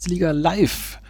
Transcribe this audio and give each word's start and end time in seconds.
Bundesliga 0.00 0.30
live. 0.30 1.00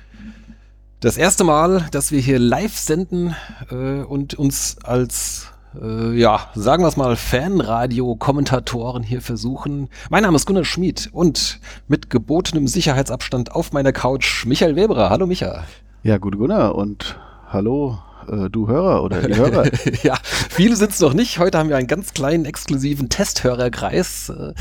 Das 1.00 1.18
erste 1.18 1.44
Mal, 1.44 1.86
dass 1.90 2.10
wir 2.10 2.20
hier 2.20 2.38
live 2.38 2.74
senden 2.74 3.36
äh, 3.70 4.00
und 4.00 4.32
uns 4.32 4.78
als, 4.82 5.48
äh, 5.78 6.18
ja, 6.18 6.48
sagen 6.54 6.82
wir 6.84 6.88
es 6.88 6.96
mal, 6.96 7.14
Fanradio-Kommentatoren 7.14 9.02
hier 9.02 9.20
versuchen. 9.20 9.90
Mein 10.08 10.22
Name 10.22 10.36
ist 10.36 10.46
Gunnar 10.46 10.64
Schmid 10.64 11.10
und 11.12 11.60
mit 11.86 12.08
gebotenem 12.08 12.66
Sicherheitsabstand 12.66 13.52
auf 13.52 13.74
meiner 13.74 13.92
Couch 13.92 14.46
Michael 14.46 14.74
Weberer. 14.74 15.10
Hallo 15.10 15.26
Micha. 15.26 15.64
Ja, 16.02 16.16
gut 16.16 16.38
Gunnar 16.38 16.74
und 16.74 17.20
hallo 17.46 17.98
äh, 18.26 18.48
du 18.48 18.68
Hörer 18.68 19.02
oder 19.02 19.20
die 19.20 19.36
Hörer. 19.36 19.70
ja, 20.02 20.16
viele 20.48 20.76
sind 20.76 20.92
es 20.92 21.00
noch 21.00 21.12
nicht. 21.12 21.38
Heute 21.38 21.58
haben 21.58 21.68
wir 21.68 21.76
einen 21.76 21.88
ganz 21.88 22.14
kleinen 22.14 22.46
exklusiven 22.46 23.10
Testhörerkreis. 23.10 24.30
Äh, 24.30 24.54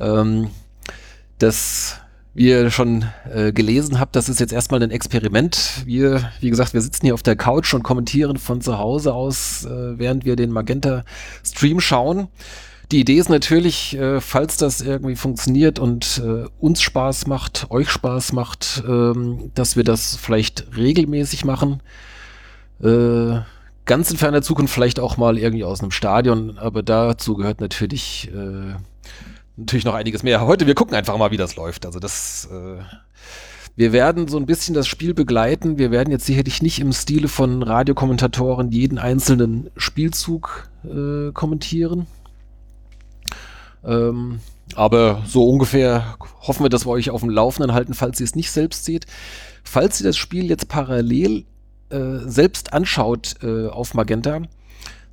ähm, 0.00 0.50
das 1.38 2.01
wie 2.34 2.48
ihr 2.48 2.70
schon 2.70 3.04
äh, 3.32 3.52
gelesen 3.52 4.00
habt, 4.00 4.16
das 4.16 4.28
ist 4.28 4.40
jetzt 4.40 4.52
erstmal 4.52 4.82
ein 4.82 4.90
Experiment. 4.90 5.82
Wir, 5.84 6.30
wie 6.40 6.50
gesagt, 6.50 6.72
wir 6.72 6.80
sitzen 6.80 7.06
hier 7.06 7.14
auf 7.14 7.22
der 7.22 7.36
Couch 7.36 7.74
und 7.74 7.82
kommentieren 7.82 8.38
von 8.38 8.60
zu 8.60 8.78
Hause 8.78 9.12
aus, 9.12 9.64
äh, 9.64 9.98
während 9.98 10.24
wir 10.24 10.36
den 10.36 10.50
Magenta-Stream 10.50 11.80
schauen. 11.80 12.28
Die 12.90 13.00
Idee 13.00 13.16
ist 13.16 13.30
natürlich, 13.30 13.96
äh, 13.96 14.20
falls 14.20 14.56
das 14.56 14.80
irgendwie 14.80 15.16
funktioniert 15.16 15.78
und 15.78 16.22
äh, 16.24 16.46
uns 16.58 16.82
Spaß 16.82 17.26
macht, 17.26 17.66
euch 17.70 17.90
Spaß 17.90 18.32
macht, 18.32 18.82
ähm, 18.86 19.50
dass 19.54 19.76
wir 19.76 19.84
das 19.84 20.16
vielleicht 20.16 20.66
regelmäßig 20.76 21.44
machen. 21.44 21.82
Äh, 22.82 23.40
ganz 23.84 24.10
in 24.10 24.16
ferner 24.16 24.42
Zukunft 24.42 24.74
vielleicht 24.74 25.00
auch 25.00 25.16
mal 25.16 25.38
irgendwie 25.38 25.64
aus 25.64 25.80
einem 25.80 25.90
Stadion, 25.90 26.58
aber 26.58 26.82
dazu 26.82 27.34
gehört 27.34 27.60
natürlich 27.60 28.30
äh, 28.34 28.74
natürlich 29.56 29.84
noch 29.84 29.94
einiges 29.94 30.22
mehr. 30.22 30.46
Heute, 30.46 30.66
wir 30.66 30.74
gucken 30.74 30.94
einfach 30.94 31.16
mal, 31.16 31.30
wie 31.30 31.36
das 31.36 31.56
läuft. 31.56 31.86
Also 31.86 31.98
das, 31.98 32.48
äh, 32.50 32.82
wir 33.76 33.92
werden 33.92 34.28
so 34.28 34.36
ein 34.36 34.46
bisschen 34.46 34.74
das 34.74 34.86
Spiel 34.86 35.14
begleiten. 35.14 35.78
Wir 35.78 35.90
werden 35.90 36.10
jetzt 36.10 36.26
sicherlich 36.26 36.62
nicht 36.62 36.80
im 36.80 36.92
Stile 36.92 37.28
von 37.28 37.62
Radiokommentatoren 37.62 38.70
jeden 38.70 38.98
einzelnen 38.98 39.70
Spielzug 39.76 40.68
äh, 40.84 41.32
kommentieren. 41.32 42.06
Ähm, 43.84 44.40
aber 44.74 45.22
so 45.26 45.48
ungefähr 45.48 46.16
hoffen 46.40 46.64
wir, 46.64 46.70
dass 46.70 46.86
wir 46.86 46.90
euch 46.90 47.10
auf 47.10 47.20
dem 47.20 47.30
Laufenden 47.30 47.74
halten, 47.74 47.94
falls 47.94 48.20
ihr 48.20 48.24
es 48.24 48.34
nicht 48.34 48.50
selbst 48.50 48.84
seht. 48.84 49.06
Falls 49.64 50.00
ihr 50.00 50.06
das 50.06 50.16
Spiel 50.16 50.46
jetzt 50.46 50.68
parallel 50.68 51.44
äh, 51.90 52.18
selbst 52.26 52.72
anschaut 52.72 53.36
äh, 53.42 53.68
auf 53.68 53.94
Magenta, 53.94 54.42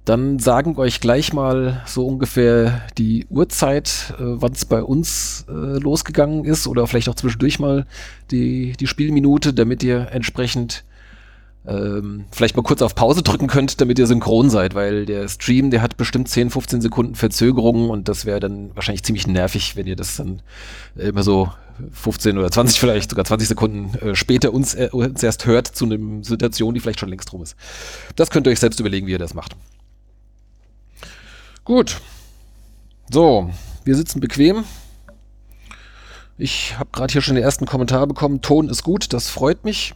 dann 0.10 0.40
sagen 0.40 0.76
wir 0.76 0.82
euch 0.82 1.02
gleich 1.02 1.34
mal 1.34 1.84
so 1.86 2.08
ungefähr 2.08 2.82
die 2.98 3.28
Uhrzeit, 3.30 4.16
äh, 4.18 4.24
wann 4.24 4.54
es 4.54 4.66
bei 4.66 4.82
uns 4.82 5.46
äh, 5.48 5.52
losgegangen 5.52 6.46
ist 6.46 6.66
oder 6.66 6.88
vielleicht 6.88 7.10
auch 7.10 7.16
zwischendurch 7.16 7.60
mal 7.60 7.86
die, 8.32 8.74
die 8.80 8.88
Spielminute, 8.88 9.54
damit 9.54 9.84
ihr 9.84 10.08
entsprechend 10.12 10.84
ähm, 11.68 12.26
vielleicht 12.32 12.56
mal 12.58 12.64
kurz 12.64 12.82
auf 12.82 12.96
Pause 12.96 13.22
drücken 13.22 13.46
könnt, 13.46 13.82
damit 13.82 14.00
ihr 14.00 14.08
synchron 14.08 14.50
seid, 14.50 14.74
weil 14.74 15.06
der 15.06 15.28
Stream, 15.28 15.70
der 15.70 15.84
hat 15.84 15.96
bestimmt 15.96 16.28
10, 16.28 16.50
15 16.50 16.82
Sekunden 16.82 17.14
Verzögerung 17.14 17.92
und 17.92 18.08
das 18.08 18.26
wäre 18.26 18.40
dann 18.40 18.72
wahrscheinlich 18.74 19.04
ziemlich 19.04 19.28
nervig, 19.28 19.76
wenn 19.76 19.86
ihr 19.86 19.96
das 19.96 20.16
dann 20.16 20.42
immer 20.96 21.22
so 21.22 21.52
15 21.92 22.36
oder 22.36 22.50
20 22.50 22.80
vielleicht, 22.80 23.12
sogar 23.12 23.26
20 23.26 23.48
Sekunden 23.48 23.96
äh, 24.00 24.16
später 24.16 24.54
uns, 24.54 24.74
äh, 24.74 24.90
uns 24.92 25.22
erst 25.22 25.46
hört 25.46 25.68
zu 25.68 25.86
einer 25.86 26.24
Situation, 26.24 26.74
die 26.74 26.80
vielleicht 26.80 27.00
schon 27.00 27.10
längst 27.10 27.32
rum 27.32 27.44
ist. 27.44 27.56
Das 28.16 28.32
könnt 28.32 28.48
ihr 28.48 28.52
euch 28.52 28.60
selbst 28.60 28.80
überlegen, 28.80 29.06
wie 29.06 29.12
ihr 29.12 29.20
das 29.20 29.36
macht. 29.36 29.56
Gut. 31.64 32.02
So, 33.12 33.50
wir 33.84 33.96
sitzen 33.96 34.20
bequem. 34.20 34.64
Ich 36.38 36.78
habe 36.80 36.90
gerade 36.92 37.12
hier 37.12 37.22
schon 37.22 37.36
den 37.36 37.44
ersten 37.44 37.66
Kommentar 37.66 38.08
bekommen. 38.08 38.42
Ton 38.42 38.70
ist 38.70 38.84
gut, 38.84 39.12
das 39.12 39.30
freut 39.30 39.66
mich, 39.66 39.94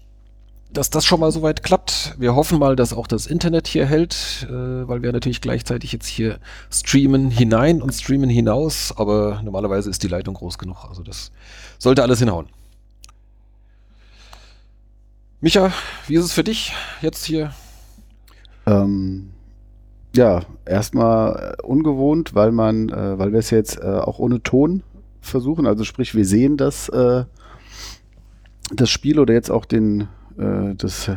dass 0.72 0.90
das 0.90 1.06
schon 1.06 1.20
mal 1.20 1.32
so 1.32 1.42
weit 1.42 1.64
klappt. 1.64 2.16
Wir 2.18 2.36
hoffen 2.36 2.60
mal, 2.60 2.76
dass 2.76 2.92
auch 2.92 3.08
das 3.08 3.28
Internet 3.28 3.68
hier 3.68 3.86
hält, 3.86 4.48
äh, 4.50 4.88
weil 4.88 5.04
wir 5.04 5.14
natürlich 5.14 5.40
gleichzeitig 5.42 5.92
jetzt 5.92 6.08
hier 6.08 6.40
streamen 6.72 7.32
hinein 7.32 7.82
und 7.82 7.94
streamen 7.94 8.30
hinaus, 8.30 8.94
aber 8.98 9.42
normalerweise 9.44 9.90
ist 9.90 10.04
die 10.04 10.08
Leitung 10.08 10.34
groß 10.34 10.58
genug. 10.58 10.86
Also 10.90 11.04
das 11.04 11.32
sollte 11.78 12.04
alles 12.04 12.20
hinhauen. 12.20 12.48
Micha, 15.40 15.72
wie 16.08 16.16
ist 16.16 16.26
es 16.26 16.34
für 16.34 16.44
dich 16.44 16.74
jetzt 17.02 17.26
hier? 17.26 17.54
Ähm, 18.66 19.33
ja, 20.16 20.42
erstmal 20.66 21.56
äh, 21.58 21.62
ungewohnt, 21.64 22.36
weil 22.36 22.52
man, 22.52 22.90
äh, 22.90 23.18
weil 23.18 23.32
wir 23.32 23.40
es 23.40 23.50
jetzt 23.50 23.80
äh, 23.80 23.86
auch 23.86 24.20
ohne 24.20 24.44
Ton 24.44 24.84
versuchen. 25.22 25.66
Also 25.66 25.84
sprich, 25.84 26.14
wir 26.14 26.26
sehen 26.26 26.58
das, 26.58 26.90
äh, 26.90 27.26
das 28.72 28.90
Spiel 28.90 29.20
oder 29.20 29.34
jetzt 29.34 29.50
auch 29.50 29.66
den, 29.66 30.08
äh, 30.38 30.76
das, 30.76 31.08
äh, 31.08 31.16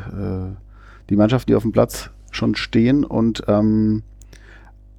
die 1.11 1.17
Mannschaft, 1.17 1.49
die 1.49 1.55
auf 1.55 1.63
dem 1.63 1.73
Platz 1.73 2.11
schon 2.31 2.55
stehen. 2.55 3.05
Und 3.05 3.43
ähm, 3.49 4.03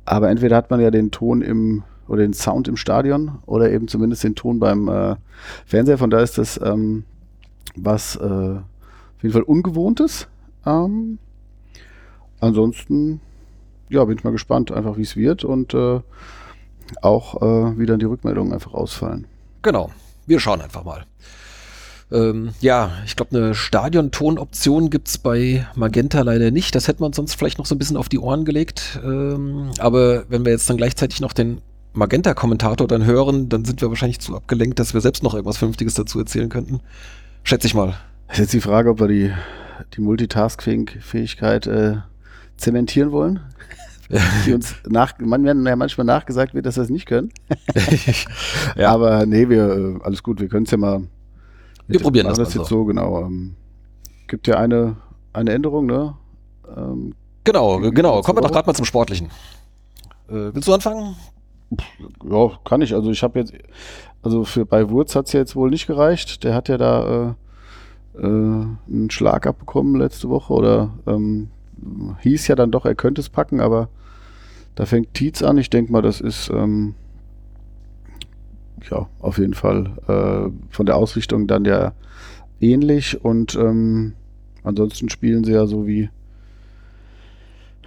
aber 0.05 0.29
entweder 0.29 0.55
hat 0.55 0.69
man 0.69 0.79
ja 0.79 0.91
den 0.91 1.11
Ton 1.11 1.41
im 1.41 1.83
oder 2.07 2.21
den 2.21 2.33
Sound 2.33 2.69
im 2.69 2.77
Stadion 2.77 3.39
oder 3.45 3.69
eben 3.69 3.89
zumindest 3.89 4.23
den 4.23 4.35
Ton 4.35 4.59
beim 4.59 5.17
Fernseher. 5.65 5.97
Von 5.97 6.09
da 6.09 6.21
ist 6.21 6.37
das 6.37 6.57
ähm, 6.63 7.03
was 7.75 8.17
auf 8.17 8.63
jeden 9.21 9.33
Fall 9.33 9.41
Ungewohntes. 9.41 10.29
Ähm, 10.65 11.19
ansonsten 12.39 13.19
ja, 13.89 14.03
bin 14.05 14.17
ich 14.17 14.23
mal 14.23 14.31
gespannt, 14.31 14.71
einfach 14.71 14.97
wie 14.97 15.03
es 15.03 15.15
wird 15.15 15.43
und 15.43 15.73
äh, 15.73 16.01
auch 17.01 17.41
äh, 17.41 17.77
wie 17.77 17.85
dann 17.85 17.99
die 17.99 18.05
Rückmeldungen 18.05 18.53
einfach 18.53 18.73
ausfallen. 18.73 19.27
Genau, 19.61 19.91
wir 20.25 20.39
schauen 20.39 20.61
einfach 20.61 20.83
mal. 20.83 21.05
Ähm, 22.09 22.51
ja, 22.61 22.91
ich 23.05 23.15
glaube, 23.17 23.35
eine 23.35 23.53
Stadionton-Option 23.53 24.89
gibt 24.89 25.09
es 25.09 25.17
bei 25.17 25.67
Magenta 25.75 26.21
leider 26.21 26.51
nicht. 26.51 26.73
Das 26.73 26.87
hätten 26.87 27.01
wir 27.01 27.07
uns 27.07 27.17
sonst 27.17 27.35
vielleicht 27.35 27.57
noch 27.57 27.65
so 27.65 27.75
ein 27.75 27.79
bisschen 27.79 27.97
auf 27.97 28.07
die 28.07 28.19
Ohren 28.19 28.45
gelegt. 28.45 28.99
Ähm, 29.03 29.71
aber 29.79 30.23
wenn 30.29 30.45
wir 30.45 30.53
jetzt 30.53 30.69
dann 30.69 30.77
gleichzeitig 30.77 31.19
noch 31.19 31.33
den 31.33 31.61
Magenta-Kommentator 31.93 32.87
dann 32.87 33.05
hören, 33.05 33.49
dann 33.49 33.65
sind 33.65 33.81
wir 33.81 33.89
wahrscheinlich 33.89 34.19
zu 34.19 34.35
abgelenkt, 34.35 34.79
dass 34.79 34.93
wir 34.93 35.01
selbst 35.01 35.23
noch 35.23 35.33
irgendwas 35.33 35.57
Vernünftiges 35.57 35.95
dazu 35.95 36.19
erzählen 36.19 36.47
könnten. 36.47 36.79
Schätze 37.43 37.67
ich 37.67 37.73
mal. 37.73 37.95
Das 38.27 38.37
ist 38.37 38.43
jetzt 38.43 38.53
die 38.53 38.61
Frage, 38.61 38.89
ob 38.91 39.01
wir 39.01 39.07
die, 39.07 39.33
die 39.95 40.01
Multitask-Fähigkeit 40.01 41.67
äh, 41.67 41.97
zementieren 42.57 43.11
wollen 43.11 43.39
die 44.45 44.53
uns 44.53 44.75
nach, 44.87 45.13
man 45.19 45.43
werden 45.43 45.65
ja 45.65 45.75
manchmal 45.75 46.05
nachgesagt 46.05 46.53
wird, 46.53 46.65
dass 46.65 46.77
wir 46.77 46.83
es 46.83 46.89
nicht 46.89 47.05
können. 47.05 47.31
ja. 48.75 48.91
Aber 48.91 49.25
nee, 49.25 49.49
wir, 49.49 49.69
äh, 49.69 49.99
alles 50.03 50.23
gut, 50.23 50.39
wir 50.39 50.47
können 50.47 50.65
es 50.65 50.71
ja 50.71 50.77
mal. 50.77 51.03
Wir 51.87 51.99
probieren 51.99 52.27
das, 52.27 52.37
das 52.37 52.53
jetzt 52.53 52.67
so, 52.67 52.85
genau. 52.85 53.25
Ähm, 53.25 53.55
gibt 54.27 54.47
ja 54.47 54.57
eine, 54.57 54.95
eine 55.33 55.51
Änderung, 55.51 55.85
ne? 55.85 56.15
Ähm, 56.75 57.15
genau, 57.43 57.79
genau. 57.79 58.21
Kommen 58.21 58.37
wir 58.37 58.41
doch 58.41 58.51
gerade 58.51 58.67
mal 58.67 58.73
zum 58.73 58.85
Sportlichen. 58.85 59.27
Äh, 60.29 60.53
willst 60.53 60.67
du 60.67 60.73
anfangen? 60.73 61.15
Ja, 62.23 62.51
kann 62.63 62.81
ich. 62.81 62.93
Also 62.93 63.11
ich 63.11 63.23
habe 63.23 63.39
jetzt, 63.39 63.53
also 64.21 64.45
für 64.45 64.65
bei 64.65 64.89
Wurz 64.89 65.15
hat 65.15 65.27
es 65.27 65.33
ja 65.33 65.41
jetzt 65.41 65.55
wohl 65.55 65.69
nicht 65.69 65.87
gereicht. 65.87 66.45
Der 66.45 66.53
hat 66.53 66.69
ja 66.69 66.77
da 66.77 67.35
äh, 68.15 68.21
äh, 68.21 68.25
einen 68.25 69.09
Schlag 69.09 69.47
abbekommen 69.47 69.95
letzte 69.95 70.29
Woche 70.29 70.53
oder 70.53 70.93
ähm, 71.07 71.49
hieß 72.21 72.47
ja 72.47 72.55
dann 72.55 72.71
doch, 72.71 72.85
er 72.85 72.95
könnte 72.95 73.21
es 73.21 73.29
packen, 73.29 73.59
aber 73.59 73.89
da 74.75 74.85
fängt 74.85 75.13
Tietz 75.13 75.41
an. 75.41 75.57
Ich 75.57 75.69
denke 75.69 75.91
mal, 75.91 76.01
das 76.01 76.21
ist 76.21 76.49
ähm, 76.49 76.95
ja 78.89 79.07
auf 79.19 79.37
jeden 79.37 79.53
Fall 79.53 79.97
äh, 80.07 80.51
von 80.69 80.85
der 80.85 80.95
Ausrichtung 80.95 81.47
dann 81.47 81.65
ja 81.65 81.93
ähnlich 82.59 83.23
und 83.23 83.55
ähm, 83.55 84.13
ansonsten 84.63 85.09
spielen 85.09 85.43
sie 85.43 85.53
ja 85.53 85.67
so 85.67 85.87
wie 85.87 86.09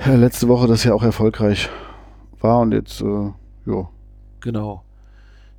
ja, 0.05 0.15
letzte 0.15 0.49
Woche 0.49 0.67
das 0.67 0.85
ja 0.85 0.95
auch 0.95 1.03
erfolgreich 1.03 1.69
war 2.41 2.61
und 2.61 2.73
jetzt 2.73 3.01
äh, 3.03 3.31
ja. 3.67 3.89
Genau. 4.41 4.83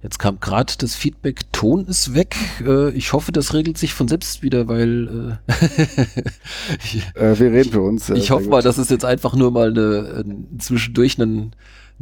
Jetzt 0.03 0.17
kam 0.17 0.39
gerade 0.39 0.73
das 0.79 0.95
Feedback, 0.95 1.51
Ton 1.51 1.85
ist 1.85 2.16
weg. 2.16 2.35
Äh, 2.66 2.89
ich 2.91 3.13
hoffe, 3.13 3.31
das 3.31 3.53
regelt 3.53 3.78
sich 3.78 3.94
von 3.94 4.07
selbst 4.07 4.41
wieder, 4.41 4.67
weil 4.67 5.38
äh, 5.48 5.53
ich, 6.83 7.03
äh, 7.15 7.39
wir 7.39 7.51
reden 7.51 7.71
für 7.71 7.81
uns. 7.81 8.09
ich 8.09 8.31
hoffe 8.31 8.50
mal, 8.50 8.63
das 8.63 8.80
ist 8.80 8.89
jetzt 8.89 9.06
einfach 9.06 9.36
nur 9.36 9.51
mal 9.51 9.69
eine, 9.69 10.24
ein, 10.25 10.59
zwischendurch 10.59 11.21
einen, 11.21 11.51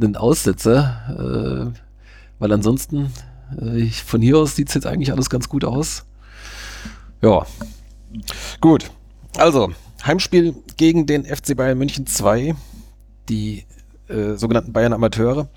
einen 0.00 0.16
Aussetzer, 0.16 1.74
äh, 1.74 1.78
weil 2.38 2.52
ansonsten 2.52 3.12
äh, 3.60 3.80
ich, 3.80 4.02
von 4.02 4.22
hier 4.22 4.38
aus 4.38 4.56
sieht 4.56 4.68
es 4.68 4.74
jetzt 4.74 4.86
eigentlich 4.86 5.12
alles 5.12 5.28
ganz 5.28 5.50
gut 5.50 5.64
aus. 5.64 6.06
Ja, 7.20 7.44
gut. 8.62 8.90
Also, 9.36 9.72
Heimspiel 10.06 10.54
gegen 10.78 11.04
den 11.04 11.26
FC 11.26 11.54
Bayern 11.54 11.76
München 11.76 12.06
2, 12.06 12.54
die 13.28 13.64
äh, 14.08 14.34
sogenannten 14.36 14.72
Bayern 14.72 14.94
Amateure. 14.94 15.48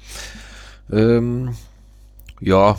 Ähm, 0.92 1.56
ja, 2.44 2.78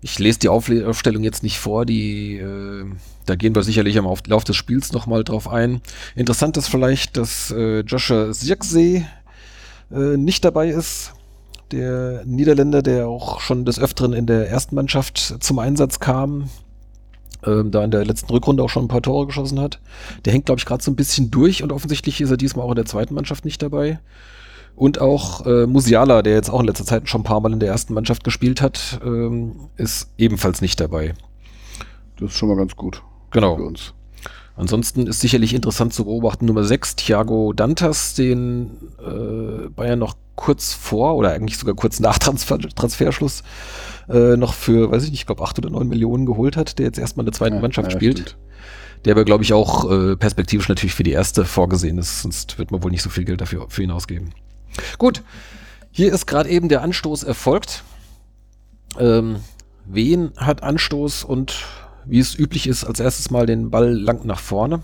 ich 0.00 0.18
lese 0.18 0.40
die 0.40 0.48
Aufstellung 0.48 1.22
jetzt 1.22 1.42
nicht 1.42 1.58
vor, 1.58 1.86
die, 1.86 2.36
äh, 2.38 2.84
da 3.26 3.36
gehen 3.36 3.54
wir 3.54 3.62
sicherlich 3.62 3.94
im 3.96 4.08
Lauf 4.26 4.44
des 4.44 4.56
Spiels 4.56 4.92
nochmal 4.92 5.22
drauf 5.22 5.48
ein. 5.48 5.80
Interessant 6.16 6.56
ist 6.56 6.68
vielleicht, 6.68 7.16
dass 7.16 7.52
äh, 7.52 7.80
Joshua 7.80 8.32
Zirksee 8.32 9.06
äh, 9.92 10.16
nicht 10.16 10.44
dabei 10.44 10.70
ist. 10.70 11.12
Der 11.70 12.22
Niederländer, 12.26 12.82
der 12.82 13.08
auch 13.08 13.40
schon 13.40 13.64
des 13.64 13.78
Öfteren 13.78 14.12
in 14.12 14.26
der 14.26 14.48
ersten 14.50 14.74
Mannschaft 14.74 15.36
zum 15.40 15.58
Einsatz 15.58 16.00
kam. 16.00 16.50
ähm, 17.46 17.70
da 17.70 17.84
in 17.84 17.90
der 17.90 18.04
letzten 18.04 18.30
Rückrunde 18.30 18.62
auch 18.62 18.68
schon 18.70 18.84
ein 18.84 18.88
paar 18.88 19.02
Tore 19.02 19.26
geschossen 19.26 19.60
hat. 19.60 19.80
Der 20.24 20.32
hängt, 20.32 20.46
glaube 20.46 20.58
ich, 20.58 20.64
gerade 20.66 20.82
so 20.82 20.90
ein 20.90 20.96
bisschen 20.96 21.30
durch 21.30 21.62
und 21.62 21.72
offensichtlich 21.72 22.20
ist 22.20 22.30
er 22.30 22.36
diesmal 22.36 22.66
auch 22.66 22.70
in 22.70 22.76
der 22.76 22.86
zweiten 22.86 23.14
Mannschaft 23.14 23.44
nicht 23.44 23.62
dabei. 23.62 24.00
Und 24.74 25.00
auch 25.00 25.46
äh, 25.46 25.66
Musiala, 25.66 26.22
der 26.22 26.34
jetzt 26.34 26.50
auch 26.50 26.60
in 26.60 26.66
letzter 26.66 26.84
Zeit 26.84 27.08
schon 27.08 27.20
ein 27.20 27.24
paar 27.24 27.40
Mal 27.40 27.52
in 27.52 27.60
der 27.60 27.68
ersten 27.68 27.94
Mannschaft 27.94 28.24
gespielt 28.24 28.60
hat, 28.60 29.00
ähm, 29.04 29.68
ist 29.76 30.10
ebenfalls 30.18 30.60
nicht 30.60 30.80
dabei. 30.80 31.14
Das 32.18 32.30
ist 32.30 32.36
schon 32.38 32.48
mal 32.48 32.56
ganz 32.56 32.74
gut. 32.76 33.02
Genau. 33.30 33.56
Für 33.56 33.64
uns. 33.64 33.94
Ansonsten 34.54 35.06
ist 35.06 35.20
sicherlich 35.20 35.54
interessant 35.54 35.94
zu 35.94 36.04
beobachten 36.04 36.44
Nummer 36.44 36.64
6, 36.64 36.96
Thiago 36.96 37.52
Dantas, 37.52 38.14
den 38.14 38.70
äh, 38.98 39.68
Bayern 39.70 39.98
noch 39.98 40.14
kurz 40.36 40.74
vor 40.74 41.16
oder 41.16 41.32
eigentlich 41.32 41.58
sogar 41.58 41.74
kurz 41.74 42.00
nach 42.00 42.18
Transfer 42.18 42.58
Transferschluss 42.58 43.42
äh, 44.08 44.36
noch 44.36 44.54
für, 44.54 44.90
weiß 44.90 45.04
ich 45.04 45.10
nicht, 45.10 45.20
ich 45.20 45.26
glaube 45.26 45.42
8 45.42 45.58
oder 45.58 45.70
9 45.70 45.88
Millionen 45.88 46.26
geholt 46.26 46.56
hat, 46.56 46.78
der 46.78 46.86
jetzt 46.86 46.98
erstmal 46.98 47.22
in 47.22 47.30
der 47.30 47.38
zweiten 47.38 47.56
ja, 47.56 47.62
Mannschaft 47.62 47.92
ja, 47.92 47.98
spielt. 47.98 48.18
Stimmt. 48.18 48.36
Der 49.04 49.12
aber, 49.12 49.24
glaube 49.24 49.42
ich, 49.42 49.52
auch 49.52 49.90
äh, 49.90 50.16
perspektivisch 50.16 50.68
natürlich 50.68 50.94
für 50.94 51.02
die 51.02 51.10
erste 51.10 51.44
vorgesehen 51.44 51.98
ist, 51.98 52.22
sonst 52.22 52.58
wird 52.58 52.70
man 52.70 52.82
wohl 52.82 52.90
nicht 52.90 53.02
so 53.02 53.10
viel 53.10 53.24
Geld 53.24 53.40
dafür 53.40 53.66
für 53.68 53.82
ihn 53.82 53.90
ausgeben. 53.90 54.30
Gut, 54.98 55.22
hier 55.90 56.12
ist 56.12 56.26
gerade 56.26 56.48
eben 56.48 56.68
der 56.68 56.82
Anstoß 56.82 57.22
erfolgt. 57.22 57.84
Ähm, 58.98 59.36
wen 59.84 60.32
hat 60.36 60.62
Anstoß 60.62 61.24
und 61.24 61.64
wie 62.04 62.18
es 62.18 62.38
üblich 62.38 62.66
ist, 62.66 62.84
als 62.84 63.00
erstes 63.00 63.30
mal 63.30 63.46
den 63.46 63.70
Ball 63.70 63.92
lang 63.92 64.26
nach 64.26 64.40
vorne. 64.40 64.82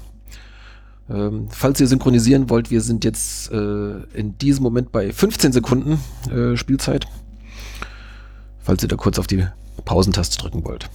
Ähm, 1.10 1.48
falls 1.50 1.80
ihr 1.80 1.86
synchronisieren 1.86 2.50
wollt, 2.50 2.70
wir 2.70 2.82
sind 2.82 3.04
jetzt 3.04 3.50
äh, 3.50 4.02
in 4.12 4.36
diesem 4.38 4.62
Moment 4.62 4.92
bei 4.92 5.10
15 5.10 5.52
Sekunden 5.52 5.98
äh, 6.30 6.56
Spielzeit. 6.56 7.06
Falls 8.58 8.82
ihr 8.82 8.88
da 8.88 8.96
kurz 8.96 9.18
auf 9.18 9.26
die 9.26 9.46
Pausentaste 9.84 10.36
drücken 10.38 10.64
wollt. 10.64 10.90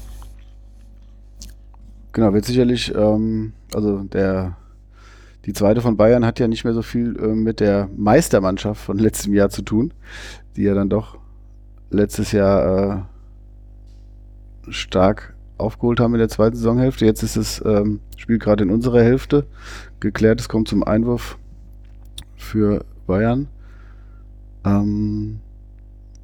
Genau, 2.11 2.31
wird 2.33 2.45
sicherlich, 2.45 2.93
ähm, 2.93 3.53
also 3.73 4.03
der 4.03 4.55
die 5.45 5.53
zweite 5.53 5.81
von 5.81 5.97
Bayern 5.97 6.25
hat 6.25 6.39
ja 6.39 6.47
nicht 6.47 6.63
mehr 6.63 6.73
so 6.73 6.81
viel 6.81 7.17
äh, 7.19 7.27
mit 7.35 7.59
der 7.59 7.89
Meistermannschaft 7.95 8.81
von 8.81 8.97
letztem 8.97 9.33
Jahr 9.33 9.49
zu 9.49 9.61
tun, 9.61 9.93
die 10.55 10.63
ja 10.63 10.73
dann 10.73 10.89
doch 10.89 11.17
letztes 11.89 12.31
Jahr 12.31 13.07
äh, 14.67 14.71
stark 14.71 15.33
aufgeholt 15.57 15.99
haben 15.99 16.13
in 16.13 16.19
der 16.19 16.29
zweiten 16.29 16.55
Saisonhälfte. 16.55 17.05
Jetzt 17.05 17.23
ist 17.23 17.37
das 17.37 17.63
ähm, 17.65 17.99
Spiel 18.17 18.39
gerade 18.39 18.63
in 18.63 18.69
unserer 18.69 19.01
Hälfte 19.01 19.45
geklärt. 19.99 20.39
Es 20.39 20.49
kommt 20.49 20.67
zum 20.67 20.83
Einwurf 20.83 21.37
für 22.35 22.85
Bayern. 23.05 23.47
Ähm, 24.65 25.39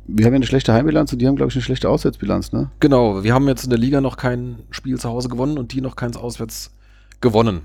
wir 0.08 0.26
haben 0.26 0.34
ja 0.34 0.38
eine 0.38 0.46
schlechte 0.46 0.74
Heimbilanz 0.74 1.14
und 1.14 1.20
die 1.20 1.28
haben, 1.28 1.36
glaube 1.36 1.50
ich, 1.50 1.56
eine 1.56 1.62
schlechte 1.62 1.90
Auswärtsbilanz, 1.90 2.52
ne? 2.52 2.72
Genau, 2.80 3.24
wir 3.24 3.34
haben 3.34 3.48
jetzt 3.48 3.64
in 3.64 3.70
der 3.70 3.78
Liga 3.78 4.02
noch 4.02 4.18
kein 4.18 4.60
Spiel 4.72 4.98
zu 4.98 5.10
Hause 5.10 5.30
gewonnen 5.30 5.58
und 5.58 5.74
die 5.74 5.82
noch 5.82 5.96
keins 5.96 6.18
auswärts 6.18 6.72
gewonnen. 7.22 7.62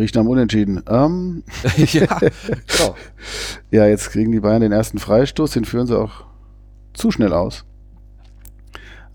Riecht 0.00 0.16
am 0.16 0.28
Unentschieden. 0.28 0.82
Ähm, 0.88 1.44
ja, 1.76 2.06
genau. 2.06 2.96
ja, 3.70 3.86
jetzt 3.86 4.10
kriegen 4.10 4.32
die 4.32 4.40
Bayern 4.40 4.62
den 4.62 4.72
ersten 4.72 4.98
Freistoß, 4.98 5.52
den 5.52 5.64
führen 5.64 5.86
sie 5.86 5.98
auch 5.98 6.24
zu 6.92 7.10
schnell 7.10 7.32
aus. 7.32 7.64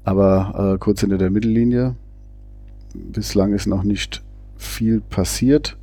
Aber 0.04 0.74
äh, 0.76 0.78
kurz 0.78 1.02
hinter 1.02 1.18
der 1.18 1.32
Mittellinie. 1.32 1.96
Bislang 2.94 3.54
ist 3.54 3.66
noch 3.66 3.84
nicht 3.84 4.24
viel 4.56 5.02
passiert. 5.02 5.76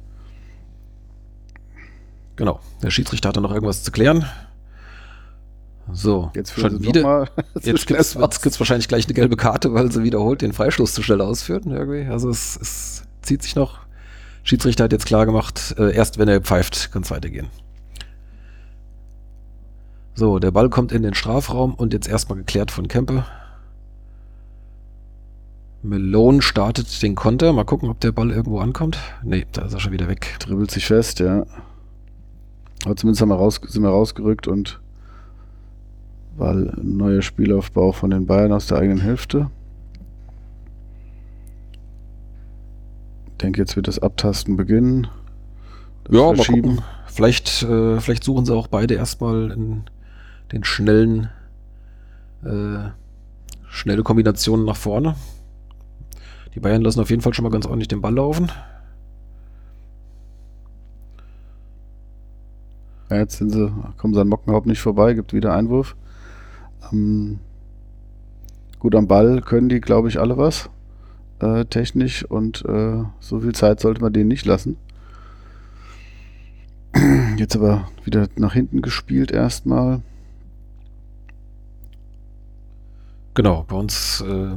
Genau. 2.36 2.60
Der 2.82 2.90
Schiedsrichter 2.90 3.28
hatte 3.28 3.40
noch 3.40 3.52
irgendwas 3.52 3.82
zu 3.82 3.90
klären. 3.92 4.24
So, 5.92 6.30
jetzt 6.34 6.58
schon 6.58 6.80
wieder. 6.80 7.28
jetzt 7.60 7.86
gibt 7.86 8.00
es 8.00 8.16
wahrscheinlich 8.60 8.88
gleich 8.88 9.06
eine 9.06 9.14
gelbe 9.14 9.36
Karte, 9.36 9.74
weil 9.74 9.90
sie 9.90 10.04
wiederholt 10.04 10.40
den 10.40 10.52
Freistoß 10.52 10.94
zu 10.94 11.02
schnell 11.02 11.20
ausführt. 11.20 11.66
Irgendwie. 11.66 12.10
Also 12.10 12.30
es, 12.30 12.56
es 12.60 13.02
zieht 13.20 13.42
sich 13.42 13.56
noch. 13.56 13.81
Schiedsrichter 14.42 14.84
hat 14.84 14.92
jetzt 14.92 15.06
klar 15.06 15.26
gemacht, 15.26 15.74
äh, 15.78 15.94
erst 15.94 16.18
wenn 16.18 16.28
er 16.28 16.40
pfeift, 16.40 16.92
kann 16.92 17.02
es 17.02 17.10
weitergehen. 17.10 17.48
So, 20.14 20.38
der 20.38 20.50
Ball 20.50 20.68
kommt 20.68 20.92
in 20.92 21.02
den 21.02 21.14
Strafraum 21.14 21.74
und 21.74 21.92
jetzt 21.92 22.08
erstmal 22.08 22.38
geklärt 22.38 22.70
von 22.70 22.88
Kempe. 22.88 23.24
Malone 25.82 26.42
startet 26.42 27.02
den 27.02 27.14
Konter. 27.14 27.52
Mal 27.52 27.64
gucken, 27.64 27.88
ob 27.88 27.98
der 28.00 28.12
Ball 28.12 28.30
irgendwo 28.30 28.60
ankommt. 28.60 28.98
Ne, 29.24 29.46
da 29.52 29.62
ist 29.62 29.74
er 29.74 29.80
schon 29.80 29.92
wieder 29.92 30.08
weg. 30.08 30.36
Dribbelt 30.38 30.70
sich 30.70 30.86
fest, 30.86 31.18
ja. 31.18 31.44
Aber 32.84 32.96
zumindest 32.96 33.22
haben 33.22 33.30
wir 33.30 33.36
raus, 33.36 33.60
sind 33.66 33.82
wir 33.82 33.88
rausgerückt 33.88 34.48
und 34.48 34.80
weil 36.36 36.70
ein 36.70 36.96
neuer 36.96 37.22
Spielaufbau 37.22 37.92
von 37.92 38.10
den 38.10 38.26
Bayern 38.26 38.52
aus 38.52 38.66
der 38.66 38.78
eigenen 38.78 39.00
Hälfte. 39.00 39.50
Denke, 43.42 43.60
jetzt 43.60 43.76
wird 43.76 43.88
das 43.88 43.98
Abtasten 43.98 44.56
beginnen. 44.56 45.08
Das 46.04 46.16
ja, 46.16 46.32
mal 46.32 46.44
gucken. 46.44 46.82
Vielleicht, 47.06 47.62
äh, 47.62 48.00
vielleicht 48.00 48.24
suchen 48.24 48.46
sie 48.46 48.54
auch 48.54 48.68
beide 48.68 48.94
erstmal 48.94 49.50
in 49.50 49.84
den 50.52 50.64
schnellen, 50.64 51.28
äh, 52.44 52.90
schnelle 53.68 54.02
Kombinationen 54.02 54.64
nach 54.64 54.76
vorne. 54.76 55.14
Die 56.54 56.60
Bayern 56.60 56.82
lassen 56.82 57.00
auf 57.00 57.10
jeden 57.10 57.22
Fall 57.22 57.34
schon 57.34 57.44
mal 57.44 57.50
ganz 57.50 57.66
ordentlich 57.66 57.88
den 57.88 58.00
Ball 58.00 58.14
laufen. 58.14 58.50
Ja, 63.10 63.18
jetzt 63.18 63.38
sind 63.38 63.50
sie, 63.50 63.70
kommen 63.98 64.14
sie 64.14 64.20
an 64.20 64.28
Mockenhaupt 64.28 64.66
nicht 64.66 64.80
vorbei, 64.80 65.14
gibt 65.14 65.32
wieder 65.34 65.54
Einwurf. 65.54 65.96
Ähm, 66.92 67.40
gut, 68.78 68.94
am 68.94 69.06
Ball 69.06 69.40
können 69.42 69.68
die, 69.68 69.80
glaube 69.80 70.08
ich, 70.08 70.18
alle 70.18 70.38
was. 70.38 70.70
Äh, 71.42 71.64
technisch 71.64 72.24
und 72.24 72.64
äh, 72.66 73.02
so 73.18 73.40
viel 73.40 73.52
Zeit 73.52 73.80
sollte 73.80 74.00
man 74.00 74.12
denen 74.12 74.28
nicht 74.28 74.46
lassen. 74.46 74.76
Jetzt 77.36 77.56
aber 77.56 77.88
wieder 78.04 78.28
nach 78.36 78.52
hinten 78.52 78.80
gespielt 78.80 79.32
erstmal. 79.32 80.02
Genau, 83.34 83.64
bei 83.66 83.74
uns 83.74 84.20
äh, 84.20 84.52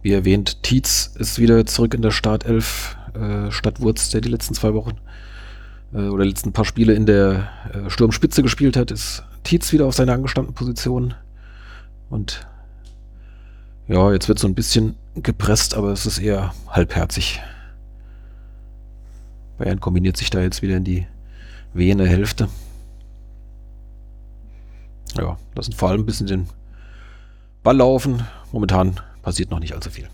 wie 0.00 0.12
erwähnt, 0.12 0.62
Tietz 0.62 1.12
ist 1.18 1.38
wieder 1.38 1.66
zurück 1.66 1.92
in 1.92 2.00
der 2.00 2.12
Startelf 2.12 2.96
äh, 3.12 3.50
statt 3.50 3.82
Wurz, 3.82 4.08
der 4.08 4.22
die 4.22 4.30
letzten 4.30 4.54
zwei 4.54 4.72
Wochen 4.72 4.96
äh, 5.92 6.08
oder 6.08 6.24
letzten 6.24 6.52
paar 6.52 6.64
Spiele 6.64 6.94
in 6.94 7.04
der 7.04 7.50
äh, 7.74 7.90
Sturmspitze 7.90 8.42
gespielt 8.42 8.78
hat, 8.78 8.90
ist 8.90 9.22
Tietz 9.44 9.70
wieder 9.70 9.84
auf 9.84 9.94
seiner 9.94 10.14
angestammten 10.14 10.54
Position. 10.54 11.12
Und 12.08 12.46
ja, 13.86 14.12
jetzt 14.12 14.28
wird 14.28 14.38
so 14.38 14.48
ein 14.48 14.54
bisschen 14.54 14.94
gepresst, 15.22 15.74
aber 15.74 15.92
es 15.92 16.06
ist 16.06 16.18
eher 16.18 16.54
halbherzig. 16.68 17.40
Bayern 19.58 19.80
kombiniert 19.80 20.16
sich 20.16 20.30
da 20.30 20.40
jetzt 20.40 20.62
wieder 20.62 20.76
in 20.76 20.84
die 20.84 21.06
Vene 21.72 22.06
Hälfte. 22.06 22.48
Ja, 25.16 25.38
lassen 25.54 25.72
vor 25.72 25.88
allem 25.88 26.02
ein 26.02 26.06
bisschen 26.06 26.26
den 26.26 26.48
Ball 27.62 27.76
laufen. 27.76 28.22
Momentan 28.52 29.00
passiert 29.22 29.50
noch 29.50 29.60
nicht 29.60 29.74
allzu 29.74 29.90
viel. 29.90 30.08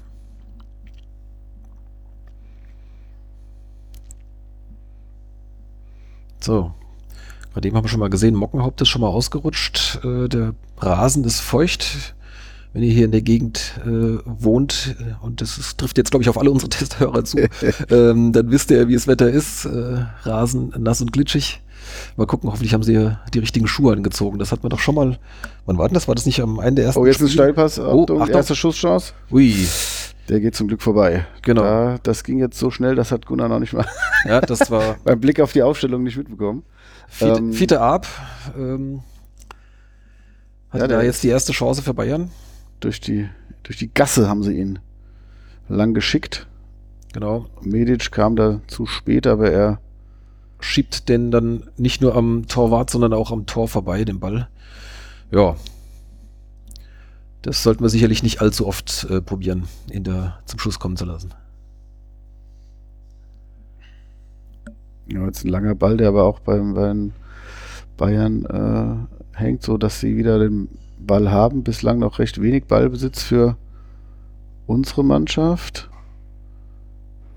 So. 6.41 6.73
Bei 7.55 7.61
dem 7.61 7.75
haben 7.75 7.85
wir 7.85 7.89
schon 7.89 8.01
mal 8.01 8.11
gesehen, 8.11 8.35
Mockenhaupt 8.35 8.81
ist 8.81 8.89
schon 8.89 9.03
mal 9.03 9.09
ausgerutscht. 9.09 10.01
Äh, 10.05 10.29
der 10.29 10.55
Rasen 10.79 11.25
ist 11.25 11.41
feucht. 11.41 12.15
Wenn 12.73 12.83
ihr 12.83 12.93
hier 12.93 13.05
in 13.05 13.13
der 13.13 13.23
Gegend 13.23 13.79
äh, 13.85 14.19
wohnt, 14.25 14.97
äh, 14.99 15.25
und 15.25 15.41
das 15.43 15.59
ist, 15.59 15.79
trifft 15.79 15.99
jetzt, 15.99 16.11
glaube 16.11 16.23
ich, 16.23 16.29
auf 16.29 16.39
alle 16.39 16.51
unsere 16.51 16.69
Testhörer 16.71 17.25
zu, 17.25 17.39
ähm, 17.91 18.33
dann 18.33 18.51
wisst 18.51 18.71
ihr, 18.71 18.89
wie 18.89 18.95
das 18.95 19.07
Wetter 19.07 19.29
ist. 19.31 19.67
Äh, 19.67 20.05
Rasen 20.23 20.73
nass 20.79 21.01
und 21.01 21.13
glitschig. 21.13 21.61
Mal 22.17 22.27
gucken, 22.27 22.51
hoffentlich 22.51 22.73
haben 22.75 22.83
sie 22.83 23.17
die 23.35 23.39
richtigen 23.39 23.67
Schuhe 23.67 23.93
angezogen. 23.93 24.39
Das 24.39 24.53
hat 24.53 24.63
man 24.63 24.71
doch 24.71 24.79
schon 24.79 24.95
mal. 24.95 25.19
Wann 25.67 25.79
war 25.79 25.89
denn 25.89 25.95
das? 25.95 26.09
War 26.09 26.15
das 26.15 26.27
nicht 26.27 26.41
am 26.41 26.61
Ende 26.61 26.77
der 26.77 26.87
ersten 26.87 27.01
Oh, 27.01 27.07
jetzt 27.07 27.17
Spiel? 27.17 27.27
ein 27.27 27.33
Steilpass. 27.33 27.79
Oh, 27.79 28.03
Achtung, 28.03 28.23
Achtung. 28.23 28.37
erste 28.37 28.55
Schusschance. 28.55 29.13
Ui. 29.31 29.55
Der 30.29 30.41
geht 30.41 30.55
zum 30.55 30.69
Glück 30.69 30.81
vorbei. 30.83 31.27
Genau. 31.43 31.63
Da, 31.63 31.99
das 32.03 32.25
ging 32.25 32.39
jetzt 32.39 32.59
so 32.59 32.71
schnell, 32.71 32.95
das 32.95 33.11
hat 33.11 33.27
Gunnar 33.27 33.49
noch 33.49 33.59
nicht 33.59 33.73
mal 33.73 33.85
ja, 34.25 34.41
das 34.41 34.71
war 34.71 34.97
beim 35.05 35.21
Blick 35.21 35.41
auf 35.41 35.53
die 35.53 35.63
Aufstellung 35.63 36.05
nicht 36.05 36.17
mitbekommen. 36.17 36.63
Fiete, 37.09 37.39
ähm, 37.39 37.53
Fiete 37.53 37.81
Ab 37.81 38.07
ähm, 38.57 39.03
hat 40.71 40.81
ja, 40.81 40.87
da 40.87 41.03
jetzt 41.03 41.23
die 41.23 41.29
erste 41.29 41.53
Chance 41.53 41.83
für 41.83 41.93
Bayern. 41.93 42.31
Durch 42.83 43.01
die, 43.01 43.29
durch 43.63 43.79
die 43.79 43.95
Gasse 43.95 44.29
haben 44.29 44.43
sie 44.43 44.59
ihn 44.59 44.81
lang 45.69 45.95
geschickt. 45.95 46.49
Genau. 47.13 47.47
Medic 47.61 48.11
kam 48.11 48.35
da 48.35 48.61
zu 48.67 48.87
spät, 48.87 49.29
aber 49.29 49.51
er 49.51 49.81
schiebt 50.59 51.09
den 51.09 51.31
dann 51.31 51.71
nicht 51.77 52.01
nur 52.01 52.17
am 52.17 52.49
Torwart, 52.49 52.91
sondern 52.91 53.13
auch 53.13 53.31
am 53.31 53.47
Tor 53.47 53.69
vorbei, 53.69 54.05
den 54.05 54.19
Ball. 54.19 54.49
Ja. 55.31 55.55
Das 57.43 57.63
sollten 57.63 57.85
wir 57.85 57.89
sicherlich 57.89 58.25
nicht 58.25 58.41
allzu 58.41 58.67
oft 58.67 59.05
äh, 59.09 59.21
probieren, 59.21 59.69
ihn 59.93 60.03
da 60.03 60.41
zum 60.47 60.59
Schuss 60.59 60.81
kommen 60.81 60.97
zu 60.97 61.05
lassen. 61.05 61.33
Ja, 65.07 65.25
jetzt 65.27 65.45
ein 65.45 65.49
langer 65.49 65.77
Ball, 65.77 65.97
der 65.97 66.09
aber 66.09 66.25
auch 66.25 66.41
beim, 66.41 66.75
beim 66.75 67.13
Bayern 67.97 68.45
äh, 68.45 69.39
hängt, 69.39 69.63
so 69.63 69.79
dass 69.79 70.01
sie 70.01 70.17
wieder 70.17 70.41
den 70.41 70.69
Ball 71.03 71.31
haben. 71.31 71.63
Bislang 71.65 71.99
noch 71.99 72.19
recht 72.19 72.41
wenig 72.41 72.65
Ballbesitz 72.67 73.23
für 73.23 73.57
unsere 74.67 75.05
Mannschaft. 75.05 75.91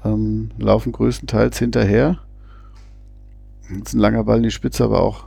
ähm, 0.03 0.51
laufen 0.57 0.91
größtenteils 0.91 1.57
hinterher. 1.57 2.19
Jetzt 3.69 3.93
ein 3.93 3.99
langer 3.99 4.23
Ball 4.23 4.37
in 4.37 4.43
die 4.43 4.51
Spitze, 4.51 4.83
aber 4.83 5.01
auch 5.01 5.25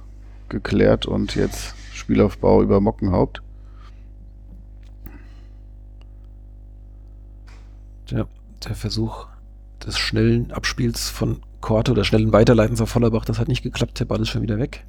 geklärt 0.48 1.06
und 1.06 1.34
jetzt 1.34 1.74
Spielaufbau 1.92 2.62
über 2.62 2.80
Mockenhaupt. 2.80 3.42
Ja, 8.08 8.26
der 8.64 8.74
Versuch 8.74 9.26
des 9.84 9.98
schnellen 9.98 10.52
Abspiels 10.52 11.10
von 11.10 11.40
Korte 11.60 11.92
oder 11.92 12.04
schnellen 12.04 12.32
Weiterleitens 12.32 12.80
auf 12.80 12.88
Vollerbach, 12.88 13.24
das 13.24 13.38
hat 13.38 13.48
nicht 13.48 13.62
geklappt. 13.62 13.98
Der 14.00 14.04
Ball 14.04 14.20
ist 14.20 14.28
schon 14.28 14.42
wieder 14.42 14.58
weg. 14.58 14.86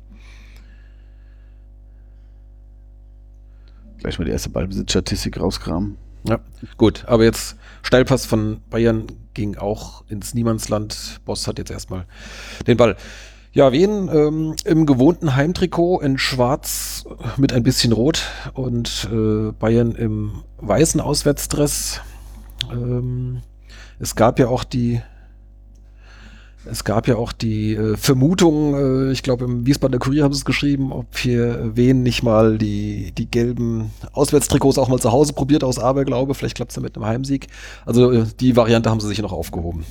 Gleich 4.00 4.18
mal 4.18 4.25
die 4.25 4.32
erste 4.32 4.50
Ballbesitzstatistik 4.50 5.39
rauskramen. 5.39 5.98
Ja, 6.24 6.39
gut. 6.77 7.06
Aber 7.08 7.24
jetzt 7.24 7.56
Steilpass 7.82 8.25
von 8.25 8.62
Bayern 8.70 9.08
ging 9.34 9.58
auch 9.58 10.03
ins 10.10 10.34
Niemandsland. 10.34 11.22
Boss 11.25 11.48
hat 11.48 11.58
jetzt 11.58 11.72
erstmal 11.72 12.06
den 12.68 12.77
Ball. 12.77 12.96
Ja, 13.51 13.72
Wien 13.72 14.10
ähm, 14.13 14.56
im 14.63 14.86
gewohnten 14.86 15.36
Heimtrikot 15.36 16.01
in 16.01 16.18
schwarz 16.18 17.06
mit 17.38 17.51
ein 17.51 17.63
bisschen 17.63 17.94
rot 17.94 18.27
und 18.53 19.10
äh, 19.12 19.51
Bayern 19.53 19.94
im 19.94 20.44
weißen 20.60 21.01
Auswärtsdress. 21.01 22.01
Ähm, 22.72 23.41
es 23.98 24.15
gab 24.15 24.39
ja 24.39 24.50
auch 24.50 24.63
die 24.63 25.01
es 26.71 26.83
gab 26.83 27.07
ja 27.07 27.15
auch 27.15 27.31
die 27.31 27.73
äh, 27.73 27.97
Vermutung, 27.97 28.75
äh, 28.75 29.11
ich 29.11 29.23
glaube 29.23 29.45
im 29.45 29.65
Wiesbadener 29.65 29.99
Kurier 29.99 30.23
haben 30.23 30.33
sie 30.33 30.39
es 30.39 30.45
geschrieben, 30.45 30.91
ob 30.91 31.17
hier 31.17 31.71
Wen 31.75 32.03
nicht 32.03 32.23
mal 32.23 32.57
die, 32.57 33.11
die 33.11 33.29
gelben 33.29 33.91
Auswärtstrikots 34.13 34.77
auch 34.77 34.88
mal 34.88 34.99
zu 34.99 35.11
Hause 35.11 35.33
probiert 35.33 35.63
aus 35.63 35.79
Aberglaube. 35.79 36.33
Vielleicht 36.33 36.55
klappt 36.55 36.71
es 36.71 36.75
ja 36.75 36.81
mit 36.81 36.95
einem 36.95 37.05
Heimsieg. 37.05 37.47
Also 37.85 38.11
äh, 38.11 38.25
die 38.39 38.55
Variante 38.55 38.89
haben 38.89 38.99
sie 38.99 39.07
sich 39.07 39.21
noch 39.21 39.33
aufgehoben. 39.33 39.85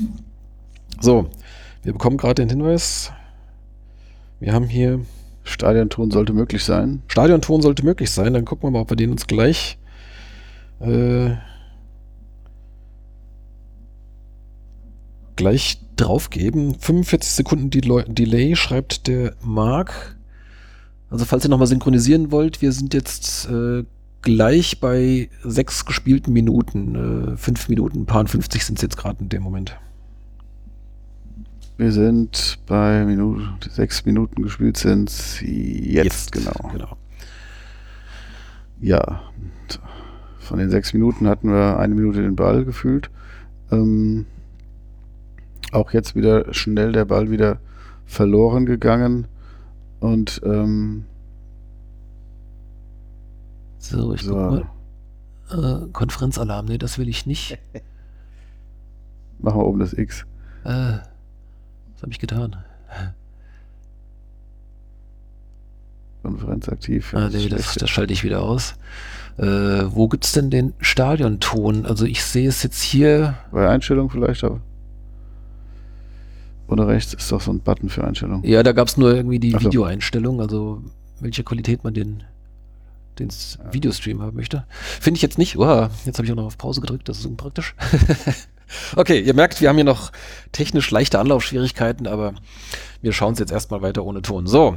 So, 1.00 1.28
wir 1.82 1.92
bekommen 1.92 2.16
gerade 2.16 2.42
den 2.42 2.48
Hinweis. 2.48 3.12
Wir 4.40 4.52
haben 4.52 4.66
hier. 4.66 5.00
Stadionton 5.44 6.10
sollte 6.10 6.34
möglich 6.34 6.62
sein. 6.62 7.02
Stadionton 7.08 7.62
sollte 7.62 7.82
möglich 7.82 8.10
sein. 8.10 8.34
Dann 8.34 8.44
gucken 8.44 8.66
wir 8.66 8.70
mal, 8.70 8.80
ob 8.80 8.90
wir 8.90 8.96
den 8.96 9.10
uns 9.10 9.26
gleich. 9.26 9.78
Äh, 10.80 11.30
gleich 15.36 15.80
draufgeben. 16.00 16.74
45 16.78 17.30
Sekunden 17.30 17.70
Delay, 17.70 18.56
schreibt 18.56 19.06
der 19.06 19.34
Mark. 19.42 20.16
Also 21.10 21.24
falls 21.24 21.44
ihr 21.44 21.50
nochmal 21.50 21.66
synchronisieren 21.66 22.30
wollt, 22.30 22.60
wir 22.60 22.72
sind 22.72 22.94
jetzt 22.94 23.48
äh, 23.48 23.84
gleich 24.22 24.80
bei 24.80 25.30
sechs 25.42 25.84
gespielten 25.84 26.32
Minuten. 26.32 27.32
Äh, 27.32 27.36
fünf 27.36 27.68
Minuten, 27.68 28.06
paar 28.06 28.26
50 28.26 28.64
sind 28.64 28.78
es 28.78 28.82
jetzt 28.82 28.96
gerade 28.96 29.20
in 29.20 29.28
dem 29.28 29.42
Moment. 29.42 29.76
Wir 31.76 31.92
sind 31.92 32.58
bei 32.66 33.04
Minute, 33.04 33.70
sechs 33.70 34.04
Minuten 34.04 34.42
gespielt 34.42 34.76
sind 34.76 35.10
jetzt, 35.40 35.42
jetzt, 35.42 36.32
genau. 36.32 36.70
genau. 36.72 36.96
Ja, 38.80 39.22
von 40.48 40.58
den 40.58 40.70
sechs 40.70 40.92
Minuten 40.92 41.28
hatten 41.28 41.50
wir 41.50 41.78
eine 41.78 41.94
Minute 41.94 42.22
den 42.22 42.34
Ball 42.34 42.64
gefühlt. 42.64 43.10
Ähm, 43.70 44.26
auch 45.72 45.92
jetzt 45.92 46.14
wieder 46.14 46.52
schnell 46.54 46.92
der 46.92 47.04
Ball 47.04 47.30
wieder 47.30 47.58
verloren 48.06 48.66
gegangen 48.66 49.26
und 50.00 50.40
ähm, 50.44 51.04
so, 53.78 54.14
ich 54.14 54.22
so. 54.22 54.34
guck 54.34 54.50
mal. 54.50 55.82
Äh, 55.84 55.86
Konferenzalarm, 55.92 56.66
nee, 56.66 56.78
das 56.78 56.98
will 56.98 57.08
ich 57.08 57.26
nicht. 57.26 57.58
Machen 59.38 59.60
wir 59.60 59.66
oben 59.66 59.78
das 59.78 59.92
X. 59.92 60.24
Äh, 60.64 60.98
was 61.94 62.02
habe 62.02 62.10
ich 62.10 62.18
getan? 62.18 62.56
Konferenz 66.22 66.68
aktiv. 66.68 67.14
Ah, 67.14 67.28
nee, 67.32 67.48
das, 67.48 67.74
das, 67.74 67.88
schalte 67.88 68.12
ich 68.12 68.24
wieder 68.24 68.42
aus. 68.42 68.74
Äh, 69.38 69.44
wo 69.44 70.08
gibt 70.08 70.24
es 70.24 70.32
denn 70.32 70.50
den 70.50 70.74
Stadionton? 70.80 71.86
Also 71.86 72.04
ich 72.04 72.22
sehe 72.24 72.48
es 72.48 72.62
jetzt 72.62 72.82
hier. 72.82 73.34
Bei 73.52 73.68
Einstellungen 73.68 74.10
vielleicht, 74.10 74.44
aber. 74.44 74.60
Oder 76.68 76.86
rechts 76.86 77.14
ist 77.14 77.32
doch 77.32 77.40
so 77.40 77.50
ein 77.50 77.60
Button 77.60 77.88
für 77.88 78.04
Einstellungen. 78.04 78.44
Ja, 78.44 78.62
da 78.62 78.72
gab 78.72 78.88
es 78.88 78.96
nur 78.96 79.14
irgendwie 79.14 79.38
die 79.38 79.52
so. 79.52 79.60
Videoeinstellung, 79.60 80.40
also 80.40 80.82
welche 81.20 81.42
Qualität 81.42 81.82
man 81.82 81.94
den, 81.94 82.22
den. 83.18 83.30
Videostream 83.72 84.20
haben 84.20 84.36
möchte. 84.36 84.64
Finde 85.00 85.16
ich 85.16 85.22
jetzt 85.22 85.38
nicht. 85.38 85.56
Wow, 85.56 85.90
jetzt 86.04 86.18
habe 86.18 86.26
ich 86.26 86.32
auch 86.32 86.36
noch 86.36 86.44
auf 86.44 86.58
Pause 86.58 86.80
gedrückt, 86.80 87.08
das 87.08 87.18
ist 87.18 87.26
unpraktisch. 87.26 87.74
Okay, 88.96 89.20
ihr 89.20 89.34
merkt, 89.34 89.60
wir 89.60 89.68
haben 89.68 89.76
hier 89.76 89.84
noch 89.84 90.12
technisch 90.52 90.90
leichte 90.90 91.18
Anlaufschwierigkeiten, 91.18 92.06
aber 92.06 92.34
wir 93.00 93.12
schauen 93.12 93.32
es 93.32 93.38
jetzt 93.38 93.52
erstmal 93.52 93.82
weiter 93.82 94.04
ohne 94.04 94.22
Ton. 94.22 94.46
So. 94.46 94.76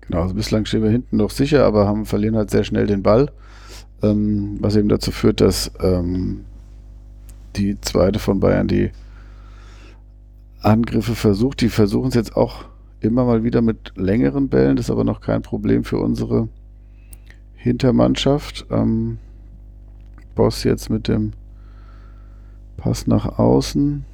Genau, 0.00 0.22
also 0.22 0.34
bislang 0.34 0.66
stehen 0.66 0.82
wir 0.82 0.90
hinten 0.90 1.16
noch 1.16 1.30
sicher, 1.30 1.64
aber 1.64 1.86
haben, 1.86 2.04
verlieren 2.04 2.36
halt 2.36 2.50
sehr 2.50 2.64
schnell 2.64 2.86
den 2.86 3.02
Ball, 3.02 3.30
ähm, 4.02 4.56
was 4.60 4.76
eben 4.76 4.88
dazu 4.88 5.12
führt, 5.12 5.40
dass 5.40 5.70
ähm, 5.80 6.44
die 7.56 7.80
zweite 7.80 8.18
von 8.18 8.40
Bayern 8.40 8.68
die 8.68 8.90
Angriffe 10.64 11.14
versucht. 11.14 11.60
Die 11.60 11.68
versuchen 11.68 12.08
es 12.08 12.14
jetzt 12.14 12.36
auch 12.36 12.64
immer 13.00 13.24
mal 13.24 13.44
wieder 13.44 13.62
mit 13.62 13.92
längeren 13.96 14.48
Bällen, 14.48 14.76
das 14.76 14.86
ist 14.86 14.90
aber 14.90 15.04
noch 15.04 15.20
kein 15.20 15.42
Problem 15.42 15.84
für 15.84 15.98
unsere 15.98 16.48
Hintermannschaft. 17.54 18.66
Ähm, 18.70 19.18
Boss 20.34 20.64
jetzt 20.64 20.90
mit 20.90 21.08
dem 21.08 21.32
Pass 22.76 23.06
nach 23.06 23.38
außen. 23.38 24.04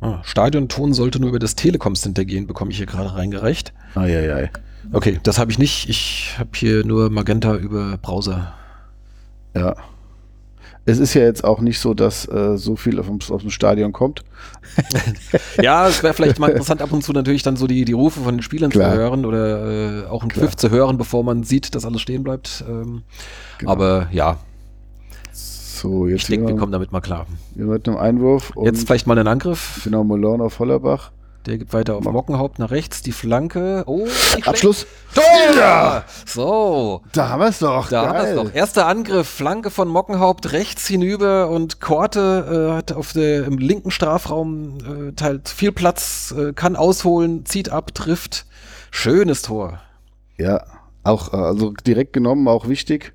Ah, 0.00 0.20
Stadionton 0.22 0.92
sollte 0.92 1.18
nur 1.18 1.30
über 1.30 1.38
das 1.38 1.54
Telekom 1.54 1.94
Center 1.94 2.24
gehen, 2.24 2.46
bekomme 2.46 2.70
ich 2.70 2.76
hier 2.76 2.86
gerade 2.86 3.14
reingereicht. 3.14 3.72
Eieiei. 3.94 4.50
Okay, 4.92 5.18
das 5.22 5.38
habe 5.38 5.50
ich 5.50 5.58
nicht. 5.58 5.88
Ich 5.88 6.36
habe 6.38 6.50
hier 6.54 6.84
nur 6.84 7.10
Magenta 7.10 7.56
über 7.56 7.96
Browser. 7.96 8.54
Ja. 9.54 9.74
Es 10.88 10.98
ist 10.98 11.14
ja 11.14 11.22
jetzt 11.22 11.42
auch 11.42 11.60
nicht 11.60 11.80
so, 11.80 11.94
dass 11.94 12.28
äh, 12.28 12.56
so 12.56 12.76
viel 12.76 13.00
auf, 13.00 13.08
auf 13.30 13.40
dem 13.40 13.50
Stadion 13.50 13.92
kommt. 13.92 14.22
ja, 15.62 15.88
es 15.88 16.02
wäre 16.02 16.14
vielleicht 16.14 16.38
mal 16.38 16.50
interessant, 16.50 16.80
ab 16.80 16.92
und 16.92 17.02
zu 17.02 17.12
natürlich 17.12 17.42
dann 17.42 17.56
so 17.56 17.66
die, 17.66 17.84
die 17.84 17.92
Rufe 17.92 18.20
von 18.20 18.36
den 18.36 18.42
Spielern 18.42 18.70
Klar. 18.70 18.92
zu 18.92 18.96
hören 18.96 19.26
oder 19.26 20.04
äh, 20.04 20.06
auch 20.06 20.22
einen 20.22 20.30
Pfiff 20.30 20.56
zu 20.56 20.70
hören, 20.70 20.96
bevor 20.96 21.24
man 21.24 21.42
sieht, 21.42 21.74
dass 21.74 21.84
alles 21.84 22.00
stehen 22.00 22.22
bleibt. 22.22 22.64
Ähm, 22.68 23.02
genau. 23.58 23.72
Aber 23.72 24.08
ja, 24.12 24.38
so, 25.76 26.06
jetzt 26.06 26.22
ich 26.22 26.26
denke, 26.28 26.48
wir 26.48 26.56
kommen 26.56 26.72
damit 26.72 26.92
mal 26.92 27.00
klar. 27.00 27.26
Wir 27.54 27.66
mit 27.66 27.86
einem 27.86 27.98
Einwurf. 27.98 28.52
jetzt 28.62 28.86
vielleicht 28.86 29.06
mal 29.06 29.18
einen 29.18 29.28
Angriff. 29.28 29.82
Genau, 29.84 30.04
Molon 30.04 30.40
auf 30.40 30.58
Hollerbach. 30.58 31.10
Der 31.46 31.58
gibt 31.58 31.72
weiter 31.72 31.96
auf 31.96 32.04
Mockenhaupt 32.04 32.58
nach 32.58 32.70
rechts, 32.70 33.02
die 33.02 33.12
Flanke. 33.12 33.84
Oh, 33.86 34.06
Abschluss. 34.44 34.86
Tor! 35.14 35.24
Ja! 35.56 36.04
So. 36.26 37.02
Da 37.12 37.28
haben 37.28 37.40
wir 37.40 37.48
es 37.48 37.60
doch. 37.60 37.88
Da 37.88 38.02
Geil. 38.02 38.08
haben 38.08 38.36
wir 38.36 38.42
es 38.42 38.48
doch. 38.50 38.54
Erster 38.54 38.86
Angriff, 38.86 39.28
Flanke 39.28 39.70
von 39.70 39.88
Mockenhaupt 39.88 40.52
rechts 40.52 40.86
hinüber 40.86 41.48
und 41.48 41.80
Korte 41.80 42.70
äh, 42.72 42.76
hat 42.76 42.92
auf 42.92 43.12
der 43.12 43.44
im 43.44 43.58
linken 43.58 43.90
Strafraum 43.90 44.78
äh, 45.08 45.12
teilt 45.12 45.48
viel 45.48 45.72
Platz, 45.72 46.34
äh, 46.36 46.52
kann 46.52 46.76
ausholen, 46.76 47.46
zieht 47.46 47.70
ab, 47.70 47.94
trifft. 47.94 48.46
Schönes 48.90 49.42
Tor. 49.42 49.80
Ja, 50.36 50.64
auch 51.04 51.32
äh, 51.32 51.36
also 51.36 51.72
direkt 51.86 52.12
genommen, 52.12 52.48
auch 52.48 52.68
wichtig 52.68 53.14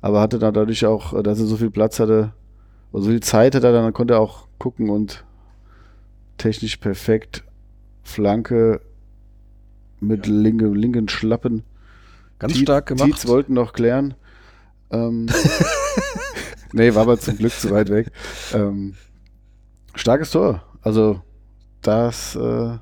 aber 0.00 0.20
hatte 0.20 0.38
dann 0.38 0.54
dadurch 0.54 0.84
auch, 0.86 1.12
äh, 1.12 1.22
dass 1.22 1.38
er 1.38 1.46
so 1.46 1.56
viel 1.56 1.70
Platz 1.70 2.00
hatte, 2.00 2.32
so 2.92 3.02
viel 3.02 3.20
Zeit 3.20 3.54
hatte, 3.54 3.72
dann 3.72 3.92
konnte 3.92 4.14
er 4.14 4.20
auch 4.20 4.46
gucken 4.58 4.90
und 4.90 5.24
technisch 6.38 6.76
perfekt 6.76 7.44
Flanke 8.10 8.80
mit 10.00 10.26
ja. 10.26 10.32
linke, 10.32 10.66
linken 10.66 11.08
Schlappen. 11.08 11.64
Ganz 12.38 12.54
Die, 12.54 12.62
stark 12.62 12.86
gemacht. 12.86 13.06
Tietz 13.06 13.26
wollten 13.26 13.54
noch 13.54 13.72
klären. 13.72 14.14
Ähm, 14.90 15.28
nee, 16.72 16.94
war 16.94 17.02
aber 17.02 17.18
zum 17.18 17.36
Glück 17.36 17.52
zu 17.52 17.70
weit 17.70 17.90
weg. 17.90 18.10
Ähm, 18.54 18.94
starkes 19.94 20.30
Tor. 20.30 20.62
Also 20.82 21.20
das 21.82 22.34
äh, 22.36 22.78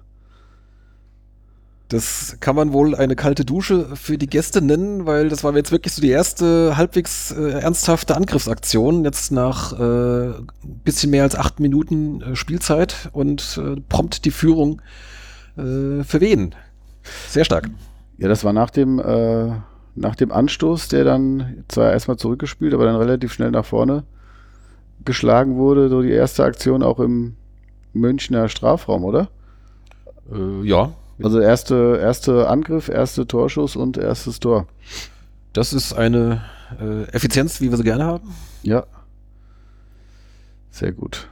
das 1.88 2.36
kann 2.40 2.54
man 2.54 2.74
wohl 2.74 2.94
eine 2.94 3.16
kalte 3.16 3.46
Dusche 3.46 3.96
für 3.96 4.18
die 4.18 4.26
Gäste 4.26 4.60
nennen, 4.60 5.06
weil 5.06 5.30
das 5.30 5.42
war 5.42 5.56
jetzt 5.56 5.72
wirklich 5.72 5.94
so 5.94 6.02
die 6.02 6.10
erste 6.10 6.76
halbwegs 6.76 7.30
äh, 7.30 7.60
ernsthafte 7.60 8.14
Angriffsaktion. 8.14 9.04
Jetzt 9.04 9.32
nach 9.32 9.72
äh, 9.72 10.34
bisschen 10.84 11.10
mehr 11.10 11.22
als 11.22 11.34
acht 11.34 11.60
Minuten 11.60 12.20
äh, 12.20 12.36
Spielzeit 12.36 13.08
und 13.12 13.58
äh, 13.62 13.80
prompt 13.88 14.26
die 14.26 14.30
Führung 14.30 14.82
äh, 15.58 16.04
für 16.04 16.20
wen? 16.20 16.54
Sehr 17.28 17.44
stark. 17.44 17.68
Ja, 18.18 18.28
das 18.28 18.44
war 18.44 18.52
nach 18.52 18.70
dem, 18.70 18.98
äh, 18.98 19.52
nach 19.94 20.16
dem 20.16 20.32
Anstoß, 20.32 20.88
der 20.88 21.04
dann 21.04 21.64
zwar 21.68 21.92
erstmal 21.92 22.16
zurückgespielt, 22.16 22.74
aber 22.74 22.84
dann 22.84 22.96
relativ 22.96 23.32
schnell 23.32 23.50
nach 23.50 23.64
vorne 23.64 24.04
geschlagen 25.04 25.56
wurde. 25.56 25.88
So 25.88 26.02
die 26.02 26.10
erste 26.10 26.44
Aktion 26.44 26.82
auch 26.82 26.98
im 26.98 27.36
Münchner 27.92 28.48
Strafraum, 28.48 29.04
oder? 29.04 29.28
Äh, 30.32 30.66
ja, 30.66 30.92
also 31.22 31.40
erste, 31.40 31.98
erste 32.00 32.48
Angriff, 32.48 32.88
erste 32.88 33.26
Torschuss 33.26 33.76
und 33.76 33.96
erstes 33.98 34.40
Tor. 34.40 34.66
Das 35.52 35.72
ist 35.72 35.92
eine 35.92 36.44
äh, 36.80 37.04
Effizienz, 37.12 37.60
wie 37.60 37.70
wir 37.70 37.76
sie 37.76 37.84
gerne 37.84 38.04
haben. 38.04 38.34
Ja. 38.62 38.86
Sehr 40.70 40.92
gut. 40.92 41.28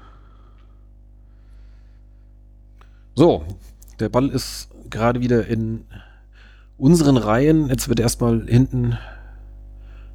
So, 3.14 3.44
der 4.00 4.08
Ball 4.08 4.28
ist 4.28 4.68
gerade 4.90 5.20
wieder 5.20 5.46
in 5.46 5.84
unseren 6.78 7.16
Reihen. 7.16 7.68
Jetzt 7.68 7.88
wird 7.88 8.00
erstmal 8.00 8.46
hinten 8.46 8.98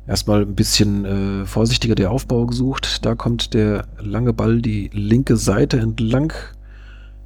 erstmal 0.08 0.42
ein 0.42 0.56
bisschen 0.56 1.06
äh, 1.06 1.46
vorsichtiger 1.46 1.96
der 1.96 2.12
Aufbau 2.12 2.46
gesucht. 2.46 3.06
Da 3.06 3.16
kommt 3.16 3.54
der 3.54 3.88
lange 4.00 4.34
Ball 4.34 4.62
die 4.62 4.90
linke 4.94 5.38
Seite 5.38 5.80
entlang. 5.80 6.34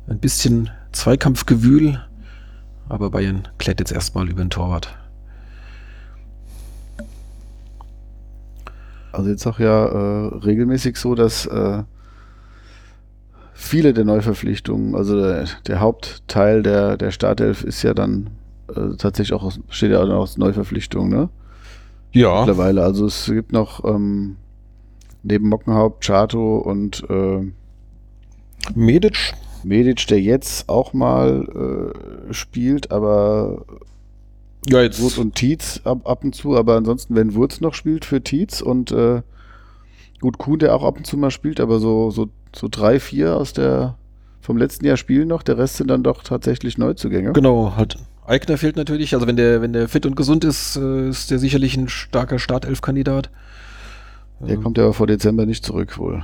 Ein 0.07 0.19
bisschen 0.19 0.69
Zweikampfgewühl. 0.91 2.01
Aber 2.87 3.09
Bayern 3.09 3.47
klärt 3.57 3.79
jetzt 3.79 3.91
erstmal 3.91 4.29
über 4.29 4.43
den 4.43 4.51
Torwart. 4.51 4.95
Also 9.11 9.29
jetzt 9.29 9.47
auch 9.47 9.59
ja 9.59 9.85
äh, 9.85 10.35
regelmäßig 10.37 10.97
so, 10.97 11.15
dass 11.15 11.45
äh, 11.45 11.83
viele 13.55 13.93
der 13.93 14.03
Neuverpflichtungen, 14.03 14.95
also 14.95 15.19
der, 15.19 15.45
der, 15.65 15.79
Hauptteil 15.79 16.61
der, 16.61 16.97
der 16.97 17.11
Startelf 17.11 17.63
ist 17.63 17.81
ja 17.81 17.93
dann 17.93 18.29
äh, 18.67 18.95
tatsächlich 18.97 19.33
auch 19.33 19.43
aus, 19.43 19.59
besteht 19.59 19.91
ja 19.91 20.03
auch 20.03 20.09
aus 20.09 20.37
Neuverpflichtungen, 20.37 21.09
ne? 21.09 21.29
Ja. 22.11 22.39
Mittlerweile. 22.39 22.83
Also 22.83 23.07
es 23.07 23.25
gibt 23.25 23.51
noch 23.51 23.83
ähm, 23.83 24.37
neben 25.23 25.49
Mockenhaupt, 25.49 26.05
Chato 26.05 26.57
und 26.57 27.03
äh, 27.09 27.51
Medic. 28.73 29.33
Medic, 29.63 30.05
der 30.07 30.21
jetzt 30.21 30.69
auch 30.69 30.93
mal 30.93 31.91
äh, 32.29 32.33
spielt, 32.33 32.91
aber 32.91 33.65
ja, 34.67 34.81
jetzt. 34.81 35.01
Wurz 35.01 35.17
und 35.17 35.35
Tietz 35.35 35.81
ab, 35.83 36.07
ab 36.07 36.23
und 36.23 36.35
zu, 36.35 36.55
aber 36.55 36.75
ansonsten, 36.75 37.15
wenn 37.15 37.35
Wurz 37.35 37.61
noch 37.61 37.73
spielt 37.73 38.05
für 38.05 38.21
Tietz 38.21 38.61
und 38.61 38.91
äh, 38.91 39.21
gut, 40.21 40.37
Kuhn, 40.37 40.59
der 40.59 40.75
auch 40.75 40.83
ab 40.83 40.97
und 40.97 41.05
zu 41.05 41.17
mal 41.17 41.31
spielt, 41.31 41.59
aber 41.59 41.79
so, 41.79 42.11
so, 42.11 42.29
so 42.55 42.67
drei, 42.69 42.99
vier 42.99 43.35
aus 43.35 43.53
der 43.53 43.95
vom 44.41 44.57
letzten 44.57 44.85
Jahr 44.85 44.97
spielen 44.97 45.27
noch, 45.27 45.43
der 45.43 45.57
Rest 45.57 45.77
sind 45.77 45.89
dann 45.89 46.03
doch 46.03 46.23
tatsächlich 46.23 46.77
Neuzugänge. 46.77 47.33
Genau, 47.33 47.75
halt. 47.75 47.97
Eigner 48.27 48.57
fehlt 48.57 48.75
natürlich, 48.75 49.13
also 49.13 49.27
wenn 49.27 49.37
der, 49.37 49.61
wenn 49.61 49.73
der 49.73 49.87
fit 49.87 50.05
und 50.05 50.15
gesund 50.15 50.43
ist, 50.43 50.75
äh, 50.77 51.09
ist 51.09 51.31
der 51.31 51.39
sicherlich 51.39 51.75
ein 51.77 51.89
starker 51.89 52.39
Startelf-Kandidat. 52.39 53.29
Der 54.39 54.55
ähm. 54.55 54.63
kommt 54.63 54.77
ja 54.77 54.83
aber 54.83 54.93
vor 54.93 55.07
Dezember 55.07 55.45
nicht 55.45 55.65
zurück 55.65 55.97
wohl. 55.97 56.23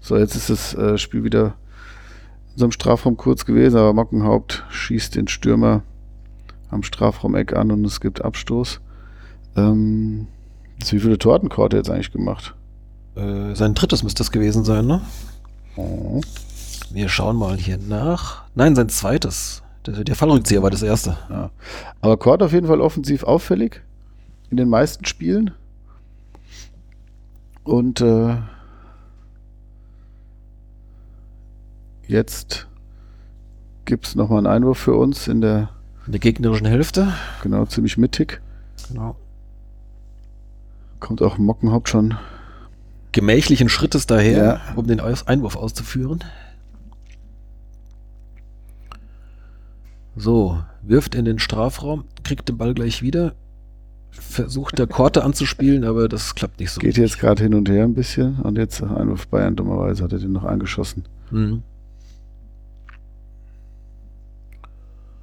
So, 0.00 0.16
jetzt 0.16 0.34
ist 0.36 0.50
das 0.50 0.74
äh, 0.74 0.98
Spiel 0.98 1.24
wieder 1.24 1.54
in 2.52 2.58
so 2.58 2.64
einem 2.64 2.72
Strafraum 2.72 3.16
kurz 3.16 3.44
gewesen, 3.44 3.76
aber 3.76 3.92
Mockenhaupt 3.92 4.64
schießt 4.70 5.14
den 5.14 5.28
Stürmer 5.28 5.82
am 6.70 6.82
Strafraum-Eck 6.82 7.54
an 7.54 7.70
und 7.70 7.84
es 7.84 8.00
gibt 8.00 8.24
Abstoß. 8.24 8.80
Ähm, 9.56 10.26
wie 10.90 11.00
viele 11.00 11.18
Tortencore 11.18 11.66
hat 11.66 11.72
er 11.74 11.78
jetzt 11.78 11.90
eigentlich 11.90 12.12
gemacht? 12.12 12.54
Äh, 13.14 13.54
sein 13.54 13.74
drittes 13.74 14.02
müsste 14.02 14.22
es 14.22 14.30
gewesen 14.30 14.64
sein, 14.64 14.86
ne? 14.86 15.00
Wir 16.90 17.08
schauen 17.08 17.36
mal 17.36 17.56
hier 17.56 17.78
nach. 17.78 18.44
Nein, 18.54 18.74
sein 18.74 18.88
zweites. 18.88 19.62
Der, 19.86 20.04
der 20.04 20.16
Fallrückzieher 20.16 20.62
war 20.62 20.70
das 20.70 20.82
erste. 20.82 21.16
Ja. 21.28 21.50
Aber 22.00 22.16
Cord 22.16 22.42
auf 22.42 22.52
jeden 22.52 22.66
Fall 22.66 22.80
offensiv 22.80 23.22
auffällig 23.24 23.82
in 24.50 24.56
den 24.56 24.68
meisten 24.68 25.04
Spielen. 25.04 25.52
Und 27.64 28.00
äh, 28.00 28.36
jetzt 32.06 32.66
gibt 33.84 34.06
es 34.06 34.14
nochmal 34.14 34.38
einen 34.38 34.46
Einwurf 34.46 34.78
für 34.78 34.94
uns 34.94 35.28
in 35.28 35.40
der 35.40 35.70
in 36.06 36.12
der 36.12 36.20
gegnerischen 36.20 36.66
Hälfte. 36.66 37.12
Genau, 37.42 37.66
ziemlich 37.66 37.98
mittig. 37.98 38.40
Genau. 38.88 39.16
Kommt 41.00 41.20
auch 41.20 41.36
Mockenhaupt 41.36 41.88
schon. 41.88 42.16
Gemächlichen 43.16 43.70
Schrittes 43.70 44.04
daher, 44.04 44.44
ja. 44.44 44.60
um 44.74 44.86
den 44.86 45.00
Einwurf 45.00 45.56
auszuführen. 45.56 46.22
So, 50.14 50.62
wirft 50.82 51.14
in 51.14 51.24
den 51.24 51.38
Strafraum, 51.38 52.04
kriegt 52.24 52.46
den 52.50 52.58
Ball 52.58 52.74
gleich 52.74 53.00
wieder, 53.00 53.34
versucht 54.10 54.78
der 54.78 54.86
Korte 54.86 55.24
anzuspielen, 55.24 55.84
aber 55.84 56.08
das 56.10 56.34
klappt 56.34 56.60
nicht 56.60 56.70
so. 56.70 56.78
Geht 56.78 56.98
jetzt 56.98 57.18
gerade 57.18 57.42
hin 57.42 57.54
und 57.54 57.70
her 57.70 57.84
ein 57.84 57.94
bisschen 57.94 58.36
und 58.40 58.58
jetzt 58.58 58.82
Einwurf 58.82 59.28
Bayern, 59.28 59.56
dummerweise 59.56 60.04
hat 60.04 60.12
er 60.12 60.18
den 60.18 60.32
noch 60.32 60.44
angeschossen. 60.44 61.04
Mhm. 61.30 61.62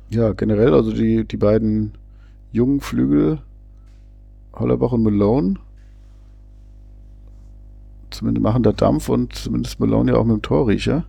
Ja, 0.10 0.34
generell, 0.34 0.74
also 0.74 0.92
die, 0.92 1.26
die 1.26 1.38
beiden 1.38 1.92
jungen 2.52 2.82
Flügel, 2.82 3.38
Hollerbach 4.52 4.94
und 4.94 5.04
Malone, 5.04 5.60
zumindest 8.14 8.44
machen 8.44 8.64
da 8.64 8.72
Dampf 8.72 9.10
und 9.10 9.36
zumindest 9.36 9.80
Malone 9.80 10.14
ja 10.14 10.18
auch 10.18 10.26
mit 10.26 10.36
dem 10.36 10.42
Torriecher. 10.42 11.06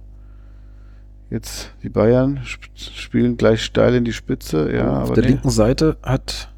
Jetzt 1.30 1.72
die 1.82 1.88
Bayern 1.88 2.40
sp 2.46 2.70
spielen 2.76 3.36
gleich 3.36 3.62
steil 3.64 3.94
in 3.94 4.04
die 4.04 4.12
Spitze, 4.12 4.74
ja. 4.74 5.02
Auf 5.02 5.12
der 5.12 5.24
nee. 5.24 5.30
linken 5.30 5.50
Seite 5.50 5.96
hat. 6.02 6.52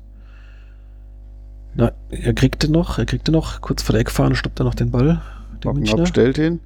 Na, 1.75 1.93
er 2.11 2.35
kriegte 2.35 2.71
noch, 2.71 2.99
er 2.99 3.07
kriegte 3.07 3.33
noch, 3.33 3.61
kurz 3.61 3.83
vor 3.83 3.93
der 3.93 4.01
Eckfahne 4.01 4.35
stoppt 4.35 4.61
er 4.61 4.65
noch 4.65 4.75
den 4.75 4.91
Ball. 4.91 5.23
Den 5.63 6.07
stellt 6.07 6.39
ihn. 6.39 6.61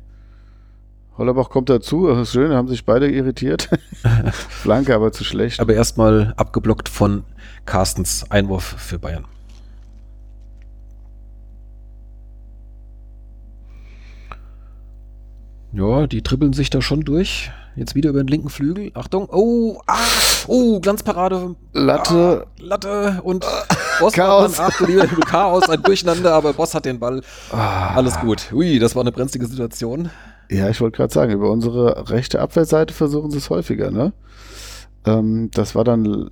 Hollerbach 1.18 1.50
kommt 1.50 1.68
dazu, 1.68 2.06
das 2.06 2.28
ist 2.28 2.32
schön, 2.32 2.52
haben 2.52 2.68
sich 2.68 2.84
beide 2.84 3.10
irritiert. 3.10 3.68
Flanke 4.32 4.94
aber 4.94 5.12
zu 5.12 5.22
schlecht. 5.24 5.60
Aber 5.60 5.74
erstmal 5.74 6.32
abgeblockt 6.36 6.88
von 6.88 7.24
Carstens 7.66 8.30
Einwurf 8.30 8.64
für 8.64 8.98
Bayern. 8.98 9.26
Ja, 15.72 16.06
die 16.06 16.22
dribbeln 16.22 16.52
sich 16.52 16.70
da 16.70 16.82
schon 16.82 17.02
durch. 17.02 17.50
Jetzt 17.76 17.94
wieder 17.94 18.10
über 18.10 18.22
den 18.22 18.26
linken 18.26 18.50
Flügel. 18.50 18.90
Achtung. 18.94 19.28
Oh, 19.30 19.80
ah, 19.86 19.96
oh, 20.48 20.80
Glanzparade. 20.80 21.54
Latte. 21.72 22.46
Ah, 22.46 22.62
Latte 22.62 23.20
und 23.22 23.46
Boss 24.00 24.12
Chaos. 24.12 24.58
Ach 24.58 24.76
du 24.76 24.86
lieber 24.86 25.06
Chaos, 25.06 25.68
ein 25.68 25.82
Durcheinander, 25.82 26.34
aber 26.34 26.52
Boss 26.52 26.74
hat 26.74 26.84
den 26.84 26.98
Ball. 26.98 27.22
Ah. 27.52 27.94
Alles 27.94 28.18
gut. 28.18 28.52
Ui, 28.52 28.80
das 28.80 28.96
war 28.96 29.02
eine 29.02 29.12
brenzlige 29.12 29.46
Situation. 29.46 30.10
Ja, 30.50 30.68
ich 30.68 30.80
wollte 30.80 30.96
gerade 30.96 31.12
sagen, 31.12 31.32
über 31.32 31.50
unsere 31.50 32.10
rechte 32.10 32.40
Abwehrseite 32.40 32.92
versuchen 32.92 33.30
sie 33.30 33.38
es 33.38 33.50
häufiger, 33.50 33.92
ne? 33.92 34.12
Ähm, 35.06 35.50
das 35.52 35.76
war 35.76 35.84
dann. 35.84 36.30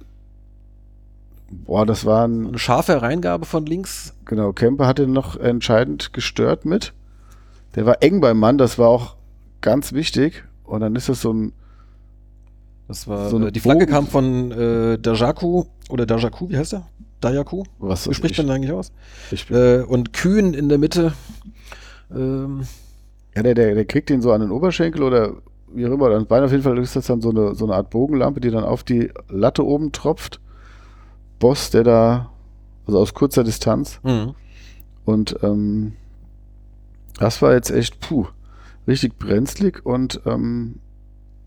Boah, 1.51 1.87
das 1.87 2.05
war 2.05 2.27
ein, 2.27 2.49
eine 2.49 2.59
scharfe 2.59 3.01
Reingabe 3.01 3.47
von 3.47 3.65
links. 3.65 4.15
Genau, 4.25 4.53
Kemper 4.53 4.87
hatte 4.87 5.07
noch 5.07 5.37
entscheidend 5.37 6.13
gestört 6.13 6.65
mit. 6.65 6.93
Der 7.77 7.87
war 7.87 8.03
eng 8.03 8.21
beim 8.21 8.39
Mann, 8.39 8.59
das 8.59 8.77
war 8.77 8.89
auch 8.89 9.18
ganz 9.61 9.93
wichtig. 9.93 10.45
Und 10.65 10.81
dann 10.81 10.95
ist 10.97 11.09
das 11.09 11.21
so 11.21 11.33
ein. 11.33 11.53
Das 12.87 13.07
war 13.07 13.29
so 13.29 13.47
äh, 13.47 13.53
die 13.53 13.61
Flanke 13.61 13.87
kam 13.87 14.07
von 14.07 14.51
äh, 14.51 14.99
Dajaku 14.99 15.65
oder 15.91 16.07
Dajaku, 16.07 16.49
wie 16.49 16.57
heißt 16.57 16.75
er? 16.75 16.89
Dajaku? 17.21 17.65
Was 17.79 18.09
wie 18.09 18.15
spricht 18.15 18.39
ich, 18.39 18.45
man 18.45 18.55
eigentlich 18.55 18.73
aus? 18.73 18.93
Äh, 19.51 19.83
und 19.83 20.13
Kühn 20.13 20.55
in 20.55 20.69
der 20.69 20.79
Mitte. 20.79 21.13
Ähm, 22.11 22.63
ja, 23.35 23.43
der, 23.43 23.55
der, 23.55 23.75
der 23.75 23.85
kriegt 23.85 24.11
ihn 24.11 24.23
so 24.23 24.33
an 24.33 24.41
den 24.41 24.51
Oberschenkel 24.51 25.03
oder 25.03 25.35
wie 25.73 25.87
auch 25.87 25.93
immer. 25.93 26.11
Dann 26.11 26.27
Bein 26.27 26.45
auf 26.45 26.51
jeden 26.51 26.63
Fall 26.63 26.79
ist 26.79 26.97
das 26.97 27.07
dann 27.07 27.21
so 27.21 27.31
eine, 27.31 27.55
so 27.55 27.67
eine 27.67 27.75
Art 27.75 27.91
Bogenlampe, 27.91 28.41
die 28.41 28.51
dann 28.51 28.65
auf 28.65 28.85
die 28.85 29.11
Latte 29.29 29.67
oben 29.67 29.93
tropft. 29.93 30.41
Boss, 31.39 31.71
der 31.71 31.85
da, 31.85 32.31
also 32.87 32.99
aus 32.99 33.15
kurzer 33.15 33.45
Distanz. 33.45 34.01
Mhm. 34.03 34.35
Und 35.05 35.37
ähm, 35.43 35.93
das 37.19 37.43
war 37.43 37.53
jetzt 37.53 37.71
echt, 37.71 38.01
puh, 38.01 38.27
richtig 38.89 39.19
brenzlig 39.19 39.85
und 39.87 40.21
ähm, 40.27 40.81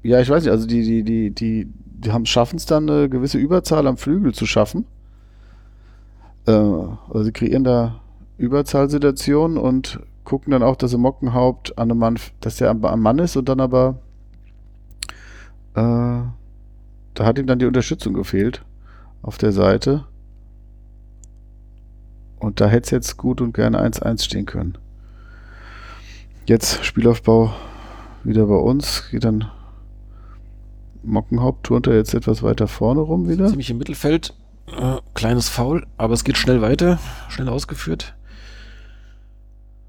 ja, 0.03 0.21
ich 0.21 0.29
weiß 0.29 0.43
nicht, 0.43 0.51
also 0.51 0.65
die, 0.65 0.83
die, 0.83 1.03
die, 1.03 1.31
die, 1.31 1.67
die 1.67 2.25
schaffen 2.25 2.55
es 2.55 2.65
dann 2.65 2.89
eine 2.89 3.09
gewisse 3.09 3.37
Überzahl 3.37 3.87
am 3.87 3.97
Flügel 3.97 4.33
zu 4.33 4.45
schaffen. 4.45 4.85
Äh, 6.47 6.51
also 6.51 7.23
sie 7.23 7.31
kreieren 7.31 7.63
da 7.63 8.01
Überzahlsituationen 8.37 9.57
und 9.57 9.99
gucken 10.23 10.51
dann 10.51 10.63
auch, 10.63 10.75
dass 10.75 10.93
im 10.93 11.01
Mockenhaupt 11.01 11.77
an 11.77 11.91
einem 11.91 11.99
Mann, 11.99 12.19
dass 12.39 12.57
der 12.57 12.69
am, 12.69 12.83
am 12.85 13.01
Mann 13.01 13.19
ist 13.19 13.35
und 13.35 13.49
dann 13.49 13.59
aber 13.59 13.99
äh, 15.75 16.21
da 17.13 17.25
hat 17.25 17.37
ihm 17.37 17.47
dann 17.47 17.59
die 17.59 17.65
Unterstützung 17.65 18.13
gefehlt 18.13 18.63
auf 19.21 19.37
der 19.37 19.51
Seite. 19.51 20.05
Und 22.39 22.59
da 22.59 22.67
hätte 22.67 22.85
es 22.85 22.91
jetzt 22.91 23.17
gut 23.17 23.41
und 23.41 23.53
gerne 23.53 23.79
1-1 23.85 24.23
stehen 24.23 24.45
können. 24.45 24.77
Jetzt 26.51 26.83
Spielaufbau 26.83 27.53
wieder 28.25 28.45
bei 28.45 28.57
uns. 28.57 29.09
Geht 29.09 29.23
dann 29.23 29.49
Mockenhaupt, 31.01 31.65
turnt 31.65 31.87
er 31.87 31.95
jetzt 31.95 32.13
etwas 32.13 32.43
weiter 32.43 32.67
vorne 32.67 32.99
rum 32.99 33.29
wieder. 33.29 33.47
Ziemlich 33.47 33.69
im 33.69 33.77
Mittelfeld. 33.77 34.33
Äh, 34.67 34.97
kleines 35.13 35.47
Foul, 35.47 35.87
aber 35.95 36.13
es 36.13 36.25
geht 36.25 36.37
schnell 36.37 36.61
weiter. 36.61 36.99
Schnell 37.29 37.47
ausgeführt. 37.47 38.17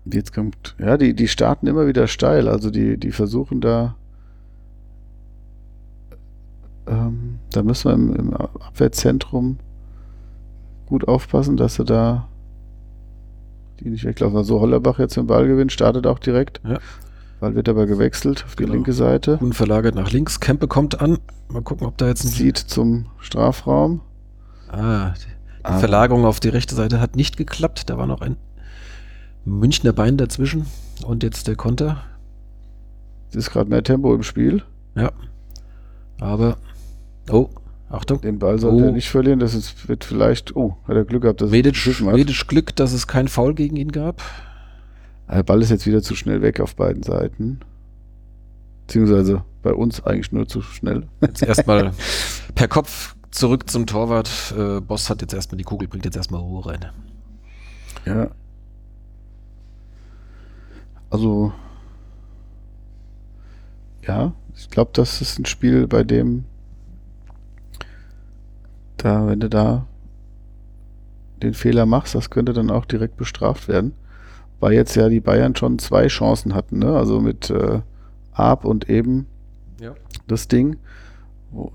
Jetzt 0.05 0.33
kommt, 0.33 0.77
ja, 0.79 0.96
die, 0.96 1.14
die 1.16 1.27
starten 1.27 1.66
immer 1.66 1.88
wieder 1.88 2.07
steil, 2.07 2.46
also 2.46 2.70
die, 2.70 2.96
die 2.96 3.11
versuchen 3.11 3.61
da, 3.61 3.96
ähm, 6.87 7.40
da 7.51 7.64
müssen 7.64 7.88
wir 7.88 7.94
im, 7.94 8.14
im 8.14 8.35
Abwehrzentrum 8.35 9.59
gut 10.87 11.09
aufpassen, 11.09 11.57
dass 11.57 11.75
sie 11.75 11.85
da 11.85 12.29
die 13.83 13.90
nicht 13.90 14.05
weglaufen. 14.05 14.37
Also 14.37 14.61
Hollerbach 14.61 14.99
jetzt 14.99 15.16
den 15.16 15.27
Ball 15.27 15.47
gewinnt, 15.47 15.73
startet 15.73 16.07
auch 16.07 16.18
direkt. 16.18 16.61
Ja. 16.66 16.79
Ball 17.40 17.55
wird 17.55 17.68
aber 17.68 17.87
gewechselt 17.87 18.45
auf 18.45 18.55
die 18.57 18.62
Genau. 18.64 18.75
linke 18.75 18.92
Seite. 18.92 19.38
Kuhn 19.38 19.53
verlagert 19.53 19.95
nach 19.95 20.11
links. 20.12 20.38
Kempe 20.40 20.68
kommt 20.68 21.01
an. 21.01 21.18
Mal 21.49 21.62
gucken, 21.62 21.87
ob 21.87 21.97
da 21.99 22.07
jetzt 22.07 22.25
ein 22.25 22.29
Zieht 22.29 22.57
zum 22.59 23.07
Strafraum. 23.18 24.01
Ah, 24.71 25.11
die 25.11 25.64
Aber- 25.64 25.79
Verlagerung 25.79 26.25
auf 26.25 26.40
die 26.40 26.49
rechte 26.49 26.75
Seite 26.75 27.01
hat 27.01 27.16
nicht 27.16 27.37
geklappt. 27.37 27.90
Da 27.90 27.99
war 27.99 28.07
noch 28.07 28.21
ein 28.21 28.37
Münchner 29.45 29.92
Bein 29.92 30.16
dazwischen. 30.16 30.66
Und 31.05 31.23
jetzt 31.25 31.49
der 31.49 31.57
Konter. 31.57 32.03
Es 33.31 33.37
ist 33.37 33.51
gerade 33.51 33.68
mehr 33.68 33.83
Tempo 33.83 34.14
im 34.14 34.23
Spiel. 34.23 34.62
Ja. 34.95 35.11
Aber. 36.21 36.59
Oh, 37.31 37.49
Achtung. 37.92 38.20
Den 38.22 38.38
Ball 38.38 38.59
sollte 38.59 38.83
Oh. 38.83 38.87
er 38.87 38.92
nicht 38.92 39.11
verlieren. 39.11 39.38
Das 39.38 39.55
ist, 39.55 39.87
wird 39.88 40.05
vielleicht. 40.05 40.57
Oh, 40.57 40.76
hat 40.88 40.96
er 40.96 41.05
Glück 41.05 41.22
gehabt, 41.22 41.40
dass 41.42 41.50
er 41.50 41.52
Medic, 41.52 41.76
hat. 41.76 42.00
Medic 42.14 42.48
Glück, 42.48 42.74
dass 42.74 42.92
es 42.92 43.07
kein 43.07 43.28
Foul 43.28 43.55
gegen 43.55 43.76
ihn 43.76 43.92
gab. 43.92 44.22
Der 45.31 45.42
Ball 45.42 45.61
ist 45.62 45.70
jetzt 45.70 45.87
wieder 45.87 46.02
zu 46.02 46.14
schnell 46.14 46.40
weg 46.42 46.61
auf 46.61 46.74
beiden 46.74 47.02
Seiten. 47.02 47.61
Beziehungsweise 48.87 49.44
bei 49.62 49.72
uns 49.74 50.02
eigentlich 50.05 50.33
nur 50.33 50.48
zu 50.48 50.62
schnell. 50.62 51.07
Jetzt 51.20 51.42
erstmal 51.46 51.92
per 52.55 52.68
Kopf 52.68 53.14
zurück 53.31 53.68
zum 53.70 53.87
Torwart. 53.87 54.55
Äh, 54.57 54.81
Boss 54.81 55.11
hat 55.11 55.20
jetzt 55.20 55.35
erstmal 55.35 55.59
die 55.59 55.64
Kugel, 55.64 55.87
bringt 55.88 56.05
jetzt 56.05 56.16
erstmal 56.16 56.40
Ruhe 56.40 56.66
rein. 56.66 56.87
Ja. 58.07 58.31
Also. 61.11 61.52
Ja, 64.07 64.33
ich 64.57 64.70
glaube, 64.70 64.90
das 64.94 65.20
ist 65.20 65.38
ein 65.38 65.44
Spiel, 65.44 65.87
bei 65.87 66.02
dem 66.05 66.44
da, 69.05 69.27
wenn 69.27 69.41
du 69.41 69.49
da 69.49 69.87
den 71.43 71.55
Fehler 71.55 71.87
machst, 71.87 72.15
das 72.15 72.31
könnte 72.31 72.53
dann 72.53 72.71
auch 72.71 72.85
direkt 72.85 73.17
bestraft 73.17 73.69
werden. 73.69 73.93
Weil 74.61 74.75
jetzt 74.75 74.95
ja 74.95 75.09
die 75.09 75.21
Bayern 75.21 75.57
schon 75.57 75.79
zwei 75.81 76.07
Chancen 76.07 76.55
hatten, 76.55 76.79
ne? 76.79 76.95
Also 76.97 77.21
mit 77.21 77.51
äh, 77.51 77.81
Ab 78.33 78.65
und 78.65 78.88
eben 78.88 79.27
Ja. 79.81 79.95
das 80.29 80.47
Ding. 80.49 80.77
Wo, 81.51 81.71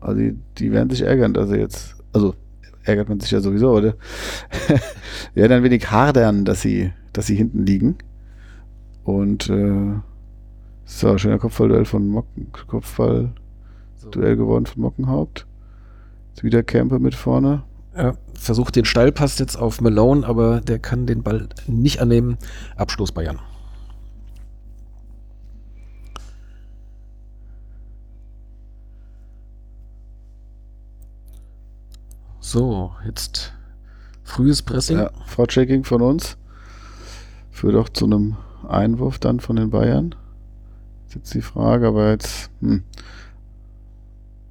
äh, 0.00 0.04
Also 0.06 0.18
die, 0.20 0.38
die 0.58 0.72
werden 0.72 0.88
sich 0.90 1.02
ärgern, 1.02 1.34
dass 1.34 1.50
sie 1.50 1.58
jetzt, 1.58 1.96
also 2.12 2.34
ärgert 2.84 3.08
man 3.10 3.20
sich 3.20 3.30
ja 3.30 3.40
sowieso, 3.40 3.72
oder? 3.72 3.94
die 5.34 5.36
werden 5.36 5.52
ein 5.52 5.62
wenig 5.64 5.90
hadern, 5.90 6.44
dass 6.46 6.62
sie, 6.62 6.92
dass 7.12 7.26
sie 7.26 7.36
hinten 7.36 7.66
liegen. 7.66 7.96
Und 9.04 9.50
äh, 9.50 9.94
so, 10.86 11.18
schöner 11.18 11.38
Kopfballduell 11.38 11.84
von 11.84 12.08
Mocken, 12.08 12.50
Kopfballduell 12.66 13.32
So. 13.96 14.10
geworden 14.10 14.66
von 14.66 14.82
Mockenhaupt. 14.82 15.46
Jetzt 16.36 16.44
wieder 16.44 16.62
Camper 16.62 16.98
mit 16.98 17.14
vorne. 17.14 17.62
Ja, 17.96 18.12
versucht 18.34 18.76
den 18.76 18.84
Steilpass 18.84 19.38
jetzt 19.38 19.56
auf 19.56 19.80
Malone, 19.80 20.26
aber 20.26 20.60
der 20.60 20.78
kann 20.78 21.06
den 21.06 21.22
Ball 21.22 21.48
nicht 21.66 22.02
annehmen. 22.02 22.36
Abstoß 22.76 23.12
Bayern. 23.12 23.38
So, 32.40 32.92
jetzt 33.06 33.54
frühes 34.22 34.60
Pressing. 34.60 34.98
Ja, 34.98 35.10
Vorchecking 35.24 35.84
von 35.84 36.02
uns. 36.02 36.36
Führt 37.50 37.76
auch 37.76 37.88
zu 37.88 38.04
einem 38.04 38.36
Einwurf 38.68 39.18
dann 39.18 39.40
von 39.40 39.56
den 39.56 39.70
Bayern. 39.70 40.14
Ist 41.08 41.14
jetzt 41.14 41.32
die 41.32 41.40
Frage, 41.40 41.86
aber 41.86 42.10
jetzt 42.10 42.50
hm, 42.60 42.84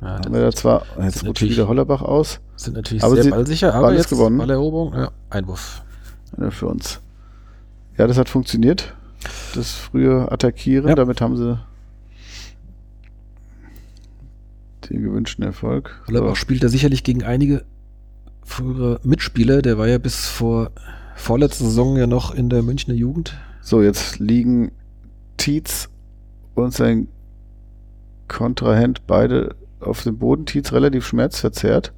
Ja, 0.05 0.19
haben 0.19 0.33
wir 0.33 0.41
da 0.41 0.51
zwar, 0.51 0.85
jetzt 1.01 1.25
rutscht 1.25 1.41
wieder 1.43 1.67
Hollerbach 1.67 2.01
aus. 2.01 2.39
sind 2.55 2.75
natürlich 2.75 3.03
aber 3.03 3.21
sehr 3.21 3.31
ballsicher, 3.31 3.73
aber 3.73 3.87
Ball 3.87 3.95
jetzt 3.95 4.09
gewonnen. 4.09 4.37
Balleroberung, 4.37 4.93
ja, 4.93 5.11
Einwurf. 5.29 5.83
Ja, 6.39 6.51
für 6.51 6.67
uns. 6.67 7.01
Ja, 7.97 8.05
das 8.07 8.17
hat 8.17 8.29
funktioniert. 8.29 8.93
Das 9.55 9.71
frühe 9.71 10.31
Attackieren, 10.31 10.89
Ja. 10.89 10.95
damit 10.95 11.21
haben 11.21 11.35
sie 11.37 11.57
den 14.89 15.01
gewünschten 15.01 15.43
Erfolg. 15.43 16.01
Hollerbach 16.07 16.35
spielt 16.35 16.63
da 16.63 16.69
sicherlich 16.69 17.03
gegen 17.03 17.23
einige 17.23 17.63
frühere 18.43 18.99
Mitspieler. 19.03 19.61
Der 19.61 19.77
war 19.77 19.87
ja 19.87 19.97
bis 19.97 20.27
vor 20.27 20.71
vorletzter 21.15 21.65
Saison 21.65 21.97
ja 21.97 22.05
noch 22.05 22.33
in 22.33 22.49
der 22.49 22.61
Münchner 22.61 22.93
Jugend. 22.93 23.35
So, 23.61 23.81
jetzt 23.81 24.19
liegen 24.19 24.71
Tietz 25.37 25.89
und 26.53 26.71
sein 26.73 27.07
Kontrahent 28.27 29.07
beide 29.07 29.55
auf 29.79 30.03
dem 30.03 30.17
Boden. 30.17 30.45
Tietz 30.45 30.71
relativ 30.71 31.05
schmerzverzerrt. 31.05 31.93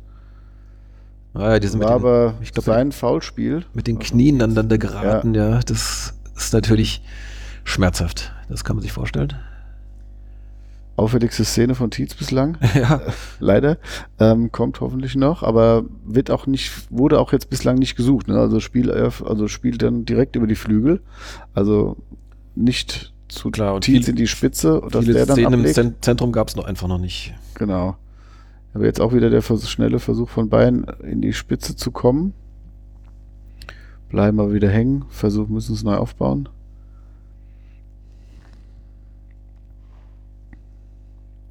Ah, 1.33 1.53
ja, 1.53 1.59
die 1.59 1.67
sind 1.67 1.79
mit 1.79 1.87
War 1.87 1.99
den, 1.99 2.05
aber 2.05 2.33
ich 2.41 2.51
glaub, 2.51 2.65
sein 2.65 2.91
Foulspiel. 2.91 3.65
mit 3.73 3.87
den 3.87 3.99
Knien 3.99 4.41
aneinander 4.41 4.77
geraten, 4.77 5.35
ja. 5.35 5.59
Das 5.59 6.15
ist 6.35 6.53
natürlich 6.53 7.03
schmerzhaft. 7.63 8.31
Das 8.49 8.63
kann 8.63 8.75
man 8.75 8.83
sich 8.83 8.91
vorstellen. 8.91 9.33
Auffälligste 10.95 11.45
Szene 11.45 11.75
von 11.75 11.91
Tietz 11.91 12.15
bislang. 12.15 12.57
ja, 12.73 13.01
Leider. 13.39 13.77
Ähm, 14.19 14.51
kommt 14.51 14.81
hoffentlich 14.81 15.15
noch, 15.15 15.43
aber 15.43 15.85
wird 16.03 16.31
auch 16.31 16.47
nicht, 16.47 16.71
wurde 16.89 17.19
auch 17.19 17.33
jetzt 17.33 17.51
bislang 17.51 17.77
nicht 17.77 17.95
gesucht. 17.95 18.27
Ne? 18.27 18.39
Also, 18.39 18.59
Spiel, 18.59 18.89
also 18.89 19.47
spielt 19.47 19.83
dann 19.83 20.05
direkt 20.05 20.35
über 20.35 20.47
die 20.47 20.55
Flügel. 20.55 21.01
Also 21.53 21.97
nicht 22.55 23.13
zu 23.27 23.51
Klar, 23.51 23.75
und 23.75 23.85
viele- 23.85 24.05
in 24.07 24.15
die 24.15 24.27
Spitze, 24.27 24.81
dass 24.91 25.03
viele 25.03 25.15
der 25.15 25.25
dann 25.25 25.35
Szenen 25.35 25.53
im 25.53 25.59
ablegt. 25.61 25.75
Zen- 25.75 25.95
Zentrum 26.01 26.31
gab 26.31 26.47
es 26.47 26.55
noch 26.55 26.65
einfach 26.65 26.87
noch 26.87 26.97
nicht. 26.99 27.33
Genau. 27.55 27.95
Aber 28.73 28.85
jetzt 28.85 29.01
auch 29.01 29.13
wieder 29.13 29.29
der 29.29 29.41
vers 29.41 29.69
schnelle 29.69 29.99
Versuch 29.99 30.29
von 30.29 30.49
Bayern 30.49 30.85
in 31.03 31.21
die 31.21 31.33
Spitze 31.33 31.75
zu 31.75 31.91
kommen. 31.91 32.33
Bleiben 34.09 34.39
aber 34.39 34.53
wieder 34.53 34.69
hängen. 34.69 35.05
Versuch 35.09 35.47
müssen 35.49 35.73
es 35.75 35.83
neu 35.83 35.95
aufbauen. 35.95 36.47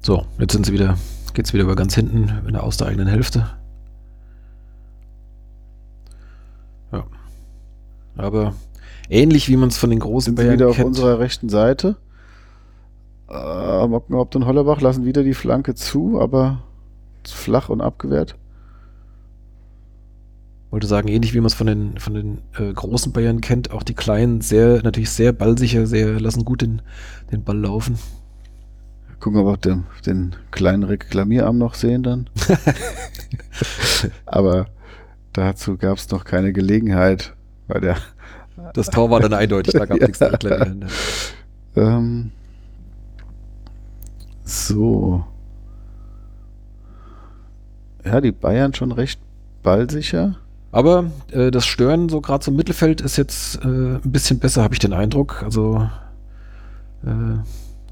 So, 0.01 0.25
jetzt 0.39 0.53
sind 0.53 0.65
sie 0.65 0.71
wieder, 0.73 0.97
geht's 1.33 1.53
wieder 1.53 1.63
über 1.63 1.75
ganz 1.75 1.93
hinten 1.95 2.31
in 2.47 2.53
der 2.53 2.63
aus 2.63 2.77
der 2.77 2.87
eigenen 2.87 3.07
Hälfte. 3.07 3.49
Ja. 6.91 7.03
Aber 8.15 8.53
ähnlich 9.09 9.49
wie 9.49 9.57
man 9.57 9.69
es 9.69 9.77
von 9.77 9.89
den 9.89 9.99
großen 9.99 10.27
Sind 10.27 10.35
Bayern 10.35 10.53
wieder 10.53 10.69
auf 10.69 10.75
kennt. 10.75 10.87
unserer 10.87 11.19
rechten 11.19 11.49
Seite. 11.49 11.97
Äh, 13.29 13.87
Mockenhaupt 13.87 14.35
und 14.35 14.45
Hollerbach 14.45 14.81
lassen 14.81 15.05
wieder 15.05 15.23
die 15.23 15.33
Flanke 15.33 15.75
zu, 15.75 16.19
aber 16.19 16.63
flach 17.25 17.69
und 17.69 17.81
abgewehrt. 17.81 18.35
wollte 20.71 20.87
sagen, 20.87 21.07
ähnlich 21.07 21.33
wie 21.33 21.39
man 21.39 21.47
es 21.47 21.53
von 21.53 21.67
den, 21.67 21.97
von 21.99 22.13
den 22.13 22.37
äh, 22.57 22.71
großen 22.71 23.11
Bayern 23.11 23.41
kennt, 23.41 23.71
auch 23.71 23.83
die 23.83 23.93
kleinen 23.93 24.41
sehr, 24.41 24.81
natürlich 24.83 25.09
sehr 25.09 25.33
ballsicher, 25.33 25.87
sehr, 25.87 26.19
lassen 26.19 26.45
gut 26.45 26.61
den, 26.61 26.81
den 27.31 27.43
Ball 27.43 27.57
laufen. 27.57 27.97
Gucken, 29.19 29.39
ob 29.39 29.47
wir 29.47 29.57
den, 29.57 29.85
den 30.05 30.35
kleinen 30.51 30.83
Reklamierarm 30.83 31.57
noch 31.57 31.73
sehen 31.73 32.03
dann. 32.03 32.29
aber 34.25 34.67
dazu 35.33 35.75
gab 35.75 35.97
es 35.97 36.09
noch 36.11 36.23
keine 36.23 36.53
Gelegenheit, 36.53 37.33
weil 37.67 37.81
der 37.81 37.97
Das 38.73 38.87
Tor 38.89 39.09
war 39.11 39.19
dann 39.19 39.33
eindeutig, 39.33 39.73
da 39.73 39.85
gab 39.85 39.97
es 39.97 40.01
Ja. 40.01 40.07
nichts 40.07 40.19
zu 40.19 40.25
reklamieren. 40.31 40.85
Ähm, 41.75 42.31
so. 44.43 45.25
Ja, 48.05 48.21
die 48.21 48.31
Bayern 48.31 48.73
schon 48.73 48.91
recht 48.91 49.19
ballsicher. 49.63 50.37
Aber 50.71 51.11
äh, 51.31 51.51
das 51.51 51.65
Stören 51.65 52.09
so 52.09 52.21
gerade 52.21 52.43
zum 52.43 52.55
Mittelfeld 52.55 53.01
ist 53.01 53.17
jetzt 53.17 53.63
äh, 53.63 53.67
ein 53.67 54.01
bisschen 54.11 54.39
besser, 54.39 54.63
habe 54.63 54.73
ich 54.73 54.79
den 54.79 54.93
Eindruck. 54.93 55.43
Also 55.43 55.89
äh, 57.03 57.37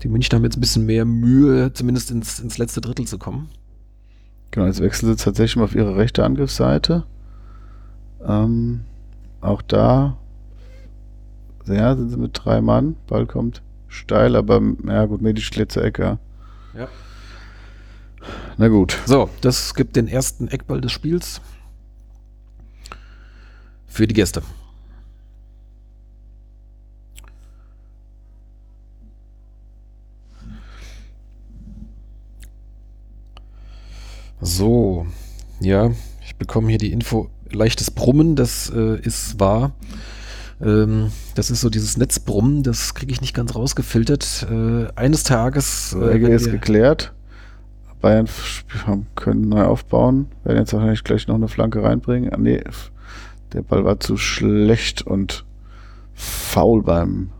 die 0.04 0.08
Münchner 0.08 0.38
haben 0.38 0.44
jetzt 0.44 0.58
ein 0.58 0.62
bisschen 0.62 0.86
mehr 0.86 1.06
Mühe, 1.06 1.74
zumindest 1.74 2.12
ins, 2.12 2.40
ins 2.40 2.58
letzte 2.58 2.82
Drittel 2.82 3.06
zu 3.08 3.18
kommen. 3.18 3.50
Genau, 4.52 4.68
jetzt 4.68 4.82
wechseln 4.82 5.10
sie 5.16 5.22
tatsächlich 5.24 5.58
mal 5.58 5.64
auf 5.66 5.76
ihre 5.76 5.98
rechte 5.98 6.24
Angriffsseite. 6.24 7.04
Ähm, 8.26 8.82
auch 9.42 9.62
da 9.62 10.18
ja, 11.68 11.96
sind 11.96 12.10
sie 12.10 12.18
mit 12.18 12.32
drei 12.34 12.62
Mann. 12.62 12.96
Ball 13.08 13.26
kommt 13.26 13.62
steil, 13.88 14.36
aber 14.36 14.62
ja 14.88 15.06
gut, 15.06 15.22
Medic 15.22 15.52
klärt 15.52 15.72
zur 15.72 15.84
Ecke. 15.84 16.20
Ja. 16.78 16.88
Na 18.58 18.68
gut. 18.68 18.98
So, 19.06 19.30
das 19.42 19.76
gibt 19.76 19.96
den 19.96 20.08
ersten 20.08 20.48
Eckball 20.48 20.82
des 20.82 20.92
Spiels 20.92 21.42
für 23.88 24.08
die 24.08 24.14
Gäste. 24.14 24.42
So, 34.42 35.08
ja, 35.60 35.92
ich 36.24 36.36
bekomme 36.36 36.70
hier 36.70 36.78
die 36.78 36.92
Info, 36.92 37.30
leichtes 37.50 37.90
Brummen, 37.90 38.36
das 38.36 38.70
äh, 38.70 39.00
ist 39.00 39.40
wahr. 39.40 39.72
Ähm, 40.62 41.12
das 41.36 41.52
ist 41.52 41.62
so 41.62 41.70
dieses 41.70 41.98
Netzbrummen, 41.98 42.64
das 42.64 42.94
kriege 42.94 43.12
ich 43.12 43.22
nicht 43.22 43.34
ganz 43.34 43.56
rausgefiltert. 43.56 44.48
Äh, 44.50 44.88
eines 44.96 45.24
Tages 45.24 45.94
äh, 45.94 46.12
Ecke 46.12 46.28
wenn 46.28 46.32
ist 46.32 46.52
geklärt. 46.52 47.14
Bayern 48.02 48.28
können 49.16 49.50
neu 49.50 49.64
aufbauen. 49.64 50.28
Werden 50.44 50.60
jetzt 50.60 50.74
wahrscheinlich 50.74 51.04
gleich 51.04 51.28
noch 51.28 51.36
eine 51.36 51.48
Flanke 51.48 51.82
reinbringen. 51.82 52.32
Ah, 52.32 52.38
nee, 52.38 52.64
der 53.54 53.64
Ball 53.64 53.84
war 53.84 54.00
zu 54.00 54.16
schlecht 54.18 55.02
und 55.02 55.46
faul 56.14 56.84
beim 56.84 57.32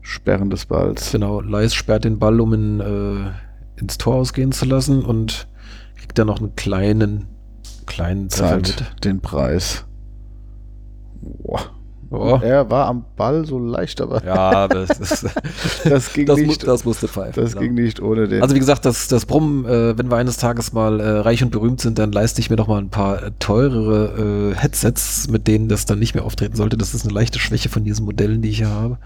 Sperren 0.00 0.50
des 0.50 0.66
Balls. 0.66 1.12
Genau, 1.12 1.40
Leis 1.40 1.74
sperrt 1.74 2.04
den 2.04 2.18
Ball, 2.18 2.40
um 2.40 2.54
ihn 2.54 2.80
äh, 2.80 3.80
ins 3.80 3.98
Tor 3.98 4.16
ausgehen 4.16 4.52
zu 4.52 4.64
lassen 4.64 5.04
und 5.04 5.48
kriegt 5.96 6.18
dann 6.18 6.28
noch 6.28 6.38
einen 6.38 6.54
kleinen, 6.56 7.26
kleinen 7.86 8.28
Treffer 8.28 8.62
Zahlt 8.62 9.04
den 9.04 9.20
Preis. 9.20 9.86
Boah. 11.20 11.79
Oh. 12.12 12.40
Er 12.42 12.68
war 12.68 12.86
am 12.86 13.04
Ball 13.16 13.46
so 13.46 13.60
leicht, 13.60 14.00
aber 14.00 14.24
Ja, 14.24 14.66
das, 14.66 14.90
ist, 14.98 15.26
das 15.84 16.12
ging 16.12 16.26
das, 16.26 16.38
mu 16.40 16.46
nicht. 16.46 16.66
das 16.66 16.84
musste 16.84 17.06
pfeifen. 17.06 17.40
das 17.40 17.52
genau. 17.52 17.62
ging 17.62 17.74
nicht 17.74 18.02
ohne 18.02 18.26
den. 18.26 18.42
Also 18.42 18.56
wie 18.56 18.58
gesagt, 18.58 18.84
das, 18.84 19.06
das 19.06 19.26
Brummen, 19.26 19.64
äh, 19.64 19.96
wenn 19.96 20.10
wir 20.10 20.16
eines 20.16 20.36
Tages 20.36 20.72
mal 20.72 20.98
äh, 20.98 21.08
reich 21.20 21.44
und 21.44 21.50
berühmt 21.50 21.80
sind, 21.80 22.00
dann 22.00 22.10
leiste 22.10 22.40
ich 22.40 22.50
mir 22.50 22.56
doch 22.56 22.66
mal 22.66 22.78
ein 22.78 22.90
paar 22.90 23.22
äh, 23.22 23.30
teurere 23.38 24.52
äh, 24.52 24.56
Headsets, 24.56 25.28
mit 25.28 25.46
denen 25.46 25.68
das 25.68 25.86
dann 25.86 26.00
nicht 26.00 26.14
mehr 26.14 26.24
auftreten 26.24 26.56
sollte. 26.56 26.76
Das 26.76 26.94
ist 26.94 27.04
eine 27.04 27.14
leichte 27.14 27.38
Schwäche 27.38 27.68
von 27.68 27.84
diesen 27.84 28.04
Modellen, 28.04 28.42
die 28.42 28.50
ich 28.50 28.58
hier 28.58 28.70
habe. 28.70 28.98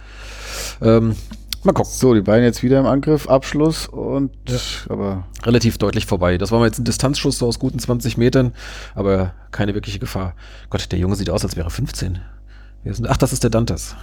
Ähm, 0.80 1.14
mal 1.62 1.72
gucken. 1.72 1.90
so, 1.92 2.14
die 2.14 2.22
beiden 2.22 2.44
jetzt 2.44 2.62
wieder 2.62 2.80
im 2.80 2.86
Angriff, 2.86 3.28
Abschluss 3.28 3.86
und 3.86 4.30
aber 4.88 5.24
Relativ 5.44 5.76
deutlich 5.76 6.06
vorbei. 6.06 6.38
Das 6.38 6.52
war 6.52 6.58
mal 6.58 6.66
jetzt 6.66 6.78
ein 6.78 6.84
Distanzschuss 6.84 7.38
so 7.38 7.46
aus 7.46 7.58
guten 7.58 7.78
20 7.78 8.16
Metern, 8.16 8.54
aber 8.94 9.34
keine 9.50 9.74
wirkliche 9.74 9.98
Gefahr. 9.98 10.34
Gott, 10.70 10.90
der 10.90 10.98
Junge 10.98 11.16
sieht 11.16 11.28
aus, 11.28 11.44
als 11.44 11.54
wäre 11.54 11.66
er 11.66 11.70
15. 11.70 12.20
Ach, 13.08 13.16
das 13.16 13.32
ist 13.32 13.42
der 13.42 13.50
Dantes. 13.50 13.96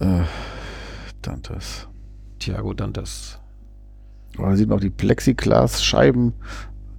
äh, 0.00 0.22
Dantes. 1.20 1.86
Thiago 2.38 2.74
Dantes. 2.74 3.38
Oh, 4.38 4.42
da 4.42 4.56
sieht 4.56 4.68
man 4.68 4.78
auch 4.78 4.82
die 4.82 4.90
Plexiglas-Scheiben, 4.90 6.32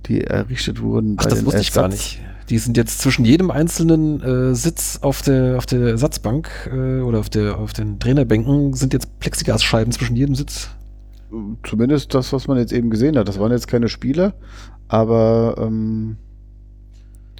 die 0.05 0.21
errichtet 0.21 0.81
wurden. 0.81 1.15
Ach, 1.19 1.25
das 1.25 1.45
wusste 1.45 1.61
ich 1.61 1.73
gar 1.73 1.87
nicht. 1.87 2.21
Die 2.49 2.57
sind 2.57 2.77
jetzt 2.77 2.99
zwischen 2.99 3.25
jedem 3.25 3.51
einzelnen 3.51 4.21
äh, 4.21 4.53
Sitz 4.53 4.99
auf 5.01 5.21
der, 5.21 5.57
auf 5.57 5.65
der 5.65 5.79
Ersatzbank 5.87 6.69
äh, 6.71 6.99
oder 6.99 7.19
auf, 7.19 7.29
der, 7.29 7.57
auf 7.57 7.73
den 7.73 7.99
Trainerbänken 7.99 8.73
sind 8.73 8.93
jetzt 8.93 9.19
Plexiglasscheiben 9.19 9.91
zwischen 9.91 10.15
jedem 10.15 10.35
Sitz. 10.35 10.69
Zumindest 11.63 12.13
das, 12.13 12.31
was 12.31 12.47
man 12.47 12.57
jetzt 12.57 12.73
eben 12.73 12.89
gesehen 12.89 13.17
hat. 13.17 13.27
Das 13.27 13.39
waren 13.39 13.51
jetzt 13.51 13.67
keine 13.67 13.89
Spieler, 13.89 14.35
aber 14.87 15.55
ähm, 15.57 16.17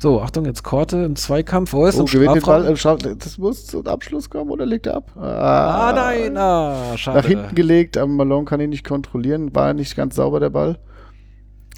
So, 0.04 0.22
Achtung, 0.22 0.44
jetzt 0.44 0.63
Korte 0.63 0.98
im 0.98 1.16
Zweikampf. 1.16 1.74
Oh, 1.74 1.86
ist 1.86 1.96
oh, 1.96 2.02
im 2.02 2.08
gewinnt 2.08 2.36
den 2.36 2.42
Strafraum. 2.42 2.63
Ball. 2.63 2.74
Äh, 2.74 2.76
Straf- 2.76 3.18
das 3.20 3.38
muss 3.38 3.68
zum 3.68 3.88
Abschluss 3.88 4.30
kommen 4.30 4.52
oder 4.52 4.66
legt 4.66 4.86
er 4.86 4.96
ab? 4.96 5.16
Ah, 5.16 5.94
nein, 5.96 6.36
ah, 6.36 6.98
schade. 6.98 7.20
Nach 7.20 7.26
hinten 7.26 7.56
gelegt, 7.56 7.98
aber 7.98 8.12
Malone 8.12 8.44
kann 8.44 8.60
ihn 8.60 8.72
nicht 8.72 8.86
kontrollieren, 8.86 9.56
war 9.56 9.74
nicht 9.74 9.96
ganz 9.96 10.18
sauber 10.18 10.42
der 10.42 10.50
Ball. 10.50 10.78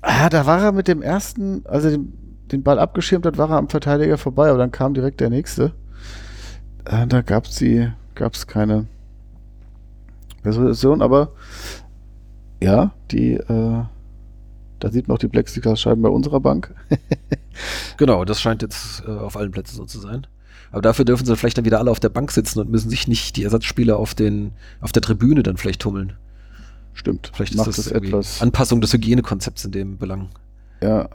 Ah, 0.02 0.28
da 0.30 0.48
war 0.48 0.60
er 0.60 0.72
mit 0.72 0.88
dem 0.88 1.04
ersten, 1.04 1.62
also 1.68 1.92
den, 1.92 2.14
den 2.52 2.64
Ball 2.64 2.80
abgeschirmt 2.80 3.28
hat, 3.28 3.38
war 3.38 3.52
er 3.52 3.58
am 3.58 3.70
Verteidiger 3.70 4.18
vorbei, 4.18 4.50
aber 4.50 4.58
dann 4.58 4.72
kam 4.72 4.96
direkt 4.96 5.22
der 5.22 5.30
nächste. 5.30 5.74
Äh, 6.86 7.06
da 7.06 7.22
gab 7.22 7.46
es 7.46 7.64
gab's 8.16 8.48
keine 8.48 8.88
Resolution, 10.44 11.04
aber 11.04 11.30
ja, 12.60 12.90
die, 13.12 13.34
äh, 13.34 13.84
da 14.80 14.92
sieht 14.92 15.08
man 15.08 15.16
auch 15.16 15.20
die 15.20 15.28
Plexiglasscheiben 15.28 16.02
bei 16.02 16.10
unserer 16.10 16.40
Bank. 16.40 16.74
Genau, 17.96 18.26
das 18.26 18.42
scheint 18.42 18.62
jetzt 18.62 19.04
äh, 19.08 19.12
auf 19.12 19.38
allen 19.38 19.52
Plätzen 19.52 19.78
so 19.78 19.86
zu 19.86 19.98
sein. 20.00 20.28
Aber 20.74 20.82
dafür 20.82 21.06
dürfen 21.06 21.26
sie 21.26 21.38
vielleicht 21.38 21.58
dann 21.58 21.64
wieder 21.64 21.80
alle 21.80 21.90
auf 21.90 22.02
der 22.02 22.10
Bank 22.10 22.30
sitzen 22.32 22.60
und 22.60 22.70
müssen 22.70 22.90
sich 22.90 23.08
nicht 23.08 23.38
die 23.38 23.46
Ersatzspieler 23.46 23.98
auf, 23.98 24.14
den, 24.14 24.52
auf 24.82 24.92
der 24.92 25.02
Tribüne 25.02 25.42
dann 25.42 25.56
vielleicht 25.56 25.82
tummeln. 25.82 26.14
Stimmt, 26.94 27.32
Vielleicht 27.34 27.56
macht 27.56 27.70
ist 27.70 27.78
das 27.78 27.88
etwas, 27.92 28.42
Anpassung 28.42 28.82
des 28.82 28.92
Hygienekonzepts 28.92 29.64
in 29.64 29.72
dem 29.72 29.98
Belang. 29.98 30.32
ja, 30.82 31.08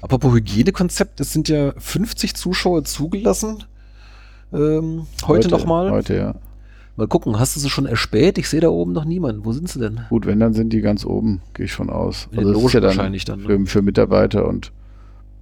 Apropos 0.00 0.34
Hygienekonzept, 0.34 1.20
es 1.20 1.32
sind 1.32 1.48
ja 1.48 1.72
50 1.76 2.34
Zuschauer 2.34 2.84
zugelassen. 2.84 3.64
Ähm, 4.52 5.06
heute, 5.26 5.48
nochmal. 5.48 5.90
Heute, 5.90 6.16
ja. 6.16 6.34
Mal 6.96 7.06
gucken, 7.06 7.38
hast 7.38 7.54
du 7.54 7.60
sie 7.60 7.68
schon 7.68 7.84
erspäht? 7.84 8.38
Ich 8.38 8.48
sehe 8.48 8.60
da 8.60 8.68
oben 8.68 8.92
noch 8.92 9.04
niemanden. 9.04 9.44
Wo 9.44 9.52
sind 9.52 9.68
sie 9.68 9.78
denn? 9.78 10.00
Gut, 10.08 10.24
wenn, 10.24 10.40
dann 10.40 10.54
sind 10.54 10.72
die 10.72 10.80
ganz 10.80 11.04
oben, 11.04 11.42
gehe 11.52 11.66
ich 11.66 11.72
von 11.72 11.90
aus. 11.90 12.28
In 12.30 12.38
den 12.38 12.48
das 12.48 12.56
ist 12.56 12.62
Logen 12.72 12.84
wahrscheinlich 12.84 13.24
dann, 13.26 13.40
ne? 13.40 13.46
Für, 13.46 13.66
für 13.66 13.82
Mitarbeiter 13.82 14.48
und 14.48 14.72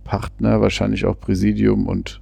Partner, 0.02 0.60
wahrscheinlich 0.60 1.04
auch 1.04 1.18
Präsidium 1.18 1.86
und 1.86 2.20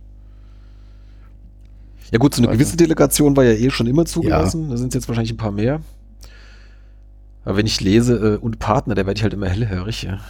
Ja 2.11 2.19
gut, 2.19 2.35
so 2.35 2.43
eine 2.43 2.53
gewisse 2.53 2.77
Delegation 2.77 3.35
war 3.35 3.45
ja 3.45 3.53
eh 3.53 3.71
schon 3.71 3.87
immer 3.87 4.05
zugelassen. 4.05 4.69
Da 4.69 4.77
sind 4.77 4.89
es 4.89 4.95
jetzt 4.95 5.09
wahrscheinlich 5.09 5.33
ein 5.33 5.39
paar 5.39 5.53
mehr. 5.53 5.81
Aber 7.45 7.57
wenn 7.57 7.67
ich 7.67 7.81
lese 7.81 8.35
äh, 8.35 8.37
und 8.37 8.59
Partner, 8.59 8.95
da 8.95 9.07
werde 9.07 9.19
ich 9.19 9.23
halt 9.23 9.33
immer 9.33 9.49
hellhörig. 9.49 10.03
Ja. 10.03 10.21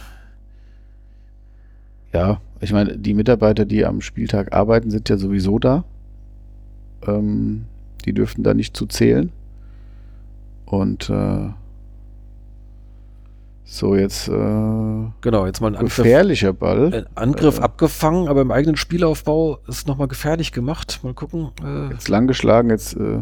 ja, 2.13 2.41
ich 2.61 2.71
meine, 2.71 2.97
die 2.97 3.13
Mitarbeiter, 3.13 3.65
die 3.65 3.85
am 3.85 3.99
Spieltag 3.99 4.53
arbeiten, 4.53 4.89
sind 4.91 5.09
ja 5.09 5.17
sowieso 5.17 5.59
da. 5.59 5.83
Ähm, 7.05 7.65
die 8.05 8.13
dürften 8.13 8.43
da 8.43 8.53
nicht 8.53 8.75
zu 8.77 8.85
zählen. 8.85 9.31
Und 10.65 11.09
äh, 11.09 11.49
so 13.65 13.95
jetzt 13.95 14.27
äh, 14.27 14.31
Genau, 15.21 15.45
jetzt 15.45 15.61
mal 15.61 15.67
ein 15.67 15.75
Angriff, 15.75 15.95
gefährlicher 15.97 16.53
Ball. 16.53 16.93
ein 16.93 17.05
Angriff 17.15 17.59
Äh. 17.59 17.61
abgefangen, 17.63 18.27
aber 18.27 18.41
im 18.41 18.51
eigenen 18.51 18.75
Spielaufbau 18.75 19.59
ist 19.67 19.87
nochmal 19.87 20.07
gefährlich 20.07 20.51
gemacht. 20.51 20.99
Mal 21.03 21.13
gucken. 21.13 21.49
Äh, 21.63 21.89
Jetzt 21.93 22.09
lang 22.09 22.27
geschlagen, 22.27 22.69
jetzt 22.69 22.95
äh, 22.97 23.21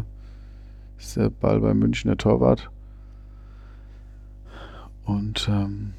ist 0.98 1.16
der 1.16 1.30
Ball 1.30 1.60
beim 1.60 1.78
Münchner 1.78 2.16
Torwart. 2.16 2.70
Und 5.04 5.48
ähm, 5.50 5.94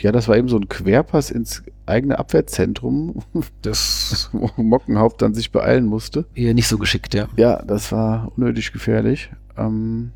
ja, 0.00 0.12
das 0.12 0.28
war 0.28 0.36
eben 0.36 0.48
so 0.48 0.56
ein 0.56 0.68
Querpass 0.68 1.30
ins 1.30 1.62
eigene 1.86 2.18
Abwehrzentrum, 2.18 3.22
das 3.62 4.28
wo 4.32 4.50
Mockenhaupt 4.60 5.22
dann 5.22 5.34
sich 5.34 5.52
beeilen 5.52 5.86
musste. 5.86 6.26
eher 6.34 6.54
nicht 6.54 6.68
so 6.68 6.78
geschickt, 6.78 7.14
ja. 7.14 7.28
Ja, 7.36 7.62
das 7.62 7.92
war 7.92 8.32
unnötig 8.36 8.72
gefährlich. 8.72 9.30
Ähm, 9.56 10.10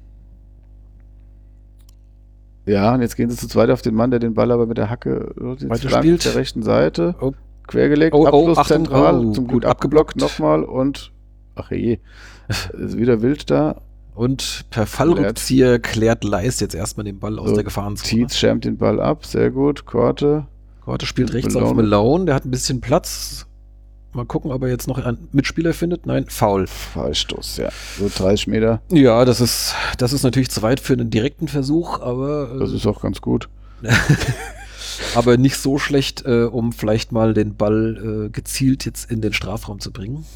ja, 2.66 2.94
und 2.94 3.00
jetzt 3.00 3.16
gehen 3.16 3.30
sie 3.30 3.36
zu 3.36 3.48
zweit 3.48 3.70
auf 3.70 3.82
den 3.82 3.94
Mann, 3.94 4.10
der 4.10 4.20
den 4.20 4.34
Ball 4.34 4.50
aber 4.52 4.66
mit 4.66 4.78
der 4.78 4.90
Hacke 4.90 5.34
äh, 5.40 5.50
jetzt 5.52 5.68
Weiter 5.68 5.88
flankt, 5.88 6.04
spielt. 6.06 6.24
der 6.24 6.34
rechten 6.34 6.62
Seite. 6.62 7.14
Oh. 7.20 7.32
Quergelegt, 7.66 8.14
Oh, 8.14 8.22
oh, 8.22 8.26
Abschluss 8.26 8.58
Achtung, 8.58 8.76
zentral, 8.84 9.26
oh, 9.26 9.32
zum 9.32 9.46
gut 9.46 9.64
abgeblockt 9.64 10.14
abgeblockt. 10.14 10.38
nochmal 10.40 10.64
und 10.64 11.12
ach 11.54 11.70
je, 11.70 12.00
ist 12.72 12.96
wieder 12.98 13.22
wild 13.22 13.50
da. 13.50 13.80
Und 14.20 14.66
per 14.68 14.84
Fallrückzieher 14.84 15.78
klärt 15.78 16.24
Leist 16.24 16.60
jetzt 16.60 16.74
erstmal 16.74 17.04
den 17.04 17.18
Ball 17.18 17.38
aus 17.38 17.48
So, 17.48 17.54
der 17.54 17.64
Gefahrenzone. 17.64 18.06
Tietz 18.06 18.36
schirmt 18.36 18.66
den 18.66 18.76
Ball 18.76 19.00
ab, 19.00 19.24
sehr 19.24 19.50
gut. 19.50 19.86
Korte, 19.86 20.46
Korte 20.82 21.06
spielt 21.06 21.32
rechts 21.32 21.54
Malone. 21.54 21.70
auf 21.70 21.74
Malone, 21.74 22.24
der 22.26 22.34
hat 22.34 22.44
ein 22.44 22.50
bisschen 22.50 22.82
Platz. 22.82 23.46
Mal 24.12 24.26
gucken, 24.26 24.52
ob 24.52 24.60
er 24.62 24.68
jetzt 24.68 24.88
noch 24.88 24.98
einen 24.98 25.28
Mitspieler 25.32 25.72
findet. 25.72 26.04
Nein, 26.04 26.26
faul. 26.28 26.66
Freistoß, 26.66 27.56
ja. 27.56 27.70
So 27.98 28.10
30 28.14 28.48
Meter, 28.48 28.82
Ja, 28.92 29.24
das 29.24 29.40
ist, 29.40 29.74
das 29.96 30.12
ist 30.12 30.22
natürlich 30.22 30.50
zu 30.50 30.60
weit 30.60 30.80
für 30.80 30.92
einen 30.92 31.08
direkten 31.08 31.48
Versuch, 31.48 32.00
aber, 32.00 32.58
das 32.58 32.72
äh, 32.72 32.76
ist 32.76 32.86
auch 32.86 33.00
ganz 33.00 33.22
gut. 33.22 33.48
aber 35.14 35.38
nicht 35.38 35.56
so 35.56 35.78
schlecht, 35.78 36.26
äh, 36.26 36.42
um 36.42 36.74
vielleicht 36.74 37.10
mal 37.10 37.32
den 37.32 37.56
Ball 37.56 38.26
äh, 38.26 38.28
gezielt 38.28 38.84
jetzt 38.84 39.10
in 39.10 39.22
den 39.22 39.32
Strafraum 39.32 39.80
zu 39.80 39.90
bringen. 39.90 40.26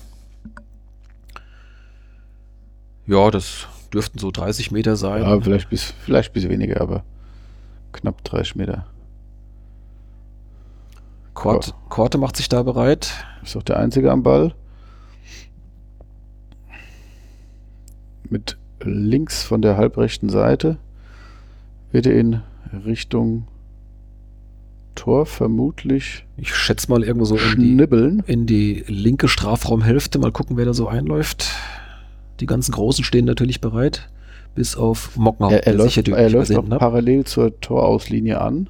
Ja, 3.06 3.30
das 3.30 3.66
dürften 3.94 4.18
so 4.18 4.30
30 4.30 4.70
Meter 4.70 4.96
sein. 4.96 5.22
Ja, 5.22 5.40
vielleicht 5.40 5.70
bis, 5.70 5.94
vielleicht 6.04 6.32
bis 6.32 6.48
weniger, 6.48 6.80
aber 6.80 7.04
knapp 7.92 8.22
30 8.24 8.56
Meter. 8.56 8.86
Korte, 11.34 11.72
Korte 11.88 12.18
macht 12.18 12.36
sich 12.36 12.48
da 12.48 12.62
bereit. 12.62 13.12
Ist 13.42 13.56
auch 13.56 13.62
der 13.62 13.78
Einzige 13.78 14.10
am 14.10 14.22
Ball. 14.22 14.54
Mit 18.30 18.56
links 18.82 19.42
von 19.42 19.62
der 19.62 19.76
halbrechten 19.76 20.28
Seite 20.28 20.78
wird 21.92 22.06
er 22.06 22.14
in 22.14 22.40
Richtung 22.84 23.46
Tor 24.94 25.26
vermutlich 25.26 26.24
Ich 26.36 26.54
schätze 26.54 26.90
mal 26.90 27.02
irgendwo 27.02 27.24
so 27.24 27.36
in 27.36 27.60
die, 27.60 27.72
schnibbeln. 27.74 28.22
in 28.26 28.46
die 28.46 28.84
linke 28.86 29.28
Strafraumhälfte. 29.28 30.18
Mal 30.18 30.32
gucken, 30.32 30.56
wer 30.56 30.64
da 30.64 30.74
so 30.74 30.88
einläuft. 30.88 31.52
Die 32.40 32.46
ganzen 32.46 32.72
Großen 32.72 33.04
stehen 33.04 33.24
natürlich 33.24 33.60
bereit. 33.60 34.08
Bis 34.54 34.76
auf 34.76 35.16
Mockenhaupt, 35.16 35.52
Er, 35.54 35.66
er 35.66 35.72
läuft, 35.74 36.08
er 36.08 36.30
läuft 36.30 36.54
auch 36.54 36.68
hat. 36.70 36.78
parallel 36.78 37.24
zur 37.24 37.58
Torauslinie 37.60 38.40
an. 38.40 38.68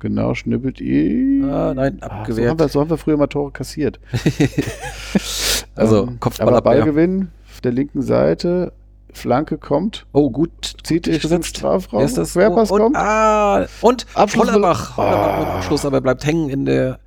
Genau, 0.00 0.34
schnibbelt 0.34 0.80
ihn. 0.80 1.48
Ah, 1.48 1.72
nein, 1.72 1.98
Ah, 2.00 2.08
so, 2.08 2.12
abgewehrt. 2.16 2.50
haben 2.50 2.58
wir, 2.58 2.68
so 2.68 2.80
haben 2.80 2.90
wir 2.90 2.98
früher 2.98 3.16
mal 3.16 3.26
Tore 3.28 3.52
kassiert. 3.52 4.00
also, 5.74 5.96
Ähm, 6.02 6.08
aber 6.08 6.16
Kopfballabwehr. 6.20 6.60
Ballgewinn 6.62 7.28
auf 7.52 7.60
der 7.60 7.72
linken 7.72 8.02
Seite. 8.02 8.72
Flanke 9.12 9.58
kommt, 9.58 10.06
Oh, 10.12 10.28
gut. 10.28 10.50
zieht 10.82 11.06
dich 11.06 11.20
zum 11.20 11.30
gesetzt. 11.30 11.56
Strafraum. 11.56 12.02
Das? 12.02 12.32
Querpass 12.32 12.72
oh, 12.72 12.74
und, 12.74 12.80
kommt. 12.82 12.96
Ah, 12.96 13.64
und 13.80 14.06
Abschluss- 14.14 14.48
Hollerbach. 14.48 14.96
Hollerbach 14.96 15.38
mit 15.38 15.46
Ah. 15.48 15.56
Abschluss, 15.58 15.84
aber 15.86 15.98
er 15.98 16.00
bleibt 16.00 16.26
hängen 16.26 16.50
in 16.50 16.64
der 16.64 16.98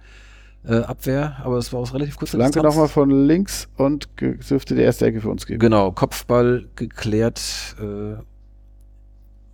äh, 0.67 0.75
Abwehr. 0.82 1.38
Aber 1.43 1.58
es 1.58 1.71
war 1.73 1.80
aus 1.80 1.93
relativ 1.93 2.17
kurzer 2.17 2.38
Flanke 2.38 2.53
Distanz. 2.60 2.75
nochmal 2.75 2.88
von 2.88 3.10
links 3.27 3.67
und 3.77 4.10
dürfte 4.19 4.75
die 4.75 4.82
erste 4.82 5.06
Ecke 5.06 5.21
für 5.21 5.30
uns 5.30 5.45
geben. 5.45 5.60
Genau, 5.60 5.91
Kopfball 5.91 6.67
geklärt. 6.75 7.75
Äh, 7.80 8.15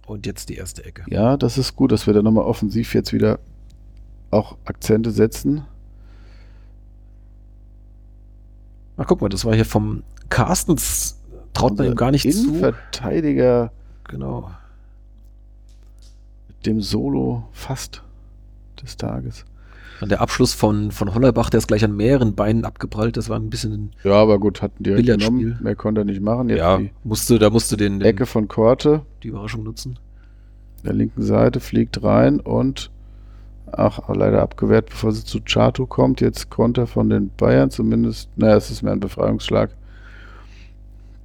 und 0.05 0.25
jetzt 0.25 0.49
die 0.49 0.55
erste 0.55 0.83
Ecke. 0.83 1.03
Ja, 1.07 1.37
das 1.37 1.57
ist 1.57 1.75
gut, 1.75 1.91
dass 1.91 2.07
wir 2.07 2.13
da 2.13 2.21
nochmal 2.21 2.43
offensiv 2.43 2.93
jetzt 2.93 3.13
wieder 3.13 3.39
auch 4.31 4.57
Akzente 4.65 5.11
setzen. 5.11 5.65
Ach, 8.97 9.05
guck 9.07 9.21
mal, 9.21 9.29
das 9.29 9.45
war 9.45 9.55
hier 9.55 9.65
vom 9.65 10.03
Carstens. 10.29 11.19
Traut 11.53 11.77
man 11.77 11.87
ihm 11.87 11.95
gar 11.95 12.11
nicht 12.11 12.31
zu. 12.31 12.47
Innenverteidiger 12.49 13.71
Genau. 14.09 14.51
mit 16.47 16.65
dem 16.65 16.81
Solo 16.81 17.47
fast 17.51 18.01
des 18.81 18.97
Tages. 18.97 19.45
Und 20.03 20.09
der 20.09 20.19
Abschluss 20.19 20.53
von, 20.53 20.91
von 20.91 21.15
Hollerbach, 21.15 21.49
der 21.49 21.59
ist 21.59 21.67
gleich 21.67 21.83
an 21.85 21.95
mehreren 21.95 22.35
Beinen 22.35 22.65
abgeprallt. 22.65 23.15
Das 23.15 23.29
war 23.29 23.39
ein 23.39 23.49
bisschen. 23.49 23.91
Ja, 24.03 24.15
aber 24.15 24.37
gut, 24.37 24.61
hatten 24.61 24.83
die 24.83 24.91
Billardspiel. 24.91 25.37
genommen. 25.37 25.59
Mehr 25.63 25.75
konnte 25.75 26.01
er 26.01 26.05
nicht 26.05 26.21
machen. 26.21 26.49
Jetzt 26.49 26.59
ja, 26.59 26.81
musste, 27.05 27.39
da 27.39 27.49
musste 27.49 27.77
den, 27.77 27.99
den 27.99 28.09
Ecke 28.09 28.25
von 28.25 28.49
Korte, 28.49 29.03
die 29.23 29.29
Überraschung 29.29 29.63
nutzen. 29.63 29.97
der 30.83 30.93
linken 30.93 31.21
Seite, 31.21 31.61
fliegt 31.61 32.03
rein 32.03 32.41
und 32.41 32.91
ach, 33.71 34.09
leider 34.13 34.41
abgewehrt, 34.41 34.89
bevor 34.89 35.13
sie 35.13 35.23
zu 35.23 35.39
Chato 35.41 35.85
kommt. 35.85 36.19
Jetzt 36.19 36.49
Konter 36.49 36.85
von 36.85 37.09
den 37.09 37.31
Bayern, 37.37 37.71
zumindest, 37.71 38.29
naja, 38.35 38.57
es 38.57 38.69
ist 38.69 38.83
mehr 38.83 38.93
ein 38.93 38.99
Befreiungsschlag. 38.99 39.69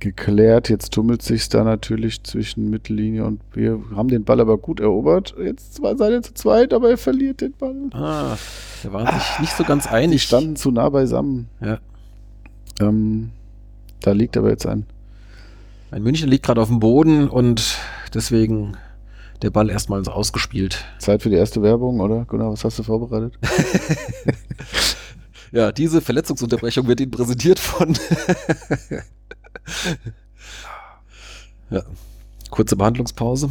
Geklärt, 0.00 0.68
jetzt 0.68 0.92
tummelt 0.92 1.22
sich 1.22 1.48
da 1.48 1.64
natürlich 1.64 2.22
zwischen 2.22 2.70
Mittellinie 2.70 3.24
und 3.24 3.40
wir 3.52 3.82
haben 3.94 4.08
den 4.08 4.24
Ball 4.24 4.40
aber 4.40 4.58
gut 4.58 4.80
erobert. 4.80 5.34
Jetzt 5.42 5.76
seid 5.76 6.00
ihr 6.00 6.22
zu 6.22 6.34
zweit, 6.34 6.72
aber 6.72 6.90
er 6.90 6.98
verliert 6.98 7.40
den 7.40 7.52
Ball. 7.52 7.74
Ah, 7.92 8.36
der 8.84 8.92
war 8.92 9.12
sich 9.12 9.40
nicht 9.40 9.56
so 9.56 9.64
ganz 9.64 9.86
einig. 9.86 10.22
standen 10.22 10.56
zu 10.56 10.70
nah 10.70 10.88
beisammen. 10.88 11.48
Ja. 11.60 11.78
Ähm, 12.80 13.30
da 14.00 14.12
liegt 14.12 14.36
aber 14.36 14.50
jetzt 14.50 14.66
ein 14.66 14.86
Ein 15.90 16.02
München 16.02 16.28
liegt 16.28 16.46
gerade 16.46 16.60
auf 16.60 16.68
dem 16.68 16.80
Boden 16.80 17.28
und 17.28 17.78
deswegen 18.14 18.76
der 19.42 19.50
Ball 19.50 19.70
erstmals 19.70 20.08
ausgespielt. 20.08 20.84
Zeit 20.98 21.22
für 21.22 21.30
die 21.30 21.36
erste 21.36 21.62
Werbung, 21.62 22.00
oder? 22.00 22.24
Gunnar, 22.24 22.52
was 22.52 22.64
hast 22.64 22.78
du 22.78 22.82
vorbereitet? 22.82 23.38
Ja, 25.50 25.72
diese 25.72 26.00
Verletzungsunterbrechung 26.00 26.86
wird 26.88 27.00
Ihnen 27.00 27.10
präsentiert 27.10 27.58
von. 27.58 27.96
ja, 31.70 31.82
kurze 32.50 32.76
Behandlungspause. 32.76 33.50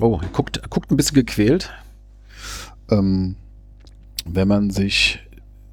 Oh, 0.00 0.20
guckt, 0.32 0.68
guckt 0.70 0.90
ein 0.90 0.96
bisschen 0.96 1.14
gequält. 1.14 1.70
Ähm, 2.90 3.36
wenn 4.24 4.48
man 4.48 4.70
sich 4.70 5.20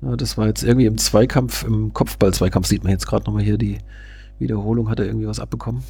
Ja, 0.02 0.16
das 0.16 0.38
war 0.38 0.48
jetzt 0.48 0.64
irgendwie 0.64 0.86
im 0.86 0.98
Zweikampf, 0.98 1.64
im 1.64 1.94
Kopfball-Zweikampf 1.94 2.68
sieht 2.68 2.84
man 2.84 2.92
jetzt 2.92 3.08
gerade 3.08 3.26
nochmal 3.26 3.44
hier 3.44 3.58
die 3.58 3.80
Wiederholung, 4.40 4.90
hat 4.90 5.00
er 5.00 5.06
irgendwie 5.06 5.28
was 5.28 5.40
abbekommen. 5.40 5.84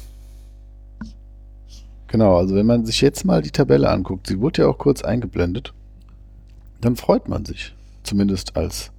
Genau, 2.06 2.38
also 2.38 2.54
wenn 2.54 2.64
man 2.64 2.86
sich 2.86 3.02
jetzt 3.02 3.26
mal 3.26 3.42
die 3.42 3.50
Tabelle 3.50 3.90
anguckt, 3.90 4.26
sie 4.26 4.40
wurde 4.40 4.62
ja 4.62 4.68
auch 4.68 4.78
kurz 4.78 5.02
eingeblendet, 5.02 5.74
dann 6.80 6.96
freut 6.96 7.28
man 7.28 7.44
sich. 7.44 7.74
Zumindest 8.02 8.56
als. 8.56 8.90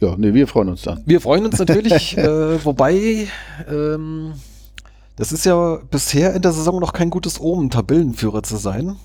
Ja, 0.00 0.14
nee, 0.16 0.32
wir 0.32 0.46
freuen 0.46 0.68
uns 0.68 0.82
dann. 0.82 1.02
Wir 1.06 1.20
freuen 1.20 1.44
uns 1.44 1.58
natürlich, 1.58 2.16
äh, 2.16 2.64
wobei 2.64 3.26
ähm, 3.68 4.34
das 5.16 5.32
ist 5.32 5.44
ja 5.44 5.80
bisher 5.90 6.34
in 6.34 6.42
der 6.42 6.52
Saison 6.52 6.78
noch 6.78 6.92
kein 6.92 7.10
gutes 7.10 7.40
Omen, 7.40 7.70
Tabellenführer 7.70 8.42
zu 8.42 8.56
sein. 8.56 8.96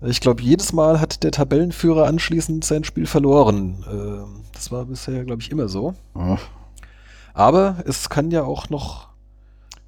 Ich 0.00 0.20
glaube, 0.20 0.42
jedes 0.42 0.72
Mal 0.72 1.00
hat 1.00 1.22
der 1.24 1.32
Tabellenführer 1.32 2.06
anschließend 2.06 2.64
sein 2.64 2.84
Spiel 2.84 3.06
verloren. 3.06 3.84
Ähm, 3.90 4.42
das 4.52 4.70
war 4.70 4.84
bisher, 4.86 5.24
glaube 5.24 5.42
ich, 5.42 5.50
immer 5.50 5.68
so. 5.68 5.94
Ja. 6.16 6.38
Aber 7.34 7.76
es 7.84 8.08
kann 8.08 8.30
ja 8.30 8.42
auch 8.42 8.68
noch. 8.68 9.08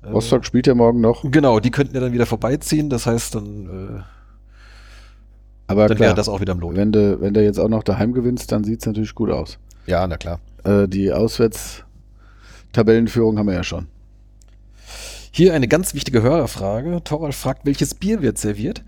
äh, 0.02 0.08
Rostock 0.08 0.44
spielt 0.44 0.66
ja 0.68 0.74
morgen 0.74 1.00
noch, 1.00 1.24
Genau, 1.28 1.58
die 1.58 1.70
könnten 1.72 1.94
ja 1.94 2.00
dann 2.00 2.12
wieder 2.12 2.26
vorbeiziehen. 2.26 2.88
Das 2.90 3.06
heißt, 3.06 3.34
dann, 3.34 3.66
äh, 3.98 4.02
aber 5.66 5.88
dann 5.88 5.96
klar, 5.96 6.08
wäre 6.08 6.16
das 6.16 6.28
auch 6.28 6.40
wieder 6.40 6.52
im 6.52 6.60
Lohn. 6.60 6.76
wenn 6.76 6.92
du 6.92 7.20
wenn 7.20 7.34
du 7.34 7.42
jetzt 7.42 7.58
auch 7.58 7.68
noch 7.68 7.82
daheim 7.82 8.12
gewinnst, 8.12 8.50
dann 8.52 8.62
sieht 8.64 8.80
es 8.80 8.86
natürlich 8.86 9.14
gut 9.14 9.30
aus. 9.30 9.58
Ja, 9.90 10.06
na 10.06 10.16
klar. 10.16 10.40
Äh, 10.64 10.88
die 10.88 11.12
Auswärts-Tabellenführung 11.12 13.38
haben 13.38 13.48
wir 13.48 13.54
ja 13.54 13.64
schon. 13.64 13.88
Hier 15.32 15.52
eine 15.54 15.66
ganz 15.68 15.94
wichtige 15.94 16.22
Hörerfrage. 16.22 17.02
Torwald 17.02 17.34
fragt, 17.34 17.66
welches 17.66 17.94
Bier 17.94 18.22
wird 18.22 18.38
serviert? 18.38 18.84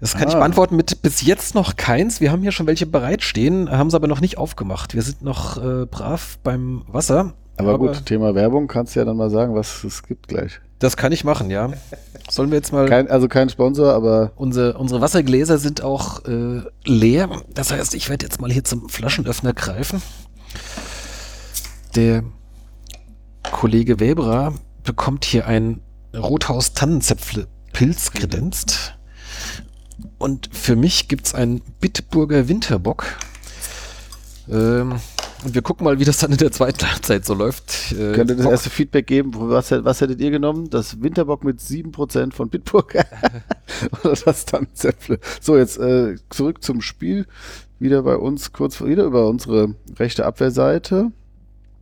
Das 0.00 0.14
kann 0.14 0.28
ich 0.28 0.34
Ah. 0.34 0.38
beantworten 0.38 0.76
mit 0.76 1.02
bis 1.02 1.22
jetzt 1.22 1.54
noch 1.56 1.74
keins. 1.76 2.20
Wir 2.20 2.30
haben 2.30 2.42
hier 2.42 2.52
schon 2.52 2.66
welche 2.68 2.86
bereitstehen, 2.86 3.68
haben 3.70 3.90
sie 3.90 3.96
aber 3.96 4.06
noch 4.08 4.20
nicht 4.20 4.38
aufgemacht. 4.38 4.94
Wir 4.94 5.02
sind 5.02 5.22
noch 5.22 5.56
äh, 5.56 5.86
brav 5.86 6.38
beim 6.44 6.82
Wasser. 6.86 7.32
Aber, 7.56 7.78
gut, 7.78 8.06
Thema 8.06 8.34
Werbung, 8.34 8.66
kannst 8.66 8.94
du 8.94 9.00
ja 9.00 9.04
dann 9.04 9.16
mal 9.16 9.30
sagen, 9.30 9.54
was 9.54 9.84
es 9.84 10.02
gibt 10.02 10.28
gleich. 10.28 10.60
Das 10.78 10.96
kann 10.96 11.12
ich 11.12 11.24
machen, 11.24 11.50
ja. 11.50 11.70
Sollen 12.28 12.50
wir 12.50 12.56
jetzt 12.56 12.72
mal. 12.72 12.88
Kein, 12.88 13.08
also 13.08 13.28
kein 13.28 13.48
Sponsor, 13.48 13.92
aber 13.94 14.32
unsere, 14.36 14.76
unsere 14.76 15.00
Wassergläser 15.00 15.58
sind 15.58 15.82
auch 15.82 16.24
äh, 16.24 16.62
leer. 16.84 17.30
Das 17.54 17.72
heißt, 17.72 17.94
ich 17.94 18.10
werde 18.10 18.26
jetzt 18.26 18.40
mal 18.40 18.50
hier 18.50 18.64
zum 18.64 18.88
Flaschenöffner 18.88 19.52
greifen. 19.52 20.02
Der 21.94 22.24
Kollege 23.52 24.00
Weberer 24.00 24.54
bekommt 24.82 25.24
hier 25.24 25.46
ein 25.46 25.80
Rothaus 26.14 26.72
Tannenzäpfle 26.72 27.46
Pilz 27.72 28.10
kredenzt. 28.12 28.94
Und 30.18 30.48
für 30.52 30.76
mich 30.76 31.08
gibt 31.08 31.26
es 31.26 31.34
einen 31.34 31.60
Bitburger 31.80 32.48
Winterbock. 32.48 33.04
Ähm, 34.50 34.96
und 35.44 35.54
wir 35.54 35.62
gucken 35.62 35.84
mal, 35.84 35.98
wie 35.98 36.04
das 36.04 36.18
dann 36.18 36.32
in 36.32 36.38
der 36.38 36.50
zweiten 36.52 36.90
Halbzeit 36.90 37.24
so 37.24 37.34
läuft. 37.34 37.92
Äh, 37.92 38.12
könnt 38.12 38.30
ihr 38.30 38.36
das 38.36 38.44
Bock- 38.44 38.52
erste 38.52 38.70
Feedback 38.70 39.06
geben? 39.06 39.30
Was, 39.34 39.70
was 39.70 40.00
hättet 40.00 40.20
ihr 40.20 40.30
genommen? 40.30 40.70
Das 40.70 41.02
Winterbock 41.02 41.44
mit 41.44 41.60
7% 41.60 42.32
von 42.32 42.48
Bitburg? 42.48 42.94
Oder 44.04 44.14
das 44.24 44.44
Tannenzäpfle? 44.46 45.18
So, 45.40 45.56
jetzt 45.56 45.78
äh, 45.78 46.16
zurück 46.30 46.62
zum 46.62 46.80
Spiel. 46.80 47.26
Wieder 47.78 48.02
bei 48.02 48.16
uns, 48.16 48.52
kurz 48.52 48.76
vor- 48.76 48.88
wieder 48.88 49.04
über 49.04 49.28
unsere 49.28 49.74
rechte 49.98 50.24
Abwehrseite. 50.26 51.10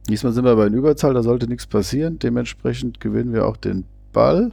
Diesmal 0.09 0.33
sind 0.33 0.45
wir 0.45 0.57
bei 0.57 0.67
einer 0.67 0.77
Überzahl, 0.77 1.15
da 1.15 1.23
sollte 1.23 1.47
nichts 1.47 1.67
passieren. 1.67 2.19
Dementsprechend 2.19 2.99
gewinnen 3.01 3.33
wir 3.33 3.47
auch 3.47 3.57
den 3.57 3.85
Ball. 4.13 4.51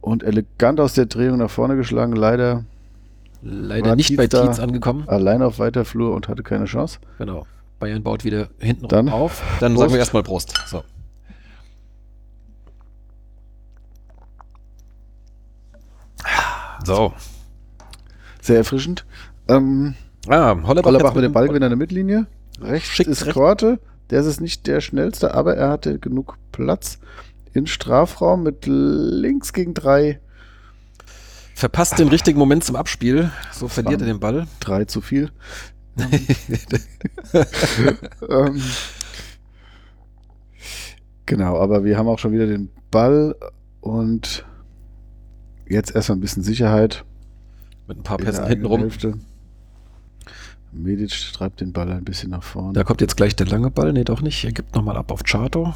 Und 0.00 0.24
elegant 0.24 0.80
aus 0.80 0.94
der 0.94 1.06
Drehung 1.06 1.38
nach 1.38 1.50
vorne 1.50 1.76
geschlagen, 1.76 2.14
leider 2.16 2.64
Leider 3.42 3.90
War 3.90 3.96
nicht 3.96 4.16
bei 4.16 4.24
Tietz 4.28 4.30
da? 4.40 4.46
Tietz 4.46 4.60
angekommen. 4.60 5.08
allein 5.08 5.42
auf 5.42 5.58
weiter 5.58 5.84
Flur 5.84 6.14
und 6.14 6.28
hatte 6.28 6.42
keine 6.42 6.64
Chance. 6.66 6.98
Genau. 7.18 7.46
Bayern 7.80 8.02
baut 8.02 8.24
wieder 8.24 8.48
hinten 8.60 8.86
Dann 8.88 9.08
auf. 9.08 9.42
Dann 9.58 9.72
Prost. 9.74 9.80
sagen 9.80 9.92
wir 9.92 9.98
erstmal 9.98 10.22
Prost. 10.22 10.54
So. 10.66 10.84
So. 16.84 17.12
Sehr 18.40 18.58
erfrischend. 18.58 19.04
Ähm, 19.48 19.94
Ah, 20.28 20.54
Hollerbach, 20.62 20.84
Hollerbach 20.90 21.14
mit 21.14 21.24
dem 21.24 21.32
Ballgewinn 21.32 21.64
an 21.64 21.70
der 21.70 21.76
Mittellinie. 21.76 22.26
Rechts 22.60 22.90
Schickt 22.90 23.10
ist 23.10 23.26
recht- 23.26 23.34
Korte. 23.34 23.80
Der 24.10 24.20
ist 24.20 24.40
nicht 24.40 24.66
der 24.68 24.80
schnellste, 24.80 25.34
aber 25.34 25.56
er 25.56 25.70
hatte 25.70 25.98
genug 25.98 26.36
Platz 26.52 26.98
in 27.54 27.66
Strafraum 27.66 28.42
mit 28.44 28.66
links 28.66 29.52
gegen 29.52 29.74
drei. 29.74 30.20
Verpasst 31.54 31.98
den 31.98 32.08
richtigen 32.08 32.38
Moment 32.38 32.64
zum 32.64 32.76
Abspiel. 32.76 33.30
So 33.52 33.68
verliert 33.68 34.00
er 34.00 34.06
den 34.06 34.20
Ball. 34.20 34.46
Drei 34.60 34.84
zu 34.84 35.00
viel. 35.00 35.30
ähm, 38.28 38.62
genau, 41.26 41.58
aber 41.58 41.84
wir 41.84 41.98
haben 41.98 42.08
auch 42.08 42.18
schon 42.18 42.32
wieder 42.32 42.46
den 42.46 42.70
Ball 42.90 43.36
und 43.80 44.46
jetzt 45.68 45.94
erstmal 45.94 46.18
ein 46.18 46.20
bisschen 46.20 46.42
Sicherheit. 46.42 47.04
Mit 47.86 47.98
ein 47.98 48.02
paar 48.02 48.16
Pässen 48.16 48.46
hinten 48.46 48.52
eigenen 48.52 48.66
rum. 48.66 48.80
Hälfte. 48.80 49.18
Medic 50.72 51.32
treibt 51.34 51.60
den 51.60 51.72
Ball 51.72 51.92
ein 51.92 52.04
bisschen 52.04 52.30
nach 52.30 52.42
vorne. 52.42 52.72
Da 52.72 52.84
kommt 52.84 53.02
jetzt 53.02 53.16
gleich 53.16 53.36
der 53.36 53.46
lange 53.46 53.70
Ball. 53.70 53.92
Nee, 53.92 54.04
doch 54.04 54.22
nicht. 54.22 54.44
Er 54.44 54.52
gibt 54.52 54.74
nochmal 54.74 54.96
ab 54.96 55.12
auf 55.12 55.22
Chato. 55.24 55.74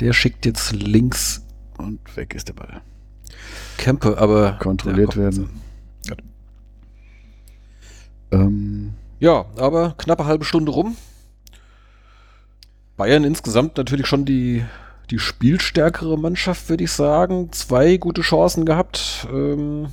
Der 0.00 0.12
schickt 0.12 0.46
jetzt 0.46 0.72
links 0.72 1.44
Und 1.78 2.16
weg 2.16 2.34
ist 2.34 2.48
der 2.48 2.54
Ball. 2.54 2.80
Kempe, 3.76 4.18
aber. 4.18 4.52
Kontrolliert 4.60 5.14
kommt 5.14 5.16
werden. 5.16 5.62
Ähm, 8.32 8.94
Ja, 9.20 9.46
aber 9.56 9.94
knappe 9.98 10.24
halbe 10.24 10.44
Stunde 10.44 10.72
rum. 10.72 10.96
Bayern 12.96 13.24
insgesamt 13.24 13.76
natürlich 13.76 14.06
schon 14.06 14.24
die, 14.24 14.64
die 15.10 15.18
spielstärkere 15.18 16.18
Mannschaft, 16.18 16.68
würde 16.68 16.84
ich 16.84 16.92
sagen. 16.92 17.52
Zwei 17.52 17.98
gute 17.98 18.22
Chancen 18.22 18.64
gehabt. 18.64 19.28
Ähm, 19.32 19.88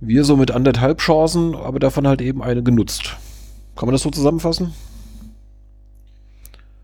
wir 0.00 0.24
so 0.24 0.36
mit 0.36 0.50
anderthalb 0.50 0.98
Chancen, 0.98 1.54
aber 1.54 1.78
davon 1.78 2.06
halt 2.06 2.20
eben 2.20 2.42
eine 2.42 2.62
genutzt. 2.62 3.16
Kann 3.76 3.86
man 3.86 3.94
das 3.94 4.02
so 4.02 4.10
zusammenfassen? 4.10 4.72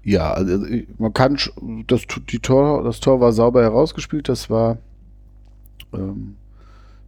ja, 0.06 0.32
also 0.32 0.64
man 0.98 1.12
kann 1.12 1.36
das, 1.88 2.02
die 2.30 2.38
Tor, 2.38 2.84
das 2.84 3.00
Tor 3.00 3.20
war 3.20 3.32
sauber 3.32 3.62
herausgespielt, 3.62 4.28
das 4.28 4.48
war 4.48 4.78
ähm, 5.96 6.36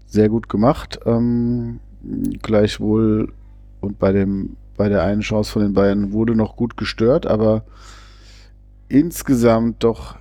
sehr 0.07 0.29
gut 0.29 0.49
gemacht. 0.49 0.99
Ähm, 1.07 1.81
gleichwohl 2.43 3.33
und 3.81 3.99
bei 3.99 4.13
dem 4.13 4.57
bei 4.77 4.89
der 4.89 5.03
einen 5.03 5.21
Chance 5.21 5.53
von 5.53 5.63
den 5.63 5.75
Bayern 5.75 6.13
wurde 6.13 6.35
noch 6.35 6.57
gut 6.57 6.77
gestört, 6.77 7.27
aber 7.27 7.65
insgesamt 8.89 9.83
doch 9.85 10.17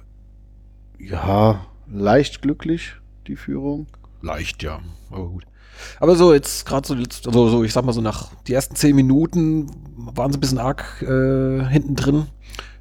ja 0.99 1.65
leicht 1.87 2.41
glücklich 2.41 2.95
die 3.27 3.35
Führung. 3.35 3.85
Leicht, 4.21 4.63
ja. 4.63 4.79
Aber 5.11 5.27
gut. 5.27 5.45
Aber 5.99 6.15
so 6.15 6.33
jetzt 6.33 6.65
gerade 6.65 6.87
so, 6.87 6.95
also 6.95 7.49
so, 7.49 7.63
ich 7.63 7.71
sag 7.71 7.85
mal 7.85 7.93
so 7.93 8.01
nach 8.01 8.31
die 8.47 8.53
ersten 8.53 8.75
zehn 8.75 8.95
Minuten 8.95 9.69
waren 9.95 10.31
sie 10.31 10.39
ein 10.39 10.41
bisschen 10.41 10.57
arg 10.57 11.03
äh, 11.03 11.65
hinten 11.65 11.95
drin, 11.95 12.25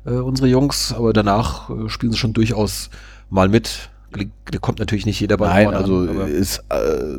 äh, 0.07 0.13
unsere 0.13 0.49
Jungs, 0.49 0.95
aber 0.95 1.13
danach 1.13 1.69
äh, 1.69 1.91
spielen 1.91 2.13
sie 2.13 2.19
schon 2.19 2.33
durchaus 2.33 2.89
mal 3.29 3.51
mit. 3.51 3.91
Da 4.13 4.59
kommt 4.59 4.79
natürlich 4.79 5.07
nicht 5.07 5.21
jeder 5.21 5.37
bei 5.37 5.47
Nein, 5.49 5.75
also 5.75 5.99
an, 5.99 6.29
ist, 6.29 6.65
äh, 6.71 7.19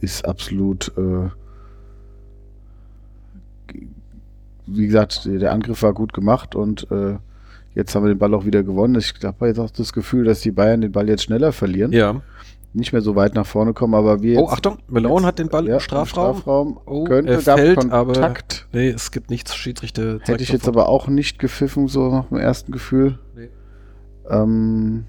ist 0.00 0.24
absolut 0.24 0.92
äh, 0.96 1.30
wie 4.68 4.86
gesagt, 4.86 5.24
der 5.24 5.52
Angriff 5.52 5.82
war 5.82 5.92
gut 5.92 6.12
gemacht 6.12 6.54
und 6.54 6.90
äh, 6.90 7.16
jetzt 7.74 7.94
haben 7.94 8.04
wir 8.04 8.14
den 8.14 8.18
Ball 8.18 8.34
auch 8.34 8.44
wieder 8.44 8.62
gewonnen. 8.62 8.96
Ich 8.96 9.14
habe 9.22 9.46
jetzt 9.46 9.58
auch 9.58 9.70
das 9.70 9.92
Gefühl, 9.92 10.24
dass 10.24 10.40
die 10.40 10.50
Bayern 10.50 10.80
den 10.80 10.92
Ball 10.92 11.08
jetzt 11.08 11.24
schneller 11.24 11.52
verlieren. 11.52 11.92
Ja. 11.92 12.20
Nicht 12.74 12.92
mehr 12.92 13.00
so 13.00 13.16
weit 13.16 13.34
nach 13.34 13.46
vorne 13.46 13.72
kommen, 13.72 13.94
aber 13.94 14.20
wir. 14.20 14.38
Oh, 14.38 14.48
Achtung, 14.48 14.78
Malone 14.88 15.26
hat 15.26 15.38
den 15.38 15.48
Ball 15.48 15.66
ja, 15.66 15.74
im 15.74 15.80
Strafraum. 15.80 16.36
Strafraum. 16.36 16.80
Oh, 16.84 17.04
könnte, 17.04 17.32
er 17.32 17.40
fällt, 17.40 17.78
Kontakt. 17.78 18.66
Aber, 18.70 18.78
nee, 18.78 18.90
es 18.90 19.10
gibt 19.10 19.30
nichts, 19.30 19.56
Schiedsrichter. 19.56 20.18
Hätte 20.20 20.42
ich 20.42 20.50
jetzt 20.50 20.68
aber 20.68 20.88
auch 20.88 21.08
nicht 21.08 21.38
gepfiffen, 21.38 21.88
so 21.88 22.10
nach 22.10 22.26
dem 22.26 22.36
ersten 22.36 22.70
Gefühl. 22.70 23.18
Nee. 23.34 23.48
Ähm, 24.28 25.06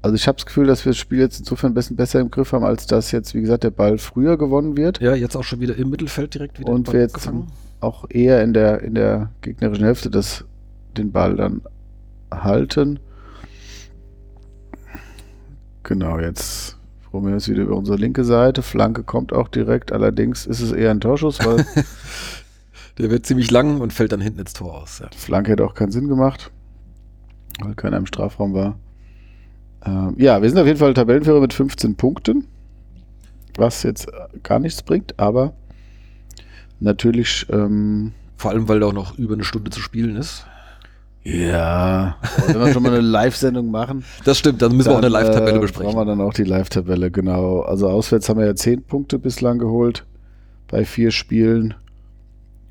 also 0.00 0.14
ich 0.14 0.28
habe 0.28 0.36
das 0.36 0.46
Gefühl, 0.46 0.66
dass 0.66 0.84
wir 0.84 0.90
das 0.90 0.98
Spiel 0.98 1.18
jetzt 1.18 1.40
insofern 1.40 1.72
ein 1.72 1.74
bisschen 1.74 1.96
besser 1.96 2.20
im 2.20 2.30
Griff 2.30 2.52
haben, 2.52 2.64
als 2.64 2.86
dass 2.86 3.10
jetzt, 3.10 3.34
wie 3.34 3.40
gesagt, 3.40 3.64
der 3.64 3.70
Ball 3.70 3.98
früher 3.98 4.36
gewonnen 4.36 4.76
wird. 4.76 5.00
Ja, 5.00 5.14
jetzt 5.14 5.36
auch 5.36 5.44
schon 5.44 5.60
wieder 5.60 5.76
im 5.76 5.90
Mittelfeld 5.90 6.34
direkt 6.34 6.60
wieder. 6.60 6.70
Und 6.70 6.92
wir 6.92 7.00
jetzt 7.00 7.14
gefangen. 7.14 7.48
auch 7.80 8.04
eher 8.08 8.42
in 8.42 8.52
der, 8.52 8.82
in 8.82 8.94
der 8.94 9.30
gegnerischen 9.40 9.84
Hälfte 9.84 10.10
das, 10.10 10.44
den 10.96 11.10
Ball 11.10 11.36
dann 11.36 11.62
halten. 12.32 13.00
Genau, 15.82 16.18
jetzt 16.18 16.76
probieren 17.10 17.32
wir 17.32 17.38
es 17.38 17.48
wieder 17.48 17.62
über 17.62 17.76
unsere 17.76 17.96
linke 17.96 18.22
Seite. 18.22 18.62
Flanke 18.62 19.02
kommt 19.02 19.32
auch 19.32 19.48
direkt, 19.48 19.90
allerdings 19.90 20.46
ist 20.46 20.60
es 20.60 20.70
eher 20.72 20.90
ein 20.90 21.00
Torschuss, 21.00 21.44
weil. 21.44 21.66
der 22.98 23.10
wird 23.10 23.26
ziemlich 23.26 23.50
lang 23.50 23.80
und 23.80 23.92
fällt 23.92 24.12
dann 24.12 24.20
hinten 24.20 24.40
ins 24.40 24.52
Tor 24.52 24.82
aus. 24.82 24.98
Ja. 24.98 25.08
Flanke 25.16 25.52
hätte 25.52 25.64
auch 25.64 25.74
keinen 25.74 25.92
Sinn 25.92 26.08
gemacht, 26.08 26.50
weil 27.60 27.74
keiner 27.74 27.96
im 27.96 28.06
Strafraum 28.06 28.54
war. 28.54 28.78
Ähm, 29.84 30.14
ja, 30.18 30.40
wir 30.42 30.48
sind 30.48 30.58
auf 30.58 30.66
jeden 30.66 30.78
Fall 30.78 30.94
Tabellenführer 30.94 31.40
mit 31.40 31.52
15 31.52 31.96
Punkten, 31.96 32.46
was 33.56 33.82
jetzt 33.82 34.08
gar 34.42 34.58
nichts 34.58 34.82
bringt, 34.82 35.18
aber 35.18 35.54
natürlich. 36.80 37.46
Ähm, 37.50 38.12
Vor 38.36 38.50
allem, 38.50 38.68
weil 38.68 38.80
da 38.80 38.86
auch 38.86 38.92
noch 38.92 39.18
über 39.18 39.34
eine 39.34 39.44
Stunde 39.44 39.70
zu 39.70 39.80
spielen 39.80 40.16
ist. 40.16 40.46
Ja, 41.24 42.16
wenn 42.46 42.58
wir 42.58 42.72
schon 42.72 42.82
mal 42.82 42.92
eine 42.92 43.00
Live-Sendung 43.00 43.70
machen. 43.70 44.04
Das 44.24 44.38
stimmt, 44.38 44.62
dann 44.62 44.74
müssen 44.76 44.88
dann, 44.88 45.02
wir 45.02 45.08
auch 45.08 45.18
eine 45.18 45.26
Live-Tabelle 45.26 45.58
äh, 45.58 45.60
besprechen. 45.60 45.92
Brauchen 45.92 46.06
wir 46.06 46.10
dann 46.10 46.20
auch 46.20 46.32
die 46.32 46.44
Live-Tabelle, 46.44 47.10
genau. 47.10 47.60
Also 47.60 47.88
auswärts 47.88 48.28
haben 48.28 48.38
wir 48.38 48.46
ja 48.46 48.54
10 48.54 48.84
Punkte 48.84 49.18
bislang 49.18 49.58
geholt 49.58 50.06
bei 50.68 50.84
vier 50.84 51.10
Spielen. 51.10 51.74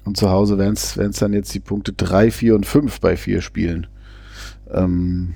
Und 0.06 0.16
zu 0.16 0.30
Hause 0.30 0.58
wären 0.58 0.74
es 0.74 0.96
dann 0.96 1.34
jetzt 1.34 1.54
die 1.54 1.60
Punkte 1.60 1.92
3, 1.92 2.32
4 2.32 2.56
und 2.56 2.66
5 2.66 3.02
bei 3.02 3.18
vier 3.18 3.42
Spielen. 3.42 3.88
Ähm, 4.72 5.36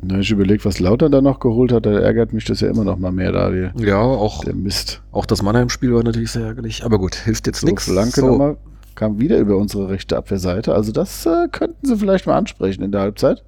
na, 0.00 0.20
ich 0.20 0.30
überlege, 0.30 0.64
was 0.64 0.78
Lauter 0.78 1.10
da 1.10 1.20
noch 1.20 1.40
geholt 1.40 1.72
hat, 1.72 1.84
da 1.84 1.98
ärgert 1.98 2.32
mich 2.32 2.44
das 2.44 2.60
ja 2.60 2.68
immer 2.68 2.84
noch 2.84 2.98
mal 2.98 3.10
mehr 3.10 3.32
da. 3.32 3.50
Die, 3.50 3.70
ja, 3.84 3.98
auch, 4.00 4.44
der 4.44 4.54
Mist. 4.54 5.02
auch 5.10 5.26
das 5.26 5.42
Mannheim-Spiel 5.42 5.92
war 5.92 6.04
natürlich 6.04 6.30
sehr 6.30 6.46
ärgerlich. 6.46 6.84
Aber 6.84 6.98
gut, 6.98 7.16
hilft 7.16 7.46
jetzt 7.48 7.60
so, 7.60 7.66
nichts. 7.66 7.84
Flanke 7.84 8.20
so. 8.20 8.28
nochmal, 8.28 8.56
kam 8.94 9.18
wieder 9.18 9.38
über 9.38 9.56
unsere 9.56 9.88
rechte 9.88 10.16
Abwehrseite. 10.16 10.72
Also 10.72 10.92
das 10.92 11.26
äh, 11.26 11.48
könnten 11.50 11.84
sie 11.84 11.96
vielleicht 11.96 12.26
mal 12.26 12.36
ansprechen 12.36 12.84
in 12.84 12.92
der 12.92 13.00
Halbzeit. 13.00 13.42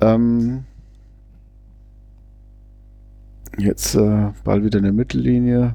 Ähm, 0.00 0.64
jetzt 3.56 3.94
äh, 3.94 4.32
Ball 4.44 4.64
wieder 4.64 4.78
in 4.78 4.84
der 4.84 4.92
Mittellinie. 4.92 5.74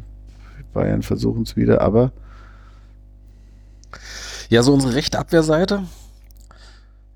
Bayern 0.71 1.01
versuchen 1.01 1.43
es 1.43 1.55
wieder, 1.55 1.81
aber 1.81 2.11
ja, 4.49 4.61
so 4.61 4.71
unsere 4.73 4.93
rechte 4.93 5.17
Abwehrseite 5.17 5.83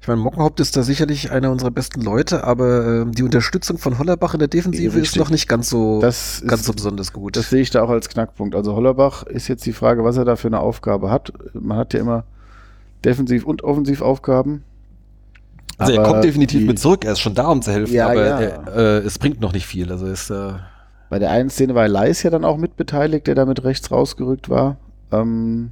ich 0.03 0.07
meine, 0.09 0.19
Mockenhaupt 0.19 0.59
ist 0.59 0.75
da 0.75 0.83
sicherlich 0.83 1.31
einer 1.31 1.49
unserer 1.49 1.71
besten 1.71 2.01
Leute, 2.01 2.43
aber 2.43 3.03
äh, 3.03 3.05
die 3.09 3.23
Unterstützung 3.23 3.77
von 3.77 3.99
Hollerbach 3.99 4.33
in 4.33 4.39
der 4.39 4.49
Defensive 4.49 4.99
ist 4.99 5.15
noch 5.15 5.29
nicht 5.29 5.47
ganz 5.47 5.69
so, 5.69 6.01
das 6.01 6.43
ganz 6.45 6.59
ist, 6.59 6.67
so 6.67 6.73
besonders 6.73 7.13
gut. 7.13 7.37
Das 7.37 7.49
sehe 7.49 7.61
ich 7.61 7.69
da 7.69 7.83
auch 7.83 7.89
als 7.89 8.09
Knackpunkt. 8.09 8.53
Also 8.53 8.75
Hollerbach 8.75 9.23
ist 9.23 9.47
jetzt 9.47 9.65
die 9.65 9.71
Frage, 9.71 10.03
was 10.03 10.17
er 10.17 10.25
da 10.25 10.35
für 10.35 10.49
eine 10.49 10.59
Aufgabe 10.59 11.09
hat. 11.09 11.31
Man 11.53 11.77
hat 11.77 11.93
ja 11.93 12.01
immer 12.01 12.25
Defensiv- 13.05 13.45
und 13.45 13.63
Offensivaufgaben. 13.63 14.65
Also 15.77 15.93
er 15.93 16.03
kommt 16.03 16.25
definitiv 16.25 16.59
die, 16.59 16.67
mit 16.67 16.79
zurück, 16.79 17.05
er 17.05 17.13
ist 17.13 17.21
schon 17.21 17.33
da, 17.33 17.47
um 17.47 17.61
zu 17.61 17.71
helfen, 17.71 17.93
ja, 17.93 18.07
aber 18.07 18.25
ja. 18.25 18.39
Er, 18.41 18.75
äh, 18.75 18.97
es 19.05 19.17
bringt 19.17 19.39
noch 19.39 19.53
nicht 19.53 19.65
viel. 19.65 19.89
Also 19.89 20.05
ist, 20.07 20.29
äh 20.29 20.51
Bei 21.09 21.17
der 21.17 21.31
einen 21.31 21.49
Szene 21.49 21.75
war 21.75 21.87
Leis 21.87 22.23
ja 22.23 22.29
dann 22.29 22.43
auch 22.43 22.57
mitbeteiligt, 22.57 23.25
der 23.25 23.35
da 23.35 23.45
mit 23.45 23.63
rechts 23.63 23.89
rausgerückt 23.89 24.49
war. 24.49 24.75
Ähm, 25.13 25.71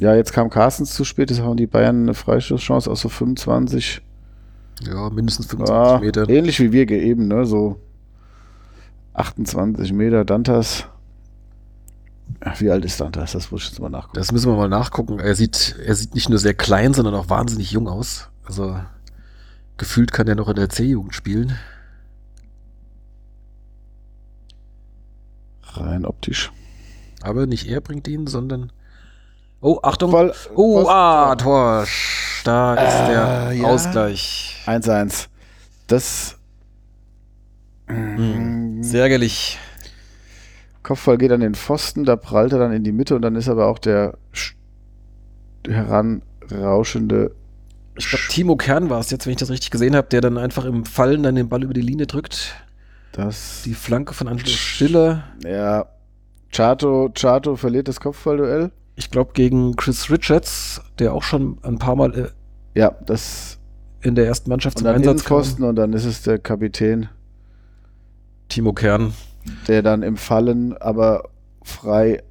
ja, 0.00 0.14
jetzt 0.14 0.32
kam 0.32 0.48
Carstens 0.48 0.94
zu 0.94 1.04
spät, 1.04 1.30
jetzt 1.30 1.42
haben 1.42 1.58
die 1.58 1.66
Bayern 1.66 2.02
eine 2.02 2.14
Freistoßchance 2.14 2.90
aus 2.90 3.02
so 3.02 3.10
25. 3.10 4.00
Ja, 4.82 5.10
mindestens 5.10 5.46
25 5.46 5.92
ja, 5.92 5.98
Meter. 6.00 6.28
Ähnlich 6.28 6.58
wie 6.58 6.72
wir 6.72 6.88
eben, 6.90 7.28
ne? 7.28 7.44
So 7.44 7.78
28 9.12 9.92
Meter. 9.92 10.24
Dantas. 10.24 10.86
Wie 12.58 12.70
alt 12.70 12.86
ist 12.86 12.98
Dantas? 12.98 13.32
Das 13.32 13.50
muss 13.50 13.64
ich 13.64 13.70
jetzt 13.70 13.80
mal 13.80 13.90
nachgucken. 13.90 14.16
Das 14.16 14.32
müssen 14.32 14.50
wir 14.50 14.56
mal 14.56 14.70
nachgucken. 14.70 15.18
Er 15.18 15.34
sieht, 15.34 15.76
er 15.84 15.94
sieht 15.94 16.14
nicht 16.14 16.30
nur 16.30 16.38
sehr 16.38 16.54
klein, 16.54 16.94
sondern 16.94 17.14
auch 17.14 17.28
wahnsinnig 17.28 17.70
jung 17.72 17.86
aus. 17.86 18.30
Also 18.44 18.80
gefühlt 19.76 20.12
kann 20.12 20.28
er 20.28 20.34
noch 20.34 20.48
in 20.48 20.56
der 20.56 20.70
C-Jugend 20.70 21.14
spielen. 21.14 21.58
Rein 25.62 26.06
optisch. 26.06 26.50
Aber 27.20 27.46
nicht 27.46 27.68
er 27.68 27.82
bringt 27.82 28.08
ihn, 28.08 28.26
sondern 28.26 28.72
Oh, 29.62 29.78
Achtung. 29.82 30.10
Voll, 30.10 30.32
oh, 30.54 30.86
ah, 30.88 31.34
Tor. 31.36 31.86
Da 32.44 32.74
ist 32.74 32.94
äh, 32.94 33.06
der 33.12 33.52
ja. 33.52 33.66
Ausgleich. 33.66 34.62
1-1. 34.66 35.26
Das. 35.86 36.38
Mhm. 37.86 38.82
Sehr 38.82 39.02
ärgerlich. 39.02 39.58
Kopfball 40.82 41.18
geht 41.18 41.30
an 41.30 41.40
den 41.40 41.54
Pfosten, 41.54 42.04
da 42.04 42.16
prallt 42.16 42.52
er 42.52 42.58
dann 42.58 42.72
in 42.72 42.84
die 42.84 42.92
Mitte 42.92 43.14
und 43.14 43.22
dann 43.22 43.36
ist 43.36 43.48
aber 43.48 43.66
auch 43.66 43.78
der 43.78 44.16
heranrauschende. 45.68 47.32
Ich 47.96 48.08
glaube, 48.08 48.24
Timo 48.30 48.56
Kern 48.56 48.88
war 48.88 49.00
es 49.00 49.10
jetzt, 49.10 49.26
wenn 49.26 49.32
ich 49.32 49.38
das 49.38 49.50
richtig 49.50 49.70
gesehen 49.70 49.94
habe, 49.94 50.08
der 50.08 50.22
dann 50.22 50.38
einfach 50.38 50.64
im 50.64 50.86
Fallen 50.86 51.22
dann 51.22 51.34
den 51.34 51.50
Ball 51.50 51.62
über 51.62 51.74
die 51.74 51.82
Linie 51.82 52.06
drückt. 52.06 52.54
Das. 53.12 53.62
Die 53.64 53.74
Flanke 53.74 54.14
von 54.14 54.26
Angelo 54.26 54.48
Stiller. 54.48 55.24
Ja. 55.44 55.86
Chato, 56.50 57.10
Chato 57.14 57.56
verliert 57.56 57.88
das 57.88 58.00
Kopfballduell 58.00 58.70
ich 59.00 59.10
glaube, 59.10 59.30
gegen 59.32 59.76
Chris 59.76 60.10
Richards, 60.10 60.82
der 60.98 61.14
auch 61.14 61.22
schon 61.22 61.56
ein 61.62 61.78
paar 61.78 61.96
Mal 61.96 62.14
äh, 62.14 62.28
ja, 62.78 62.94
das 63.06 63.58
in 64.02 64.14
der 64.14 64.26
ersten 64.26 64.50
Mannschaft 64.50 64.78
zum 64.78 64.88
Einsatz 64.88 65.24
kam. 65.24 65.42
Und 65.64 65.76
dann 65.76 65.94
ist 65.94 66.04
es 66.04 66.22
der 66.22 66.38
Kapitän. 66.38 67.08
Timo 68.48 68.74
Kern. 68.74 69.14
Der 69.68 69.82
dann 69.82 70.02
im 70.02 70.18
Fallen 70.18 70.76
aber 70.76 71.30
frei 71.62 72.22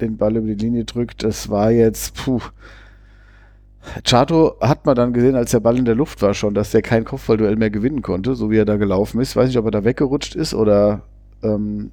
den 0.00 0.16
Ball 0.16 0.36
über 0.36 0.46
die 0.46 0.54
Linie 0.54 0.84
drückt. 0.84 1.24
Das 1.24 1.50
war 1.50 1.72
jetzt, 1.72 2.14
puh. 2.14 2.40
Chato 4.04 4.56
hat 4.60 4.86
man 4.86 4.94
dann 4.94 5.12
gesehen, 5.12 5.34
als 5.34 5.50
der 5.50 5.60
Ball 5.60 5.78
in 5.78 5.84
der 5.84 5.96
Luft 5.96 6.22
war 6.22 6.32
schon, 6.32 6.54
dass 6.54 6.70
der 6.70 6.82
kein 6.82 7.04
Kopfballduell 7.04 7.56
mehr 7.56 7.70
gewinnen 7.70 8.02
konnte, 8.02 8.36
so 8.36 8.52
wie 8.52 8.58
er 8.58 8.64
da 8.64 8.76
gelaufen 8.76 9.20
ist. 9.20 9.34
Weiß 9.34 9.48
nicht, 9.48 9.58
ob 9.58 9.64
er 9.64 9.72
da 9.72 9.84
weggerutscht 9.84 10.36
ist 10.36 10.54
oder 10.54 11.02
ähm, 11.42 11.90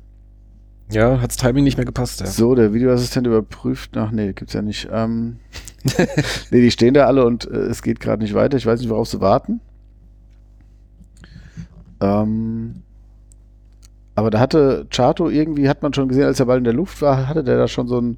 ja, 0.92 1.22
hat's 1.22 1.38
Timing 1.38 1.64
nicht 1.64 1.78
mehr 1.78 1.86
gepasst, 1.86 2.20
ja. 2.20 2.28
So, 2.28 2.56
der 2.56 2.74
Videoassistent 2.74 3.28
überprüft. 3.28 3.96
Ach 3.98 4.12
nee, 4.12 4.34
gibt's 4.34 4.54
ja 4.54 4.62
nicht. 4.62 4.88
Ähm, 4.92 5.38
nee, 6.52 6.62
die 6.62 6.72
stehen 6.72 6.94
da 6.94 7.06
alle 7.06 7.26
und 7.26 7.50
äh, 7.50 7.56
es 7.56 7.82
geht 7.82 8.00
gerade 8.00 8.22
nicht 8.22 8.34
weiter. 8.34 8.58
Ich 8.58 8.66
weiß 8.66 8.80
nicht, 8.80 8.90
worauf 8.90 9.08
sie 9.08 9.22
warten. 9.22 9.62
Ähm, 12.02 12.84
aber 14.16 14.30
da 14.30 14.40
hatte 14.40 14.88
Chato 14.90 15.30
irgendwie, 15.30 15.70
hat 15.70 15.82
man 15.82 15.94
schon 15.94 16.10
gesehen, 16.10 16.26
als 16.26 16.38
der 16.38 16.46
Ball 16.46 16.58
in 16.58 16.64
der 16.64 16.74
Luft 16.74 17.02
war, 17.02 17.28
hatte 17.28 17.44
der 17.44 17.58
da 17.58 17.68
schon 17.68 17.88
so 17.88 17.98
einen 17.98 18.18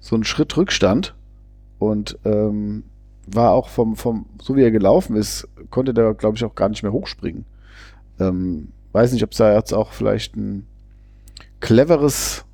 so 0.00 0.14
einen 0.14 0.24
Schritt 0.24 0.56
Rückstand 0.56 1.14
und 1.78 2.18
ähm, 2.24 2.84
war 3.26 3.52
auch 3.52 3.68
vom, 3.68 3.96
vom, 3.96 4.26
so 4.40 4.54
wie 4.56 4.62
er 4.62 4.70
gelaufen 4.70 5.16
ist, 5.16 5.48
konnte 5.70 5.92
der, 5.92 6.14
glaube 6.14 6.36
ich, 6.36 6.44
auch 6.44 6.54
gar 6.54 6.68
nicht 6.68 6.82
mehr 6.82 6.92
hochspringen. 6.92 7.44
Ähm, 8.20 8.68
weiß 8.92 9.12
nicht, 9.12 9.24
ob 9.24 9.32
es 9.32 9.38
da 9.38 9.52
jetzt 9.52 9.72
auch 9.72 9.92
vielleicht 9.92 10.36
ein 10.36 10.66
cleveres 11.60 12.44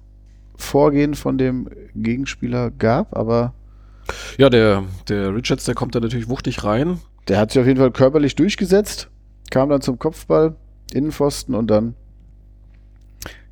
Vorgehen 0.57 1.15
von 1.15 1.39
dem 1.39 1.69
Gegenspieler 1.95 2.71
gab, 2.71 3.17
aber. 3.17 3.55
Ja, 4.37 4.51
der, 4.51 4.85
der 5.09 5.35
Richards, 5.35 5.65
der 5.65 5.75
kommt 5.75 5.95
da 5.95 6.01
natürlich 6.01 6.29
wuchtig 6.29 6.65
rein. 6.65 7.01
Der 7.29 7.39
hat 7.39 7.53
sich 7.53 7.61
auf 7.61 7.67
jeden 7.67 7.79
Fall 7.79 7.93
körperlich 7.93 8.35
durchgesetzt, 8.35 9.09
kam 9.51 9.69
dann 9.69 9.81
zum 9.81 9.99
Kopfball, 9.99 10.57
Innenpfosten 10.93 11.55
und 11.55 11.69
dann 11.69 11.95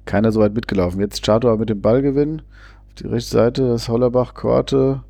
keiner 0.04 0.32
so 0.32 0.40
weit 0.40 0.54
mitgelaufen. 0.54 1.00
Jetzt 1.00 1.22
Chato 1.24 1.56
mit 1.56 1.68
dem 1.68 1.80
Ball 1.80 2.02
gewinnen. 2.02 2.42
Auf 2.88 2.94
die 2.94 3.06
rechte 3.06 3.30
Seite 3.30 3.68
das 3.68 3.88
Hollerbach, 3.88 4.34
Korte, 4.34 5.04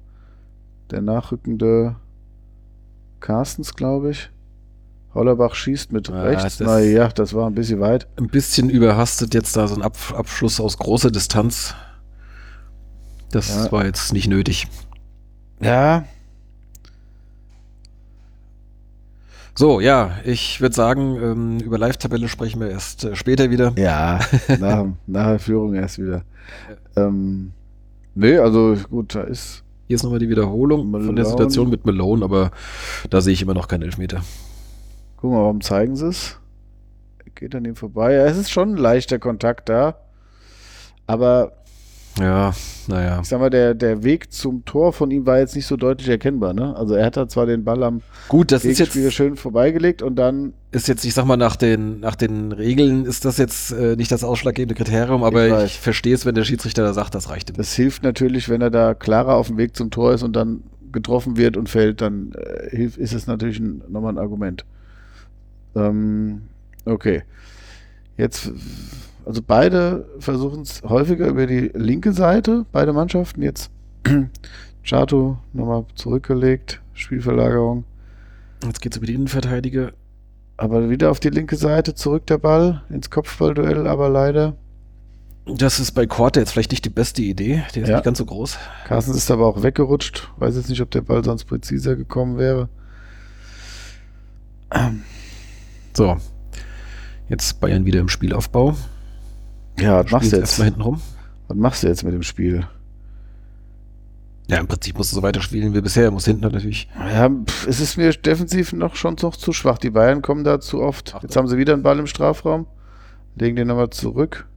der 0.91 1.01
nachrückende 1.01 1.97
Carstens, 3.21 3.75
glaube 3.75 4.11
ich. 4.11 4.31
Hollerbach 5.15 5.55
schießt 5.55 5.93
mit 5.93 6.09
Ja, 6.09 6.23
rechts. 6.23 6.59
das- 6.59 6.67
Naja, 6.67 7.09
das 7.09 7.35
war 7.35 7.47
ein 7.49 7.55
bisschen 7.55 7.81
weit. 7.81 8.07
Ein 8.17 8.29
bisschen 8.29 8.71
überhastet 8.71 9.35
jetzt 9.35 9.57
da 9.57 9.67
so 9.67 9.75
ein 9.75 9.83
Ab 9.83 9.97
Abschluss 10.17 10.61
aus 10.61 10.79
großer 10.79 11.11
Distanz. 11.11 11.75
Das 13.33 13.49
Ja. 13.49 13.73
war 13.73 13.85
jetzt 13.85 14.13
nicht 14.13 14.29
nötig. 14.29 14.67
Ja, 15.61 16.05
So, 19.57 19.81
ja, 19.81 20.13
ich 20.25 20.61
würde 20.61 20.75
sagen, 20.75 21.17
ähm, 21.23 21.59
über 21.59 21.77
Live-Tabelle 21.77 22.29
sprechen 22.29 22.61
wir 22.61 22.71
erst 22.71 23.05
äh, 23.05 23.15
später 23.17 23.51
wieder. 23.51 23.73
ja, 23.77 24.21
nach, 24.61 24.87
nach 25.07 25.27
der 25.27 25.39
Führung 25.39 25.75
erst 25.75 25.99
wieder. 25.99 26.23
Ähm, 26.97 27.53
nee, 28.15 28.39
also 28.39 28.77
gut, 28.89 29.15
da 29.15 29.23
ist. 29.23 29.63
Hier 29.87 29.97
ist 29.97 30.05
nochmal 30.05 30.21
die 30.21 30.29
Wiederholung 30.31 30.83
von 30.93 30.93
der 30.93 31.01
Malone. 31.11 31.25
Situation 31.27 31.69
mit 31.69 31.85
Malone, 31.85 32.25
aber 32.25 32.53
da 33.11 33.21
sehe 33.21 33.33
ich 33.35 33.43
immer 33.43 33.55
noch 33.55 33.67
keinen 33.67 33.83
Elfmeter. 33.83 34.23
Guck 35.21 35.31
mal, 35.33 35.39
warum 35.43 35.61
zeigen 35.61 35.97
sie 35.97 36.09
es? 36.09 36.39
Geht 37.35 37.55
an 37.55 37.65
ihm 37.65 37.77
vorbei. 37.77 38.15
Ja, 38.15 38.25
es 38.27 38.37
ist 38.37 38.51
schon 38.51 38.75
ein 38.75 38.77
leichter 38.77 39.19
Kontakt 39.19 39.69
da. 39.69 39.97
Aber 41.07 41.53
Ja, 42.19 42.53
naja. 42.87 43.21
ich 43.23 43.29
sag 43.29 43.41
mal, 43.41 43.49
der, 43.51 43.75
der 43.75 44.03
Weg 44.03 44.33
zum 44.33 44.65
Tor 44.65 44.93
von 44.93 45.11
ihm 45.11 45.25
war 45.27 45.39
jetzt 45.39 45.57
nicht 45.57 45.67
so 45.67 45.77
deutlich 45.77 46.09
erkennbar. 46.09 46.53
Ne? 46.53 46.77
Also 46.77 46.95
er 46.95 47.07
hat 47.07 47.17
da 47.17 47.29
zwar 47.29 47.47
den 47.47 47.65
Ball 47.65 47.83
am 47.83 48.03
Gut, 48.29 48.53
das 48.53 48.65
ist 48.65 48.77
Gegenspieler 48.79 49.07
jetzt, 49.07 49.15
schön 49.15 49.37
vorbeigelegt 49.37 50.03
und 50.03 50.17
dann 50.17 50.53
ist 50.71 50.87
jetzt, 50.89 51.05
ich 51.05 51.15
sag 51.15 51.25
mal, 51.25 51.37
nach 51.37 51.57
den, 51.57 52.01
nach 52.01 52.15
den 52.15 52.53
Regeln 52.53 53.07
ist 53.07 53.25
das 53.25 53.39
jetzt 53.39 53.73
äh, 53.73 53.97
nicht 53.97 54.13
das 54.13 54.23
ausschlaggebende 54.23 54.75
Kriterium, 54.75 55.25
aber 55.25 55.65
Ich 55.65 55.65
ich, 55.77 55.81
verstehe 55.81 56.15
es, 56.15 56.27
wenn 56.27 56.35
der 56.35 56.45
Schiedsrichter 56.45 56.83
da 56.83 56.93
sagt, 56.93 57.15
das 57.15 57.31
reicht 57.31 57.49
ihm. 57.51 57.57
Das 57.57 57.73
hilft 57.75 58.03
natürlich, 58.03 58.49
wenn 58.49 58.61
er 58.61 58.71
da 58.71 58.95
klarer 58.95 59.35
auf 59.35 59.47
dem 59.49 59.57
Weg 59.57 59.77
zum 59.77 59.91
Tor 59.91 60.13
ist 60.13 60.23
und 60.23 60.35
dann 60.35 60.63
getroffen 60.93 61.37
wird 61.37 61.57
und 61.57 61.69
fällt, 61.69 62.01
dann 62.03 62.33
äh, 62.33 62.69
hilft, 62.77 62.99
ist 62.99 63.15
es 63.15 63.27
natürlich 63.27 63.61
ein, 63.61 63.83
nochmal 63.89 64.13
ein 64.13 64.19
Argument. 64.19 64.65
Ähm, 65.75 66.43
okay. 66.85 67.23
Jetzt, 68.17 68.51
also 69.25 69.41
beide 69.47 70.09
versuchen 70.19 70.63
es 70.63 70.83
häufiger 70.83 71.27
über 71.29 71.47
die 71.47 71.71
linke 71.75 72.13
Seite, 72.13 72.67
beide 72.73 72.93
Mannschaften. 72.93 73.43
Jetzt 73.43 73.71
Chato 74.85 75.39
nochmal 75.53 75.85
zurückgelegt, 75.95 76.81
Spielverlagerung. 76.95 77.85
Jetzt 78.65 78.81
geht's 78.83 78.97
über 78.97 79.07
die 79.07 79.15
Innenverteidiger. 79.15 79.93
Aber 80.57 80.91
wieder 80.91 81.11
auf 81.11 81.21
die 81.21 81.31
linke 81.31 81.57
Seite 81.57 81.95
zurück 81.95 82.27
der 82.27 82.37
Ball 82.37 82.83
ins 82.91 83.09
Kopfballduell, 83.09 83.87
aber 83.87 84.11
leider. 84.11 84.57
Das 85.47 85.81
ist 85.81 85.93
bei 85.93 86.07
Korte 86.07 86.41
jetzt 86.41 86.53
vielleicht 86.53 86.71
nicht 86.71 86.85
die 86.85 86.91
beste 86.91 87.23
Idee. 87.23 87.65
Der 87.75 87.83
ist 87.85 87.89
Ja. 87.89 87.97
nicht 87.97 88.05
ganz 88.05 88.19
so 88.19 88.27
groß. 88.27 88.59
Carstens 88.87 89.17
ist 89.17 89.31
aber 89.31 89.47
auch 89.47 89.63
weggerutscht. 89.63 90.31
Weiß 90.37 90.57
jetzt 90.57 90.69
nicht, 90.69 90.83
ob 90.83 90.91
der 90.91 91.01
Ball 91.01 91.25
sonst 91.25 91.45
präziser 91.45 91.97
gekommen 91.97 92.37
wäre. 92.37 92.69
So. 96.01 96.17
Jetzt 97.29 97.61
Bayern 97.61 97.85
wieder 97.85 98.01
im 98.01 98.09
Spielaufbau. 98.09 98.75
Ja, 99.79 100.03
was 100.03 100.11
machst 100.11 100.33
du 100.33 100.37
jetzt? 100.39 100.57
hinten 100.57 100.81
rum. 100.81 101.03
Was 101.49 101.57
machst 101.59 101.83
du 101.83 101.89
jetzt 101.89 102.05
mit 102.05 102.15
dem 102.15 102.23
Spiel? 102.23 102.67
Ja, 104.49 104.57
im 104.57 104.67
Prinzip 104.67 104.97
musst 104.97 105.13
du 105.13 105.17
so 105.17 105.23
weiterspielen 105.23 105.75
wie 105.75 105.83
bisher. 105.83 106.05
Er 106.05 106.11
muss 106.11 106.25
hinten 106.25 106.41
natürlich. 106.41 106.89
Ja, 106.99 107.31
es 107.69 107.81
ist 107.81 107.99
mir 107.99 108.15
defensiv 108.15 108.73
noch 108.73 108.97
schon 108.97 109.17
noch 109.21 109.37
zu 109.37 109.53
schwach. 109.53 109.77
Die 109.77 109.91
Bayern 109.91 110.23
kommen 110.23 110.43
da 110.43 110.59
zu 110.59 110.81
oft. 110.81 111.11
Achtung. 111.11 111.29
Jetzt 111.29 111.37
haben 111.37 111.49
sie 111.49 111.59
wieder 111.59 111.75
einen 111.75 111.83
Ball 111.83 111.99
im 111.99 112.07
Strafraum. 112.07 112.67
Legen 113.37 113.57
den 113.57 113.69
nochmal 113.69 113.91
zurück. 113.91 114.49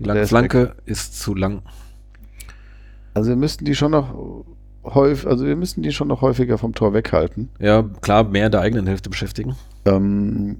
Die 0.00 0.02
Der 0.02 0.08
lange 0.08 0.22
ist 0.22 0.28
Flanke 0.30 0.74
ist 0.86 1.20
zu 1.20 1.36
lang. 1.36 1.62
Also 3.14 3.28
wir 3.28 3.36
müssten 3.36 3.64
die 3.64 3.76
schon 3.76 3.92
noch 3.92 4.44
häufig, 4.84 5.26
also 5.28 5.44
wir 5.46 5.56
müssen 5.56 5.82
die 5.82 5.92
schon 5.92 6.08
noch 6.08 6.20
häufiger 6.22 6.58
vom 6.58 6.74
Tor 6.74 6.92
weghalten. 6.94 7.48
Ja, 7.58 7.82
klar, 8.00 8.24
mehr 8.24 8.46
in 8.46 8.52
der 8.52 8.60
eigenen 8.60 8.86
Hälfte 8.86 9.10
beschäftigen. 9.10 9.56
Ähm, 9.84 10.58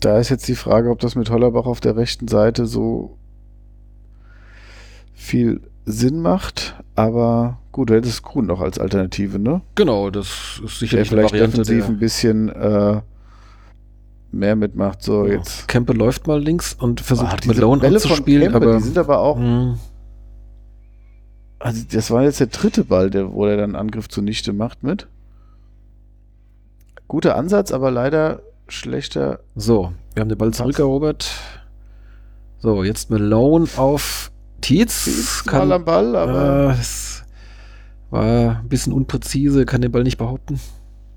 da 0.00 0.18
ist 0.18 0.28
jetzt 0.28 0.48
die 0.48 0.54
Frage, 0.54 0.90
ob 0.90 0.98
das 1.00 1.14
mit 1.14 1.30
Hollerbach 1.30 1.66
auf 1.66 1.80
der 1.80 1.96
rechten 1.96 2.28
Seite 2.28 2.66
so 2.66 3.16
viel 5.14 5.60
Sinn 5.84 6.20
macht. 6.20 6.76
Aber 6.94 7.58
gut, 7.72 7.90
du 7.90 7.94
hättest 7.94 8.22
Kuhn 8.22 8.46
noch 8.46 8.60
als 8.60 8.78
Alternative, 8.78 9.38
ne? 9.38 9.60
Genau, 9.76 10.10
das 10.10 10.26
ist 10.26 10.60
Der 10.60 10.68
sicherlich 10.88 10.92
eine 10.92 11.04
vielleicht 11.20 11.32
Variante. 11.34 11.50
defensiv 11.62 11.84
Der 11.84 11.94
ein 11.94 11.98
bisschen 11.98 12.48
äh, 12.48 13.00
mehr 14.32 14.56
mitmacht. 14.56 15.02
So, 15.02 15.26
jetzt. 15.26 15.68
Kempe 15.68 15.92
läuft 15.92 16.26
mal 16.26 16.42
links 16.42 16.74
und 16.74 17.00
versucht 17.00 17.46
Malone 17.46 17.80
Bälle 17.80 18.00
von 18.00 18.10
anzuspielen, 18.10 18.52
Kempe, 18.52 18.66
aber 18.68 18.76
die 18.78 18.82
sind 18.82 18.98
aber 18.98 19.20
auch, 19.20 19.36
Hm, 19.38 19.78
also 21.58 21.84
das 21.90 22.10
war 22.10 22.22
jetzt 22.22 22.40
der 22.40 22.48
dritte 22.48 22.84
Ball, 22.84 23.10
der, 23.10 23.32
wo 23.32 23.46
er 23.46 23.56
dann 23.56 23.74
Angriff 23.74 24.08
zunichte 24.08 24.52
macht 24.52 24.82
mit. 24.82 25.08
Guter 27.08 27.36
Ansatz, 27.36 27.72
aber 27.72 27.90
leider 27.90 28.42
schlechter. 28.68 29.40
so, 29.56 29.92
wir 30.14 30.20
haben 30.20 30.28
den 30.28 30.38
Ball 30.38 30.52
zurückerobert. 30.52 31.30
So, 32.58 32.84
jetzt 32.84 33.10
Malone 33.10 33.66
auf 33.76 34.30
Tietz. 34.60 35.04
Tietz 35.04 35.44
Kann, 35.44 35.68
mal 35.68 35.76
am 35.76 35.84
Ball, 35.84 36.16
aber 36.16 36.70
äh, 36.70 36.80
es 36.80 37.24
war 38.10 38.60
ein 38.60 38.68
bisschen 38.68 38.92
unpräzise, 38.92 39.64
kann 39.64 39.80
den 39.80 39.92
Ball 39.92 40.02
nicht 40.02 40.18
behaupten. 40.18 40.60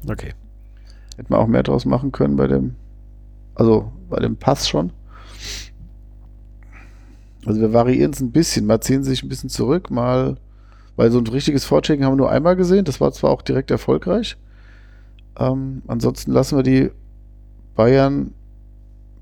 Okay. 0.09 0.33
hätte 1.17 1.31
man 1.31 1.39
auch 1.39 1.47
mehr 1.47 1.63
draus 1.63 1.85
machen 1.85 2.11
können 2.11 2.35
bei 2.35 2.47
dem, 2.47 2.75
also 3.55 3.91
bei 4.09 4.19
dem 4.19 4.37
Pass 4.37 4.67
schon. 4.69 4.91
Also 7.45 7.59
wir 7.59 7.73
variieren 7.73 8.11
es 8.11 8.19
ein 8.19 8.31
bisschen, 8.31 8.65
mal 8.65 8.81
ziehen 8.81 9.03
sie 9.03 9.09
sich 9.11 9.23
ein 9.23 9.29
bisschen 9.29 9.49
zurück, 9.49 9.89
mal, 9.89 10.37
weil 10.95 11.11
so 11.11 11.17
ein 11.17 11.27
richtiges 11.27 11.65
Vorchecken 11.65 12.05
haben 12.05 12.13
wir 12.13 12.17
nur 12.17 12.31
einmal 12.31 12.55
gesehen, 12.55 12.85
das 12.85 13.01
war 13.01 13.11
zwar 13.11 13.31
auch 13.31 13.41
direkt 13.41 13.71
erfolgreich. 13.71 14.37
Ähm, 15.39 15.81
ansonsten 15.87 16.31
lassen 16.31 16.57
wir 16.57 16.63
die 16.63 16.91
Bayern 17.75 18.33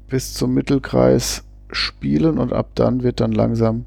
bis 0.10 0.34
zum 0.34 0.54
Mittelkreis 0.54 1.44
spielen 1.72 2.40
und 2.40 2.52
ab 2.52 2.72
dann 2.76 3.04
wird 3.04 3.20
dann 3.20 3.32
langsam, 3.32 3.86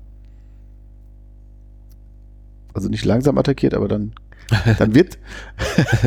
also 2.73 2.89
nicht 2.89 3.05
langsam 3.05 3.37
attackiert, 3.39 3.75
aber 3.75 3.89
dann, 3.89 4.13
dann 4.79 4.95
wird, 4.95 5.19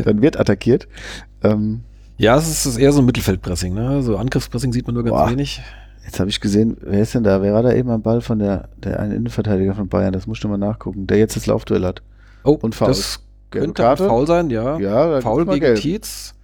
dann 0.04 0.22
wird 0.22 0.38
attackiert. 0.40 0.88
Ähm, 1.42 1.82
Ja, 2.18 2.36
es 2.36 2.64
ist 2.66 2.78
eher 2.78 2.92
so 2.92 3.00
ein 3.00 3.04
Mittelfeldpressing, 3.06 3.74
ne? 3.74 4.02
So 4.02 4.16
Angriffspressing 4.16 4.72
sieht 4.72 4.86
man 4.86 4.94
nur 4.94 5.04
ganz 5.04 5.14
Boah. 5.14 5.30
wenig. 5.30 5.60
Jetzt 6.06 6.20
habe 6.20 6.30
ich 6.30 6.40
gesehen, 6.40 6.76
wer 6.80 7.00
ist 7.02 7.14
denn 7.14 7.24
da? 7.24 7.42
Wer 7.42 7.52
war 7.52 7.62
da 7.64 7.72
eben 7.72 7.90
am 7.90 8.00
Ball 8.00 8.20
von 8.20 8.38
der, 8.38 8.68
der 8.76 9.00
einen 9.00 9.12
Innenverteidiger 9.12 9.74
von 9.74 9.88
Bayern? 9.88 10.12
Das 10.12 10.26
musst 10.28 10.42
du 10.44 10.48
mal 10.48 10.56
nachgucken. 10.56 11.06
Der 11.08 11.18
jetzt 11.18 11.34
das 11.36 11.46
Laufduell 11.46 11.84
hat. 11.84 12.00
Oh, 12.44 12.52
Und 12.52 12.76
Foul. 12.76 12.88
das 12.88 13.20
Gelbe 13.50 13.66
könnte 13.66 13.88
ein 13.90 13.96
Foul 13.96 14.26
sein, 14.26 14.50
ja. 14.50 14.78
Ja, 14.78 15.20
mal 15.20 15.44
gegen 15.46 15.60
gelb. 15.60 15.78
Tietz. 15.80 16.34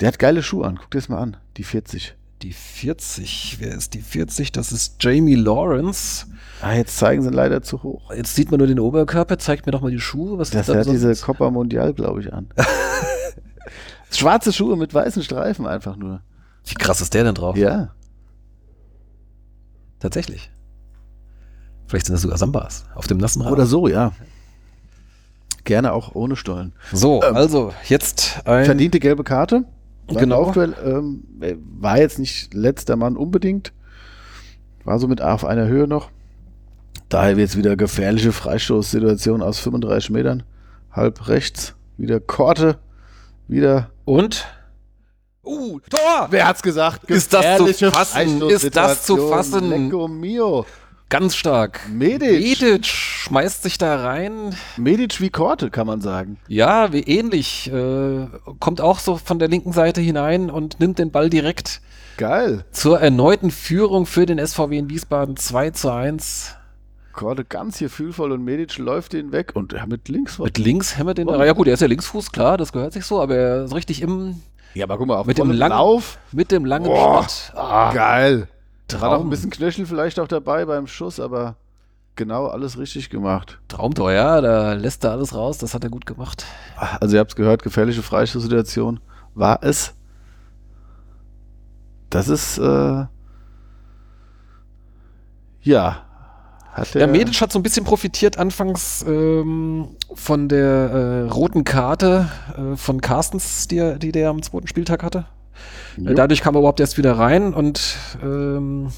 Der 0.00 0.08
hat 0.08 0.18
geile 0.18 0.42
Schuhe 0.42 0.66
an. 0.66 0.78
Guck 0.80 0.90
dir 0.90 0.98
das 0.98 1.10
mal 1.10 1.18
an. 1.18 1.36
Die 1.58 1.62
40. 1.62 2.14
Die 2.40 2.54
40. 2.54 3.58
Wer 3.60 3.74
ist 3.74 3.92
die 3.92 4.00
40? 4.00 4.50
Das 4.52 4.72
ist 4.72 4.96
Jamie 5.02 5.34
Lawrence. 5.34 6.26
Ah, 6.62 6.72
jetzt 6.72 6.96
zeigen 6.96 7.22
sie 7.22 7.28
leider 7.30 7.60
zu 7.62 7.82
hoch. 7.82 8.10
Jetzt 8.14 8.34
sieht 8.34 8.50
man 8.50 8.58
nur 8.58 8.66
den 8.66 8.80
Oberkörper. 8.80 9.38
Zeigt 9.38 9.66
mir 9.66 9.72
doch 9.72 9.82
mal 9.82 9.90
die 9.90 10.00
Schuhe. 10.00 10.38
Was 10.38 10.50
Das 10.50 10.68
ist 10.68 10.74
da 10.74 10.80
hat 10.80 10.86
diese? 10.86 11.14
Copa 11.16 11.50
Mundial, 11.50 11.92
glaube 11.92 12.20
ich, 12.20 12.32
an. 12.32 12.48
Schwarze 14.10 14.54
Schuhe 14.54 14.76
mit 14.76 14.94
weißen 14.94 15.22
Streifen 15.22 15.66
einfach 15.66 15.96
nur. 15.96 16.22
Wie 16.64 16.74
krass 16.74 17.02
ist 17.02 17.12
der 17.12 17.24
denn 17.24 17.34
drauf? 17.34 17.56
Ja. 17.56 17.90
Tatsächlich. 20.00 20.50
Vielleicht 21.86 22.06
sind 22.06 22.14
das 22.14 22.22
sogar 22.22 22.38
Sambas 22.38 22.86
auf 22.94 23.06
dem 23.06 23.18
nassen 23.18 23.42
Rasen. 23.42 23.52
Oder 23.52 23.66
so, 23.66 23.88
ja. 23.88 24.12
Gerne 25.64 25.92
auch 25.92 26.14
ohne 26.14 26.36
Stollen. 26.36 26.72
so, 26.92 27.22
Ähm, 27.22 27.36
also 27.36 27.72
jetzt 27.84 28.46
ein. 28.46 28.64
Verdiente 28.64 28.98
gelbe 28.98 29.24
Karte. 29.24 29.64
War 30.08 30.20
Genau. 30.20 30.42
Laufduell, 30.42 30.74
ähm, 30.84 31.22
war 31.78 31.98
jetzt 31.98 32.18
nicht 32.18 32.54
letzter 32.54 32.96
Mann 32.96 33.16
unbedingt. 33.16 33.72
War 34.84 34.98
so 34.98 35.06
mit 35.06 35.20
auf 35.20 35.44
einer 35.44 35.66
Höhe 35.66 35.86
noch. 35.86 36.10
Daher 37.08 37.36
wird 37.36 37.50
es 37.50 37.56
wieder 37.56 37.76
gefährliche 37.76 38.32
Freistoßsituation 38.32 39.42
aus 39.42 39.58
35 39.60 40.10
Metern. 40.10 40.44
Halb 40.92 41.28
rechts. 41.28 41.74
Wieder 41.96 42.18
Korte. 42.20 42.78
Wieder. 43.46 43.90
Und? 44.04 44.46
Uh, 45.42 45.80
Tor! 45.88 46.28
Wer 46.30 46.46
hat's 46.46 46.62
gesagt? 46.62 47.04
Ist 47.10 47.32
das 47.32 47.76
zu 47.76 47.90
fassen? 47.90 48.42
Ist 48.42 48.76
das 48.76 49.04
zu 49.04 49.28
fassen? 49.28 49.70
Lecco 49.70 50.06
mio. 50.06 50.66
Ganz 51.08 51.34
stark. 51.34 51.80
Medic. 51.88 52.60
Medic 52.60 52.86
schmeißt 52.86 53.64
sich 53.64 53.78
da 53.78 54.00
rein. 54.00 54.54
Medic 54.76 55.20
wie 55.20 55.30
Korte, 55.30 55.70
kann 55.70 55.86
man 55.86 56.00
sagen. 56.00 56.38
Ja, 56.46 56.92
wie 56.92 57.00
ähnlich. 57.00 57.68
Äh, 57.72 58.28
kommt 58.60 58.80
auch 58.80 59.00
so 59.00 59.16
von 59.16 59.40
der 59.40 59.48
linken 59.48 59.72
Seite 59.72 60.00
hinein 60.00 60.50
und 60.50 60.78
nimmt 60.78 61.00
den 61.00 61.10
Ball 61.10 61.28
direkt 61.30 61.80
Geil. 62.16 62.64
zur 62.70 63.00
erneuten 63.00 63.50
Führung 63.50 64.06
für 64.06 64.24
den 64.26 64.38
SVW 64.38 64.78
in 64.78 64.88
Wiesbaden 64.88 65.36
2 65.36 65.70
zu 65.70 65.90
1. 65.90 66.54
Korte 67.12 67.44
ganz 67.44 67.78
gefühlvoll 67.78 68.30
und 68.30 68.44
Medic 68.44 68.78
läuft 68.78 69.14
den 69.14 69.32
weg 69.32 69.52
und 69.54 69.72
ja, 69.72 69.84
mit 69.86 70.08
links. 70.08 70.38
Mit 70.38 70.58
links 70.58 70.96
hämmert 70.96 71.18
den. 71.18 71.28
Oh. 71.28 71.42
Ja 71.42 71.54
gut, 71.54 71.66
er 71.66 71.74
ist 71.74 71.80
ja 71.80 71.88
Linksfuß, 71.88 72.30
klar, 72.30 72.56
das 72.56 72.72
gehört 72.72 72.92
sich 72.92 73.04
so, 73.04 73.20
aber 73.20 73.34
er 73.34 73.64
ist 73.64 73.74
richtig 73.74 74.00
im, 74.00 74.40
Ja, 74.74 74.84
aber 74.84 74.98
guck 74.98 75.06
mal, 75.08 75.16
auf 75.16 75.26
Mit 75.26 75.38
dem 75.38 75.50
langen- 75.50 75.72
Lauf. 75.72 76.18
mit 76.32 76.50
dem 76.52 76.64
langen 76.64 76.86
Boah. 76.86 77.22
Schritt. 77.28 77.52
Ah, 77.56 77.92
Geil. 77.92 78.48
Da 78.88 79.00
war 79.00 79.10
noch 79.10 79.16
Traum. 79.18 79.26
ein 79.26 79.30
bisschen 79.30 79.50
Knöchel 79.50 79.86
vielleicht 79.86 80.18
auch 80.20 80.28
dabei 80.28 80.64
beim 80.64 80.86
Schuss, 80.86 81.20
aber 81.20 81.56
genau 82.16 82.46
alles 82.48 82.76
richtig 82.78 83.08
gemacht. 83.10 83.58
Traumtor, 83.68 84.12
ja, 84.12 84.40
da 84.40 84.72
lässt 84.74 85.04
er 85.04 85.12
alles 85.12 85.34
raus, 85.34 85.58
das 85.58 85.74
hat 85.74 85.84
er 85.84 85.90
gut 85.90 86.06
gemacht. 86.06 86.44
Also 87.00 87.14
ihr 87.16 87.20
habt 87.20 87.30
es 87.30 87.36
gehört, 87.36 87.62
gefährliche 87.62 88.02
Freistoßsituation. 88.02 89.00
war 89.34 89.60
es. 89.62 89.94
Das 92.10 92.28
ist, 92.28 92.58
äh, 92.58 93.04
ja. 95.62 96.02
Hat 96.72 96.94
Der 96.94 97.06
Medic 97.08 97.40
hat 97.40 97.50
so 97.52 97.58
ein 97.58 97.62
bisschen 97.62 97.84
profitiert 97.84 98.38
anfangs 98.38 99.04
ähm, 99.06 99.88
von 100.14 100.48
der 100.48 100.66
äh, 101.26 101.28
roten 101.30 101.64
Karte 101.64 102.28
äh, 102.56 102.76
von 102.76 103.00
Carstens, 103.00 103.66
die, 103.68 103.78
er- 103.78 103.98
die 103.98 104.12
der 104.12 104.30
am 104.30 104.40
zweiten 104.42 104.66
Spieltag 104.68 105.02
hatte. 105.02 105.26
Äh. 106.04 106.14
Dadurch 106.14 106.42
kam 106.42 106.54
er 106.54 106.60
überhaupt 106.60 106.80
erst 106.80 106.96
wieder 106.96 107.18
rein 107.18 107.52
und 107.54 107.96
ähm, 108.22 108.88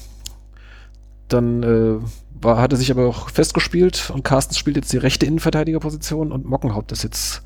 dann 1.27 1.63
äh, 1.63 1.99
war, 2.41 2.57
hat 2.61 2.73
er 2.73 2.77
sich 2.77 2.91
aber 2.91 3.07
auch 3.07 3.29
festgespielt 3.29 4.11
und 4.13 4.23
Carstens 4.23 4.57
spielt 4.57 4.75
jetzt 4.75 4.93
die 4.93 4.97
rechte 4.97 5.25
Innenverteidigerposition 5.25 6.31
und 6.31 6.45
Mockenhaupt 6.45 6.91
ist 6.91 7.03
jetzt 7.03 7.41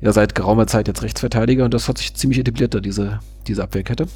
ja 0.00 0.12
seit 0.12 0.34
geraumer 0.34 0.66
Zeit 0.66 0.88
jetzt 0.88 1.02
Rechtsverteidiger 1.02 1.64
und 1.64 1.74
das 1.74 1.88
hat 1.88 1.98
sich 1.98 2.14
ziemlich 2.14 2.38
etabliert, 2.38 2.72
da 2.74 2.80
diese, 2.80 3.18
diese 3.46 3.62
Abwehrkette. 3.64 4.06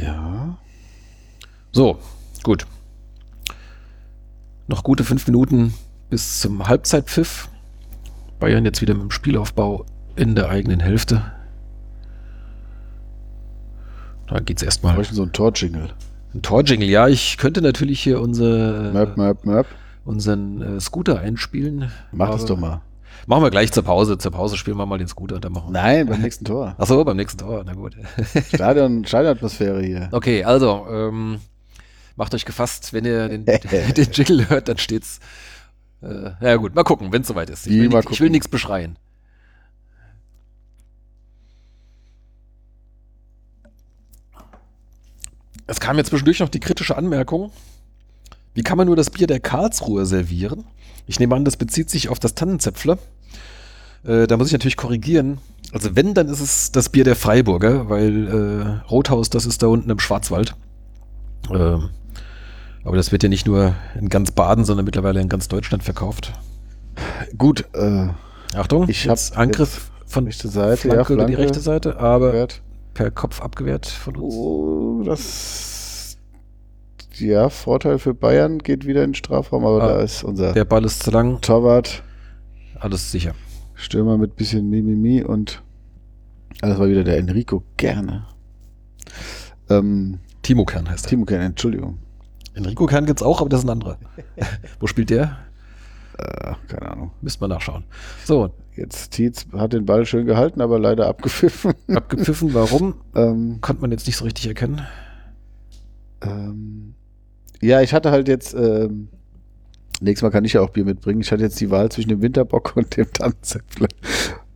Ja. 0.00 0.58
So, 1.72 1.98
gut. 2.42 2.66
Noch 4.66 4.82
gute 4.84 5.04
fünf 5.04 5.26
Minuten 5.26 5.74
bis 6.10 6.40
zum 6.40 6.66
Halbzeitpfiff. 6.68 7.48
Bayern 8.38 8.64
jetzt 8.64 8.80
wieder 8.80 8.94
mit 8.94 9.02
dem 9.04 9.10
Spielaufbau 9.10 9.84
in 10.16 10.34
der 10.34 10.48
eigenen 10.48 10.80
Hälfte. 10.80 11.32
Da 14.26 14.40
geht's 14.40 14.62
Wir 14.62 14.66
erstmal. 14.66 14.94
bräuchten 14.94 15.14
so 15.14 15.22
ein 15.22 15.32
Torjingle. 15.32 15.88
Ein 16.34 16.42
Torjingle, 16.42 16.86
ja, 16.88 17.08
ich 17.08 17.38
könnte 17.38 17.62
natürlich 17.62 18.00
hier 18.00 18.20
unser, 18.20 18.92
Möp, 18.92 19.16
möp, 19.16 19.44
möp. 19.46 19.66
unseren 20.04 20.60
äh, 20.76 20.80
Scooter 20.80 21.18
einspielen. 21.18 21.90
Mach 22.12 22.30
das 22.30 22.44
doch 22.44 22.58
mal. 22.58 22.82
Machen 23.28 23.42
wir 23.42 23.50
gleich 23.50 23.70
zur 23.72 23.82
Pause. 23.82 24.16
Zur 24.16 24.32
Pause 24.32 24.56
spielen 24.56 24.78
wir 24.78 24.86
mal 24.86 24.96
den 24.96 25.06
Scooter. 25.06 25.38
Dann 25.38 25.52
machen 25.52 25.68
wir. 25.68 25.72
Nein, 25.82 26.06
beim 26.06 26.22
nächsten 26.22 26.46
Tor. 26.46 26.74
Achso, 26.78 27.04
beim 27.04 27.18
nächsten 27.18 27.38
Tor. 27.38 27.62
Na 27.62 27.74
gut. 27.74 27.94
Stadion, 28.54 29.04
Stadionatmosphäre 29.04 29.82
hier. 29.82 30.08
Okay, 30.12 30.44
also, 30.44 30.86
ähm, 30.90 31.38
macht 32.16 32.34
euch 32.34 32.46
gefasst, 32.46 32.94
wenn 32.94 33.04
ihr 33.04 33.28
den, 33.28 33.44
den 33.44 34.10
Jingle 34.12 34.48
hört, 34.48 34.68
dann 34.68 34.78
steht's. 34.78 35.20
Äh, 36.00 36.30
ja 36.40 36.56
gut, 36.56 36.74
mal 36.74 36.84
gucken, 36.84 37.12
wenn 37.12 37.20
es 37.20 37.28
soweit 37.28 37.50
ist. 37.50 37.66
Ich 37.66 37.78
will, 37.78 37.88
nicht- 37.88 38.10
ich 38.10 38.20
will 38.22 38.30
nichts 38.30 38.48
beschreien. 38.48 38.96
Es 45.66 45.80
kam 45.80 45.96
ja 45.98 46.04
zwischendurch 46.04 46.40
noch 46.40 46.48
die 46.48 46.60
kritische 46.60 46.96
Anmerkung. 46.96 47.50
Wie 48.54 48.62
kann 48.62 48.78
man 48.78 48.86
nur 48.86 48.96
das 48.96 49.10
Bier 49.10 49.26
der 49.26 49.40
Karlsruhe 49.40 50.06
servieren? 50.06 50.64
Ich 51.06 51.20
nehme 51.20 51.34
an, 51.36 51.44
das 51.44 51.56
bezieht 51.56 51.90
sich 51.90 52.08
auf 52.08 52.18
das 52.18 52.34
Tannenzäpfle. 52.34 52.98
Äh, 54.08 54.26
da 54.26 54.36
muss 54.36 54.48
ich 54.48 54.52
natürlich 54.52 54.76
korrigieren. 54.76 55.38
Also 55.72 55.94
wenn, 55.94 56.14
dann 56.14 56.28
ist 56.28 56.40
es 56.40 56.72
das 56.72 56.88
Bier 56.88 57.04
der 57.04 57.14
Freiburger, 57.16 57.88
weil 57.90 58.26
äh, 58.86 58.88
Rothaus, 58.90 59.28
das 59.30 59.44
ist 59.46 59.62
da 59.62 59.66
unten 59.66 59.90
im 59.90 59.98
Schwarzwald. 59.98 60.54
Ähm, 61.52 61.90
aber 62.84 62.96
das 62.96 63.12
wird 63.12 63.22
ja 63.22 63.28
nicht 63.28 63.46
nur 63.46 63.74
in 64.00 64.08
ganz 64.08 64.30
Baden, 64.30 64.64
sondern 64.64 64.86
mittlerweile 64.86 65.20
in 65.20 65.28
ganz 65.28 65.48
Deutschland 65.48 65.82
verkauft. 65.82 66.32
Gut, 67.36 67.66
äh, 67.74 68.08
Achtung, 68.56 68.88
Ich 68.88 69.04
jetzt 69.04 69.32
hab 69.32 69.40
Angriff 69.40 69.90
von 70.06 70.24
rechte 70.24 70.48
Seite, 70.48 70.88
Flanke, 70.88 70.96
ja, 70.96 71.14
über 71.14 71.24
die 71.26 71.34
Flanke. 71.34 71.38
rechte 71.38 71.60
Seite, 71.60 71.98
aber 72.00 72.32
Wert. 72.32 72.62
per 72.94 73.10
Kopf 73.10 73.42
abgewehrt 73.42 73.86
von 73.86 74.16
uns. 74.16 74.34
Oh, 74.34 75.02
das. 75.04 76.16
Ja, 77.18 77.50
Vorteil 77.50 77.98
für 77.98 78.14
Bayern 78.14 78.58
geht 78.58 78.86
wieder 78.86 79.02
in 79.04 79.10
den 79.10 79.14
Strafraum, 79.14 79.66
aber 79.66 79.82
Ah, 79.82 79.88
da 79.88 80.00
ist 80.00 80.22
unser 80.24 80.52
Der 80.54 80.64
Ball 80.64 80.84
ist 80.84 81.02
zu 81.02 81.10
lang, 81.10 81.40
Torwart, 81.40 82.02
alles 82.78 83.10
sicher. 83.12 83.34
Stürmer 83.78 84.18
mit 84.18 84.36
bisschen 84.36 84.68
Mimimi 84.68 85.22
und. 85.22 85.62
Ah, 86.60 86.68
das 86.68 86.78
war 86.78 86.88
wieder 86.88 87.04
der 87.04 87.16
Enrico 87.18 87.62
Gerne. 87.76 88.26
Ähm, 89.70 90.18
Timo 90.42 90.64
Kern 90.64 90.90
heißt 90.90 91.06
er. 91.06 91.10
Timo 91.10 91.24
Gerne, 91.24 91.44
Entschuldigung. 91.44 91.98
Enrico 92.54 92.86
Kern 92.86 93.06
gibt's 93.06 93.22
auch, 93.22 93.40
aber 93.40 93.48
das 93.48 93.60
ist 93.60 93.66
ein 93.66 93.70
anderer. 93.70 93.98
Wo 94.80 94.88
spielt 94.88 95.10
der? 95.10 95.38
Äh, 96.18 96.54
keine 96.66 96.90
Ahnung. 96.90 97.12
Müsste 97.22 97.40
man 97.40 97.50
nachschauen. 97.50 97.84
So, 98.24 98.50
Jetzt 98.78 99.10
Tietz 99.10 99.46
hat 99.52 99.72
den 99.72 99.86
Ball 99.86 100.06
schön 100.06 100.24
gehalten, 100.24 100.60
aber 100.60 100.78
leider 100.78 101.08
abgepfiffen. 101.08 101.74
abgepfiffen, 101.94 102.54
warum? 102.54 102.94
ähm, 103.16 103.58
Konnte 103.60 103.82
man 103.82 103.90
jetzt 103.90 104.06
nicht 104.06 104.16
so 104.16 104.24
richtig 104.24 104.46
erkennen. 104.46 104.86
ähm, 106.22 106.94
ja, 107.60 107.80
ich 107.80 107.92
hatte 107.92 108.12
halt 108.12 108.28
jetzt. 108.28 108.54
Ähm, 108.54 109.08
nächstes 110.00 110.22
Mal 110.22 110.30
kann 110.30 110.44
ich 110.44 110.52
ja 110.54 110.60
auch 110.60 110.70
Bier 110.70 110.84
mitbringen. 110.84 111.20
Ich 111.20 111.30
hatte 111.32 111.42
jetzt 111.42 111.60
die 111.60 111.70
Wahl 111.70 111.90
zwischen 111.90 112.08
dem 112.10 112.22
Winterbock 112.22 112.72
und 112.76 112.96
dem 112.96 113.12
Tannenzäpfle. 113.12 113.88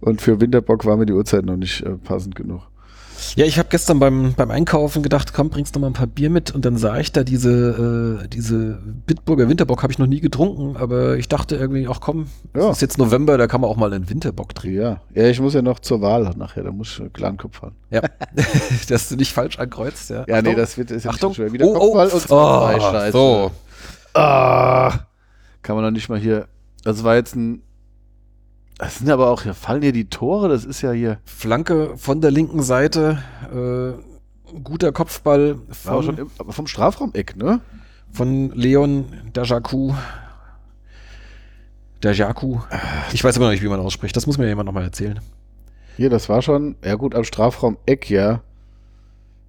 Und 0.00 0.20
für 0.20 0.40
Winterbock 0.40 0.84
war 0.84 0.96
mir 0.96 1.06
die 1.06 1.12
Uhrzeit 1.12 1.44
noch 1.44 1.56
nicht 1.56 1.82
äh, 1.82 1.90
passend 1.90 2.34
genug. 2.34 2.62
Ja, 3.36 3.44
ich 3.44 3.56
habe 3.56 3.68
gestern 3.70 4.00
beim, 4.00 4.34
beim 4.36 4.50
Einkaufen 4.50 5.00
gedacht, 5.04 5.32
komm, 5.32 5.48
bringst 5.48 5.76
du 5.76 5.80
mal 5.80 5.86
ein 5.86 5.92
paar 5.92 6.08
Bier 6.08 6.28
mit 6.28 6.50
und 6.52 6.64
dann 6.64 6.76
sah 6.76 6.98
ich 6.98 7.12
da 7.12 7.22
diese, 7.22 8.18
äh, 8.24 8.26
diese 8.28 8.80
Bitburger 9.06 9.48
Winterbock, 9.48 9.84
habe 9.84 9.92
ich 9.92 10.00
noch 10.00 10.08
nie 10.08 10.18
getrunken, 10.18 10.76
aber 10.76 11.16
ich 11.18 11.28
dachte 11.28 11.54
irgendwie, 11.54 11.86
ach 11.88 12.00
komm, 12.00 12.26
Ja. 12.56 12.70
es 12.70 12.78
ist 12.78 12.80
jetzt 12.82 12.98
November, 12.98 13.38
da 13.38 13.46
kann 13.46 13.60
man 13.60 13.70
auch 13.70 13.76
mal 13.76 13.92
einen 13.92 14.10
Winterbock 14.10 14.56
trinken. 14.56 14.76
Ja, 14.80 15.00
ja, 15.14 15.28
ich 15.28 15.40
muss 15.40 15.54
ja 15.54 15.62
noch 15.62 15.78
zur 15.78 16.00
Wahl 16.00 16.28
nachher, 16.36 16.64
da 16.64 16.72
muss 16.72 16.98
ich 17.00 17.12
klaren 17.12 17.36
Kopf 17.36 17.58
fahren. 17.58 17.76
Ja, 17.90 18.00
dass 18.88 19.08
du 19.08 19.14
nicht 19.14 19.32
falsch 19.32 19.56
ankreuzt, 19.60 20.10
ja. 20.10 20.24
Ja, 20.26 20.42
nee, 20.42 20.48
Achtung. 20.48 20.56
das 20.56 20.76
wird 20.76 20.90
ist 20.90 21.04
jetzt 21.04 21.14
Achtung. 21.14 21.32
schon 21.32 21.44
schwer. 21.44 21.52
Wieder 21.52 21.66
Oh, 21.66 21.76
oh. 21.76 21.78
Kopfball 21.92 22.08
und 22.08 22.20
zwei 22.22 22.76
Oh, 22.76 22.80
Scheiße. 22.80 23.12
so. 23.12 23.50
Ah, 24.14 24.92
kann 25.62 25.76
man 25.76 25.84
doch 25.84 25.90
nicht 25.90 26.08
mal 26.08 26.18
hier. 26.18 26.48
Das 26.84 27.04
war 27.04 27.14
jetzt 27.14 27.34
ein. 27.36 27.62
Das 28.78 28.98
sind 28.98 29.10
aber 29.10 29.30
auch, 29.30 29.42
hier 29.42 29.54
fallen 29.54 29.82
hier 29.82 29.92
die 29.92 30.08
Tore, 30.08 30.48
das 30.48 30.64
ist 30.64 30.82
ja 30.82 30.92
hier. 30.92 31.18
Flanke 31.24 31.96
von 31.96 32.20
der 32.20 32.30
linken 32.30 32.62
Seite, 32.62 33.22
äh, 33.52 34.58
guter 34.62 34.92
Kopfball 34.92 35.56
von, 35.70 36.02
schon 36.02 36.18
im, 36.18 36.28
vom 36.28 36.66
Strafraumeck, 36.66 37.36
ne? 37.36 37.60
von 38.12 38.50
Leon 38.50 39.06
Dajaku. 39.32 39.94
Dajaku. 42.00 42.60
Ich 43.12 43.24
weiß 43.24 43.36
immer 43.36 43.46
noch 43.46 43.52
nicht, 43.52 43.62
wie 43.62 43.68
man 43.68 43.80
ausspricht. 43.80 44.16
Das 44.16 44.26
muss 44.26 44.38
mir 44.38 44.46
jemand 44.46 44.66
nochmal 44.66 44.84
erzählen. 44.84 45.20
Hier, 45.96 46.10
das 46.10 46.28
war 46.28 46.42
schon, 46.42 46.76
ja 46.84 46.94
gut, 46.94 47.14
am 47.14 47.24
Strafraumeck, 47.24 48.10
ja. 48.10 48.42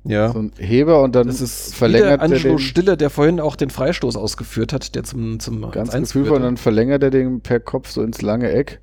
Ja. 0.06 0.32
So 0.32 0.40
ein 0.40 0.52
Heber 0.58 1.02
und 1.02 1.16
dann 1.16 1.28
Das 1.28 1.42
ist 1.42 1.76
verlängert 1.76 2.08
wieder 2.08 2.16
er 2.18 2.22
Angelo 2.22 2.50
den 2.50 2.60
Stiller, 2.60 2.98
der 2.98 3.10
vorhin 3.10 3.40
auch 3.40 3.56
den 3.56 3.70
Freistoß 3.70 4.18
ausgeführt 4.18 4.74
hat, 4.74 4.96
der 4.96 5.04
zum, 5.04 5.40
zum 5.40 5.72
ganz 5.72 5.92
1 5.92 6.14
Gefühl 6.14 6.32
und 6.32 6.42
dann 6.42 6.58
verlängert 6.58 7.04
er 7.04 7.10
den 7.10 7.42
per 7.42 7.60
Kopf 7.60 7.90
so 7.90 8.02
ins 8.04 8.22
lange 8.22 8.52
Eck. 8.52 8.80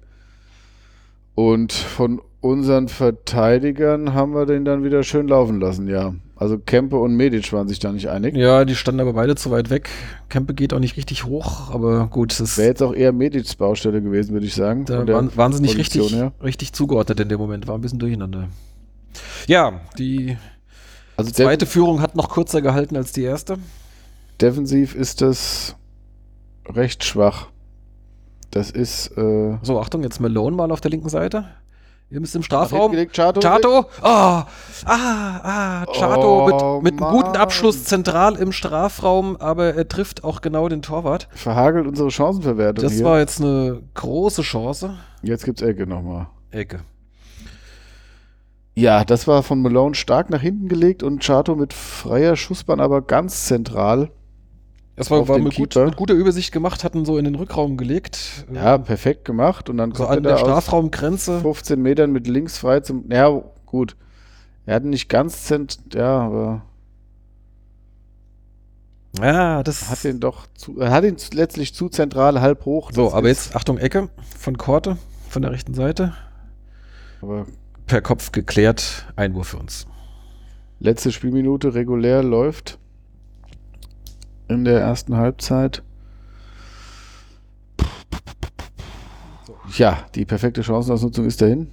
Und 1.34 1.72
von 1.72 2.20
unseren 2.40 2.88
Verteidigern 2.88 4.14
haben 4.14 4.34
wir 4.34 4.46
den 4.46 4.64
dann 4.64 4.82
wieder 4.82 5.02
schön 5.02 5.28
laufen 5.28 5.60
lassen, 5.60 5.88
ja. 5.88 6.14
Also 6.36 6.58
Kempe 6.58 6.96
und 6.96 7.14
Medic 7.14 7.52
waren 7.52 7.68
sich 7.68 7.80
da 7.80 7.92
nicht 7.92 8.08
einig. 8.08 8.34
Ja, 8.34 8.64
die 8.64 8.74
standen 8.74 9.02
aber 9.02 9.12
beide 9.12 9.34
zu 9.36 9.50
weit 9.50 9.68
weg. 9.68 9.90
Kempe 10.30 10.54
geht 10.54 10.72
auch 10.72 10.78
nicht 10.78 10.96
richtig 10.96 11.26
hoch, 11.26 11.70
aber 11.70 12.06
gut, 12.06 12.40
das 12.40 12.56
Wäre 12.56 12.68
jetzt 12.68 12.82
auch 12.82 12.94
eher 12.94 13.12
Medics 13.12 13.56
Baustelle 13.56 14.00
gewesen, 14.00 14.32
würde 14.32 14.46
ich 14.46 14.54
sagen. 14.54 14.86
da 14.86 15.04
der 15.04 15.16
waren, 15.16 15.36
waren 15.36 15.52
sie 15.52 15.60
nicht 15.60 15.76
Position 15.76 16.04
richtig, 16.04 16.18
her. 16.18 16.32
richtig 16.42 16.72
zugeordnet 16.72 17.20
in 17.20 17.28
dem 17.28 17.38
Moment, 17.38 17.68
war 17.68 17.74
ein 17.74 17.82
bisschen 17.82 17.98
durcheinander. 17.98 18.48
Ja, 19.48 19.82
die 19.98 20.38
Also 21.20 21.32
zweite 21.32 21.66
Führung 21.66 22.00
hat 22.00 22.16
noch 22.16 22.28
kürzer 22.30 22.62
gehalten 22.62 22.96
als 22.96 23.12
die 23.12 23.22
erste. 23.22 23.58
defensiv 24.40 24.94
ist 24.94 25.20
das 25.22 25.76
recht 26.68 27.04
schwach. 27.04 27.46
Das 28.50 28.70
ist 28.70 29.16
äh, 29.16 29.58
So, 29.62 29.80
Achtung, 29.80 30.02
jetzt 30.02 30.20
Malone 30.20 30.56
mal 30.56 30.70
auf 30.72 30.80
der 30.80 30.90
linken 30.90 31.08
Seite. 31.08 31.44
Ihr 32.12 32.18
müsst 32.20 32.34
im 32.34 32.42
Strafraum. 32.42 32.90
Hingelegt, 32.90 33.14
Chato. 33.14 33.38
Chato! 33.38 33.86
Oh! 34.02 34.04
Ah, 34.04 34.46
ah, 34.84 35.86
Chato 35.96 36.48
Oh, 36.48 36.80
mit, 36.80 36.94
mit 36.94 37.00
einem 37.02 37.12
guten. 37.16 37.36
Abschluss 37.36 37.84
zentral 37.84 38.34
im 38.34 38.50
Strafraum, 38.50 39.36
aber 39.36 39.74
er 39.74 39.86
trifft 39.86 40.24
auch 40.24 40.40
genau 40.40 40.68
den 40.68 40.82
Torwart. 40.82 41.28
verhagelt 41.32 41.86
unsere 41.86 42.10
Chancenverwertung 42.10 42.82
Das 42.82 42.94
hier. 42.94 43.04
war 43.04 43.20
jetzt 43.20 43.40
eine 43.40 43.80
große 43.94 44.42
Chance. 44.42 44.94
Jetzt 45.22 45.44
gibt's 45.44 45.62
Ecke 45.62 45.86
nochmal. 45.86 46.26
Ecke. 46.50 46.80
Ja, 48.81 49.05
das 49.05 49.26
war 49.26 49.43
von 49.43 49.61
Malone 49.61 49.95
stark 49.95 50.31
nach 50.31 50.41
hinten 50.41 50.68
gelegt 50.68 51.03
und 51.03 51.22
Chato 51.22 51.55
mit 51.55 51.74
freier 51.74 52.35
Schussbahn, 52.35 52.81
aber 52.81 53.03
ganz 53.03 53.45
zentral. 53.45 54.11
Das 54.97 55.11
war, 55.11 55.28
war 55.28 55.39
mit, 55.39 55.55
gut, 55.55 55.76
mit 55.76 55.97
guter 55.97 56.14
Übersicht 56.14 56.51
gemacht, 56.53 56.83
hatten 56.83 57.05
so 57.05 57.18
in 57.18 57.24
den 57.24 57.35
Rückraum 57.35 57.76
gelegt. 57.76 58.47
Ja, 58.53 58.78
perfekt 58.78 59.24
gemacht. 59.24 59.68
Und 59.68 59.76
dann 59.76 59.93
so 59.93 60.05
kommt 60.05 60.16
an 60.18 60.24
er 60.24 60.33
der 60.33 60.39
Strafraumgrenze. 60.39 61.41
15 61.41 61.81
Metern 61.81 62.11
mit 62.12 62.26
links 62.26 62.59
frei 62.59 62.81
zum. 62.81 63.11
Ja, 63.11 63.43
gut. 63.66 63.97
Er 64.66 64.76
hat 64.76 64.85
nicht 64.85 65.09
ganz 65.09 65.45
zent. 65.45 65.78
Ja, 65.95 66.20
aber 66.20 66.62
Ja, 69.20 69.62
das. 69.62 69.91
hat 69.91 70.05
den 70.05 70.20
doch 70.20 70.47
zu. 70.55 70.81
Er 70.81 70.91
hat 70.91 71.05
ihn 71.05 71.16
letztlich 71.33 71.74
zu 71.74 71.89
zentral, 71.89 72.41
halb 72.41 72.64
hoch. 72.64 72.93
so, 72.93 73.12
aber 73.12 73.28
jetzt 73.28 73.57
Achtung, 73.57 73.78
Ecke 73.78 74.09
von 74.39 74.57
Korte 74.59 74.97
von 75.28 75.43
der 75.43 75.51
rechten 75.51 75.74
Seite. 75.74 76.14
Aber 77.22 77.47
Per 77.91 78.03
Kopf 78.03 78.30
geklärt. 78.30 79.12
Einwurf 79.16 79.49
für 79.49 79.57
uns. 79.57 79.88
letzte 80.78 81.11
Spielminute 81.11 81.74
regulär 81.74 82.22
läuft. 82.22 82.78
In 84.47 84.64
der 84.64 84.80
ersten 84.80 85.16
Halbzeit. 85.16 85.82
ja, 89.76 90.07
die 90.14 90.24
perfekte 90.24 90.62
Chancenausnutzung 90.62 91.26
ist 91.26 91.43
dahin. 91.43 91.66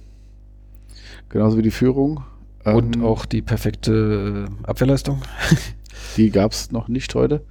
Genauso 1.28 1.56
wie 1.56 1.62
die 1.62 1.70
Führung. 1.70 2.24
Und 2.64 2.96
Ähm, 2.96 3.04
auch 3.04 3.24
die 3.24 3.40
perfekte 3.40 4.48
äh, 4.48 4.66
Abwehrleistung. 4.66 5.22
Die 6.16 6.30
gab 6.30 6.50
es 6.50 6.72
noch 6.72 6.88
nicht 6.88 7.14
heute. 7.14 7.44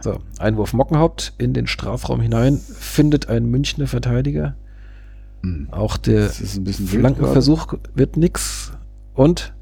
So, 0.00 0.20
Einwurf 0.38 0.72
Mockenhaupt 0.72 1.32
in 1.38 1.54
den 1.54 1.66
Strafraum 1.66 2.20
hinein, 2.20 2.56
findet 2.58 3.28
ein 3.28 3.46
Münchner 3.46 3.88
Verteidiger. 3.88 4.54
Hm. 5.44 5.68
Auch 5.70 5.96
der 5.96 6.28
Flankenversuch 6.30 7.74
wird 7.94 8.16
nix. 8.16 8.72
Und 9.14 9.54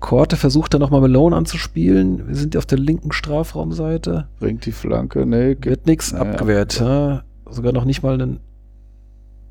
Korte 0.00 0.36
versucht 0.36 0.74
dann 0.74 0.80
nochmal 0.80 1.00
Malone 1.00 1.34
anzuspielen. 1.34 2.28
Wir 2.28 2.34
sind 2.36 2.56
auf 2.56 2.66
der 2.66 2.78
linken 2.78 3.12
Strafraumseite. 3.12 4.28
Bringt 4.38 4.66
die 4.66 4.72
Flanke. 4.72 5.24
Nee, 5.26 5.56
Wird 5.60 5.86
nix 5.86 6.12
Naja, 6.12 6.30
abgewehrt. 6.32 6.78
Ja, 6.80 7.22
sogar 7.48 7.72
noch 7.72 7.84
nicht 7.84 8.02
mal 8.02 8.14
einen 8.14 8.40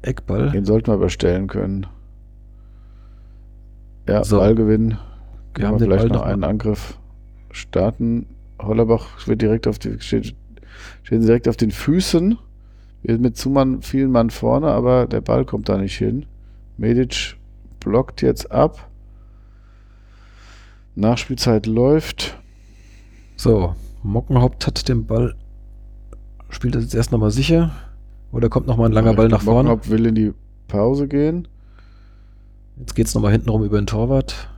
Eckball. 0.02 0.52
den 0.52 0.66
sollten 0.66 0.88
wir 0.88 0.96
überstellen 0.96 1.48
können. 1.48 1.88
Ja, 4.08 4.24
So. 4.24 4.38
Ballgewinn. 4.38 4.98
Wir 5.56 5.68
haben 5.68 5.80
wir 5.80 5.86
vielleicht 5.86 6.04
Ball 6.04 6.08
noch 6.10 6.16
noch 6.18 6.26
mal. 6.26 6.34
einen 6.34 6.44
Angriff 6.44 6.98
starten. 7.52 8.26
Hollerbach 8.62 9.28
wird 9.28 9.42
direkt 9.42 9.68
auf 9.68 9.80
die, 9.80 10.00
steht, 10.00 10.36
stehen 11.04 11.22
direkt 11.22 11.48
auf 11.48 11.58
den 11.58 11.72
Füßen. 11.72 12.38
Wir 13.04 13.16
sind 13.16 13.22
mit 13.22 13.38
zu 13.38 13.50
Mann, 13.50 13.82
vielen 13.82 14.12
Mann 14.12 14.30
vorne, 14.30 14.68
aber 14.68 15.08
der 15.08 15.22
Ball 15.22 15.46
kommt 15.46 15.70
da 15.70 15.78
nicht 15.78 15.98
hin. 15.98 16.26
Medic 16.78 17.38
blockt 17.80 18.22
jetzt 18.22 18.52
ab. 18.52 18.90
Nachspielzeit 20.96 21.66
läuft. 21.66 22.38
So, 23.36 23.76
Mockenhaupt 24.04 24.68
hat 24.68 24.88
den 24.88 25.06
Ball. 25.06 25.36
Spielt 26.50 26.76
das 26.76 26.84
jetzt 26.84 26.96
erst 26.96 27.12
nochmal 27.12 27.32
sicher? 27.32 27.72
Oder 28.32 28.50
kommt 28.50 28.68
nochmal 28.68 28.90
ein 28.90 28.94
langer 28.94 29.14
Ball 29.14 29.30
nach 29.30 29.42
vorne? 29.42 29.70
Mockenhaupt 29.70 29.90
will 29.90 30.06
in 30.06 30.16
die 30.16 30.34
Pause 30.68 31.08
gehen. 31.08 31.48
Jetzt 32.78 32.96
geht's 32.96 33.16
nochmal 33.16 33.32
hinten 33.32 33.50
rum 33.50 33.64
über 33.64 33.80
den 33.80 33.88
Torwart. 33.88 34.50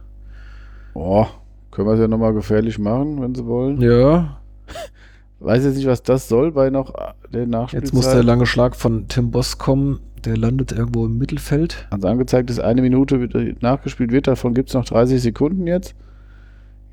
Oh, 0.94 1.26
können 1.72 1.88
wir 1.88 1.94
es 1.94 2.00
ja 2.00 2.08
nochmal 2.08 2.34
gefährlich 2.34 2.78
machen, 2.78 3.22
wenn 3.22 3.36
sie 3.36 3.46
wollen. 3.46 3.82
Ja, 3.82 4.38
Weiß 5.44 5.64
jetzt 5.66 5.76
nicht, 5.76 5.88
was 5.88 6.02
das 6.04 6.30
soll 6.30 6.52
bei 6.54 6.70
noch 6.70 6.94
der 7.34 7.46
Nachspielzeit. 7.48 7.84
jetzt 7.84 7.94
muss 7.94 8.10
der 8.10 8.24
lange 8.24 8.46
Schlag 8.46 8.76
von 8.76 9.08
Tim 9.10 9.30
Boss 9.32 9.58
kommen. 9.58 10.00
Der 10.24 10.38
landet 10.38 10.72
irgendwo 10.72 11.06
im 11.06 11.18
Mittelfeld. 11.18 11.86
Also 11.89 12.08
angezeigt 12.08 12.50
ist 12.50 12.60
eine 12.60 12.82
Minute 12.82 13.20
wird 13.20 13.62
nachgespielt 13.62 14.12
wird, 14.14 14.26
davon 14.28 14.54
gibt 14.54 14.70
es 14.70 14.74
noch 14.76 14.86
30 14.86 15.22
Sekunden 15.22 15.68
jetzt. 15.68 15.96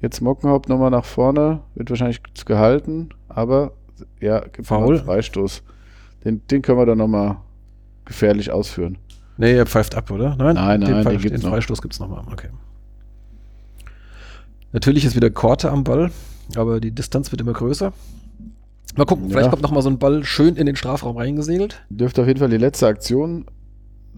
Jetzt 0.01 0.21
Mockenhaupt 0.21 0.69
nochmal 0.69 0.91
nach 0.91 1.05
vorne, 1.05 1.61
wird 1.77 1.91
wahrscheinlich 1.91 2.21
gehalten, 2.45 3.11
aber 3.29 3.73
ja, 4.21 4.41
gibt 4.41 4.67
Foul. 4.67 4.99
Freistoß. 4.99 5.63
Den, 6.25 6.45
den 6.49 6.63
können 6.63 6.79
wir 6.79 6.87
dann 6.87 6.99
nochmal 6.99 7.37
gefährlich 8.05 8.51
ausführen. 8.51 8.99
Nee, 9.37 9.53
er 9.53 9.67
pfeift 9.67 9.95
ab, 9.95 10.11
oder? 10.11 10.35
Nein, 10.37 10.55
Nein, 10.55 10.55
nein, 10.57 10.81
den, 10.81 10.95
den 10.97 11.05
Pfeif- 11.05 11.23
gibt's 11.23 11.41
den 11.41 11.49
noch. 11.49 11.55
Freistoß 11.55 11.83
gibt's 11.83 12.01
nochmal. 12.01 12.25
Okay. 12.33 12.49
Natürlich 14.73 15.05
ist 15.05 15.17
wieder 15.17 15.31
Korte 15.31 15.71
am 15.71 15.85
Ball, 15.85 16.11
aber 16.57 16.81
die 16.81 16.91
Distanz 16.93 17.31
wird 17.31 17.41
immer 17.41 17.53
größer. 17.53 17.93
Mal 18.97 19.05
gucken, 19.05 19.27
Ja. 19.27 19.31
vielleicht 19.31 19.51
kommt 19.51 19.63
nochmal 19.63 19.83
so 19.83 19.91
ein 19.91 19.99
Ball 19.99 20.25
schön 20.25 20.57
in 20.57 20.67
den 20.67 20.77
Strafraum 20.77 21.17
reingesegelt. 21.17 21.83
Dürfte 21.91 22.23
auf 22.23 22.27
jeden 22.27 22.41
Fall 22.41 22.51
die 22.51 22.57
letzte 22.57 22.87
Aktion 22.87 23.47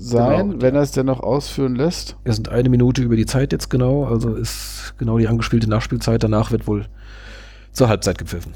sein, 0.01 0.51
Genau, 0.51 0.63
wenn 0.63 0.75
er 0.75 0.83
es 0.83 0.93
denn 0.93 1.07
noch 1.07 1.21
ausführen 1.21 1.75
lässt. 1.75 2.17
Wir 2.25 2.33
sind 2.33 2.49
eine 2.49 2.69
Minute 2.71 3.03
über 3.03 3.15
die 3.17 3.27
Zeit 3.27 3.53
jetzt 3.53 3.69
genau, 3.69 4.05
also 4.07 4.35
ist 4.35 4.95
genau 4.99 5.19
die 5.19 5.29
angespielte 5.29 5.69
Nachspielzeit. 5.69 6.23
Danach 6.25 6.51
wird 6.51 6.67
wohl 6.67 6.87
zur 7.73 7.89
Halbzeit 7.89 8.17
gepfiffen. 8.19 8.53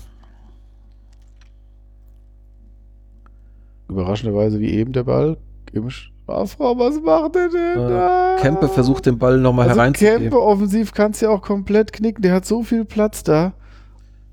Überraschenderweise 3.88 4.58
wie 4.60 4.70
eben 4.70 4.92
der 4.92 5.04
Ball 5.04 5.36
im 5.72 5.90
Strafraum. 5.90 6.78
Was 6.78 7.00
macht 7.00 7.36
er 7.36 7.48
denn 7.50 7.84
Äh, 7.84 7.88
da? 7.88 8.36
Kempe 8.40 8.68
versucht 8.68 9.06
den 9.06 9.18
Ball 9.18 9.38
nochmal 9.38 9.68
also 9.68 9.78
hereinzugeben. 9.78 10.22
Kempe 10.22 10.40
offensiv 10.42 10.92
kannst 10.92 11.22
ja 11.22 11.28
auch 11.30 11.42
komplett 11.42 11.92
knicken. 11.92 12.22
Der 12.22 12.32
hat 12.34 12.46
so 12.46 12.62
viel 12.62 12.84
Platz 12.84 13.22
da. 13.22 13.52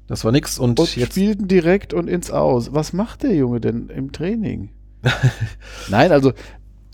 Das 0.07 0.25
war 0.25 0.31
nix 0.31 0.59
und, 0.59 0.79
Und 0.79 0.95
jetzt 0.95 1.13
spielten 1.13 1.47
direkt 1.47 1.93
und 1.93 2.07
ins 2.07 2.29
Aus. 2.29 2.73
Was 2.73 2.93
macht 2.93 3.23
der 3.23 3.35
Junge 3.35 3.61
denn 3.61 3.89
im 3.89 4.11
Training? 4.11 4.69
Nein, 5.89 6.11
also 6.11 6.31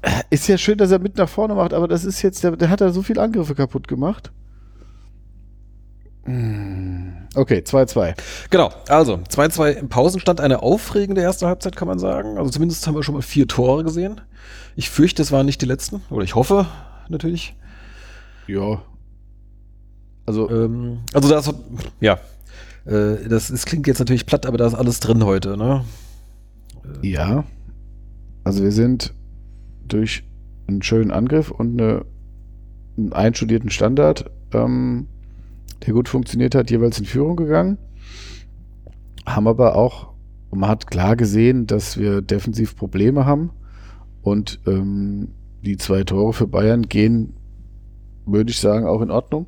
äh, 0.01 0.21
ist 0.29 0.47
ja 0.47 0.57
schön, 0.57 0.77
dass 0.77 0.91
er 0.91 0.99
mit 0.99 1.17
nach 1.17 1.29
vorne 1.29 1.55
macht, 1.55 1.73
aber 1.73 1.87
das 1.87 2.05
ist 2.05 2.21
jetzt, 2.21 2.43
der, 2.43 2.55
der 2.55 2.69
hat 2.69 2.81
da 2.81 2.91
so 2.91 3.01
viele 3.01 3.21
Angriffe 3.21 3.55
kaputt 3.55 3.87
gemacht. 3.87 4.31
Hm, 6.25 7.27
Okay, 7.35 7.59
2-2. 7.65 8.15
Genau, 8.49 8.71
also 8.87 9.15
2-2 9.15 9.71
im 9.71 9.89
Pausenstand, 9.89 10.41
eine 10.41 10.63
aufregende 10.63 11.21
erste 11.21 11.47
Halbzeit, 11.47 11.75
kann 11.75 11.87
man 11.87 11.99
sagen. 11.99 12.37
Also 12.37 12.49
zumindest 12.49 12.85
haben 12.87 12.95
wir 12.95 13.03
schon 13.03 13.15
mal 13.15 13.21
vier 13.21 13.47
Tore 13.47 13.83
gesehen. 13.83 14.21
Ich 14.75 14.89
fürchte, 14.89 15.21
es 15.21 15.31
waren 15.31 15.45
nicht 15.45 15.61
die 15.61 15.67
letzten, 15.67 16.01
oder 16.09 16.23
ich 16.23 16.35
hoffe 16.35 16.65
natürlich. 17.07 17.55
Ja. 18.47 18.81
Also, 20.25 20.49
Ähm, 20.49 20.99
also 21.13 21.29
das, 21.29 21.53
ja, 21.99 22.19
äh, 22.85 23.27
das, 23.27 23.49
das 23.49 23.65
klingt 23.65 23.87
jetzt 23.87 23.99
natürlich 23.99 24.25
platt, 24.25 24.45
aber 24.45 24.57
da 24.57 24.67
ist 24.67 24.73
alles 24.73 24.99
drin 24.99 25.23
heute, 25.23 25.57
ne? 25.57 25.83
ja. 27.01 27.43
Also 28.43 28.63
wir 28.63 28.71
sind 28.71 29.13
durch 29.87 30.23
einen 30.67 30.81
schönen 30.81 31.11
Angriff 31.11 31.51
und 31.51 31.79
eine, 31.79 32.05
einen 32.97 33.13
einstudierten 33.13 33.69
Standard, 33.69 34.31
ähm, 34.53 35.07
der 35.85 35.93
gut 35.93 36.09
funktioniert 36.09 36.55
hat, 36.55 36.71
jeweils 36.71 36.99
in 36.99 37.05
Führung 37.05 37.35
gegangen. 37.35 37.77
Haben 39.25 39.47
aber 39.47 39.75
auch, 39.75 40.13
man 40.51 40.69
hat 40.69 40.87
klar 40.87 41.15
gesehen, 41.15 41.67
dass 41.67 41.97
wir 41.97 42.21
defensiv 42.21 42.75
Probleme 42.75 43.25
haben. 43.25 43.51
Und 44.21 44.59
ähm, 44.67 45.29
die 45.63 45.77
zwei 45.77 46.03
Tore 46.03 46.33
für 46.33 46.47
Bayern 46.47 46.83
gehen, 46.83 47.33
würde 48.25 48.51
ich 48.51 48.59
sagen, 48.59 48.85
auch 48.85 49.01
in 49.01 49.11
Ordnung. 49.11 49.47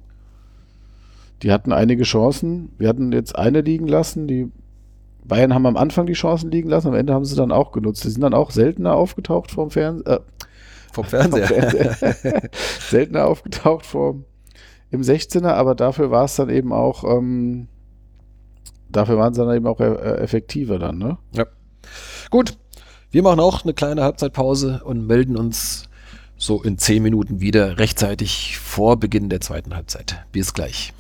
Die 1.44 1.52
hatten 1.52 1.72
einige 1.72 2.04
Chancen. 2.04 2.74
Wir 2.78 2.88
hatten 2.89 3.12
jetzt 3.12 3.36
eine 3.36 3.62
liegen 3.62 3.88
lassen. 3.88 4.28
Die 4.28 4.52
Bayern 5.24 5.54
haben 5.54 5.66
am 5.66 5.78
Anfang 5.78 6.06
die 6.06 6.14
Chancen 6.14 6.52
liegen 6.52 6.70
lassen, 6.70 6.89
am 6.89 6.96
Ende 6.96 7.14
haben 7.14 7.26
sie 7.26 7.36
dann 7.36 7.52
auch 7.52 7.72
genutzt. 7.72 8.04
Die 8.04 8.10
sind 8.10 8.22
dann 8.22 8.34
auch 8.34 8.52
seltener 8.52 8.96
aufgetaucht 8.96 9.52
vom 9.52 9.70
Fernseher. 9.70 10.18
Äh, 10.18 10.20
Vom 10.92 11.06
Fernseher. 11.06 11.48
vom 11.48 11.58
Fernseher. 11.58 12.42
seltener 12.80 13.28
aufgetaucht 13.28 13.86
vom, 13.86 14.26
im 14.89 15.02
16er, 15.02 15.54
aber 15.54 15.76
dafür 15.76 16.12
war 16.12 16.26
es 16.26 16.36
dann 16.36 16.50
eben 16.50 16.74
auch, 16.74 17.04
ähm, 17.04 17.68
dafür 18.89 19.18
waren 19.18 19.34
sie 19.34 19.44
dann 19.46 19.56
eben 19.56 19.68
auch 19.68 19.80
äh, 19.80 20.18
effektiver 20.18 20.80
dann, 20.80 20.98
ne? 20.98 21.18
Gut, 22.30 22.58
wir 23.10 23.24
machen 23.24 23.39
auch 23.39 23.64
eine 23.64 23.74
kleine 23.74 24.04
Halbzeitpause 24.04 24.82
und 24.84 25.08
melden 25.08 25.38
uns 25.38 25.89
so 26.36 26.62
in 26.62 26.78
zehn 26.78 27.04
Minuten 27.04 27.39
wieder 27.39 27.78
rechtzeitig 27.78 28.58
vor 28.58 29.00
Beginn 29.00 29.30
der 29.30 29.42
zweiten 29.42 29.76
Halbzeit. 29.76 30.26
Bis 30.32 30.54
gleich. 30.54 30.94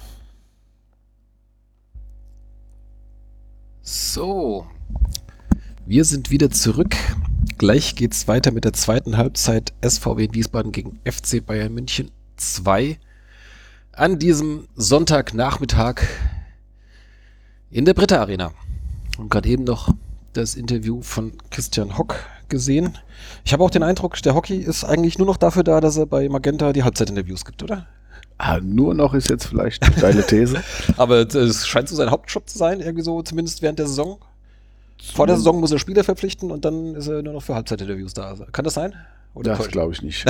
So, 3.83 4.67
wir 5.87 6.05
sind 6.05 6.29
wieder 6.29 6.51
zurück. 6.51 6.95
Gleich 7.57 7.95
geht's 7.95 8.27
weiter 8.27 8.51
mit 8.51 8.63
der 8.63 8.73
zweiten 8.73 9.17
Halbzeit 9.17 9.73
SVW 9.83 10.27
Wiesbaden 10.33 10.71
gegen 10.71 10.99
FC 11.03 11.43
Bayern 11.43 11.73
München 11.73 12.11
2 12.37 12.99
an 13.91 14.19
diesem 14.19 14.67
Sonntagnachmittag 14.75 16.03
in 17.71 17.85
der 17.85 17.95
Britta 17.95 18.21
Arena. 18.21 18.51
Und 19.17 19.31
gerade 19.31 19.49
eben 19.49 19.63
noch 19.63 19.89
das 20.33 20.53
Interview 20.53 21.01
von 21.01 21.33
Christian 21.49 21.97
Hock 21.97 22.17
gesehen. 22.49 22.99
Ich 23.43 23.51
habe 23.51 23.63
auch 23.63 23.71
den 23.71 23.81
Eindruck, 23.81 24.21
der 24.21 24.35
Hockey 24.35 24.57
ist 24.57 24.83
eigentlich 24.83 25.17
nur 25.17 25.25
noch 25.25 25.37
dafür 25.37 25.63
da, 25.63 25.81
dass 25.81 25.97
er 25.97 26.05
bei 26.05 26.29
Magenta 26.29 26.71
die 26.71 26.83
Halbzeitinterviews 26.83 27.45
gibt, 27.45 27.63
oder? 27.63 27.87
Ah, 28.43 28.59
nur 28.59 28.95
noch 28.95 29.13
ist 29.13 29.27
jetzt 29.27 29.45
vielleicht 29.45 29.83
eine 29.83 29.95
steile 29.95 30.25
These. 30.25 30.63
Aber 30.97 31.19
es 31.19 31.67
scheint 31.67 31.87
so 31.87 31.95
sein 31.95 32.09
Hauptjob 32.09 32.49
zu 32.49 32.57
sein, 32.57 32.79
irgendwie 32.79 33.03
so 33.03 33.21
zumindest 33.21 33.61
während 33.61 33.77
der 33.77 33.85
Saison. 33.85 34.17
Vor 35.13 35.27
der 35.27 35.35
Saison 35.35 35.59
muss 35.59 35.71
er 35.71 35.77
Spieler 35.77 36.03
verpflichten 36.03 36.49
und 36.49 36.65
dann 36.65 36.95
ist 36.95 37.07
er 37.07 37.21
nur 37.21 37.33
noch 37.33 37.43
für 37.43 37.53
Halbzeitinterviews 37.53 38.15
da. 38.15 38.35
Kann 38.51 38.65
das 38.65 38.73
sein? 38.73 38.95
Oder 39.35 39.55
Das 39.55 39.67
glaube 39.67 39.93
ich 39.93 40.01
nicht. 40.01 40.25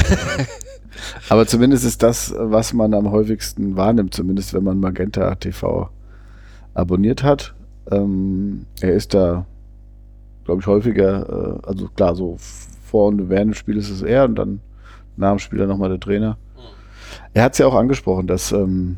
Aber 1.29 1.47
zumindest 1.47 1.85
ist 1.85 2.03
das, 2.03 2.33
was 2.37 2.73
man 2.73 2.93
am 2.93 3.11
häufigsten 3.11 3.77
wahrnimmt, 3.77 4.13
zumindest 4.13 4.53
wenn 4.53 4.65
man 4.65 4.81
Magenta 4.81 5.33
TV 5.35 5.89
abonniert 6.73 7.23
hat. 7.23 7.53
Ähm, 7.89 8.65
er 8.81 8.91
ist 8.91 9.13
da, 9.13 9.45
glaube 10.43 10.59
ich, 10.59 10.67
häufiger, 10.67 11.61
äh, 11.63 11.65
also 11.65 11.87
klar, 11.87 12.13
so 12.13 12.35
vor 12.83 13.07
und 13.07 13.29
während 13.29 13.51
des 13.51 13.57
Spiels 13.57 13.85
ist 13.85 14.01
es 14.01 14.01
er 14.01 14.25
und 14.25 14.35
dann 14.35 14.59
nach 15.15 15.29
dem 15.29 15.39
Spiel 15.39 15.59
dann 15.59 15.69
nochmal 15.69 15.89
der 15.89 15.99
Trainer. 16.01 16.37
Er 17.33 17.43
hat 17.43 17.53
es 17.53 17.59
ja 17.59 17.67
auch 17.67 17.75
angesprochen, 17.75 18.27
dass 18.27 18.51
ähm, 18.51 18.97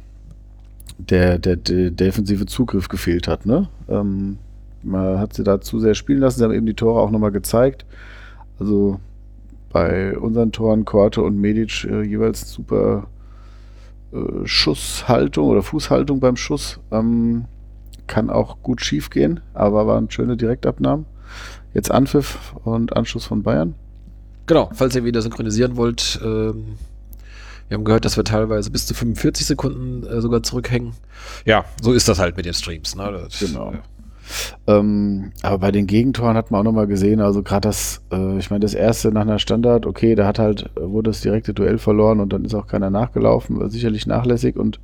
der, 0.97 1.38
der, 1.38 1.55
der 1.55 1.91
defensive 1.91 2.45
Zugriff 2.45 2.88
gefehlt 2.88 3.27
hat. 3.27 3.45
Ne? 3.45 3.69
Ähm, 3.88 4.38
man 4.81 5.19
hat 5.19 5.34
sie 5.34 5.43
da 5.43 5.61
zu 5.61 5.79
sehr 5.79 5.95
spielen 5.95 6.19
lassen. 6.19 6.39
Sie 6.39 6.43
haben 6.43 6.53
eben 6.53 6.65
die 6.65 6.73
Tore 6.73 7.01
auch 7.01 7.11
nochmal 7.11 7.31
gezeigt. 7.31 7.86
Also 8.59 8.99
bei 9.71 10.17
unseren 10.17 10.51
Toren 10.51 10.86
Korte 10.86 11.21
und 11.21 11.39
Medic 11.39 11.84
äh, 11.86 12.03
jeweils 12.03 12.51
super 12.51 13.07
äh, 14.11 14.45
Schusshaltung 14.45 15.47
oder 15.47 15.63
Fußhaltung 15.63 16.19
beim 16.19 16.36
Schuss. 16.36 16.79
Ähm, 16.91 17.45
kann 18.07 18.29
auch 18.29 18.61
gut 18.61 18.81
schief 18.81 19.09
gehen, 19.09 19.39
aber 19.53 19.88
waren 19.88 20.11
schöne 20.11 20.38
Direktabnahmen. 20.38 21.05
jetzt 21.73 21.89
Anpfiff 21.89 22.53
und 22.63 22.95
Anschluss 22.95 23.25
von 23.25 23.43
Bayern. 23.43 23.75
Genau, 24.45 24.69
falls 24.73 24.95
ihr 24.95 25.05
wieder 25.05 25.21
synchronisieren 25.21 25.77
wollt, 25.77 26.19
ähm, 26.23 26.75
wir 27.68 27.76
haben 27.76 27.84
gehört, 27.84 28.05
dass 28.05 28.18
wir 28.18 28.24
teilweise 28.24 28.70
bis 28.72 28.86
zu 28.86 28.93
45 28.93 29.45
Sekunden 29.45 30.05
äh, 30.05 30.22
sogar 30.22 30.43
zurückhängen. 30.43 30.93
Ja, 31.45 31.66
so 31.82 31.93
ist 31.93 32.07
das 32.07 32.20
halt 32.20 32.38
mit 32.38 32.45
den 32.45 32.53
Streams. 32.53 32.95
Ne? 32.95 33.11
Das, 33.11 33.39
Genau. 33.39 33.74
Ähm, 34.68 35.32
aber 35.41 35.59
bei 35.59 35.72
den 35.72 35.88
Gegentoren 35.88 36.38
hat 36.38 36.49
man 36.49 36.61
auch 36.61 36.64
nochmal 36.66 36.88
gesehen, 36.88 37.20
also 37.20 37.43
gerade 37.43 37.68
das, 37.68 38.01
äh, 38.11 38.38
ich 38.38 38.49
meine, 38.49 38.61
das 38.61 38.74
erste 38.74 39.11
nach 39.11 39.22
einer 39.22 39.39
Standard, 39.39 39.86
okay, 39.86 40.16
da 40.16 40.26
hat 40.26 40.39
halt, 40.39 40.70
äh, 40.78 40.82
wurde 40.82 41.09
das 41.09 41.22
direkte 41.22 41.53
Duell 41.53 41.78
verloren 41.78 42.20
und 42.20 42.32
dann 42.32 42.45
ist 42.45 42.53
auch 42.53 42.68
keiner 42.68 42.89
nachgelaufen, 42.89 43.70
sicherlich 43.70 44.07
nachlässig 44.07 44.55
und 44.55 44.80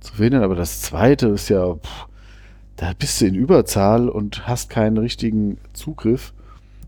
zu 0.00 0.14
verhindern, 0.14 0.42
aber 0.42 0.54
das 0.54 0.82
zweite 0.82 1.28
ist 1.28 1.48
ja, 1.48 1.74
pff, 1.74 2.06
da 2.76 2.92
bist 2.98 3.20
du 3.20 3.26
in 3.26 3.34
Überzahl 3.34 4.08
und 4.08 4.46
hast 4.46 4.68
keinen 4.68 4.98
richtigen 4.98 5.58
Zugriff, 5.72 6.34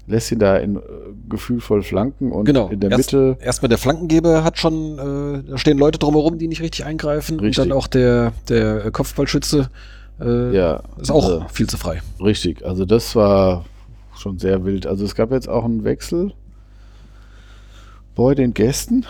lässt 0.08 0.32
ihn 0.32 0.38
da 0.38 0.56
in 0.56 0.76
äh, 0.76 0.80
gefühlvoll 1.28 1.82
flanken 1.82 2.32
und 2.32 2.44
Genau. 2.46 2.68
in 2.68 2.80
der 2.80 2.90
Erst- 2.90 3.12
Mitte, 3.12 3.36
Erstmal 3.40 3.68
der 3.68 3.78
Flankengeber 3.78 4.42
hat 4.42 4.58
schon, 4.58 4.98
äh, 4.98 5.42
da 5.50 5.58
stehen 5.58 5.78
Leute 5.78 5.98
drumherum, 5.98 6.38
die 6.38 6.48
nicht 6.48 6.62
richtig 6.62 6.84
eingreifen. 6.84 7.38
Richtig. 7.38 7.58
Und 7.62 7.70
dann 7.70 7.76
auch 7.78 7.86
der, 7.86 8.32
der 8.48 8.90
Kopfballschütze 8.90 9.68
äh, 10.20 10.56
ja, 10.56 10.82
ist 11.00 11.10
auch 11.12 11.24
also- 11.24 11.44
viel 11.52 11.68
zu 11.68 11.76
frei. 11.76 12.00
Richtig, 12.20 12.64
also 12.64 12.84
das 12.84 13.14
war 13.14 13.64
schon 14.16 14.38
sehr 14.38 14.64
wild. 14.64 14.86
Also 14.86 15.04
es 15.04 15.14
gab 15.14 15.30
jetzt 15.30 15.48
auch 15.48 15.64
einen 15.64 15.84
Wechsel 15.84 16.32
bei 18.16 18.34
den 18.34 18.54
Gästen. 18.54 19.04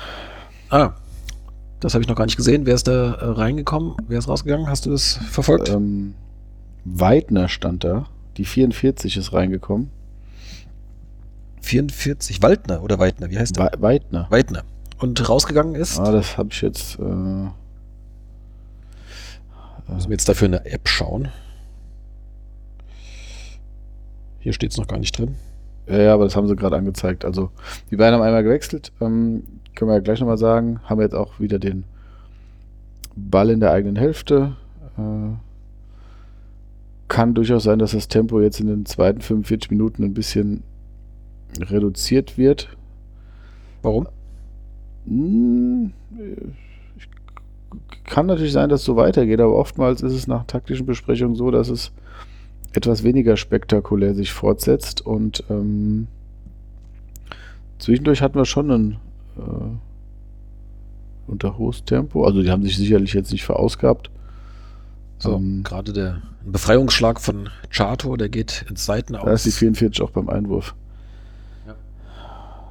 Ah, 0.70 0.90
das 1.80 1.94
habe 1.94 2.02
ich 2.02 2.08
noch 2.08 2.16
gar 2.16 2.26
nicht 2.26 2.36
gesehen. 2.36 2.66
Wer 2.66 2.74
ist 2.74 2.88
da 2.88 3.14
äh, 3.14 3.24
reingekommen? 3.24 3.94
Wer 4.08 4.18
ist 4.18 4.28
rausgegangen? 4.28 4.68
Hast 4.68 4.84
du 4.86 4.90
das 4.90 5.18
verfolgt? 5.30 5.68
Ähm, 5.70 6.14
Weidner 6.84 7.48
stand 7.48 7.84
da. 7.84 8.06
Die 8.36 8.44
44 8.44 9.16
ist 9.16 9.32
reingekommen. 9.32 9.90
44, 11.60 12.42
Waldner 12.42 12.82
oder 12.82 12.98
Weidner, 12.98 13.30
wie 13.30 13.38
heißt 13.38 13.56
der? 13.56 13.72
We 13.72 13.82
Weidner. 13.82 14.26
Weidner. 14.30 14.62
Und 14.98 15.28
rausgegangen 15.28 15.74
ist, 15.74 15.98
Ah, 15.98 16.10
das 16.12 16.36
habe 16.38 16.48
ich 16.52 16.60
jetzt. 16.62 16.98
Äh, 16.98 17.02
müssen 17.02 17.52
wir 20.08 20.10
jetzt 20.10 20.28
dafür 20.28 20.46
eine 20.48 20.64
App 20.66 20.88
schauen. 20.88 21.28
Hier 24.40 24.52
steht 24.52 24.70
es 24.72 24.76
noch 24.76 24.86
gar 24.86 24.98
nicht 24.98 25.16
drin. 25.18 25.34
ja, 25.88 25.98
ja, 25.98 26.14
aber 26.14 26.24
das 26.24 26.36
haben 26.36 26.48
sie 26.48 26.56
gerade 26.56 26.76
angezeigt. 26.76 27.24
Also 27.24 27.50
die 27.90 27.96
beiden 27.96 28.14
haben 28.14 28.22
einmal 28.22 28.42
gewechselt. 28.42 28.92
Ähm, 29.00 29.44
können 29.74 29.90
wir 29.90 29.94
ja 29.94 30.00
gleich 30.00 30.20
nochmal 30.20 30.38
sagen. 30.38 30.80
Haben 30.84 31.00
jetzt 31.00 31.14
auch 31.14 31.38
wieder 31.40 31.58
den 31.58 31.84
Ball 33.16 33.50
in 33.50 33.60
der 33.60 33.72
eigenen 33.72 33.96
Hälfte. 33.96 34.56
Äh, 34.96 35.36
kann 37.08 37.34
durchaus 37.34 37.62
sein, 37.64 37.78
dass 37.78 37.92
das 37.92 38.08
Tempo 38.08 38.40
jetzt 38.40 38.60
in 38.60 38.66
den 38.66 38.84
zweiten 38.86 39.20
45 39.22 39.70
Minuten 39.70 40.04
ein 40.04 40.14
bisschen 40.14 40.62
reduziert 41.60 42.38
wird. 42.38 42.68
Warum? 43.82 44.08
Hm, 45.06 45.92
Kann 48.04 48.26
natürlich 48.26 48.52
sein, 48.52 48.68
dass 48.68 48.80
es 48.80 48.86
so 48.86 48.96
weitergeht, 48.96 49.40
aber 49.40 49.54
oftmals 49.54 50.02
ist 50.02 50.12
es 50.12 50.26
nach 50.26 50.44
taktischen 50.44 50.86
Besprechungen 50.86 51.36
so, 51.36 51.50
dass 51.50 51.68
es 51.68 51.92
etwas 52.72 53.02
weniger 53.02 53.36
spektakulär 53.36 54.14
sich 54.14 54.32
fortsetzt 54.32 55.04
und 55.04 55.42
ähm, 55.50 56.06
zwischendurch 57.78 58.20
hatten 58.22 58.36
wir 58.36 58.44
schon 58.44 58.70
ein 58.70 58.96
äh, 59.38 59.76
unter 61.30 61.58
hohes 61.58 61.84
Tempo. 61.84 62.24
Also 62.24 62.42
die 62.42 62.50
haben 62.50 62.62
sich 62.62 62.76
sicherlich 62.76 63.12
jetzt 63.12 63.32
nicht 63.32 63.44
verausgabt. 63.44 64.10
So, 65.18 65.36
Ähm, 65.36 65.62
gerade 65.64 65.92
der 65.92 66.22
Befreiungsschlag 66.44 67.20
von 67.20 67.48
Chato, 67.70 68.16
der 68.16 68.28
geht 68.28 68.64
ins 68.68 68.84
Seiten 68.86 69.14
da 69.14 69.30
ist 69.32 69.44
die 69.44 69.50
aus. 69.50 69.56
44 69.56 70.02
auch 70.02 70.10
beim 70.10 70.28
Einwurf. 70.28 70.74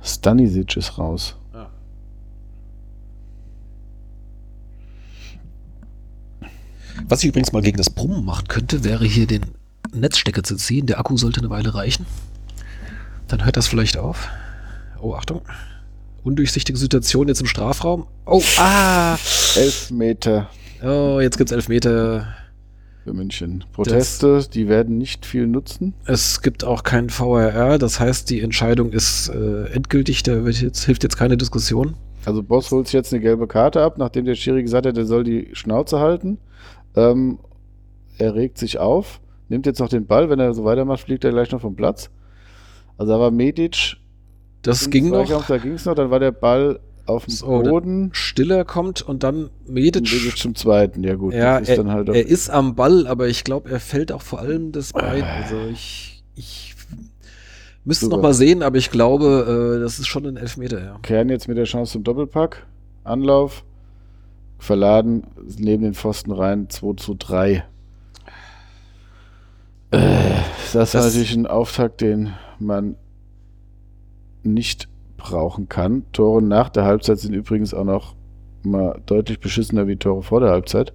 Stanisic 0.07 0.77
ist 0.77 0.97
raus. 0.97 1.35
Ah. 1.53 1.69
Was 7.07 7.23
ich 7.23 7.29
übrigens 7.29 7.51
mal 7.51 7.61
gegen 7.61 7.77
das 7.77 7.89
Brummen 7.89 8.25
machen 8.25 8.47
könnte, 8.47 8.83
wäre 8.83 9.05
hier 9.05 9.27
den 9.27 9.45
Netzstecker 9.93 10.43
zu 10.43 10.55
ziehen. 10.55 10.87
Der 10.87 10.99
Akku 10.99 11.17
sollte 11.17 11.39
eine 11.39 11.49
Weile 11.49 11.73
reichen. 11.73 12.05
Dann 13.27 13.43
hört 13.45 13.57
das 13.57 13.67
vielleicht 13.67 13.97
auf. 13.97 14.29
Oh, 14.99 15.13
Achtung. 15.13 15.41
Undurchsichtige 16.23 16.77
Situation 16.77 17.27
jetzt 17.27 17.41
im 17.41 17.47
Strafraum. 17.47 18.07
Oh, 18.25 18.41
ah! 18.57 19.17
Elf 19.55 19.91
Meter 19.91 20.49
Oh, 20.83 21.19
jetzt 21.19 21.37
gibt's 21.37 21.51
elf 21.51 21.69
Meter. 21.69 22.35
Für 23.07 23.13
München. 23.13 23.63
Proteste, 23.71 24.45
die 24.53 24.67
werden 24.67 24.97
nicht 24.97 25.25
viel 25.25 25.47
nutzen. 25.47 25.93
Es 26.05 26.41
gibt 26.41 26.65
auch 26.65 26.83
keinen 26.83 27.09
VRR, 27.09 27.77
das 27.77 28.01
heißt, 28.01 28.29
die 28.29 28.41
Entscheidung 28.41 28.91
ist 28.91 29.29
äh, 29.29 29.67
endgültig, 29.71 30.23
da 30.23 30.43
wird 30.43 30.61
jetzt, 30.61 30.83
hilft 30.83 31.03
jetzt 31.03 31.15
keine 31.15 31.37
Diskussion. 31.37 31.95
Also 32.25 32.43
Boss 32.43 32.69
holt 32.71 32.87
sich 32.87 32.93
jetzt 32.93 33.13
eine 33.13 33.21
gelbe 33.21 33.47
Karte 33.47 33.81
ab, 33.81 33.97
nachdem 33.97 34.25
der 34.25 34.35
Schiri 34.35 34.61
gesagt 34.61 34.85
hat, 34.85 34.97
er 34.97 35.05
soll 35.05 35.23
die 35.23 35.51
Schnauze 35.53 35.99
halten. 35.99 36.37
Ähm, 36.97 37.39
er 38.17 38.35
regt 38.35 38.57
sich 38.57 38.77
auf, 38.77 39.21
nimmt 39.47 39.65
jetzt 39.65 39.79
noch 39.79 39.87
den 39.87 40.05
Ball. 40.05 40.29
Wenn 40.29 40.41
er 40.41 40.53
so 40.53 40.65
weitermacht, 40.65 40.99
fliegt 40.99 41.23
er 41.23 41.31
gleich 41.31 41.49
noch 41.51 41.61
vom 41.61 41.77
Platz. 41.77 42.09
Also 42.97 43.13
da 43.13 43.19
war 43.19 43.31
Medic. 43.31 43.95
Das 44.63 44.89
ging 44.89 45.09
noch. 45.11 45.47
Da 45.47 45.57
ging 45.59 45.73
es 45.73 45.85
noch, 45.85 45.95
dann 45.95 46.11
war 46.11 46.19
der 46.19 46.31
Ball 46.31 46.81
auf 47.07 47.25
dem 47.25 47.31
So, 47.33 47.45
Boden. 47.61 48.09
Stiller 48.13 48.65
kommt 48.65 49.01
und 49.01 49.23
dann 49.23 49.49
Medic. 49.67 50.03
Medic 50.03 50.37
zum 50.37 50.55
zweiten, 50.55 51.03
ja 51.03 51.15
gut. 51.15 51.33
Ja, 51.33 51.57
ist 51.57 51.69
er, 51.69 51.77
dann 51.77 51.91
halt 51.91 52.09
er 52.09 52.25
ist 52.27 52.49
am 52.49 52.75
Ball, 52.75 53.07
aber 53.07 53.27
ich 53.27 53.43
glaube, 53.43 53.69
er 53.69 53.79
fällt 53.79 54.11
auch 54.11 54.21
vor 54.21 54.39
allem 54.39 54.71
das 54.71 54.93
Bein. 54.93 55.23
Also 55.23 55.55
ich, 55.71 56.23
ich 56.35 56.75
müsste 57.85 58.05
es 58.05 58.09
Super. 58.09 58.15
noch 58.17 58.23
mal 58.23 58.33
sehen, 58.33 58.63
aber 58.63 58.77
ich 58.77 58.91
glaube, 58.91 59.75
äh, 59.77 59.81
das 59.81 59.99
ist 59.99 60.07
schon 60.07 60.25
ein 60.25 60.37
Elfmeter, 60.37 60.83
ja. 60.83 60.99
Kern 61.01 61.29
jetzt 61.29 61.47
mit 61.47 61.57
der 61.57 61.65
Chance 61.65 61.93
zum 61.93 62.03
Doppelpack. 62.03 62.65
Anlauf. 63.03 63.63
Verladen, 64.59 65.23
neben 65.59 65.83
den 65.83 65.93
Pfosten 65.93 66.31
rein, 66.31 66.67
2 66.69 66.93
zu 66.95 67.13
3. 67.13 67.63
Äh, 69.91 69.99
das, 70.73 70.73
war 70.75 70.81
Das- 70.81 70.93
natürlich 71.13 71.33
ein 71.35 71.47
Auftakt, 71.47 72.01
den 72.01 72.33
man 72.59 72.95
nicht 74.43 74.87
brauchen 75.17 75.67
kann. 75.69 76.03
Tore 76.13 76.41
nach 76.41 76.69
der 76.69 76.85
Halbzeit 76.85 77.19
sind 77.19 77.33
übrigens 77.33 77.73
auch 77.73 77.83
noch 77.83 78.15
mal 78.63 78.99
deutlich 79.05 79.39
beschissener 79.39 79.87
wie 79.87 79.95
Tore 79.97 80.23
vor 80.23 80.39
der 80.39 80.49
Halbzeit, 80.49 80.93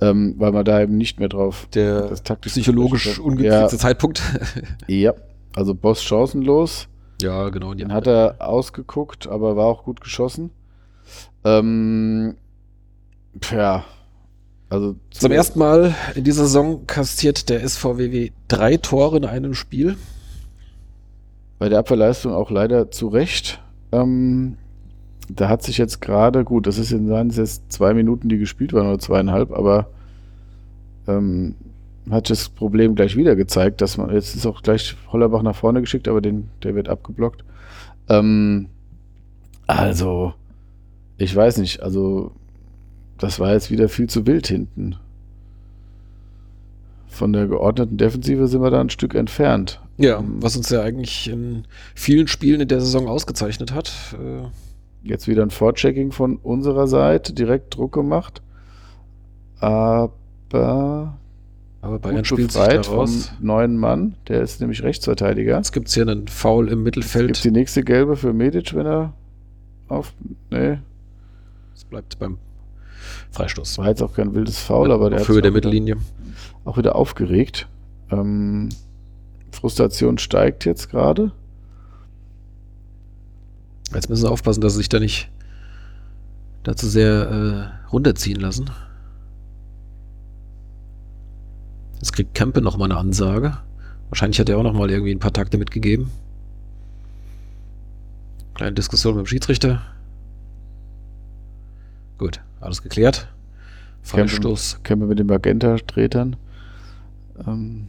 ähm, 0.00 0.34
weil 0.38 0.52
man 0.52 0.64
da 0.64 0.80
eben 0.80 0.96
nicht 0.96 1.18
mehr 1.20 1.28
drauf 1.28 1.66
Der 1.74 2.08
das 2.08 2.22
taktisch 2.22 2.52
psychologisch 2.52 3.14
kann. 3.16 3.24
ungünstigste 3.24 3.78
Zeitpunkt. 3.78 4.22
Ja, 4.86 4.96
ja, 5.12 5.14
also 5.56 5.74
Boss 5.74 6.02
chancenlos. 6.02 6.88
ja, 7.22 7.48
genau. 7.48 7.74
Den 7.74 7.92
hat 7.92 8.06
er 8.06 8.36
ausgeguckt, 8.40 9.26
aber 9.28 9.56
war 9.56 9.66
auch 9.66 9.84
gut 9.84 10.00
geschossen. 10.00 10.50
Ähm, 11.44 12.36
ja, 13.50 13.84
also 14.68 14.96
Zum 15.10 15.32
ersten 15.32 15.58
Mal 15.58 15.94
in 16.14 16.24
dieser 16.24 16.44
Saison 16.44 16.86
kassiert 16.86 17.48
der 17.48 17.66
SVWW 17.68 18.30
drei 18.48 18.76
Tore 18.76 19.16
in 19.16 19.24
einem 19.24 19.54
Spiel. 19.54 19.96
Bei 21.60 21.68
der 21.68 21.78
Abwehrleistung 21.78 22.32
auch 22.32 22.50
leider 22.50 22.90
zu 22.90 23.08
Recht. 23.08 23.62
Ähm, 23.92 24.56
da 25.28 25.48
hat 25.50 25.62
sich 25.62 25.76
jetzt 25.76 26.00
gerade, 26.00 26.42
gut, 26.42 26.66
das 26.66 26.78
ist 26.78 26.90
jetzt 26.90 27.70
zwei 27.70 27.92
Minuten, 27.92 28.30
die 28.30 28.38
gespielt 28.38 28.72
waren, 28.72 28.88
oder 28.88 28.98
zweieinhalb, 28.98 29.52
aber 29.52 29.88
ähm, 31.06 31.54
hat 32.10 32.30
das 32.30 32.48
Problem 32.48 32.94
gleich 32.94 33.14
wieder 33.14 33.36
gezeigt, 33.36 33.82
dass 33.82 33.98
man, 33.98 34.10
jetzt 34.10 34.34
ist 34.34 34.46
auch 34.46 34.62
gleich 34.62 34.96
Hollerbach 35.12 35.42
nach 35.42 35.54
vorne 35.54 35.82
geschickt, 35.82 36.08
aber 36.08 36.22
den, 36.22 36.48
der 36.62 36.74
wird 36.74 36.88
abgeblockt. 36.88 37.44
Ähm, 38.08 38.70
also, 39.66 40.32
ich 41.18 41.36
weiß 41.36 41.58
nicht, 41.58 41.82
also 41.82 42.32
das 43.18 43.38
war 43.38 43.52
jetzt 43.52 43.70
wieder 43.70 43.90
viel 43.90 44.08
zu 44.08 44.26
wild 44.26 44.46
hinten. 44.46 44.96
Von 47.06 47.34
der 47.34 47.46
geordneten 47.48 47.98
Defensive 47.98 48.48
sind 48.48 48.62
wir 48.62 48.70
da 48.70 48.80
ein 48.80 48.88
Stück 48.88 49.14
entfernt. 49.14 49.82
Ja, 50.00 50.24
was 50.38 50.56
uns 50.56 50.70
ja 50.70 50.82
eigentlich 50.82 51.28
in 51.28 51.64
vielen 51.94 52.26
Spielen 52.26 52.60
in 52.60 52.68
der 52.68 52.80
Saison 52.80 53.06
ausgezeichnet 53.08 53.72
hat. 53.72 53.92
Äh, 54.14 54.48
Jetzt 55.02 55.28
wieder 55.28 55.42
ein 55.42 55.50
Vorchecking 55.50 56.12
von 56.12 56.36
unserer 56.36 56.86
Seite, 56.86 57.32
direkt 57.32 57.74
Druck 57.76 57.92
gemacht. 57.92 58.42
Aber 59.58 60.12
aber 61.82 61.98
Bayern 61.98 62.24
spielt 62.26 62.52
sich 62.52 62.60
befreit 62.60 62.78
da 62.80 62.82
vom 62.82 62.98
raus. 62.98 63.32
neuen 63.40 63.76
Mann, 63.78 64.14
der 64.28 64.42
ist 64.42 64.60
nämlich 64.60 64.82
Rechtsverteidiger. 64.82 65.56
Jetzt 65.56 65.72
gibt 65.72 65.88
es 65.88 65.94
hier 65.94 66.02
einen 66.06 66.28
Foul 66.28 66.64
im 66.68 66.84
Gibt 66.84 66.96
Mittelfeld. 66.96 67.42
die 67.44 67.50
nächste 67.50 67.82
gelbe 67.82 68.16
für 68.16 68.32
Medic, 68.34 68.74
wenn 68.74 68.84
er 68.86 69.14
auf. 69.88 70.12
Nee, 70.50 70.78
Es 71.74 71.84
bleibt 71.84 72.18
beim 72.18 72.36
Freistoß. 73.30 73.78
war 73.78 73.88
jetzt 73.88 74.02
auch 74.02 74.12
kein 74.12 74.34
wildes 74.34 74.58
Foul, 74.58 74.92
aber 74.92 75.08
der 75.08 75.22
auf 75.22 75.28
Höhe 75.28 75.40
der 75.40 75.52
wieder, 75.52 75.54
Mittellinie. 75.54 75.96
auch 76.66 76.76
wieder 76.76 76.96
aufgeregt. 76.96 77.66
Ähm, 78.10 78.68
Frustration 79.60 80.16
steigt 80.16 80.64
jetzt 80.64 80.88
gerade. 80.88 81.32
Jetzt 83.92 84.08
müssen 84.08 84.22
sie 84.22 84.30
aufpassen, 84.30 84.62
dass 84.62 84.72
sie 84.72 84.78
sich 84.78 84.88
da 84.88 85.00
nicht 85.00 85.30
dazu 86.62 86.86
sehr 86.86 87.74
äh, 87.86 87.88
runterziehen 87.88 88.40
lassen. 88.40 88.70
Jetzt 91.94 92.12
kriegt 92.12 92.34
Kempe 92.34 92.62
nochmal 92.62 92.90
eine 92.90 92.98
Ansage. 92.98 93.58
Wahrscheinlich 94.08 94.40
hat 94.40 94.48
er 94.48 94.56
auch 94.56 94.62
noch 94.62 94.72
mal 94.72 94.90
irgendwie 94.90 95.14
ein 95.14 95.18
paar 95.18 95.32
Takte 95.32 95.58
mitgegeben. 95.58 96.10
Kleine 98.54 98.72
Diskussion 98.72 99.16
mit 99.16 99.26
dem 99.26 99.28
Schiedsrichter. 99.28 99.82
Gut, 102.16 102.40
alles 102.60 102.82
geklärt. 102.82 103.28
Freistoß. 104.02 104.80
Kämpfe 104.82 105.06
mit 105.06 105.18
den 105.18 105.26
Magenta-Tretern. 105.26 106.36
Ähm. 107.46 107.88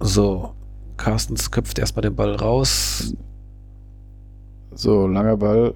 So, 0.00 0.54
Carstens 1.02 1.50
köpft 1.50 1.80
erstmal 1.80 2.02
den 2.02 2.14
Ball 2.14 2.36
raus. 2.36 3.12
So, 4.72 5.08
langer 5.08 5.36
Ball, 5.36 5.74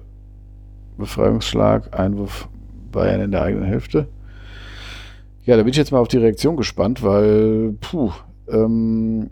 Befreiungsschlag, 0.97 1.99
Einwurf 1.99 2.47
Bayern 2.93 3.19
in 3.19 3.31
der 3.31 3.41
eigenen 3.41 3.65
Hälfte. 3.65 4.07
Ja, 5.43 5.57
da 5.57 5.63
bin 5.63 5.71
ich 5.71 5.75
jetzt 5.75 5.91
mal 5.91 5.99
auf 5.99 6.07
die 6.07 6.17
Reaktion 6.17 6.55
gespannt, 6.55 7.03
weil, 7.03 7.75
puh, 7.81 8.13
ähm, 8.47 9.29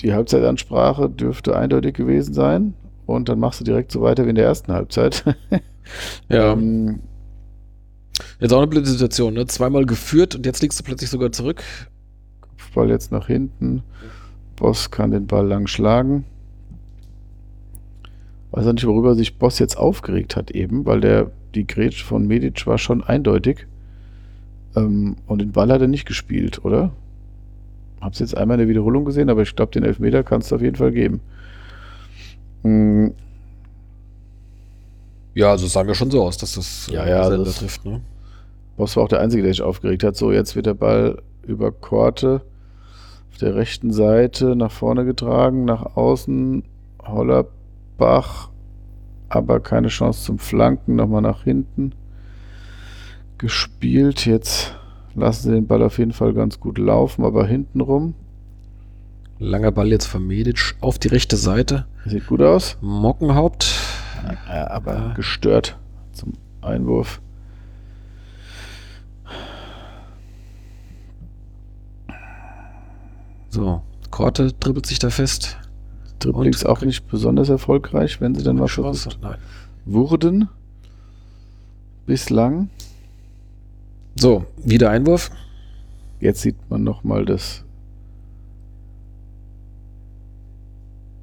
die 0.00 0.14
Halbzeitansprache 0.14 1.10
dürfte 1.10 1.56
eindeutig 1.56 1.94
gewesen 1.94 2.32
sein. 2.32 2.74
Und 3.06 3.28
dann 3.28 3.40
machst 3.40 3.58
du 3.58 3.64
direkt 3.64 3.90
so 3.90 4.02
weiter 4.02 4.24
wie 4.24 4.30
in 4.30 4.36
der 4.36 4.44
ersten 4.44 4.72
Halbzeit. 4.72 5.24
ja. 6.28 6.52
ähm, 6.52 7.00
jetzt 8.38 8.52
auch 8.52 8.58
eine 8.58 8.68
blöde 8.68 8.86
Situation, 8.86 9.34
ne? 9.34 9.46
Zweimal 9.46 9.84
geführt 9.84 10.36
und 10.36 10.46
jetzt 10.46 10.62
liegst 10.62 10.78
du 10.78 10.84
plötzlich 10.84 11.10
sogar 11.10 11.32
zurück. 11.32 11.64
Kopfball 12.56 12.90
jetzt 12.90 13.12
nach 13.12 13.26
hinten. 13.26 13.82
Boss 14.56 14.90
kann 14.90 15.10
den 15.10 15.26
Ball 15.26 15.46
lang 15.46 15.66
schlagen. 15.66 16.24
Weiß 18.50 18.66
auch 18.66 18.72
nicht, 18.72 18.86
worüber 18.86 19.14
sich 19.14 19.38
Boss 19.38 19.58
jetzt 19.58 19.76
aufgeregt 19.76 20.36
hat 20.36 20.50
eben, 20.50 20.86
weil 20.86 21.00
der, 21.00 21.30
die 21.54 21.66
Gretsch 21.66 22.02
von 22.02 22.26
Medic 22.26 22.66
war 22.66 22.78
schon 22.78 23.02
eindeutig. 23.02 23.66
Ähm, 24.74 25.16
und 25.26 25.40
den 25.40 25.52
Ball 25.52 25.70
hat 25.70 25.80
er 25.80 25.88
nicht 25.88 26.06
gespielt, 26.06 26.64
oder? 26.64 26.92
Hab's 28.00 28.18
jetzt 28.18 28.36
einmal 28.36 28.56
in 28.56 28.60
der 28.60 28.68
Wiederholung 28.68 29.04
gesehen, 29.04 29.30
aber 29.30 29.42
ich 29.42 29.54
glaube, 29.56 29.72
den 29.72 29.82
Elfmeter 29.82 30.22
kannst 30.22 30.50
du 30.50 30.56
auf 30.56 30.62
jeden 30.62 30.76
Fall 30.76 30.92
geben. 30.92 31.20
Mhm. 32.62 33.14
Ja, 35.34 35.50
also 35.50 35.66
sagen 35.66 35.88
wir 35.88 35.94
schon 35.94 36.10
so 36.10 36.22
aus, 36.22 36.38
dass 36.38 36.54
das 36.54 36.88
ja, 36.90 37.06
ja, 37.06 37.24
Sender 37.28 37.44
das 37.44 37.58
trifft. 37.58 37.84
Ne? 37.84 38.00
Boss 38.78 38.96
war 38.96 39.04
auch 39.04 39.08
der 39.08 39.20
Einzige, 39.20 39.42
der 39.42 39.52
sich 39.52 39.62
aufgeregt 39.62 40.02
hat. 40.02 40.16
So, 40.16 40.32
jetzt 40.32 40.56
wird 40.56 40.64
der 40.66 40.74
Ball 40.74 41.20
über 41.46 41.72
Korte 41.72 42.42
auf 43.30 43.38
der 43.38 43.54
rechten 43.54 43.92
Seite 43.92 44.56
nach 44.56 44.70
vorne 44.70 45.04
getragen, 45.04 45.64
nach 45.64 45.96
außen. 45.96 46.64
Hollerbach, 47.02 48.50
aber 49.28 49.60
keine 49.60 49.88
Chance 49.88 50.24
zum 50.24 50.38
Flanken. 50.38 50.96
Nochmal 50.96 51.22
nach 51.22 51.44
hinten 51.44 51.92
gespielt. 53.38 54.26
Jetzt 54.26 54.74
lassen 55.14 55.42
sie 55.48 55.54
den 55.54 55.66
Ball 55.66 55.82
auf 55.82 55.98
jeden 55.98 56.12
Fall 56.12 56.32
ganz 56.32 56.60
gut 56.60 56.78
laufen, 56.78 57.24
aber 57.24 57.46
hintenrum. 57.46 58.14
Langer 59.38 59.70
Ball 59.70 59.88
jetzt 59.88 60.06
von 60.06 60.26
Medic 60.26 60.74
auf 60.80 60.98
die 60.98 61.08
rechte 61.08 61.36
Seite. 61.36 61.86
Sieht 62.06 62.26
gut 62.26 62.40
aus. 62.40 62.78
Mockenhaupt. 62.80 63.74
Ja, 64.48 64.70
aber 64.70 65.12
gestört 65.14 65.78
zum 66.12 66.32
Einwurf. 66.62 67.20
So, 73.56 73.80
Korte 74.10 74.52
dribbelt 74.52 74.84
sich 74.84 74.98
da 74.98 75.08
fest. 75.08 75.56
Dribbling 76.18 76.52
ist 76.52 76.66
auch 76.66 76.82
nicht 76.82 77.08
besonders 77.08 77.48
erfolgreich, 77.48 78.20
wenn 78.20 78.34
sie 78.34 78.44
dann 78.44 78.60
was. 78.60 78.76
Nein. 79.22 79.36
Wurden 79.86 80.50
bislang 82.04 82.68
so, 84.14 84.44
wieder 84.62 84.90
Einwurf. 84.90 85.30
Jetzt 86.20 86.42
sieht 86.42 86.56
man 86.68 86.84
nochmal 86.84 87.24
das. 87.24 87.64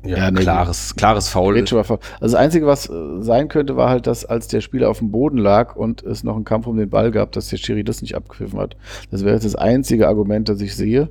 Ja, 0.04 0.18
ja 0.18 0.32
nee, 0.32 0.42
klares, 0.42 0.96
klares 0.96 1.30
Foul. 1.30 1.56
Also 1.60 2.00
das 2.20 2.34
Einzige, 2.34 2.66
was 2.66 2.90
äh, 2.90 3.22
sein 3.22 3.48
könnte, 3.48 3.78
war 3.78 3.90
halt, 3.90 4.08
dass 4.08 4.26
als 4.26 4.48
der 4.48 4.62
Spieler 4.62 4.90
auf 4.90 4.98
dem 4.98 5.12
Boden 5.12 5.38
lag 5.38 5.76
und 5.76 6.02
es 6.02 6.24
noch 6.24 6.36
einen 6.36 6.46
Kampf 6.46 6.66
um 6.66 6.78
den 6.78 6.90
Ball 6.90 7.12
gab, 7.12 7.32
dass 7.34 7.50
der 7.50 7.58
Schiri 7.58 7.84
das 7.84 8.02
nicht 8.02 8.16
abgepfiffen 8.16 8.60
hat. 8.60 8.76
Das 9.12 9.24
wäre 9.24 9.36
jetzt 9.36 9.46
das 9.46 9.56
einzige 9.56 10.08
Argument, 10.08 10.50
das 10.50 10.60
ich 10.62 10.76
sehe. 10.76 11.10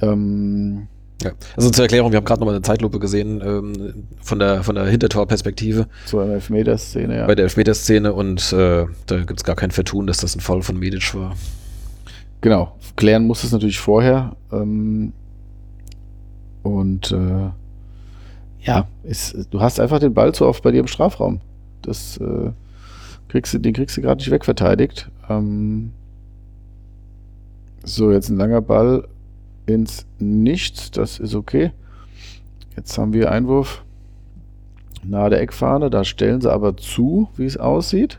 Ähm, 0.00 0.88
ja. 1.22 1.32
Also 1.56 1.70
zur 1.70 1.84
Erklärung, 1.84 2.12
wir 2.12 2.18
haben 2.18 2.24
gerade 2.24 2.40
nochmal 2.40 2.54
eine 2.54 2.62
Zeitlupe 2.62 3.00
gesehen 3.00 3.42
ähm, 3.44 4.06
von 4.20 4.38
der, 4.38 4.62
von 4.62 4.76
der 4.76 4.86
Hintertorperspektive. 4.86 5.86
Zur 6.06 6.24
Elfmeterszene, 6.26 7.16
ja. 7.16 7.26
Bei 7.26 7.34
der 7.34 7.44
Elfmeterszene 7.44 8.12
und 8.12 8.52
äh, 8.52 8.86
da 9.06 9.16
gibt 9.24 9.40
es 9.40 9.44
gar 9.44 9.56
kein 9.56 9.72
Vertun, 9.72 10.06
dass 10.06 10.18
das 10.18 10.36
ein 10.36 10.40
Fall 10.40 10.62
von 10.62 10.78
Medic 10.78 11.14
war. 11.14 11.34
Genau. 12.40 12.76
Klären 12.94 13.26
muss 13.26 13.42
es 13.42 13.50
natürlich 13.52 13.80
vorher. 13.80 14.36
Ähm, 14.52 15.12
und 16.62 17.10
äh, 17.10 17.50
ja, 18.60 18.86
ist, 19.02 19.48
du 19.50 19.60
hast 19.60 19.80
einfach 19.80 19.98
den 19.98 20.14
Ball 20.14 20.34
zu 20.34 20.46
oft 20.46 20.62
bei 20.62 20.70
dir 20.70 20.80
im 20.80 20.86
Strafraum. 20.86 21.40
Das 21.82 22.16
äh, 22.18 22.50
kriegst 23.28 23.54
du, 23.54 23.58
den 23.58 23.72
kriegst 23.72 23.96
du 23.96 24.02
gerade 24.02 24.18
nicht 24.18 24.30
wegverteidigt. 24.30 25.10
Ähm, 25.28 25.92
so, 27.82 28.12
jetzt 28.12 28.28
ein 28.28 28.36
langer 28.36 28.60
Ball 28.60 29.08
ins 29.68 30.06
Nichts. 30.18 30.90
Das 30.90 31.18
ist 31.18 31.34
okay. 31.34 31.72
Jetzt 32.76 32.96
haben 32.98 33.12
wir 33.12 33.30
Einwurf 33.30 33.84
nahe 35.04 35.30
der 35.30 35.40
Eckfahne. 35.40 35.90
Da 35.90 36.04
stellen 36.04 36.40
sie 36.40 36.52
aber 36.52 36.76
zu, 36.76 37.28
wie 37.36 37.44
es 37.44 37.56
aussieht. 37.56 38.18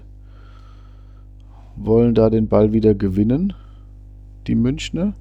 Wollen 1.75 2.13
da 2.13 2.29
den 2.29 2.47
Ball 2.47 2.73
wieder 2.73 2.93
gewinnen, 2.93 3.53
die 4.47 4.55
Münchner. 4.55 5.13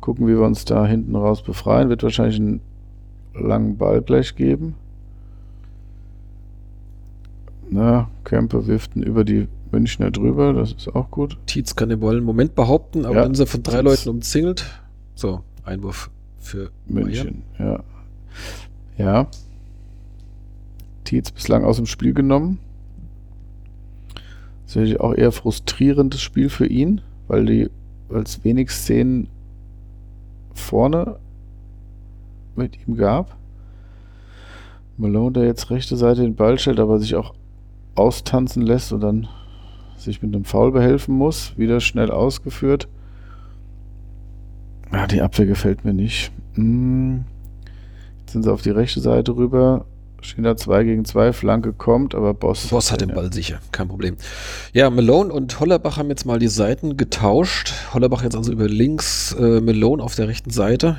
Gucken, 0.00 0.26
wie 0.26 0.32
wir 0.32 0.46
uns 0.46 0.64
da 0.64 0.86
hinten 0.86 1.14
raus 1.14 1.42
befreien. 1.42 1.88
Wird 1.88 2.02
wahrscheinlich 2.02 2.40
einen 2.40 2.60
langen 3.34 3.76
Ball 3.76 4.02
gleich 4.02 4.36
geben. 4.36 4.74
Na, 7.70 8.10
Kempe 8.24 8.66
wirft 8.66 8.96
ihn 8.96 9.02
über 9.02 9.24
die 9.24 9.48
Münchner 9.70 10.10
drüber, 10.10 10.52
das 10.52 10.72
ist 10.72 10.94
auch 10.94 11.10
gut. 11.10 11.38
Tietz 11.46 11.74
kann 11.74 11.88
den 11.88 12.00
Ball 12.00 12.18
im 12.18 12.24
Moment 12.24 12.54
behaupten, 12.54 13.06
aber 13.06 13.14
ja, 13.14 13.22
dann 13.22 13.32
ist 13.32 13.40
er 13.40 13.46
von 13.46 13.62
drei 13.62 13.80
Leuten 13.80 14.10
umzingelt. 14.10 14.66
So, 15.14 15.42
Einwurf 15.64 16.10
für 16.38 16.70
München. 16.86 17.42
Bayern. 17.58 17.82
Ja. 18.98 19.04
Ja. 19.04 19.26
Tietz 21.04 21.30
bislang 21.30 21.64
aus 21.64 21.76
dem 21.76 21.86
Spiel 21.86 22.14
genommen. 22.14 22.58
Das 24.66 24.76
ist 24.76 25.00
auch 25.00 25.14
eher 25.14 25.32
frustrierendes 25.32 26.20
Spiel 26.22 26.48
für 26.48 26.66
ihn, 26.66 27.02
weil 27.28 27.44
die 27.44 27.70
als 28.08 28.44
wenig 28.44 28.70
Szenen 28.70 29.28
vorne 30.54 31.18
mit 32.56 32.78
ihm 32.86 32.96
gab. 32.96 33.36
Malone, 34.96 35.32
der 35.32 35.44
jetzt 35.44 35.70
rechte 35.70 35.96
Seite 35.96 36.22
den 36.22 36.36
Ball 36.36 36.58
stellt, 36.58 36.80
aber 36.80 36.98
sich 36.98 37.14
auch 37.16 37.34
austanzen 37.94 38.62
lässt 38.62 38.92
und 38.92 39.00
dann 39.00 39.28
sich 39.96 40.22
mit 40.22 40.34
einem 40.34 40.44
Foul 40.44 40.72
behelfen 40.72 41.14
muss. 41.14 41.56
Wieder 41.58 41.80
schnell 41.80 42.10
ausgeführt. 42.10 42.88
Ja, 44.92 45.06
die 45.06 45.22
Abwehr 45.22 45.46
gefällt 45.46 45.84
mir 45.84 45.94
nicht. 45.94 46.32
Hm. 46.54 47.24
Jetzt 48.20 48.32
sind 48.32 48.42
sie 48.42 48.52
auf 48.52 48.62
die 48.62 48.70
rechte 48.70 49.00
Seite 49.00 49.36
rüber. 49.36 49.86
Stehen 50.20 50.44
da 50.44 50.56
2 50.56 50.84
gegen 50.84 51.04
2, 51.04 51.32
Flanke 51.32 51.72
kommt, 51.72 52.14
aber 52.14 52.32
Boss. 52.32 52.68
Boss 52.68 52.92
hat 52.92 53.00
den 53.00 53.12
Ball 53.12 53.32
sicher, 53.32 53.58
kein 53.72 53.88
Problem. 53.88 54.16
Ja, 54.72 54.88
Malone 54.88 55.32
und 55.32 55.58
Hollerbach 55.58 55.96
haben 55.96 56.10
jetzt 56.10 56.26
mal 56.26 56.38
die 56.38 56.48
Seiten 56.48 56.96
getauscht. 56.96 57.72
Hollerbach 57.92 58.22
jetzt 58.22 58.36
also 58.36 58.52
über 58.52 58.68
links, 58.68 59.32
äh, 59.32 59.60
Malone 59.60 60.00
auf 60.00 60.14
der 60.14 60.28
rechten 60.28 60.50
Seite. 60.50 60.98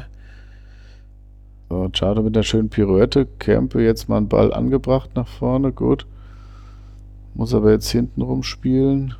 So, 1.69 1.89
Chado 1.93 2.21
mit 2.21 2.35
der 2.35 2.43
schönen 2.43 2.69
Pirouette. 2.69 3.25
Kempe 3.39 3.81
jetzt 3.81 4.09
mal 4.09 4.17
einen 4.17 4.27
Ball 4.27 4.53
angebracht 4.53 5.11
nach 5.15 5.27
vorne, 5.27 5.71
gut. 5.71 6.05
Muss 7.33 7.53
aber 7.53 7.71
jetzt 7.71 7.89
hinten 7.89 8.21
rumspielen. 8.21 9.15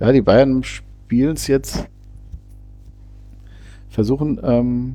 Ja, 0.00 0.12
die 0.12 0.22
Bayern 0.22 0.62
spielen 0.64 1.34
es 1.34 1.46
jetzt 1.46 1.88
versuchen 3.92 4.40
ähm, 4.42 4.94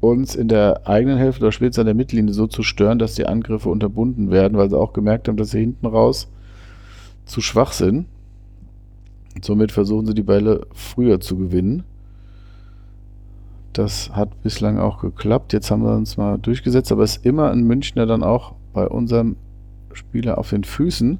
uns 0.00 0.34
in 0.34 0.48
der 0.48 0.86
eigenen 0.86 1.18
Hälfte 1.18 1.42
oder 1.42 1.52
spätestens 1.52 1.80
an 1.80 1.86
der 1.86 1.94
Mittellinie 1.94 2.34
so 2.34 2.46
zu 2.46 2.62
stören, 2.62 2.98
dass 2.98 3.14
die 3.14 3.26
Angriffe 3.26 3.68
unterbunden 3.68 4.30
werden, 4.30 4.58
weil 4.58 4.68
sie 4.68 4.78
auch 4.78 4.92
gemerkt 4.92 5.28
haben, 5.28 5.36
dass 5.36 5.50
sie 5.50 5.60
hinten 5.60 5.86
raus 5.86 6.28
zu 7.24 7.40
schwach 7.40 7.72
sind. 7.72 8.06
Und 9.34 9.44
somit 9.44 9.72
versuchen 9.72 10.06
sie 10.06 10.14
die 10.14 10.22
Bälle 10.22 10.66
früher 10.72 11.20
zu 11.20 11.36
gewinnen. 11.36 11.84
Das 13.72 14.10
hat 14.10 14.42
bislang 14.42 14.78
auch 14.78 15.00
geklappt. 15.00 15.52
Jetzt 15.52 15.70
haben 15.70 15.82
wir 15.82 15.94
uns 15.94 16.16
mal 16.16 16.38
durchgesetzt, 16.38 16.92
aber 16.92 17.04
es 17.04 17.16
ist 17.16 17.26
immer 17.26 17.50
ein 17.50 17.62
Münchner 17.62 18.04
dann 18.04 18.22
auch 18.22 18.54
bei 18.72 18.86
unserem 18.86 19.36
Spieler 19.92 20.38
auf 20.38 20.50
den 20.50 20.64
Füßen. 20.64 21.18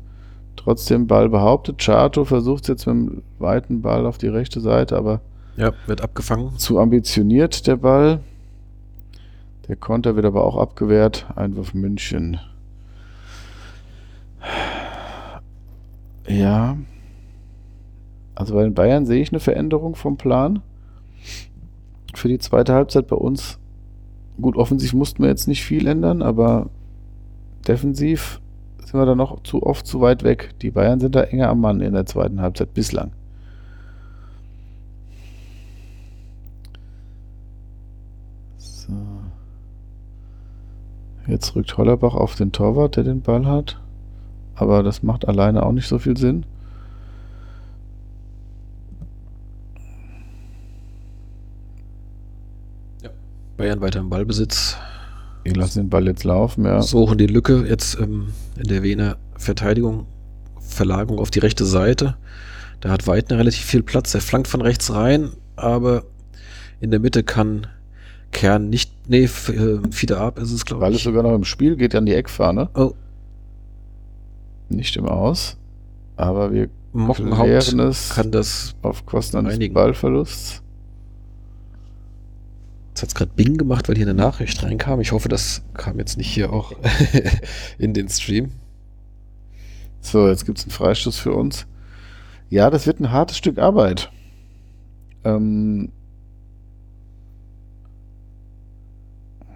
Trotzdem 0.62 1.06
Ball 1.06 1.30
behauptet. 1.30 1.78
Chato 1.78 2.26
versucht 2.26 2.64
es 2.64 2.68
jetzt 2.68 2.86
mit 2.86 2.94
einem 2.94 3.22
weiten 3.38 3.80
Ball 3.80 4.04
auf 4.04 4.18
die 4.18 4.28
rechte 4.28 4.60
Seite, 4.60 4.94
aber 4.94 5.22
ja, 5.56 5.72
wird 5.86 6.02
abgefangen. 6.02 6.58
Zu 6.58 6.78
ambitioniert 6.78 7.66
der 7.66 7.76
Ball. 7.76 8.20
Der 9.68 9.76
Konter 9.76 10.16
wird 10.16 10.26
aber 10.26 10.44
auch 10.44 10.58
abgewehrt. 10.58 11.24
Einwurf 11.34 11.72
München. 11.72 12.38
Ja. 16.28 16.76
Also 18.34 18.52
bei 18.52 18.62
den 18.62 18.74
Bayern 18.74 19.06
sehe 19.06 19.22
ich 19.22 19.32
eine 19.32 19.40
Veränderung 19.40 19.94
vom 19.94 20.18
Plan. 20.18 20.60
für 22.14 22.28
die 22.28 22.38
zweite 22.38 22.74
Halbzeit 22.74 23.06
bei 23.06 23.16
uns. 23.16 23.58
Gut, 24.38 24.56
offensiv 24.56 24.92
mussten 24.92 25.22
wir 25.22 25.30
jetzt 25.30 25.48
nicht 25.48 25.64
viel 25.64 25.86
ändern, 25.86 26.20
aber 26.20 26.68
defensiv 27.66 28.42
sind 28.90 28.98
wir 28.98 29.06
da 29.06 29.14
noch 29.14 29.40
zu 29.44 29.62
oft 29.62 29.86
zu 29.86 30.00
weit 30.00 30.24
weg. 30.24 30.54
Die 30.62 30.72
Bayern 30.72 30.98
sind 30.98 31.14
da 31.14 31.22
enger 31.22 31.48
am 31.48 31.60
Mann 31.60 31.80
in 31.80 31.92
der 31.92 32.06
zweiten 32.06 32.40
Halbzeit 32.40 32.74
bislang. 32.74 33.12
So. 38.58 38.92
Jetzt 41.28 41.54
rückt 41.54 41.76
Hollerbach 41.76 42.14
auf 42.14 42.34
den 42.34 42.50
Torwart, 42.50 42.96
der 42.96 43.04
den 43.04 43.20
Ball 43.20 43.46
hat. 43.46 43.80
Aber 44.56 44.82
das 44.82 45.04
macht 45.04 45.28
alleine 45.28 45.64
auch 45.64 45.72
nicht 45.72 45.86
so 45.86 46.00
viel 46.00 46.16
Sinn. 46.16 46.44
Bayern 53.56 53.80
weiter 53.80 54.00
im 54.00 54.10
Ballbesitz. 54.10 54.76
Wir 55.44 55.54
lassen 55.54 55.80
den 55.80 55.88
Ball 55.88 56.06
jetzt 56.06 56.24
laufen, 56.24 56.64
ja. 56.64 56.82
Suchen 56.82 57.18
die 57.18 57.26
Lücke 57.26 57.64
jetzt 57.68 57.98
ähm, 57.98 58.28
in 58.56 58.68
der 58.68 58.82
Wiener 58.82 59.16
Verteidigung. 59.36 60.06
Verlagerung 60.58 61.18
auf 61.18 61.30
die 61.30 61.40
rechte 61.40 61.64
Seite. 61.64 62.16
Da 62.80 62.90
hat 62.90 63.06
Weidner 63.06 63.38
relativ 63.38 63.64
viel 63.64 63.82
Platz. 63.82 64.14
Er 64.14 64.20
flankt 64.20 64.48
von 64.48 64.62
rechts 64.62 64.92
rein, 64.92 65.30
aber 65.56 66.04
in 66.80 66.90
der 66.90 67.00
Mitte 67.00 67.22
kann 67.22 67.66
Kern 68.32 68.70
nicht. 68.70 68.92
Nee, 69.08 69.24
äh, 69.24 69.80
Fieder 69.90 70.20
ab 70.20 70.38
ist 70.38 70.52
es, 70.52 70.64
glaube 70.64 70.84
ich. 70.84 70.86
Ball 70.86 70.94
ist 70.94 71.02
sogar 71.02 71.22
noch 71.22 71.34
im 71.34 71.44
Spiel, 71.44 71.76
geht 71.76 71.94
an 71.94 72.06
die 72.06 72.14
Eckfahne. 72.14 72.70
Oh. 72.74 72.92
Nicht 74.68 74.96
im 74.96 75.06
Aus. 75.06 75.56
Aber 76.16 76.52
wir 76.52 76.68
Mockenhaupt 76.92 77.48
es 77.48 78.10
kann 78.10 78.30
das. 78.32 78.74
auf 78.82 79.06
Kosten 79.06 79.38
eines 79.38 79.54
einigen. 79.54 79.74
Ballverlusts. 79.74 80.59
Jetzt 83.00 83.02
hat 83.02 83.08
es 83.08 83.14
gerade 83.14 83.32
Bing 83.34 83.56
gemacht, 83.56 83.88
weil 83.88 83.96
hier 83.96 84.04
eine 84.04 84.12
Nachricht 84.12 84.62
reinkam. 84.62 85.00
Ich 85.00 85.12
hoffe, 85.12 85.30
das 85.30 85.62
kam 85.72 85.98
jetzt 85.98 86.18
nicht 86.18 86.28
hier 86.28 86.52
auch 86.52 86.72
in 87.78 87.94
den 87.94 88.10
Stream. 88.10 88.52
So, 90.02 90.28
jetzt 90.28 90.44
gibt 90.44 90.58
es 90.58 90.64
einen 90.64 90.72
Freistoß 90.72 91.16
für 91.16 91.32
uns. 91.32 91.66
Ja, 92.50 92.68
das 92.68 92.86
wird 92.86 93.00
ein 93.00 93.10
hartes 93.10 93.38
Stück 93.38 93.58
Arbeit. 93.58 94.10
Ähm, 95.24 95.92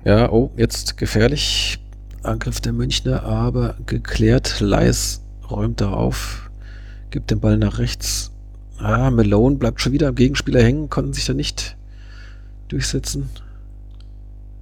Ja, 0.06 0.30
oh, 0.30 0.50
jetzt 0.56 0.96
gefährlich. 0.96 1.78
Angriff 2.22 2.62
der 2.62 2.72
Münchner, 2.72 3.24
aber 3.24 3.76
geklärt. 3.84 4.60
Leis 4.60 5.22
räumt 5.50 5.82
da 5.82 5.92
auf, 5.92 6.50
gibt 7.10 7.30
den 7.30 7.40
Ball 7.40 7.58
nach 7.58 7.78
rechts. 7.78 8.32
Ah, 8.78 9.10
Malone 9.10 9.56
bleibt 9.56 9.82
schon 9.82 9.92
wieder 9.92 10.08
am 10.08 10.14
Gegenspieler 10.14 10.62
hängen, 10.62 10.88
konnten 10.88 11.12
sich 11.12 11.26
da 11.26 11.34
nicht 11.34 11.76
durchsetzen. 12.68 13.28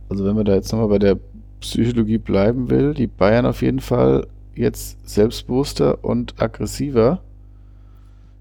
also 0.08 0.24
wenn 0.24 0.34
man 0.36 0.44
da 0.44 0.54
jetzt 0.54 0.72
nochmal 0.72 0.88
bei 0.88 0.98
der 0.98 1.18
Psychologie 1.60 2.18
bleiben 2.18 2.68
will, 2.70 2.92
die 2.94 3.06
Bayern 3.06 3.46
auf 3.46 3.62
jeden 3.62 3.80
Fall 3.80 4.26
jetzt 4.54 4.98
selbstbewusster 5.08 6.04
und 6.04 6.34
aggressiver. 6.42 7.20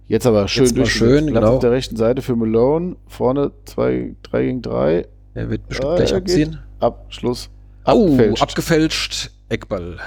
Jetzt 0.08 0.26
aber 0.28 0.48
schön 0.48 0.64
Jetzt 0.66 0.72
mal 0.74 0.84
durchgesetzt. 0.84 0.98
schön, 1.10 1.26
Platz 1.28 1.36
genau. 1.44 1.54
auf 1.56 1.60
der 1.60 1.72
rechten 1.72 1.96
Seite 1.96 2.22
für 2.22 2.36
Malone. 2.36 2.96
Vorne 3.08 3.52
2, 3.66 4.16
3 4.24 4.44
gegen 4.44 4.62
3. 4.62 5.08
Er 5.36 5.50
wird 5.50 5.68
bestimmt 5.70 5.90
Ah, 5.92 5.96
gleich 5.96 6.14
abziehen. 6.14 6.60
Abschluss. 6.80 7.50
Au, 7.86 8.04
Abgefälscht. 8.06 8.42
abgefälscht. 8.44 9.32
Eckball. 9.48 9.98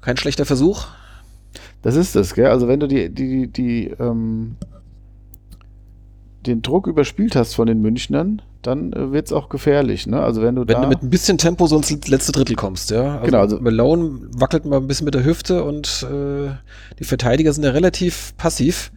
Kein 0.00 0.16
schlechter 0.16 0.44
Versuch. 0.44 0.86
Das 1.82 1.94
ist 1.94 2.16
das, 2.16 2.34
gell? 2.34 2.46
Also 2.46 2.66
wenn 2.66 2.80
du 2.80 2.88
die, 2.88 3.08
die, 3.10 3.46
die, 3.46 3.88
ähm, 4.00 4.56
den 6.46 6.62
Druck 6.62 6.86
überspielt 6.86 7.36
hast 7.36 7.54
von 7.54 7.66
den 7.66 7.80
Münchnern, 7.80 8.42
dann 8.62 8.92
äh, 8.92 9.12
wird 9.12 9.26
es 9.26 9.32
auch 9.32 9.48
gefährlich, 9.48 10.06
ne? 10.06 10.20
Also 10.22 10.42
wenn 10.42 10.54
du 10.54 10.62
Wenn 10.62 10.68
da. 10.76 10.82
du 10.82 10.88
mit 10.88 11.02
ein 11.02 11.10
bisschen 11.10 11.38
Tempo 11.38 11.66
so 11.66 11.76
ins 11.76 11.90
letzte 12.08 12.32
Drittel 12.32 12.56
kommst, 12.56 12.90
ja. 12.90 13.14
Also 13.14 13.24
Genau, 13.26 13.38
also- 13.38 13.60
Malone 13.60 14.20
wackelt 14.36 14.64
mal 14.64 14.76
ein 14.78 14.86
bisschen 14.86 15.04
mit 15.04 15.14
der 15.14 15.24
Hüfte 15.24 15.64
und 15.64 16.06
äh, 16.10 16.50
die 16.98 17.04
Verteidiger 17.04 17.52
sind 17.52 17.64
ja 17.64 17.70
relativ 17.70 18.34
passiv 18.36 18.92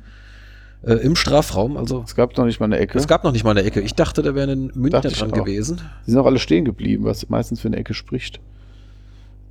äh, 0.84 0.94
im 0.94 1.16
Strafraum. 1.16 1.78
Also 1.78 2.04
es 2.06 2.16
gab 2.16 2.38
noch 2.38 2.46
nicht 2.46 2.60
mal 2.60 2.66
eine 2.66 2.78
Ecke. 2.78 2.98
es 2.98 3.08
gab 3.08 3.24
noch 3.24 3.32
nicht 3.32 3.44
mal 3.44 3.52
eine 3.52 3.64
Ecke. 3.64 3.82
Ich 3.82 3.96
dachte, 3.96 4.22
da 4.22 4.36
wäre 4.36 4.52
ein 4.52 4.72
Münchner 4.76 5.02
dran 5.02 5.32
gewesen. 5.32 5.82
Die 6.06 6.12
sind 6.12 6.20
auch 6.20 6.26
alle 6.28 6.40
stehen 6.40 6.66
geblieben, 6.66 7.04
was 7.06 7.28
meistens 7.30 7.60
für 7.62 7.68
eine 7.68 7.78
Ecke 7.78 7.94
spricht. 7.96 8.40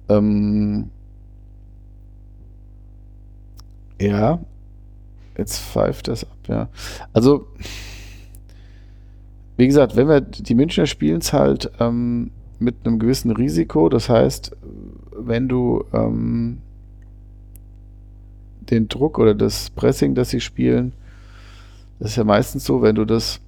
Ähm, 0.09 0.90
ja, 4.01 4.38
jetzt 5.38 5.59
pfeift 5.59 6.09
das 6.09 6.26
ja. 6.49 6.68
Also, 7.12 7.47
wie 9.57 9.66
gesagt, 9.66 9.97
wenn 9.97 10.09
wir 10.09 10.20
die 10.20 10.55
Münchner 10.55 10.86
spielen 10.86 11.18
es 11.18 11.32
halt 11.32 11.70
ähm, 11.80 12.30
mit 12.59 12.76
einem 12.84 12.99
gewissen 12.99 13.30
Risiko, 13.30 13.88
das 13.88 14.09
heißt, 14.09 14.57
wenn 15.16 15.49
du 15.49 15.84
ähm, 15.92 16.59
den 18.70 18.88
Druck 18.88 19.18
oder 19.18 19.34
das 19.34 19.70
Pressing, 19.70 20.14
das 20.14 20.30
sie 20.30 20.40
spielen, 20.40 20.92
das 21.99 22.12
ist 22.12 22.16
ja 22.16 22.24
meistens 22.24 22.64
so, 22.64 22.82
wenn 22.82 22.97
du 22.97 23.05
das 23.05 23.40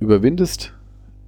überwindest, 0.00 0.72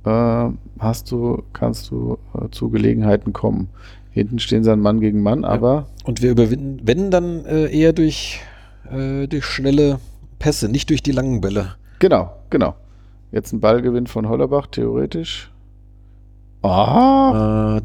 äh, 0.05 0.49
hast 0.79 1.11
du, 1.11 1.43
kannst 1.53 1.91
du 1.91 2.19
äh, 2.35 2.49
zu 2.51 2.71
Gelegenheiten 2.71 3.33
kommen. 3.33 3.69
Hinten 4.11 4.39
stehen 4.39 4.65
sie 4.65 4.73
ein 4.73 4.81
Mann 4.81 5.01
gegen 5.01 5.23
Mann, 5.23 5.45
aber 5.45 5.87
Und 6.05 6.23
wir 6.23 6.31
überwinden, 6.31 6.81
wenn 6.85 7.11
dann 7.11 7.45
äh, 7.47 7.67
eher 7.67 7.93
durch, 7.93 8.41
äh, 8.91 9.27
durch 9.27 9.45
schnelle 9.45 9.99
Pässe, 10.45 10.69
nicht 10.69 10.91
durch 10.91 11.03
die 11.03 11.13
langen 11.13 11.41
Bälle. 11.41 11.77
genau, 12.01 12.37
genau. 12.51 12.75
Jetzt 13.33 13.55
ein 13.55 13.61
Ballgewinn 13.61 14.07
von 14.07 14.29
Hollerbach, 14.29 14.67
theoretisch. 14.67 15.51
Ah! 16.61 17.79
Äh, 17.79 17.83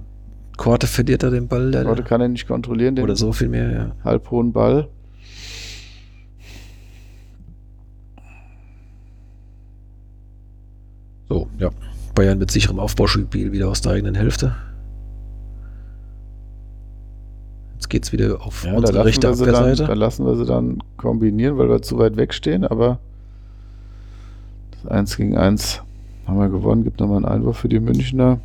Korte 0.57 0.88
verliert 0.88 1.24
er 1.24 1.32
den 1.32 1.47
Ball, 1.47 1.72
der, 1.72 1.86
Heute 1.86 2.03
kann 2.03 2.20
er 2.20 2.28
nicht 2.28 2.49
kontrollieren, 2.49 2.97
den 2.97 3.05
oder 3.05 3.16
so 3.16 3.32
viel 3.32 3.47
mehr, 3.47 3.72
ja. 3.72 3.95
halbhohen 4.03 4.51
Ball. 4.51 4.89
So, 11.30 11.47
ja. 11.60 11.70
Bayern 12.14 12.39
mit 12.39 12.51
sicherem 12.51 12.78
Aufbauspiel 12.78 13.53
wieder 13.53 13.70
aus 13.70 13.80
der 13.80 13.93
eigenen 13.93 14.16
Hälfte. 14.16 14.53
Jetzt 17.80 17.90
geht's 17.90 18.12
wieder 18.12 18.42
auf 18.46 18.66
Ja, 18.66 18.72
da 18.72 18.78
unsere 18.78 18.98
lassen, 18.98 19.08
rechte 19.08 19.28
wir 19.30 19.36
sie 19.36 19.46
dann, 19.46 19.54
da 19.54 19.60
Abwehrseite. 19.62 19.94
lassen 19.94 20.26
wir 20.26 20.36
sie 20.36 20.46
dann 20.46 20.84
kombinieren, 20.98 21.58
weil 21.58 21.70
wir 21.70 21.82
zu 21.82 21.98
weit 21.98 22.18
wegstehen, 22.18 22.66
aber 22.66 23.00
das 24.72 24.92
1 24.92 25.16
gegen 25.16 25.38
1 25.38 25.82
haben 26.28 26.40
wir 26.40 26.49
gewonnen. 26.49 26.84
Gibt 26.84 26.99
nochmal 26.99 27.24
einen 27.24 27.26
Einwurf 27.26 27.56
für 27.60 27.70
die 27.70 27.80
Münchner. 27.80 28.41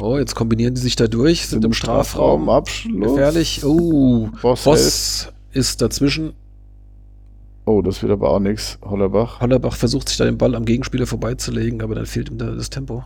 Oh, 0.00 0.16
jetzt 0.16 0.36
kombinieren 0.36 0.74
die 0.74 0.80
sich 0.80 0.94
da 0.94 1.08
durch, 1.08 1.48
sind 1.48 1.64
im 1.64 1.72
Strafraum. 1.72 2.48
Abschluss. 2.48 3.10
Gefährlich. 3.10 3.64
Oh, 3.64 4.28
Boss, 4.40 4.60
Voss 4.62 5.32
ist 5.50 5.82
dazwischen. 5.82 6.34
Oh, 7.66 7.82
das 7.82 8.00
wird 8.00 8.12
aber 8.12 8.30
auch 8.30 8.38
nichts. 8.38 8.78
Hollerbach. 8.82 9.40
Hollerbach 9.40 9.74
versucht 9.74 10.08
sich 10.08 10.16
da 10.16 10.24
den 10.24 10.38
Ball 10.38 10.54
am 10.54 10.64
Gegenspieler 10.64 11.06
vorbeizulegen, 11.06 11.82
aber 11.82 11.96
dann 11.96 12.06
fehlt 12.06 12.30
ihm 12.30 12.38
da 12.38 12.52
das 12.52 12.70
Tempo. 12.70 13.04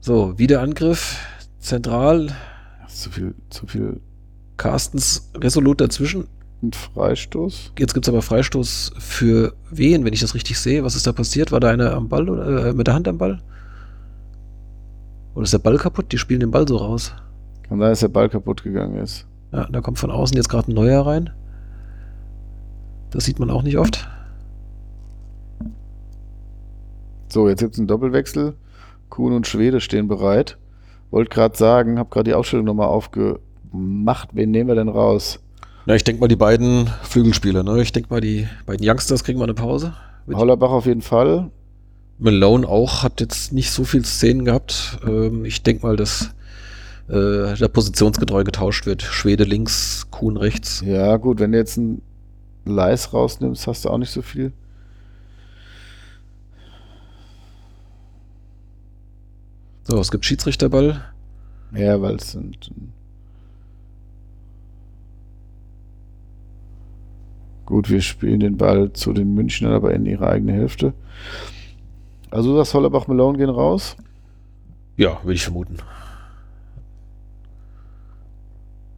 So, 0.00 0.36
wieder 0.38 0.60
Angriff. 0.60 1.18
Zentral. 1.60 2.34
Zu 2.88 3.10
viel, 3.10 3.34
zu 3.48 3.68
viel 3.68 4.00
Carstens 4.56 5.30
resolut 5.36 5.80
dazwischen. 5.80 6.26
ein 6.62 6.72
Freistoß. 6.72 7.72
Jetzt 7.78 7.94
gibt's 7.94 8.08
aber 8.08 8.22
Freistoß 8.22 8.94
für 8.98 9.54
wen, 9.70 10.04
wenn 10.04 10.12
ich 10.12 10.20
das 10.20 10.34
richtig 10.34 10.58
sehe. 10.58 10.82
Was 10.82 10.96
ist 10.96 11.06
da 11.06 11.12
passiert? 11.12 11.52
War 11.52 11.60
da 11.60 11.70
einer 11.70 11.94
am 11.94 12.08
Ball 12.08 12.28
oder 12.28 12.66
äh, 12.66 12.72
mit 12.72 12.88
der 12.88 12.94
Hand 12.94 13.06
am 13.06 13.18
Ball? 13.18 13.40
Oder 15.34 15.44
ist 15.44 15.52
der 15.52 15.58
Ball 15.58 15.78
kaputt? 15.78 16.10
Die 16.10 16.18
spielen 16.18 16.40
den 16.40 16.50
Ball 16.50 16.66
so 16.66 16.76
raus. 16.76 17.14
Kann 17.68 17.78
sein, 17.78 17.90
dass 17.90 18.00
der 18.00 18.08
Ball 18.08 18.28
kaputt 18.28 18.64
gegangen 18.64 18.96
ist. 18.96 19.26
Ja, 19.52 19.68
da 19.70 19.80
kommt 19.80 20.00
von 20.00 20.10
außen 20.10 20.36
jetzt 20.36 20.48
gerade 20.48 20.72
ein 20.72 20.74
neuer 20.74 21.06
rein. 21.06 21.30
Das 23.12 23.24
sieht 23.24 23.38
man 23.38 23.50
auch 23.50 23.62
nicht 23.62 23.78
oft. 23.78 24.08
So, 27.28 27.48
jetzt 27.48 27.60
gibt 27.60 27.74
es 27.74 27.78
einen 27.78 27.88
Doppelwechsel. 27.88 28.54
Kuhn 29.08 29.32
und 29.32 29.46
Schwede 29.46 29.80
stehen 29.80 30.08
bereit. 30.08 30.58
Wollte 31.10 31.30
gerade 31.30 31.56
sagen, 31.56 31.98
habe 31.98 32.10
gerade 32.10 32.30
die 32.30 32.34
Aufstellung 32.34 32.64
nochmal 32.64 32.88
aufgemacht. 32.88 34.30
Wen 34.32 34.50
nehmen 34.50 34.68
wir 34.68 34.74
denn 34.74 34.88
raus? 34.88 35.38
Na, 35.84 35.94
ich 35.94 36.04
denke 36.04 36.20
mal, 36.20 36.28
die 36.28 36.36
beiden 36.36 36.86
Flügelspieler, 37.02 37.62
ne? 37.62 37.82
Ich 37.82 37.92
denke 37.92 38.08
mal, 38.10 38.20
die 38.20 38.48
beiden 38.66 38.88
Youngsters 38.88 39.24
kriegen 39.24 39.38
mal 39.38 39.44
eine 39.44 39.54
Pause. 39.54 39.94
Hollerbach 40.32 40.70
auf 40.70 40.86
jeden 40.86 41.02
Fall. 41.02 41.50
Malone 42.18 42.66
auch, 42.66 43.02
hat 43.02 43.20
jetzt 43.20 43.52
nicht 43.52 43.70
so 43.70 43.84
viel 43.84 44.04
Szenen 44.04 44.44
gehabt. 44.44 45.00
Ähm, 45.06 45.44
ich 45.44 45.62
denke 45.62 45.84
mal, 45.84 45.96
dass 45.96 46.34
äh, 47.08 47.54
da 47.58 47.68
positionsgetreu 47.68 48.44
getauscht 48.44 48.86
wird. 48.86 49.02
Schwede 49.02 49.44
links, 49.44 50.06
Kuhn 50.10 50.36
rechts. 50.36 50.82
Ja, 50.86 51.16
gut, 51.16 51.40
wenn 51.40 51.52
jetzt 51.52 51.78
einen 51.78 52.00
Leis 52.64 53.12
rausnimmst, 53.12 53.66
hast 53.66 53.84
du 53.84 53.90
auch 53.90 53.98
nicht 53.98 54.10
so 54.10 54.22
viel. 54.22 54.52
So, 59.84 59.98
es 59.98 60.10
gibt 60.10 60.24
Schiedsrichterball. 60.24 61.04
Ja, 61.74 62.00
weil 62.00 62.16
es 62.16 62.32
sind. 62.32 62.70
Gut, 67.66 67.90
wir 67.90 68.00
spielen 68.00 68.40
den 68.40 68.56
Ball 68.56 68.92
zu 68.92 69.12
den 69.12 69.34
Münchnern, 69.34 69.72
aber 69.72 69.94
in 69.94 70.06
ihre 70.06 70.28
eigene 70.28 70.52
Hälfte. 70.52 70.92
Also 72.30 72.56
sagst, 72.56 72.74
Hollerbach 72.74 73.06
Malone 73.06 73.38
gehen 73.38 73.50
raus? 73.50 73.96
Ja, 74.96 75.20
würde 75.22 75.34
ich 75.34 75.44
vermuten. 75.44 75.76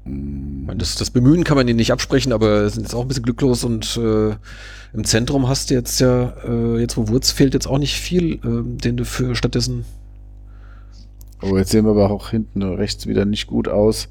Meine, 0.04 0.53
das, 0.76 0.94
das 0.96 1.10
Bemühen 1.10 1.44
kann 1.44 1.56
man 1.56 1.68
ihnen 1.68 1.76
nicht 1.76 1.92
absprechen, 1.92 2.32
aber 2.32 2.68
sind 2.68 2.82
jetzt 2.82 2.94
auch 2.94 3.02
ein 3.02 3.08
bisschen 3.08 3.24
glücklos 3.24 3.64
und 3.64 3.96
äh, 3.96 4.36
im 4.92 5.04
Zentrum 5.04 5.48
hast 5.48 5.70
du 5.70 5.74
jetzt 5.74 6.00
ja, 6.00 6.34
äh, 6.46 6.80
jetzt 6.80 6.96
wo 6.96 7.08
Wurz 7.08 7.30
fehlt, 7.30 7.54
jetzt 7.54 7.66
auch 7.66 7.78
nicht 7.78 7.98
viel, 7.98 8.34
äh, 8.34 8.62
den 8.80 8.96
du 8.96 9.04
für 9.04 9.34
stattdessen. 9.34 9.84
Oh, 11.42 11.58
jetzt 11.58 11.70
sehen 11.70 11.84
wir 11.84 11.90
aber 11.90 12.10
auch 12.10 12.30
hinten 12.30 12.62
rechts 12.62 13.06
wieder 13.06 13.24
nicht 13.24 13.46
gut 13.46 13.68
aus. 13.68 14.08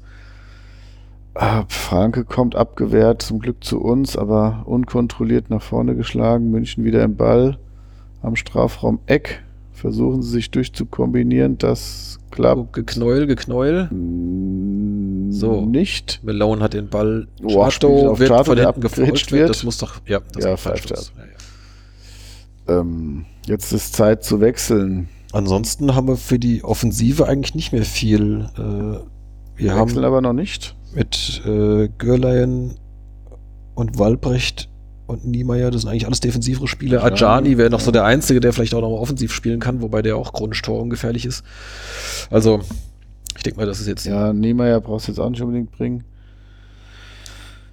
Ah, 1.34 1.64
Franke 1.68 2.24
kommt 2.24 2.54
abgewehrt, 2.54 3.22
zum 3.22 3.40
Glück 3.40 3.64
zu 3.64 3.80
uns, 3.80 4.16
aber 4.16 4.62
unkontrolliert 4.66 5.50
nach 5.50 5.62
vorne 5.62 5.96
geschlagen. 5.96 6.50
München 6.50 6.84
wieder 6.84 7.02
im 7.02 7.16
Ball 7.16 7.58
am 8.22 8.36
Strafraum 8.36 9.00
Eck. 9.06 9.42
Versuchen 9.84 10.22
sie 10.22 10.30
sich 10.30 10.50
durchzukombinieren. 10.50 11.58
Das 11.58 12.18
klappt. 12.30 12.58
Oh, 12.58 12.68
geknäuel, 12.72 13.26
geknäuel. 13.26 13.90
So. 15.30 15.66
Nicht. 15.66 16.20
Malone 16.22 16.62
hat 16.62 16.72
den 16.72 16.88
Ball. 16.88 17.28
Oh, 17.42 17.60
auf 17.62 18.18
wird 18.18 18.30
Chato, 18.30 18.44
von 18.44 18.56
hinten 18.56 18.80
gefolgt. 18.80 19.30
wird. 19.30 19.50
Das 19.50 19.62
muss 19.62 19.76
doch, 19.76 20.00
ja, 20.06 20.20
das 20.32 20.42
Ja, 20.44 20.56
pfeift 20.56 20.88
Freistoß. 20.88 21.12
Ja, 21.18 21.22
ja. 22.74 22.80
Ähm, 22.80 23.26
jetzt 23.46 23.72
ist 23.74 23.94
Zeit 23.94 24.24
zu 24.24 24.40
wechseln. 24.40 25.08
Ansonsten 25.32 25.94
haben 25.94 26.08
wir 26.08 26.16
für 26.16 26.38
die 26.38 26.64
Offensive 26.64 27.26
eigentlich 27.28 27.54
nicht 27.54 27.72
mehr 27.72 27.84
viel. 27.84 28.48
Äh, 28.56 28.60
wir 28.60 29.02
Wir 29.56 29.74
haben 29.74 29.88
wechseln 29.90 30.04
aber 30.04 30.22
noch 30.22 30.32
nicht. 30.32 30.76
mit 30.94 31.42
äh, 31.44 31.90
Görlein 31.98 32.76
und 33.74 33.98
Walbrecht 33.98 34.70
und 35.06 35.24
Niemeyer, 35.26 35.70
das 35.70 35.82
sind 35.82 35.90
eigentlich 35.90 36.06
alles 36.06 36.20
defensivere 36.20 36.66
Spieler. 36.66 37.04
Ajani, 37.04 37.58
wäre 37.58 37.70
noch 37.70 37.80
ja. 37.80 37.84
so 37.84 37.90
der 37.90 38.04
Einzige, 38.04 38.40
der 38.40 38.52
vielleicht 38.52 38.74
auch 38.74 38.80
noch 38.80 38.90
mal 38.90 38.96
offensiv 38.96 39.32
spielen 39.32 39.60
kann, 39.60 39.82
wobei 39.82 40.00
der 40.02 40.16
auch 40.16 40.32
chronisch 40.32 40.62
torungefährlich 40.62 41.26
ist. 41.26 41.44
Also, 42.30 42.60
ich 43.36 43.42
denke 43.42 43.60
mal, 43.60 43.66
das 43.66 43.80
ist 43.80 43.86
jetzt. 43.88 44.06
Ja, 44.06 44.28
Ja, 44.28 44.32
Niemeyer 44.32 44.80
brauchst 44.80 45.08
du 45.08 45.12
jetzt 45.12 45.18
auch 45.18 45.28
nicht 45.28 45.42
unbedingt 45.42 45.72
bringen. 45.72 46.04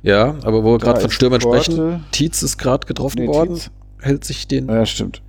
aber 0.03 0.63
wo 0.63 0.73
wir 0.73 0.79
gerade 0.79 0.99
von 0.99 1.11
Stürmern 1.11 1.41
sprechen, 1.41 2.03
Tietz 2.11 2.41
ist 2.43 2.57
gerade 2.57 2.85
getroffen 2.87 3.19
Nee, 3.21 3.27
worden, 3.27 3.55
Tietz. 3.55 3.71
hält 4.01 4.25
sich 4.25 4.47
den, 4.47 4.67
Ja, 4.67 4.85
stimmt. 4.85 5.21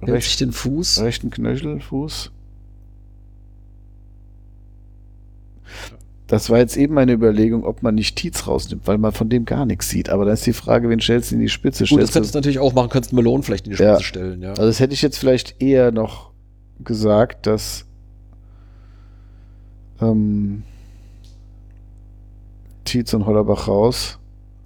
hält 0.00 0.22
sich 0.22 0.32
Recht, 0.32 0.40
den 0.40 0.52
Fuß. 0.52 1.00
rechten 1.02 1.30
Knöchelfuß. 1.30 2.32
Das 6.26 6.50
war 6.50 6.58
jetzt 6.58 6.76
eben 6.76 6.94
meine 6.94 7.12
Überlegung, 7.12 7.64
ob 7.64 7.82
man 7.84 7.94
nicht 7.94 8.16
Tietz 8.16 8.48
rausnimmt, 8.48 8.86
weil 8.86 8.98
man 8.98 9.12
von 9.12 9.28
dem 9.28 9.44
gar 9.44 9.64
nichts 9.64 9.88
sieht. 9.88 10.10
Aber 10.10 10.24
dann 10.24 10.34
ist 10.34 10.44
die 10.44 10.52
Frage, 10.52 10.88
wen 10.88 11.00
stellst 11.00 11.30
du 11.30 11.36
in 11.36 11.40
die 11.40 11.48
Spitze? 11.48 11.84
Gut, 11.84 12.00
das 12.00 12.10
Stellst 12.10 12.12
könntest 12.14 12.34
du 12.34 12.38
natürlich 12.38 12.58
auch 12.58 12.74
machen, 12.74 12.88
könntest 12.88 13.12
Malone 13.12 13.44
vielleicht 13.44 13.66
in 13.66 13.70
die 13.70 13.76
Spitze 13.76 13.90
Ja. 13.92 14.00
stellen, 14.00 14.42
ja. 14.42 14.50
Also 14.50 14.62
das 14.62 14.80
hätte 14.80 14.94
ich 14.94 15.02
jetzt 15.02 15.18
vielleicht 15.18 15.62
eher 15.62 15.92
noch 15.92 16.32
gesagt, 16.82 17.46
dass 17.46 17.84
ähm, 20.00 20.64
Tietz 22.84 23.14
und 23.14 23.26
Hollerbach 23.26 23.68
raus. 23.68 24.18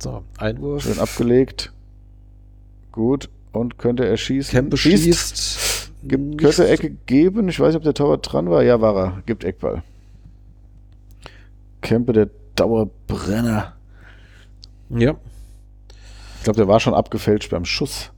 So, 0.02 0.22
Einwurf. 0.38 0.84
Schön 0.84 0.98
abgelegt. 0.98 1.72
Gut. 2.90 3.28
Und 3.52 3.78
könnte 3.78 4.06
er 4.06 4.16
schießen? 4.16 4.50
Kempe 4.52 4.76
schießt. 4.76 5.90
Gibt, 6.04 6.22
nicht 6.24 6.40
könnte 6.40 6.68
Ecke 6.68 6.90
geben. 7.06 7.48
Ich 7.48 7.60
weiß 7.60 7.68
nicht, 7.68 7.76
ob 7.76 7.82
der 7.82 7.94
Torwart 7.94 8.32
dran 8.32 8.48
war. 8.48 8.62
Ja, 8.62 8.80
war 8.80 8.96
er. 8.96 9.22
Gibt 9.26 9.44
Eckball. 9.44 9.82
Kempe, 11.80 12.12
der 12.12 12.30
Dauerbrenner. 12.54 13.74
Ja. 14.90 15.16
Ich 16.38 16.44
glaube, 16.44 16.56
der 16.56 16.68
war 16.68 16.80
schon 16.80 16.94
abgefälscht 16.94 17.50
beim 17.50 17.64
Schuss. 17.64 18.10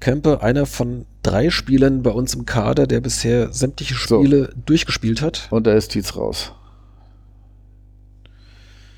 Kempe, 0.00 0.42
einer 0.42 0.66
von 0.66 1.06
drei 1.22 1.50
Spielern 1.50 2.02
bei 2.02 2.10
uns 2.10 2.34
im 2.34 2.44
Kader, 2.44 2.86
der 2.86 3.00
bisher 3.00 3.52
sämtliche 3.52 3.94
So. 3.94 4.20
Spiele 4.20 4.52
durchgespielt 4.66 5.22
hat. 5.22 5.46
Und 5.50 5.66
da 5.66 5.74
ist 5.74 5.92
Tietz 5.92 6.16
raus. 6.16 6.52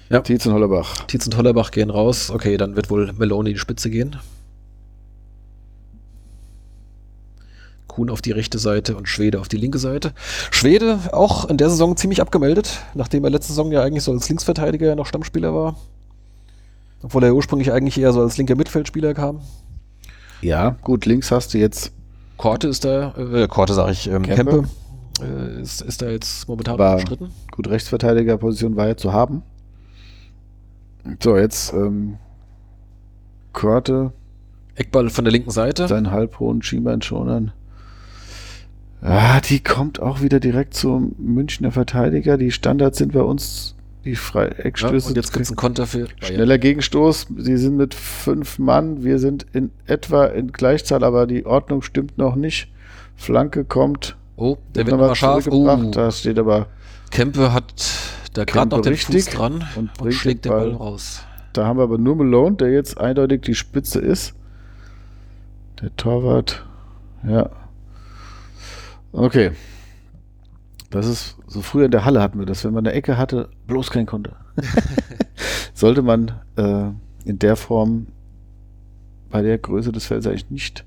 Ja. 0.09 0.21
Tietz 0.21 0.47
und 0.47 0.55
Hollerbach. 0.55 1.05
Tietz 1.07 1.27
und 1.27 1.37
Hollerbach 1.37 1.71
gehen 1.71 1.91
raus. 1.91 2.31
Okay, 2.31 2.57
dann 2.57 2.77
wird 2.77 2.89
wohl 2.91 3.13
Meloni 3.13 3.51
in 3.51 3.55
die 3.57 3.61
Spitze 3.61 3.91
gehen. 3.91 4.17
Kuhn 7.95 8.11
auf 8.11 8.21
die 8.21 8.33
rechte 8.33 8.59
Seite 8.59 8.97
und 8.97 9.09
Schwede 9.09 9.41
auf 9.41 9.47
die 9.47 9.57
linke 9.57 9.79
Seite. 9.79 10.13
Schwede 10.51 10.99
auch 11.13 11.45
in 11.49 11.59
der 11.59 11.71
Saison 11.71 11.97
ziemlich 11.97 12.21
abgemeldet, 12.21 12.81
nachdem 12.95 13.23
er 13.23 13.31
letzte 13.31 13.53
Saison 13.53 13.71
ja 13.71 13.83
eigentlich 13.83 14.03
so 14.03 14.11
als 14.11 14.29
Linksverteidiger 14.29 14.97
noch 14.97 15.07
Stammspieler 15.07 15.55
war. 15.55 15.77
Obwohl 17.05 17.23
er 17.23 17.35
ursprünglich 17.35 17.71
eigentlich 17.71 17.99
eher 17.99 18.13
so 18.13 18.21
als 18.21 18.37
linker 18.37 18.57
Mittelfeldspieler 18.57 19.15
kam. 19.15 19.43
Ja, 20.41 20.71
gut, 20.83 21.07
links 21.07 21.31
hast 21.31 21.55
du 21.55 21.59
jetzt 21.59 21.93
Korte 22.37 22.67
ist 22.67 22.85
da, 22.85 23.15
äh, 23.17 23.47
Korte 23.47 23.75
sage 23.75 23.93
ich, 23.93 24.09
ähm, 24.09 24.23
Kempe. 24.23 24.65
Kempe, 24.65 24.69
äh, 25.23 25.63
ist, 25.63 25.81
ist 25.81 26.03
da 26.03 26.11
jetzt 26.11 26.49
momentan 26.49 26.81
umstritten. 26.81 27.31
gut 27.53 27.69
Rechtsverteidigerposition 27.69 28.75
war 28.75 28.89
ja 28.89 28.97
zu 28.97 29.13
haben. 29.13 29.43
So, 31.23 31.37
jetzt 31.37 31.73
ähm, 31.73 32.17
Korte, 33.53 34.13
Eckball 34.75 35.11
von 35.11 35.25
der 35.25 35.31
linken 35.31 35.53
Seite. 35.53 35.87
seinen 35.87 36.11
halbhohen 36.11 36.61
Schienbeinschonern. 36.61 37.53
Ah, 39.07 39.41
die 39.41 39.61
kommt 39.63 40.01
auch 40.01 40.23
wieder 40.23 40.41
direkt 40.41 40.73
zum 40.75 41.15
Münchner 41.19 41.71
Verteidiger. 41.71 42.39
Die 42.39 42.51
Standards 42.51 42.97
sind 42.99 43.13
bei 43.13 43.21
uns 43.21 43.75
die 44.07 44.11
Ja, 44.13 44.17
Freieckstöße. 44.17 45.09
und 45.09 45.17
jetzt 45.17 45.33
gibt 45.33 45.45
es 45.45 45.51
einen 45.51 45.57
Konter 45.57 45.87
für 45.87 46.05
Bayern. 46.07 46.17
Schneller 46.23 46.57
Gegenstoß. 46.59 47.27
Sie 47.37 47.57
sind 47.59 47.77
mit 47.77 47.93
fünf 47.93 48.59
Mann. 48.59 49.05
Wir 49.05 49.19
sind 49.19 49.45
in 49.53 49.71
etwa 49.87 50.25
in 50.25 50.53
Gleichzahl, 50.53 51.05
aber 51.05 51.27
die 51.27 51.45
Ordnung 51.45 51.83
stimmt 51.83 52.17
noch 52.17 52.35
nicht. 52.35 52.73
Flanke 53.15 53.65
kommt. 53.65 54.17
Oh, 54.37 54.57
der 54.75 54.87
wird 54.87 54.97
nochmal 54.99 55.15
scharf. 55.15 55.47
Oh, 55.51 55.91
Da 55.93 56.11
steht 56.11 56.39
aber, 56.39 56.67
Kempe 57.11 57.53
hat 57.53 57.75
da 58.33 58.45
gerade 58.45 58.71
noch 58.75 58.81
den 58.81 58.95
richtig 58.95 59.25
Fuß 59.27 59.35
dran 59.35 59.65
und 59.77 59.91
und, 60.01 60.13
schlägt 60.13 60.47
den 60.47 60.51
den 60.51 60.59
Ball, 60.59 60.71
Ball. 60.71 60.77
raus. 60.79 61.23
da 61.53 61.67
haben 61.67 61.79
wir 61.79 61.85
aber 61.85 61.99
nur 61.99 62.17
Malone, 62.17 62.57
der 62.57 62.73
jetzt 62.73 62.99
eindeutig 62.99 63.43
die 63.43 63.55
Spitze 63.55 64.01
ist. 64.01 64.35
Der 65.83 65.95
Torwart. 65.97 66.65
Ja. 67.29 67.51
Okay. 69.15 69.53
Das 70.91 71.07
ist, 71.07 71.37
so 71.47 71.61
früher 71.63 71.87
in 71.87 71.91
der 71.91 72.05
Halle 72.05 72.21
hatten 72.21 72.39
wir 72.39 72.47
das, 72.47 72.65
wenn 72.65 72.75
man 72.75 72.87
eine 72.87 72.95
Ecke 72.95 73.17
hatte, 73.17 73.49
bloß 73.67 73.91
kein 73.91 74.07
Konter. 74.07 74.37
Sollte 75.75 76.03
man 76.03 76.33
äh, 76.57 76.91
in 77.25 77.39
der 77.39 77.57
Form 77.57 78.09
bei 79.31 79.43
der 79.43 79.59
Größe 79.59 79.93
des 79.93 80.07
Felds 80.07 80.27
eigentlich 80.27 80.51
nicht 80.51 80.85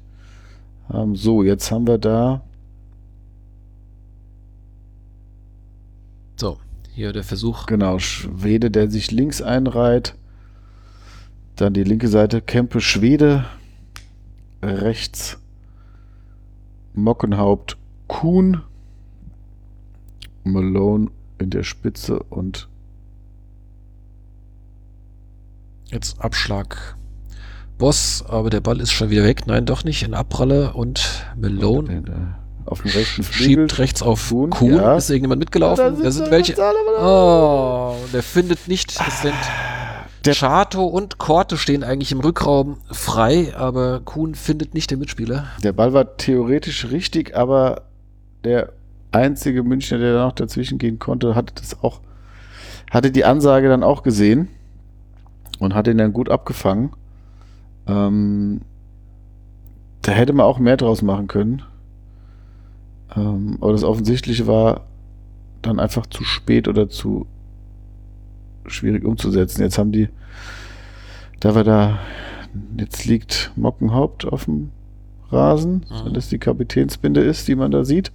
haben. 0.90 1.16
So, 1.16 1.44
jetzt 1.44 1.72
haben 1.72 1.88
wir 1.88 1.98
da 1.98 2.42
So, 6.40 6.60
hier 6.94 7.14
der 7.14 7.24
Versuch. 7.24 7.66
Genau, 7.66 7.98
Schwede, 7.98 8.70
der 8.70 8.92
sich 8.92 9.10
links 9.12 9.42
einreiht. 9.42 10.14
Dann 11.56 11.74
die 11.74 11.84
linke 11.84 12.08
Seite, 12.10 12.42
Kempe, 12.42 12.80
Schwede. 12.80 13.46
Rechts 14.62 15.40
Mockenhaupt, 16.94 17.78
Kuhn. 18.08 18.62
Malone 20.44 21.08
in 21.40 21.50
der 21.50 21.64
Spitze 21.64 22.20
und 22.24 22.68
Jetzt 25.92 26.20
Abschlag. 26.22 26.96
Boss, 27.78 28.24
aber 28.28 28.50
der 28.50 28.60
Ball 28.62 28.82
ist 28.82 28.92
schon 28.92 29.10
wieder 29.10 29.24
weg. 29.24 29.46
Nein, 29.48 29.66
doch 29.66 29.84
nicht. 29.84 30.04
In 30.04 30.14
Abpralle 30.14 30.74
und 30.74 31.26
Malone 31.40 32.36
auf 32.66 32.82
dem 32.82 32.92
rechten 32.92 33.24
Flügel. 33.24 33.70
schiebt 33.70 33.80
rechts 33.80 34.02
auf 34.02 34.28
Kuhn, 34.30 34.50
Kuhn. 34.50 34.74
ja. 34.76 34.98
Ist 34.98 35.10
irgendjemand 35.10 35.40
mitgelaufen? 35.40 36.02
da 36.02 36.12
sind 36.12 36.32
welche. 36.32 36.54
da 36.54 36.72
sind 36.72 36.82
sie. 36.98 37.04
Oh, 37.06 37.96
der 38.12 38.24
findet 38.24 38.68
nicht. 38.68 39.00
Es 39.08 39.22
sind 39.22 39.36
Der- 40.26 40.34
Chato 40.34 40.86
und 40.86 41.18
Korte 41.20 41.56
stehen 41.58 41.84
eigentlich 41.86 42.12
im 42.12 42.20
Rückraum 42.20 42.78
frei, 42.92 43.54
aber 43.56 44.02
Kuhn 44.02 44.36
findet 44.36 44.74
nicht 44.74 44.92
den 44.92 45.00
Mitspieler. 45.00 45.46
Der 45.64 45.72
Ball 45.72 45.94
war 45.94 46.18
theoretisch 46.18 46.90
richtig, 46.92 47.38
aber 47.38 47.84
der 48.48 48.74
einzige 49.12 49.64
Münchner, 49.64 49.98
der 49.98 50.14
noch 50.18 50.32
dazwischen 50.34 50.78
gehen 50.78 51.00
konnte, 51.00 51.36
hatte 51.36 51.54
das 51.56 51.84
auch, 51.84 52.02
hatte 52.92 53.12
die 53.12 53.26
Ansage 53.26 53.68
dann 53.68 53.84
auch 53.84 54.04
gesehen 54.04 54.48
und 55.60 55.74
hat 55.74 55.88
ihn 55.88 55.98
dann 55.98 56.14
gut 56.14 56.30
abgefangen. 56.30 56.92
Ähm, 57.88 58.62
da 60.02 60.12
hätte 60.12 60.34
man 60.34 60.46
auch 60.46 60.60
mehr 60.60 60.78
draus 60.78 61.02
machen 61.02 61.28
können. 61.28 61.64
Ähm, 63.16 63.58
aber 63.60 63.72
das 63.72 63.84
Offensichtliche 63.84 64.48
war 64.48 64.86
dann 65.62 65.80
einfach 65.80 66.06
zu 66.06 66.24
spät 66.24 66.68
oder 66.68 66.90
zu 66.90 67.28
schwierig 68.66 69.04
umzusetzen. 69.04 69.62
Jetzt 69.62 69.78
haben 69.78 69.92
die, 69.92 70.10
da 71.40 71.56
wir 71.56 71.64
da, 71.64 72.00
jetzt 72.78 73.06
liegt 73.06 73.52
Mockenhaupt 73.56 74.26
auf 74.26 74.46
dem 74.46 74.72
Rasen, 75.32 75.86
Mhm. 75.90 76.06
wenn 76.06 76.14
das 76.14 76.30
die 76.30 76.40
Kapitänsbinde 76.40 77.22
ist, 77.22 77.48
die 77.48 77.56
man 77.56 77.72
da 77.72 77.84
sieht. 77.84 78.12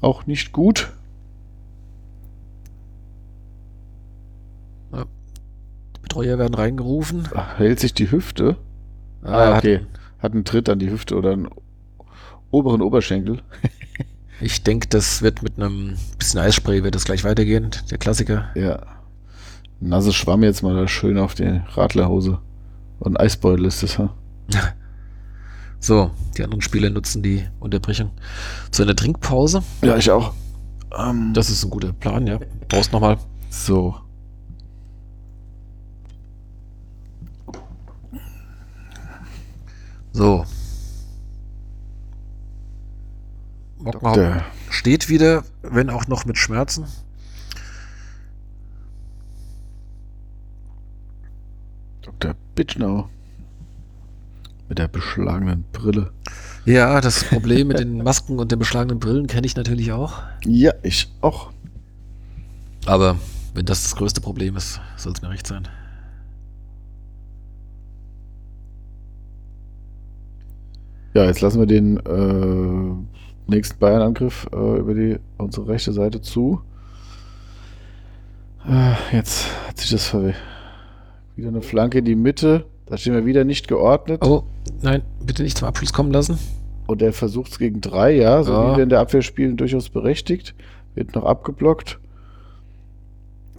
Auch 0.00 0.26
nicht 0.26 0.52
gut. 0.52 0.90
Betreuer 6.02 6.38
werden 6.38 6.54
reingerufen. 6.54 7.28
Ach, 7.34 7.58
hält 7.58 7.80
sich 7.80 7.92
die 7.94 8.10
Hüfte. 8.10 8.56
Ah, 9.22 9.52
Ah, 9.52 9.56
okay. 9.58 9.78
hat- 9.78 10.22
Hat 10.22 10.32
einen 10.32 10.44
Tritt 10.44 10.68
an 10.68 10.78
die 10.78 10.90
Hüfte 10.90 11.16
oder 11.16 11.32
einen 11.32 11.48
oberen 12.50 12.82
Oberschenkel. 12.82 13.40
Ich 14.40 14.62
denke, 14.62 14.86
das 14.86 15.20
wird 15.20 15.42
mit 15.42 15.56
einem 15.58 15.96
bisschen 16.16 16.38
Eisspray 16.38 16.84
wird 16.84 16.94
das 16.94 17.04
gleich 17.04 17.24
weitergehen. 17.24 17.70
Der 17.90 17.98
Klassiker. 17.98 18.46
Ja. 18.54 18.78
Nasse 19.80 20.12
Schwamm 20.12 20.44
jetzt 20.44 20.62
mal 20.62 20.76
da 20.76 20.86
schön 20.86 21.18
auf 21.18 21.34
die 21.34 21.60
Radlerhose. 21.74 22.38
Und 23.00 23.16
ein 23.16 23.16
Eisbeutel 23.16 23.64
ist 23.64 23.82
das, 23.82 23.98
ha? 23.98 24.14
So, 25.80 26.10
die 26.36 26.42
anderen 26.42 26.60
Spieler 26.60 26.90
nutzen 26.90 27.22
die 27.22 27.46
Unterbrechung 27.60 28.10
zu 28.70 28.82
einer 28.82 28.96
Trinkpause. 28.96 29.62
Ja, 29.82 29.96
ich 29.96 30.10
auch. 30.10 30.34
Ähm, 30.96 31.32
Das 31.34 31.50
ist 31.50 31.64
ein 31.64 31.70
guter 31.70 31.92
Plan, 31.92 32.26
ja. 32.26 32.38
Brauchst 32.68 32.92
nochmal. 32.92 33.18
so. 33.50 33.94
So. 40.12 40.44
Mockenhaupt 43.78 44.42
steht 44.70 45.08
wieder, 45.08 45.44
wenn 45.62 45.90
auch 45.90 46.08
noch 46.08 46.24
mit 46.24 46.36
Schmerzen. 46.36 46.86
Dr. 52.02 52.34
Bitschnau. 52.54 53.08
Mit 54.68 54.78
der 54.78 54.88
beschlagenen 54.88 55.64
Brille. 55.72 56.12
Ja, 56.64 57.00
das 57.00 57.24
Problem 57.24 57.68
mit 57.68 57.78
den 57.78 58.02
Masken 58.02 58.38
und 58.38 58.52
den 58.52 58.58
beschlagenen 58.58 58.98
Brillen 58.98 59.26
kenne 59.26 59.46
ich 59.46 59.56
natürlich 59.56 59.92
auch. 59.92 60.22
Ja, 60.44 60.72
ich 60.82 61.08
auch. 61.22 61.50
Aber 62.84 63.16
wenn 63.54 63.64
das 63.64 63.82
das 63.82 63.96
größte 63.96 64.20
Problem 64.20 64.56
ist, 64.56 64.80
soll 64.96 65.12
es 65.12 65.22
mir 65.22 65.30
recht 65.30 65.46
sein. 65.46 65.66
Ja, 71.14 71.24
jetzt 71.24 71.40
lassen 71.40 71.58
wir 71.58 71.66
den 71.66 71.96
äh, 71.96 73.50
nächsten 73.50 73.78
Bayern-Angriff 73.78 74.46
äh, 74.52 74.78
über 74.78 74.94
die 74.94 75.18
unsere 75.38 75.68
rechte 75.68 75.92
Seite 75.92 76.20
zu. 76.20 76.60
Äh, 78.68 78.92
jetzt 79.12 79.46
hat 79.66 79.78
sich 79.78 79.90
das 79.90 80.06
verwe 80.06 80.34
wieder 81.34 81.48
eine 81.48 81.62
Flanke 81.62 81.98
in 81.98 82.04
die 82.04 82.16
Mitte. 82.16 82.66
Da 82.88 82.96
stehen 82.96 83.14
wir 83.14 83.26
wieder 83.26 83.44
nicht 83.44 83.68
geordnet. 83.68 84.24
Oh, 84.24 84.44
nein, 84.82 85.02
bitte 85.24 85.42
nicht 85.42 85.58
zum 85.58 85.68
Abschluss 85.68 85.92
kommen 85.92 86.10
lassen. 86.12 86.38
Und 86.86 87.02
er 87.02 87.12
versucht 87.12 87.52
es 87.52 87.58
gegen 87.58 87.80
drei, 87.82 88.12
ja, 88.16 88.42
so 88.42 88.52
Ja. 88.52 88.72
wie 88.72 88.76
wir 88.78 88.82
in 88.84 88.88
der 88.88 89.00
Abwehr 89.00 89.20
spielen, 89.22 89.56
durchaus 89.58 89.90
berechtigt. 89.90 90.54
Wird 90.94 91.14
noch 91.14 91.24
abgeblockt. 91.24 91.98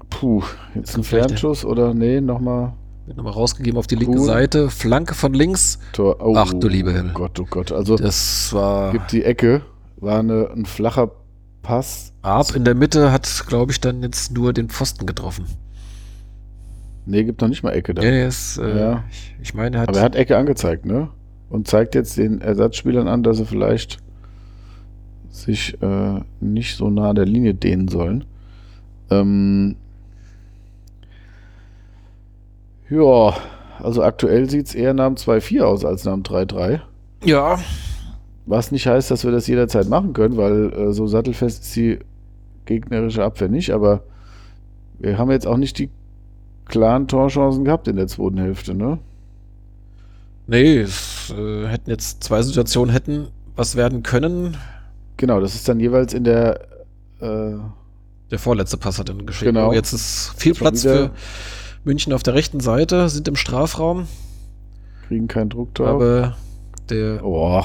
Puh, 0.10 0.42
jetzt 0.74 0.98
ein 0.98 1.04
Fernschuss 1.04 1.64
oder 1.64 1.94
nee, 1.94 2.20
nochmal 2.20 2.74
Wird 3.06 3.18
nochmal 3.18 3.34
rausgegeben 3.34 3.78
auf 3.78 3.86
die 3.88 3.96
linke. 3.96 4.20
Seite. 4.20 4.70
Flanke 4.72 5.14
von 5.14 5.34
links. 5.36 5.78
Tor. 5.94 6.18
Oh, 6.20 6.34
Ach 6.36 6.52
du 6.54 6.68
lieber 6.68 6.92
Himmel. 6.92 7.14
Gott, 7.14 7.40
oh 7.40 7.46
Gott. 7.50 7.72
Also 7.72 7.96
Das 7.96 8.52
war 8.54 8.92
gibt 8.92 9.12
die 9.12 9.24
Ecke, 9.24 9.62
war 9.98 10.20
eine, 10.20 10.50
ein 10.56 10.66
flacher 10.66 11.12
Pass. 11.62 12.14
Arp 12.24 12.56
in 12.56 12.66
der 12.66 12.74
Mitte, 12.74 13.12
hat, 13.12 13.44
glaube 13.48 13.72
ich, 13.72 13.80
dann 13.80 14.02
jetzt 14.02 14.32
nur 14.34 14.54
den 14.54 14.70
Pfosten 14.70 15.06
getroffen. 15.06 15.46
Nee, 17.10 17.24
gibt 17.24 17.42
noch 17.42 17.48
nicht 17.48 17.64
mal 17.64 17.72
Ecke 17.72 17.96
da. 17.96 18.04
Ja, 18.04 18.28
ist, 18.28 18.58
äh, 18.60 18.80
Ja. 18.80 19.04
ich, 19.10 19.36
ich 19.42 19.54
meine, 19.56 19.78
er 19.78 19.82
hat, 19.82 19.90
Aber 19.90 19.98
er 19.98 20.04
hat 20.04 20.16
Ecke 20.16 20.38
angezeigt, 20.38 20.86
ne? 20.86 21.10
Und 21.50 21.68
zeigt 21.68 21.96
jetzt 21.96 22.18
den 22.18 22.40
Ersatzspielern 22.40 23.08
an, 23.08 23.24
dass 23.24 23.38
sie 23.38 23.46
vielleicht 23.46 23.98
sich 25.32 25.82
äh, 25.82 26.20
nicht 26.40 26.76
so 26.78 26.90
nah 26.92 27.10
an 27.10 27.16
der 27.16 27.26
Linie 27.26 27.56
dehnen 27.56 27.88
sollen. 27.88 28.26
Ähm 29.10 29.76
ja, 32.90 33.34
also 33.82 34.04
aktuell 34.04 34.48
sieht 34.50 34.68
es 34.68 34.76
eher 34.76 34.94
nach 34.94 35.08
dem 35.08 35.16
2-4 35.16 35.62
aus 35.62 35.86
als 35.86 36.06
nach 36.06 36.14
dem 36.14 36.24
3-3. 36.24 36.82
ja, 37.24 37.58
Was 38.46 38.72
nicht 38.72 38.86
heißt, 38.88 39.10
dass 39.10 39.24
wir 39.24 39.32
das 39.32 39.48
jederzeit 39.48 39.88
machen 39.90 40.14
können, 40.14 40.38
weil 40.38 40.74
äh, 40.74 40.94
so 40.94 41.08
sattelfest 41.08 41.64
ist 41.64 41.76
die 41.76 42.00
gegnerische 42.66 43.24
Abwehr 43.24 43.48
nicht, 43.48 43.72
aber 43.72 44.04
wir 45.00 45.18
haben 45.18 45.32
jetzt 45.32 45.48
auch 45.48 45.58
nicht 45.58 45.80
die 45.80 45.90
klaren 46.70 47.08
Torchancen 47.08 47.66
gehabt 47.66 47.88
in 47.88 47.98
der 47.98 48.08
zweiten 48.08 48.38
Hälfte, 48.38 48.74
ne? 48.74 49.00
nee, 50.48 50.80
es 50.80 51.34
äh, 51.38 51.68
hätten 51.68 51.90
jetzt 51.90 52.24
zwei 52.24 52.42
Situationen 52.42 52.92
hätten 52.92 53.28
was 53.56 53.76
werden 53.76 54.04
können. 54.04 54.56
Genau, 55.18 55.40
das 55.42 55.54
ist 55.56 55.68
dann 55.68 55.80
jeweils 55.82 56.14
in 56.14 56.24
der 56.24 56.62
äh, 57.20 57.52
Der 58.32 58.40
vorletzte 58.40 58.78
Pass 58.78 58.98
hat 59.00 59.10
dann 59.10 59.26
geschehen. 59.26 59.54
Genau. 59.54 59.74
Jetzt 59.74 59.92
ist 59.92 60.34
viel 60.38 60.56
Schon 60.56 60.64
Platz 60.66 60.84
für 60.84 61.12
München 61.84 62.14
auf 62.14 62.24
der 62.24 62.36
rechten 62.36 62.62
Seite, 62.62 63.10
sind 63.10 63.28
im 63.28 63.36
Strafraum, 63.36 64.08
kriegen 65.08 65.28
keinen 65.28 65.50
Druck 65.50 65.74
drauf. 65.76 65.88
aber 66.02 66.38
der 66.90 67.24
Oh, 67.24 67.62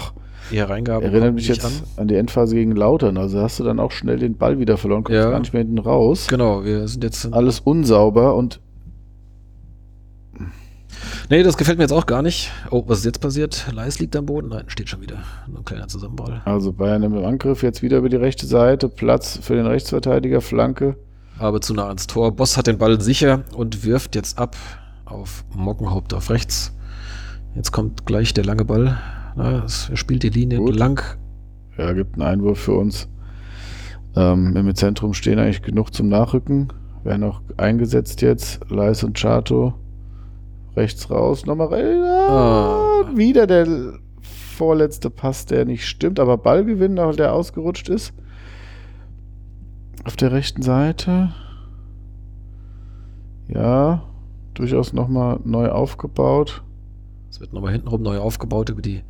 die 0.51 0.59
Hereingabe 0.59 1.05
erinnert 1.07 1.35
mich 1.35 1.49
jetzt 1.49 1.65
an. 1.97 2.09
die 2.09 2.17
Endphase 2.17 2.55
gegen 2.55 2.73
Lautern. 2.73 3.17
Also 3.17 3.41
hast 3.41 3.59
du 3.61 3.65
dann 3.65 3.79
auch 3.81 3.93
schnell 3.93 4.19
den 4.19 4.37
Ball 4.37 4.59
wieder 4.59 4.77
verloren, 4.77 5.05
kommst 5.05 5.17
Ja. 5.17 5.31
gar 5.31 5.39
nicht 5.39 5.53
mehr 5.55 5.63
hinten 5.63 5.79
raus. 5.79 6.27
Genau, 6.29 6.65
wir 6.65 6.87
sind 6.89 7.03
jetzt. 7.05 7.33
Alles 7.33 7.61
unsauber 7.61 8.35
und 8.35 8.61
Nee, 11.31 11.43
das 11.43 11.57
gefällt 11.57 11.79
mir 11.79 11.85
jetzt 11.85 11.93
auch 11.93 12.07
gar 12.07 12.23
nicht. 12.23 12.51
Oh, 12.71 12.85
was 12.87 12.99
ist 12.99 13.05
jetzt 13.05 13.21
passiert? 13.21 13.67
Leis 13.73 13.99
liegt 13.99 14.15
am 14.17 14.27
Boden? 14.27 14.49
Nein, 14.49 14.65
steht 14.69 14.89
schon 14.89 15.01
wieder. 15.01 15.19
Nur 15.49 15.61
ein 15.61 15.65
kleiner 15.65 15.89
Zusammenprall. 15.89 16.43
also 16.45 16.73
Bayern 16.73 17.03
im 17.03 17.17
Angriff 17.25 17.63
jetzt 17.63 17.83
wieder 17.83 17.99
über 17.99 18.09
die 18.09 18.17
rechte 18.17 18.47
Seite, 18.47 18.89
Platz 18.89 19.39
für 19.43 19.55
den 19.55 19.67
Rechtsverteidiger, 19.67 20.41
Flanke. 20.41 20.97
Aber 21.39 21.61
zu 21.61 21.75
nah 21.75 21.89
ans 21.89 22.07
Tor. 22.07 22.33
Boss 22.33 22.57
hat 22.57 22.67
den 22.67 22.79
Ball 22.79 23.01
sicher 23.01 23.43
und 23.57 23.85
wirft 23.85 24.15
jetzt 24.15 24.39
ab 24.39 24.57
auf 25.05 25.45
Mockenhaupt 25.55 26.15
auf 26.15 26.31
rechts. 26.31 26.73
Jetzt 27.55 27.73
kommt 27.73 28.07
gleich 28.07 28.35
der 28.35 28.45
lange 28.45 28.65
Ball. 28.65 28.99
Na, 29.37 29.65
er 29.91 29.97
spielt 29.97 30.23
die 30.23 30.29
Linie 30.31 30.59
Gut. 30.59 30.77
lang. 30.77 31.03
Ja, 31.77 31.93
gibt 31.93 32.15
einen 32.15 32.23
Einwurf 32.23 32.61
für 32.61 32.75
uns. 32.75 33.09
Ähm, 34.17 34.55
Im 34.55 34.75
Zentrum 34.75 35.13
stehen 35.15 35.39
eigentlich 35.39 35.63
genug 35.63 35.93
zum 35.93 36.09
Nachrücken. 36.09 36.73
Werden 37.03 37.25
auch 37.25 37.41
eingesetzt 37.57 38.23
jetzt. 38.23 38.61
Leis 38.71 39.03
und 39.03 39.17
Chato. 39.17 39.75
Rechts 40.77 41.11
raus. 41.11 41.47
Nochmal 41.47 41.69
rein. 41.69 42.03
Ah. 42.05 43.05
Wieder 43.15 43.47
der 43.47 43.67
vorletzte 44.57 45.11
Pass, 45.11 45.47
der 45.47 45.65
nicht 45.65 45.87
stimmt. 45.87 46.19
Aber 46.19 46.37
Ballgewinn, 46.37 46.97
der 46.97 47.33
ausgerutscht 47.33 47.89
ist. 47.89 48.13
Auf 50.05 50.17
der 50.17 50.33
rechten 50.33 50.63
Seite. 50.63 51.33
Ja, 53.49 54.03
durchaus 54.55 54.93
nochmal 54.93 55.39
neu 55.45 55.69
aufgebaut. 55.69 56.63
Es 57.31 57.41
wird 57.41 57.53
nochmal 57.53 57.73
hintenrum 57.73 58.03
neu 58.03 58.19
aufgebaut 58.19 58.69
über 58.71 58.83
die 58.83 59.03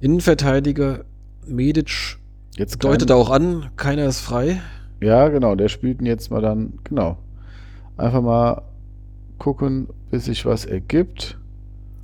Innenverteidiger. 0.00 1.04
Medic 1.46 2.16
Jetzt 2.56 2.82
deutet 2.82 3.08
kein- 3.08 3.16
auch 3.16 3.30
an, 3.30 3.66
keiner 3.76 4.06
ist 4.06 4.20
frei. 4.20 4.60
Ja, 5.00 5.28
genau, 5.28 5.54
der 5.54 5.68
spielt 5.68 6.00
ihn 6.00 6.06
jetzt 6.06 6.30
mal 6.30 6.40
dann, 6.40 6.78
genau. 6.84 7.18
Einfach 7.96 8.22
mal 8.22 8.62
gucken, 9.38 9.88
bis 10.10 10.26
sich 10.26 10.46
was 10.46 10.64
ergibt. 10.64 11.38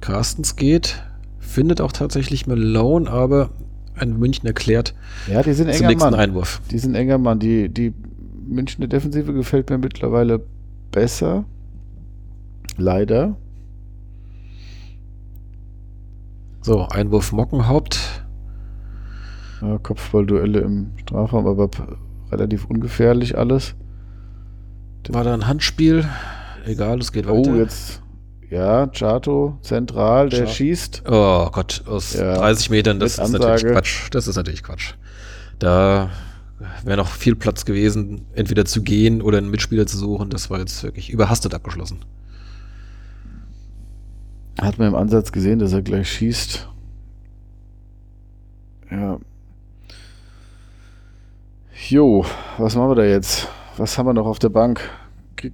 Carstens 0.01 0.57
geht, 0.57 1.03
findet 1.39 1.81
auch 1.81 1.93
tatsächlich 1.93 2.47
Malone, 2.47 3.11
aber 3.11 3.51
ein 3.95 4.19
München 4.19 4.47
erklärt 4.47 4.95
Ja, 5.31 5.43
die 5.43 5.53
sind 5.53 5.67
zum 5.67 5.77
enger 5.77 5.89
nächsten 5.89 6.11
Mann. 6.11 6.19
Einwurf. 6.19 6.61
Die 6.71 6.79
sind 6.79 6.95
enger 6.95 7.19
Mann. 7.19 7.39
Die, 7.39 7.69
die 7.69 7.93
Münchner 8.47 8.87
Defensive 8.87 9.33
gefällt 9.33 9.71
mir 9.71 9.79
mittlerweile 9.79 10.41
besser. 10.91 11.45
Leider. 12.77 13.37
So, 16.63 16.87
Einwurf 16.87 17.33
Mockenhaupt. 17.33 18.25
Ja, 19.61 19.79
Kopfballduelle 19.79 20.61
im 20.61 20.93
Strafraum, 20.97 21.47
aber 21.47 21.69
relativ 22.31 22.65
ungefährlich 22.67 23.37
alles. 23.37 23.75
War 25.09 25.25
da 25.25 25.35
ein 25.35 25.47
Handspiel? 25.47 26.05
Egal, 26.65 26.99
es 27.01 27.13
geht 27.13 27.27
Oh, 27.27 27.39
weiter. 27.45 27.57
jetzt. 27.57 28.01
Ja, 28.51 28.87
Chato, 28.89 29.59
zentral, 29.63 30.29
der 30.29 30.45
Cha- 30.47 30.53
schießt. 30.53 31.03
Oh 31.07 31.49
Gott, 31.51 31.83
aus 31.87 32.13
Ja, 32.15 32.35
30 32.37 32.69
Metern, 32.71 33.01
das 33.01 33.13
ist 33.13 33.19
natürlich 33.31 33.47
Ansage. 33.47 33.73
Quatsch. 33.73 34.09
Das 34.11 34.29
ist 34.29 34.37
natürlich 34.37 34.63
Quatsch. 34.63 34.93
Da 35.59 36.11
wäre 36.85 36.99
noch 36.99 37.09
viel 37.09 37.35
Platz 37.35 37.65
gewesen, 37.65 38.27
entweder 38.35 38.65
zu 38.67 38.83
gehen 38.83 39.23
oder 39.23 39.39
einen 39.39 39.51
Mitspieler 39.51 39.87
zu 39.87 39.97
suchen. 39.97 40.29
Das 40.31 40.51
war 40.51 40.59
jetzt 40.59 40.83
wirklich 40.83 41.11
überhastet 41.11 41.55
abgeschlossen. 41.55 42.05
Hat 44.61 44.79
man 44.79 44.89
im 44.89 44.95
Ansatz 44.95 45.33
gesehen, 45.33 45.59
dass 45.59 45.73
er 45.73 45.81
gleich 45.83 46.11
schießt. 46.13 46.69
Ja. 48.91 49.19
Jo, 51.89 52.25
was 52.59 52.77
machen 52.77 52.91
wir 52.91 52.95
da 52.97 53.05
jetzt? 53.05 53.49
Was 53.79 53.97
haben 53.97 54.07
wir 54.07 54.13
noch 54.13 54.27
auf 54.27 54.39
der 54.39 54.51
Bank? 54.51 54.81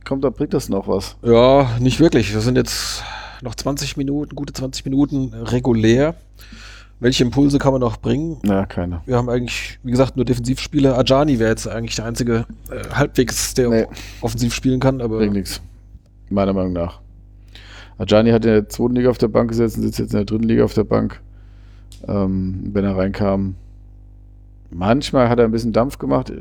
Kommt 0.05 0.25
da, 0.25 0.31
bringt 0.31 0.55
das 0.55 0.69
noch 0.69 0.89
was? 0.89 1.17
Ja, 1.23 1.71
nicht 1.81 2.01
wirklich. 2.01 2.33
Wir 2.33 2.41
sind 2.41 2.57
jetzt 2.57 3.03
noch 3.43 3.55
20 3.55 3.97
Minuten, 3.97 4.35
gute 4.35 4.53
20 4.53 4.85
Minuten 4.85 5.33
regulär. 5.35 6.15
Welche 7.01 7.23
Impulse 7.23 7.59
kann 7.59 7.73
man 7.73 7.81
noch 7.81 7.97
bringen? 7.99 8.39
Na, 8.43 8.67
keine. 8.67 9.03
Wir 9.07 9.17
haben 9.17 9.29
eigentlich, 9.29 9.79
wie 9.85 9.93
gesagt, 9.93 10.17
nur 10.17 10.25
Defensivspieler. 10.25 10.99
Ajani 10.99 11.39
wäre 11.39 11.51
jetzt 11.51 11.69
eigentlich 11.69 11.95
der 11.95 12.07
einzige 12.07 12.45
äh, 12.71 12.93
halbwegs, 12.93 13.55
der 13.55 13.69
Nee. 13.69 13.87
offensiv 14.21 14.53
spielen 14.53 14.81
kann, 14.81 15.01
aber 15.01 15.19
Bringt 15.19 15.35
nichts. 15.35 15.61
Meiner 16.29 16.53
Meinung 16.53 16.73
nach. 16.73 17.01
Ajani 17.99 18.31
hat 18.31 18.45
in 18.45 18.51
der 18.53 18.69
zweiten 18.69 18.97
Liga 18.97 19.11
auf 19.11 19.19
der 19.19 19.29
Bank 19.29 19.49
gesessen, 19.51 19.83
sitzt 19.83 19.99
jetzt 20.01 20.13
in 20.13 20.17
der 20.19 20.25
dritten 20.25 20.45
Liga 20.45 20.65
auf 20.65 20.75
der 20.75 20.85
Bank. 20.85 21.21
Ähm, 22.07 22.71
wenn 22.73 22.85
er 22.85 22.97
reinkam, 22.97 23.55
manchmal 24.71 25.29
hat 25.29 25.39
er 25.39 25.45
ein 25.45 25.51
bisschen 25.53 25.73
Dampf 25.73 25.99
gemacht. 25.99 26.33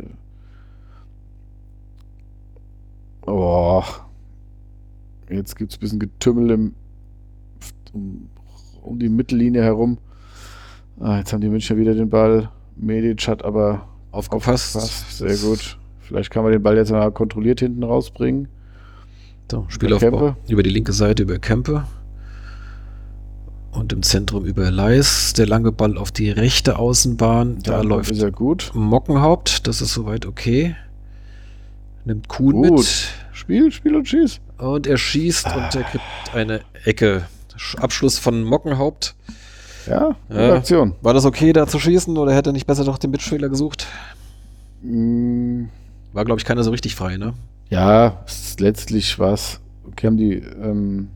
Oh, 3.27 3.83
jetzt 5.29 5.57
gibt 5.57 5.71
es 5.73 5.77
ein 5.77 5.81
bisschen 5.81 5.99
Getümmel 5.99 6.51
im, 6.51 6.75
um, 7.93 8.29
um 8.81 8.99
die 8.99 9.09
Mittellinie 9.09 9.61
herum. 9.63 9.97
Ah, 10.99 11.17
jetzt 11.17 11.33
haben 11.33 11.41
die 11.41 11.49
Münchner 11.49 11.75
wieder 11.77 11.93
den 11.93 12.09
Ball. 12.09 12.49
Medic 12.77 13.27
hat 13.27 13.43
aber 13.43 13.87
aufgepasst. 14.11 14.77
aufgepasst. 14.77 15.17
Sehr 15.17 15.37
gut. 15.37 15.77
Vielleicht 15.99 16.31
kann 16.31 16.43
man 16.43 16.53
den 16.53 16.63
Ball 16.63 16.77
jetzt 16.77 16.91
mal 16.91 17.11
kontrolliert 17.11 17.59
hinten 17.59 17.83
rausbringen. 17.83 18.47
So, 19.51 19.65
Spielaufbau 19.67 20.37
über 20.47 20.63
die 20.63 20.69
linke 20.69 20.93
Seite 20.93 21.23
über 21.23 21.37
Kempe. 21.37 21.85
Und 23.71 23.91
im 23.91 24.03
Zentrum 24.03 24.45
über 24.45 24.71
Leis. 24.71 25.33
Der 25.33 25.47
lange 25.47 25.73
Ball 25.73 25.97
auf 25.97 26.11
die 26.11 26.31
rechte 26.31 26.79
Außenbahn. 26.79 27.59
Da, 27.61 27.71
Da 27.71 27.81
läuft. 27.81 28.09
Mockenhaupt. 28.73 29.67
Das 29.67 29.81
ist 29.81 29.93
soweit 29.93 30.25
okay. 30.25 30.75
Nimmt 32.07 32.27
Kuhn 32.29 32.53
Gut. 32.53 32.71
mit. 32.71 33.07
Spiel, 33.33 33.71
Spiel 33.71 33.95
und 33.95 34.07
schieß. 34.07 34.39
Und 34.57 34.87
er 34.87 34.97
schießt 34.97 35.45
und 35.55 35.75
er 35.75 35.83
kriegt 35.83 36.03
eine 36.33 36.61
Ecke. 36.85 37.27
Sch- 37.57 37.77
Abschluss 37.79 38.17
von 38.17 38.43
Mockenhaupt. 38.43 39.15
Ja, 39.87 40.15
Ja. 40.29 40.55
Aktion. 40.55 40.95
War 41.01 41.13
das 41.13 41.25
okay, 41.25 41.53
da 41.53 41.67
zu 41.67 41.79
schießen 41.79 42.17
oder 42.17 42.33
hätte 42.33 42.49
er 42.49 42.53
nicht 42.53 42.65
besser 42.67 42.83
doch 42.85 42.97
den 42.97 43.11
Mitspieler 43.11 43.49
gesucht? 43.49 43.87
Mm, 44.81 45.65
War, 46.13 46.25
glaube 46.25 46.39
ich, 46.39 46.45
keiner 46.45 46.63
so 46.63 46.71
richtig 46.71 46.95
frei, 46.95 47.17
ne? 47.17 47.33
Ja, 47.69 48.23
es 48.25 48.59
letztlich 48.59 49.19
was. 49.19 49.59
Okay, 49.87 50.07
haben 50.07 50.17
die, 50.17 50.33
ähm, 50.35 51.09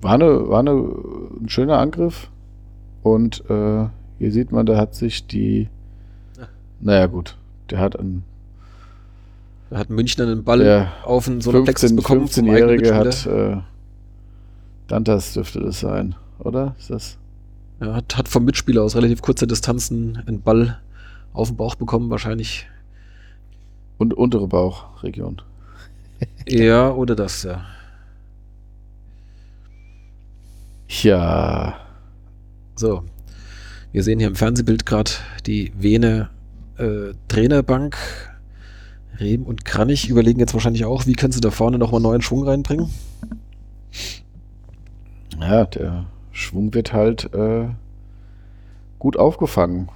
war, 0.00 0.14
eine, 0.14 0.48
war 0.48 0.60
eine, 0.60 0.72
ein 0.72 1.48
schöner 1.48 1.78
Angriff. 1.78 2.28
Und 3.02 3.42
äh, 3.48 3.86
hier 4.18 4.32
sieht 4.32 4.52
man, 4.52 4.66
da 4.66 4.76
hat 4.76 4.94
sich 4.94 5.26
die. 5.26 5.68
Ja. 6.38 6.48
Naja, 6.80 7.06
gut. 7.06 7.36
Der 7.70 7.78
hat 7.80 7.98
einen 7.98 8.24
Da 9.70 9.78
hat 9.78 9.90
Münchner 9.90 10.24
einen 10.24 10.44
Ball 10.44 10.60
Der 10.60 10.92
auf 11.04 11.28
einen 11.28 11.40
Solarplexus 11.40 11.90
15 11.90 11.96
bekommen. 11.96 12.28
vom 12.28 12.50
eigenen 12.50 12.80
15-Jährige 12.80 12.94
hat. 12.94 13.26
Äh, 13.26 13.60
Dantas 14.86 15.34
dürfte 15.34 15.60
das 15.60 15.80
sein, 15.80 16.14
oder? 16.38 16.74
Ist 16.78 16.90
das? 16.90 17.18
Ja, 17.80 17.94
hat, 17.94 18.16
hat 18.16 18.28
vom 18.28 18.44
Mitspieler 18.44 18.82
aus 18.82 18.96
relativ 18.96 19.20
kurzer 19.22 19.46
Distanz 19.46 19.90
einen, 19.90 20.16
einen 20.26 20.40
Ball 20.40 20.78
auf 21.34 21.48
den 21.48 21.56
Bauch 21.56 21.74
bekommen, 21.74 22.08
wahrscheinlich. 22.10 22.66
Und 23.98 24.14
untere 24.14 24.46
Bauchregion. 24.48 25.42
Ja, 26.48 26.90
oder 26.90 27.14
das, 27.14 27.44
ja. 27.44 27.64
Ja. 30.88 31.78
So. 32.74 33.04
Wir 33.92 34.02
sehen 34.02 34.18
hier 34.18 34.28
im 34.28 34.34
Fernsehbild 34.34 34.84
gerade 34.86 35.10
die 35.46 35.72
Vene 35.78 36.30
äh, 36.78 37.12
Trainerbank. 37.28 37.96
Rehm 39.20 39.42
und 39.44 39.64
Kranich 39.64 40.08
überlegen 40.08 40.38
jetzt 40.40 40.54
wahrscheinlich 40.54 40.84
auch, 40.84 41.06
wie 41.06 41.14
können 41.14 41.32
sie 41.32 41.40
da 41.40 41.50
vorne 41.50 41.78
nochmal 41.78 42.00
neuen 42.00 42.22
Schwung 42.22 42.44
reinbringen. 42.44 42.88
Ja, 45.40 45.64
der 45.66 46.06
Schwung 46.32 46.72
wird 46.74 46.92
halt 46.92 47.32
äh, 47.34 47.68
gut 48.98 49.16
aufgefangen 49.16 49.88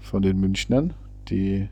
von 0.00 0.22
den 0.22 0.38
Münchnern, 0.40 0.92
die. 1.28 1.68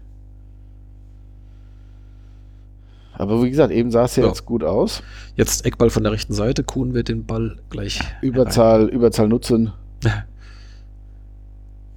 Aber 3.12 3.42
wie 3.42 3.50
gesagt, 3.50 3.72
eben 3.72 3.90
sah 3.90 4.04
es 4.04 4.14
ja 4.14 4.22
Ja. 4.22 4.28
jetzt 4.28 4.46
gut 4.46 4.62
aus. 4.62 5.02
Jetzt 5.34 5.64
Eckball 5.66 5.90
von 5.90 6.04
der 6.04 6.12
rechten 6.12 6.34
Seite. 6.34 6.62
Kuhn 6.62 6.94
wird 6.94 7.08
den 7.08 7.26
Ball 7.26 7.58
gleich. 7.68 8.00
Überzahl, 8.22 8.86
Überzahl 8.88 9.26
nutzen. 9.26 9.72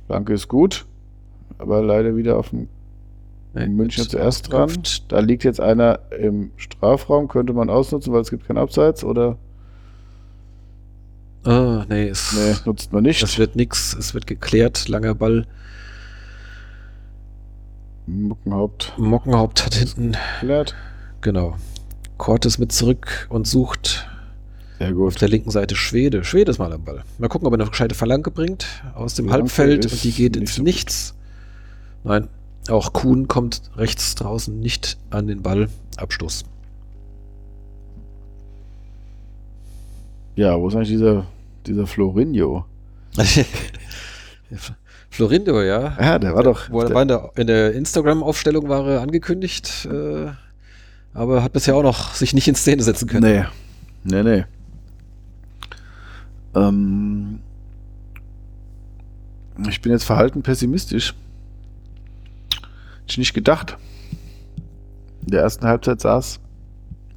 Flanke 0.08 0.34
ist 0.34 0.48
gut, 0.48 0.86
aber 1.60 1.84
leider 1.84 2.16
wieder 2.16 2.38
auf 2.38 2.50
dem 2.50 2.68
rein. 3.56 3.76
Münchner 3.76 4.04
Mit 4.04 4.12
zuerst 4.12 4.52
dran. 4.52 4.72
Da 5.08 5.20
liegt 5.20 5.44
jetzt 5.44 5.60
einer 5.60 6.00
im 6.18 6.52
Strafraum, 6.58 7.28
könnte 7.28 7.54
man 7.54 7.70
ausnutzen, 7.70 8.14
weil 8.14 8.22
es 8.22 8.30
gibt 8.30 8.46
kein 8.48 8.58
Abseits 8.58 9.04
oder 9.04 9.38
Ah, 11.44 11.86
nee, 11.90 12.08
es, 12.08 12.34
nee, 12.34 12.56
nutzt 12.66 12.94
man 12.94 13.02
nicht. 13.04 13.24
das 13.24 13.38
wird 13.40 13.56
nix. 13.56 13.94
Es 13.96 14.14
wird 14.14 14.28
geklärt. 14.28 14.88
Langer 14.88 15.16
Ball. 15.16 15.48
Muckenhaupt 18.08 18.94
Mockenhaupt 18.98 19.66
hat 19.66 19.76
hinten, 19.76 20.16
klärt. 20.40 20.76
genau. 21.22 21.56
Cortes 22.18 22.58
mit 22.58 22.72
zurück 22.72 23.28
und 23.30 23.48
sucht 23.48 24.08
Sehr 24.80 24.90
auf 24.90 24.94
gut. 24.96 25.22
der 25.22 25.30
linken 25.30 25.50
Seite 25.52 25.76
Schwede. 25.76 26.24
Schwede 26.24 26.52
ist 26.52 26.60
mal 26.60 26.72
am 26.74 26.84
Ball. 26.84 27.04
Mal 27.18 27.28
gucken, 27.30 27.48
ob 27.48 27.54
er 27.54 27.60
eine 27.60 27.70
gescheite 27.70 27.96
Flanke 27.96 28.30
bringt 28.32 28.66
aus 28.96 29.16
dem 29.16 29.26
Flanke 29.26 29.44
Halbfeld 29.44 29.92
und 29.92 30.04
die 30.04 30.12
geht 30.12 30.36
ins 30.36 30.56
so 30.56 30.62
gut. 30.62 30.66
Nichts. 30.68 31.16
Nein, 32.04 32.28
auch 32.70 32.94
Kuhn 32.94 33.28
kommt 33.28 33.62
rechts 33.76 34.16
draußen 34.16 34.60
nicht 34.60 34.98
an 35.10 35.28
den 35.28 35.42
Ball. 35.42 35.70
Abstoß. 35.98 36.46
Ja, 40.36 40.60
wo 40.60 40.68
ist 40.68 40.76
eigentlich 40.76 40.90
dieser, 40.90 41.26
dieser 41.66 41.88
Florinho? 41.88 42.66
Florindo, 45.10 45.62
ja. 45.62 45.98
Ja, 46.00 46.20
der 46.20 46.34
war 46.34 46.44
doch. 46.44 46.70
Wo 46.70 46.82
er 46.82 46.94
war 46.94 47.02
in 47.02 47.08
der, 47.10 47.32
in 47.36 47.48
der 47.48 47.74
Instagram-Aufstellung 47.74 48.70
war 48.70 48.88
er 48.88 49.02
angekündigt, 49.02 49.86
äh, 49.92 50.32
aber 51.14 51.44
hat 51.44 51.52
bisher 51.52 51.76
auch 51.76 51.84
noch 51.84 52.14
sich 52.16 52.34
nicht 52.34 52.48
in 52.48 52.56
Szene 52.56 52.82
setzen 52.82 53.08
können. 53.10 53.30
Nee. 53.30 53.44
Nee, 54.04 54.24
nee. 54.24 54.46
Ähm, 56.56 57.40
ich 59.68 59.82
bin 59.82 59.92
jetzt 59.92 60.06
verhalten 60.06 60.42
pessimistisch. 60.42 61.14
Ich 63.12 63.18
nicht 63.18 63.34
gedacht. 63.34 63.78
In 65.24 65.32
der 65.32 65.42
ersten 65.42 65.66
Halbzeit 65.68 66.00
saß, 66.00 66.40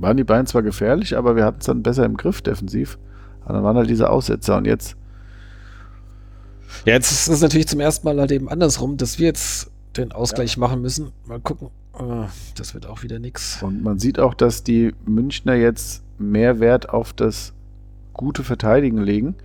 waren 0.01 0.17
die 0.17 0.25
beiden 0.25 0.47
zwar 0.47 0.63
gefährlich, 0.63 1.17
aber 1.17 1.37
wir 1.37 1.45
hatten 1.45 1.61
es 1.61 1.67
dann 1.67 1.85
besser 1.85 2.05
im 2.05 2.17
Griff 2.17 2.43
defensiv. 2.43 2.99
Aber 3.45 3.55
dann 3.55 3.63
waren 3.63 3.77
halt 3.77 3.89
diese 3.89 4.11
Aussetzer 4.11 4.57
und 4.57 4.65
jetzt, 4.65 4.97
Ja, 6.85 6.95
jetzt 6.95 7.13
ist 7.13 7.29
es 7.29 7.41
natürlich 7.41 7.69
zum 7.69 7.79
ersten 7.79 8.07
Mal 8.09 8.19
halt 8.19 8.33
eben 8.33 8.49
andersrum, 8.49 8.97
dass 8.97 9.21
wir 9.21 9.27
jetzt 9.27 9.71
den 9.97 10.11
Ausgleich 10.11 10.57
machen 10.57 10.83
müssen. 10.83 11.13
Mal 11.27 11.39
gucken. 11.39 11.69
Ah, 11.93 12.27
das 12.57 12.75
wird 12.75 12.87
auch 12.87 13.05
wieder 13.05 13.21
nix. 13.21 13.63
und 13.63 13.85
man 13.85 14.01
sieht 14.01 14.19
auch, 14.19 14.35
dass 14.35 14.65
die 14.65 14.93
Münchner 15.07 15.55
jetzt 15.55 16.03
mehr 16.19 16.59
Wert 16.59 16.89
auf 16.89 17.13
das 17.13 17.53
gute 18.13 18.43
Verteidigen 18.43 18.99
legen, 18.99 19.37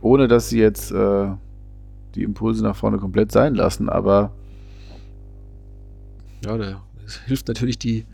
ohne 0.00 0.28
dass 0.28 0.48
sie 0.48 0.60
jetzt 0.60 0.92
äh, 0.92 1.26
die 2.14 2.22
Impulse 2.22 2.62
nach 2.62 2.76
vorne 2.76 2.98
komplett 2.98 3.32
sein 3.32 3.56
lassen, 3.56 3.88
aber 3.88 4.30
Ja, 6.44 6.56
da 6.56 6.82
hilft 7.26 7.48
natürlich 7.48 7.78
die 7.78 8.04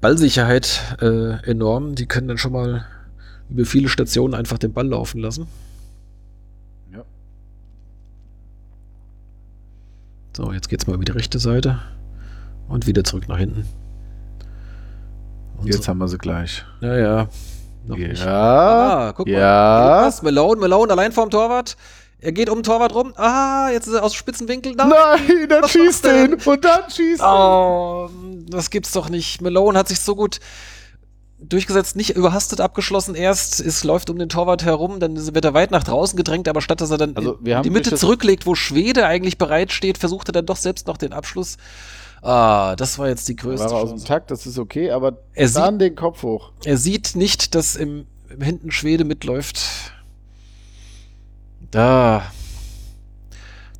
Ballsicherheit 0.00 0.80
äh, 1.00 1.34
enorm. 1.48 1.94
Die 1.94 2.06
können 2.06 2.28
dann 2.28 2.38
schon 2.38 2.52
mal 2.52 2.84
über 3.48 3.64
viele 3.64 3.88
Stationen 3.88 4.34
einfach 4.34 4.58
den 4.58 4.72
Ball 4.72 4.86
laufen 4.88 5.20
lassen. 5.20 5.46
Ja. 6.92 7.04
So, 10.36 10.52
jetzt 10.52 10.68
geht's 10.68 10.86
mal 10.86 10.94
über 10.94 11.04
die 11.04 11.12
rechte 11.12 11.38
Seite 11.38 11.78
und 12.68 12.86
wieder 12.86 13.04
zurück 13.04 13.28
nach 13.28 13.38
hinten. 13.38 13.66
Und 15.58 15.66
jetzt 15.66 15.82
so, 15.84 15.88
haben 15.88 15.98
wir 15.98 16.08
sie 16.08 16.18
gleich. 16.18 16.64
ja, 16.80 16.96
ja. 16.96 17.28
Noch 17.84 17.96
nicht. 17.96 18.22
Ja, 18.24 19.08
Ah, 19.08 19.12
guck 19.12 19.26
mal. 19.26 19.32
ja. 19.32 20.12
Malone, 20.22 20.60
Malone 20.60 20.92
allein 20.92 21.10
vorm 21.10 21.30
Torwart. 21.30 21.76
Er 22.22 22.30
geht 22.30 22.48
um 22.48 22.58
den 22.58 22.62
Torwart 22.62 22.94
rum. 22.94 23.12
Ah, 23.16 23.68
jetzt 23.72 23.88
ist 23.88 23.94
er 23.94 24.04
aus 24.04 24.14
Spitzenwinkel. 24.14 24.74
Nein. 24.76 24.90
Nein, 24.90 25.48
dann 25.48 25.68
schießt 25.68 26.04
den 26.04 26.34
und 26.34 26.64
dann 26.64 26.88
schießt 26.88 27.20
Oh, 27.22 28.08
das 28.48 28.70
gibt's 28.70 28.92
doch 28.92 29.08
nicht. 29.08 29.42
Malone 29.42 29.76
hat 29.76 29.88
sich 29.88 29.98
so 30.00 30.14
gut 30.14 30.38
durchgesetzt, 31.40 31.96
nicht 31.96 32.10
überhastet 32.10 32.60
abgeschlossen 32.60 33.16
erst. 33.16 33.58
Es 33.58 33.82
läuft 33.82 34.08
um 34.08 34.18
den 34.18 34.28
Torwart 34.28 34.62
herum, 34.64 35.00
dann 35.00 35.34
wird 35.34 35.44
er 35.44 35.52
weit 35.54 35.72
nach 35.72 35.82
draußen 35.82 36.16
gedrängt, 36.16 36.46
aber 36.48 36.60
statt 36.60 36.80
dass 36.80 36.92
er 36.92 36.98
dann 36.98 37.16
Also, 37.16 37.34
in 37.34 37.44
wir 37.44 37.56
haben 37.56 37.64
die 37.64 37.70
Mitte 37.70 37.96
zurücklegt, 37.96 38.46
wo 38.46 38.54
Schwede 38.54 39.04
eigentlich 39.04 39.36
bereit 39.36 39.72
steht, 39.72 39.98
versucht 39.98 40.28
er 40.28 40.32
dann 40.32 40.46
doch 40.46 40.56
selbst 40.56 40.86
noch 40.86 40.96
den 40.96 41.12
Abschluss. 41.12 41.56
Ah, 42.22 42.76
das 42.76 43.00
war 43.00 43.08
jetzt 43.08 43.28
die 43.28 43.34
größte 43.34 43.70
War 43.70 43.82
aus 43.82 43.90
dem. 43.90 44.04
Takt, 44.04 44.30
das 44.30 44.46
ist 44.46 44.56
okay, 44.58 44.92
aber 44.92 45.18
Er 45.34 45.50
dann 45.50 45.80
den 45.80 45.96
Kopf 45.96 46.22
hoch. 46.22 46.52
Er 46.64 46.76
sieht 46.78 47.16
nicht, 47.16 47.56
dass 47.56 47.74
im, 47.74 48.06
im 48.28 48.40
hinten 48.42 48.70
Schwede 48.70 49.04
mitläuft. 49.04 49.60
Da. 51.72 52.22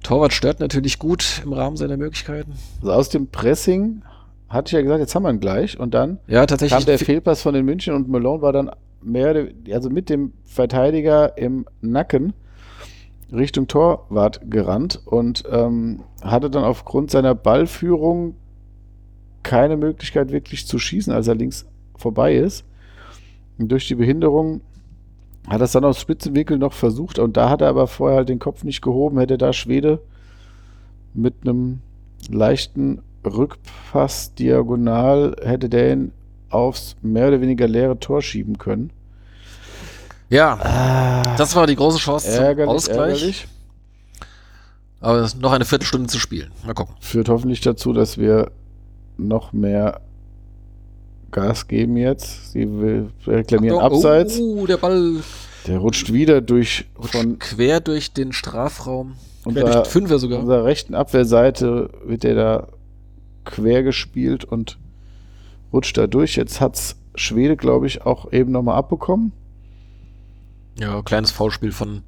Torwart 0.03 0.33
stört 0.33 0.59
natürlich 0.59 0.99
gut 0.99 1.43
im 1.45 1.53
Rahmen 1.53 1.77
seiner 1.77 1.97
Möglichkeiten. 1.97 2.55
Also 2.81 2.93
aus 2.93 3.09
dem 3.11 3.29
Pressing 3.29 4.03
hatte 4.49 4.69
ich 4.69 4.73
ja 4.73 4.81
gesagt, 4.83 5.01
jetzt 5.01 5.15
haben 5.15 5.23
wir 5.23 5.31
ihn 5.31 5.41
gleich 5.41 5.79
und 5.79 5.95
dann 5.95 6.19
Ja, 6.27 6.45
tatsächlich. 6.47 6.77
kam 6.77 6.87
der 6.87 6.99
Fehlpass 6.99 7.43
von 7.43 7.55
den 7.55 7.65
München 7.65 7.95
und 7.95 8.09
Malone 8.09 8.43
war 8.43 8.53
dann 8.53 8.71
mehr, 9.03 9.49
also 9.71 9.91
mit 9.91 10.09
dem 10.09 10.33
Verteidiger 10.45 11.37
im 11.39 11.67
Nacken 11.83 12.33
Richtung 13.31 13.69
Torwart 13.69 14.41
gerannt 14.51 15.01
und 15.05 15.45
ähm, 15.51 16.03
hatte 16.23 16.51
dann 16.51 16.65
aufgrund 16.65 17.11
seiner 17.11 17.35
Ballführung 17.35 18.35
keine 19.43 19.77
Möglichkeit 19.77 20.33
wirklich 20.33 20.67
zu 20.67 20.79
schießen, 20.79 21.13
als 21.13 21.29
er 21.29 21.35
links 21.35 21.67
vorbei 21.97 22.37
ist. 22.37 22.65
Und 23.59 23.69
durch 23.71 23.87
die 23.87 23.95
Behinderung 23.95 24.63
Hat 25.49 25.61
das 25.61 25.73
dann 25.73 25.85
aus 25.85 26.01
Spitzenwinkel 26.01 26.59
noch 26.59 26.73
versucht 26.73 27.19
und 27.19 27.37
da 27.37 27.51
hat 27.51 27.63
er 27.63 27.69
aber 27.69 27.87
vorher 27.87 28.19
halt 28.19 28.29
den 28.29 28.39
Kopf 28.39 28.63
nicht 28.65 28.81
gehoben, 28.81 29.19
hätte 29.19 29.39
da 29.39 29.53
Schwede 29.53 30.01
mit 31.15 31.35
einem 31.43 31.81
leichten 32.29 33.03
Rückpass 33.25 34.35
diagonal, 34.35 35.37
hätte 35.43 35.69
der 35.69 35.93
ihn 35.93 36.13
aufs 36.49 36.97
mehr 37.03 37.29
oder 37.29 37.41
weniger 37.41 37.67
leere 37.67 37.99
Tor 37.99 38.23
schieben 38.23 38.59
können. 38.59 38.91
Ja, 40.29 41.35
das 41.37 41.55
war 41.57 41.67
die 41.67 41.77
große 41.77 41.99
Chance 41.99 42.31
zum 42.31 42.45
Ärgerlich, 42.45 42.75
Ausgleich. 42.75 42.99
ärgerlich. 42.99 43.49
Aber 45.01 45.29
noch 45.41 45.53
eine 45.53 45.65
Viertelstunde 45.65 46.09
zu 46.09 46.19
spielen. 46.19 46.53
Mal 46.65 46.75
gucken. 46.75 46.95
Führt 47.01 47.29
hoffentlich 47.29 47.61
dazu, 47.61 47.93
dass 47.93 48.17
wir 48.17 48.51
noch 49.19 49.53
mehr 49.53 50.01
Gas 51.33 51.67
geben 51.67 51.97
jetzt. 51.97 52.53
Sie 52.53 52.69
will 52.71 53.11
reklamieren 53.27 53.79
Achtung, 53.79 53.97
abseits. 53.97 54.39
Oh, 54.39 54.67
der 54.67 54.77
Ball 54.77 55.17
Der 55.67 55.79
rutscht 55.79 56.13
wieder 56.13 56.41
durch 56.41 56.87
rutscht 56.97 57.17
von 57.17 57.39
quer 57.39 57.81
durch 57.81 58.13
den 58.13 58.33
Strafraum. 58.33 59.15
Quer 59.43 59.49
unserer, 59.49 59.73
durch 59.73 59.83
die 59.85 59.91
Fünfer 59.91 60.19
sogar. 60.19 60.41
unserer 60.41 60.65
rechten 60.65 60.95
Abwehrseite 60.95 61.91
wird 62.05 62.23
der 62.23 62.35
da 62.35 62.69
quer 63.45 63.83
gespielt 63.83 64.45
und 64.45 64.79
rutscht 65.73 65.97
da 65.99 66.07
durch. 66.07 66.37
Jetzt 66.37 66.61
hat's 66.61 66.97
Schwede, 67.15 67.57
glaube 67.57 67.87
ich, 67.87 68.03
auch 68.03 68.33
eben 68.33 68.53
nochmal 68.53 68.77
abbekommen. 68.77 69.33
Ja, 70.79 71.03
kleines 71.03 71.31
Foulspiel 71.31 71.73
von 71.73 72.03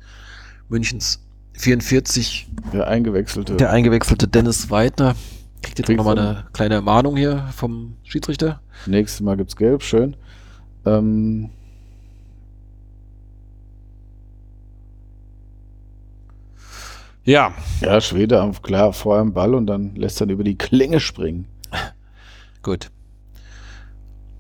Münchens 0.69 1.21
44. 1.55 2.49
Der 2.73 2.87
eingewechselte. 2.89 3.57
Der 3.57 3.71
eingewechselte 3.71 4.29
Dennis 4.29 4.71
Weidner 4.71 5.15
kriegt 5.65 5.79
jetzt 5.79 5.89
nochmal 5.97 6.19
eine 6.19 6.45
kleine 6.53 6.75
Ermahnung 6.75 7.17
hier 7.17 7.49
vom 7.55 7.97
Schiedsrichter. 8.05 8.61
Nächstes 8.87 9.21
Mal 9.21 9.37
gibt's 9.37 9.57
gelb, 9.57 9.83
schön. 9.83 10.17
Ähm, 10.87 11.51
Ja, 17.27 17.55
ja, 17.81 18.03
Schwede 18.03 18.39
am, 18.39 18.61
klar 18.61 18.93
vor 18.93 19.19
einem 19.19 19.33
Ball 19.33 19.55
und 19.55 19.67
dann 19.67 19.95
lässt 19.97 20.21
er 20.21 20.27
ihn 20.27 20.31
über 20.31 20.45
die 20.45 20.59
Klinge 20.59 21.01
springen. 21.01 21.47
gut. 22.63 22.91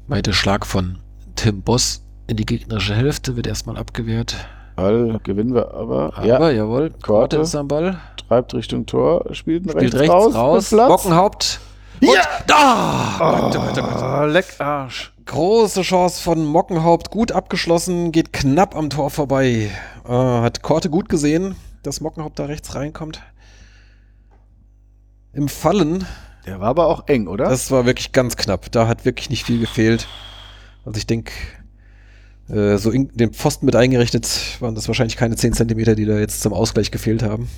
Weiter 0.07 0.35
Schlag 0.35 0.67
von 0.67 0.99
Tim 1.35 1.63
Boss 1.63 2.05
in 2.27 2.37
die 2.37 2.45
gegnerische 2.45 2.95
Hälfte 2.95 3.37
wird 3.37 3.47
erstmal 3.47 3.79
abgewehrt. 3.79 4.37
Ball 4.77 5.21
gewinnen 5.23 5.55
wir 5.55 5.73
aber. 5.75 6.13
Aber 6.17 6.27
ja, 6.27 6.51
jawohl, 6.51 6.91
Korte. 7.03 7.39
Ist 7.39 7.55
am 7.55 7.69
Ball. 7.69 7.99
treibt 8.29 8.55
Richtung 8.55 8.87
Tor, 8.87 9.25
spielt, 9.33 9.71
Spielt 9.71 9.95
rechts, 9.95 9.99
rechts 10.01 10.13
raus. 10.15 10.35
raus. 10.35 10.71
Bockenhaupt. 10.71 11.61
Und 12.01 12.09
Ja! 12.09 12.23
da! 12.47 13.17
Gott, 13.19 13.55
Gott, 13.55 13.75
Gott. 13.77 14.03
Oh, 14.03 14.25
Leckarsch. 14.27 15.13
Große 15.27 15.83
Chance 15.83 16.23
von 16.23 16.45
Mockenhaupt, 16.45 17.11
gut 17.11 17.33
abgeschlossen, 17.33 18.13
geht 18.13 18.33
knapp 18.33 18.77
am 18.77 18.91
Tor 18.91 19.11
vorbei. 19.11 19.71
Äh, 20.07 20.11
hat 20.13 20.63
Korte 20.63 20.91
gut 20.91 21.09
gesehen, 21.09 21.57
dass 21.83 22.01
Mockenhaupt 22.03 22.39
da 22.39 22.45
rechts 22.47 22.75
reinkommt. 22.75 23.23
Im 25.33 25.49
Fallen, 25.49 26.07
Der 26.47 26.61
war 26.61 26.69
aber 26.69 26.87
auch 26.89 27.09
eng, 27.09 27.27
oder? 27.27 27.49
das 27.49 27.71
war 27.71 27.87
wirklich 27.87 28.13
ganz 28.13 28.37
knapp. 28.37 28.71
Da 28.71 28.87
hat 28.87 29.05
wirklich 29.05 29.31
nicht 29.31 29.45
viel 29.45 29.59
gefehlt. 29.61 30.07
Also 30.85 30.99
ich 30.99 31.07
denke, 31.07 31.33
äh, 32.49 32.77
so 32.77 32.91
in, 32.91 33.09
den 33.15 33.33
Pfosten 33.33 33.67
mit 33.67 33.77
eingerechnet 33.77 34.57
waren 34.61 34.75
das 34.75 34.89
wahrscheinlich 34.89 35.17
keine 35.17 35.37
10 35.37 35.53
Zentimeter, 35.55 35.95
die 35.95 36.05
da 36.05 36.19
jetzt 36.19 36.41
zum 36.43 36.53
Ausgleich 36.53 36.91
gefehlt 36.91 37.23
haben. 37.23 37.49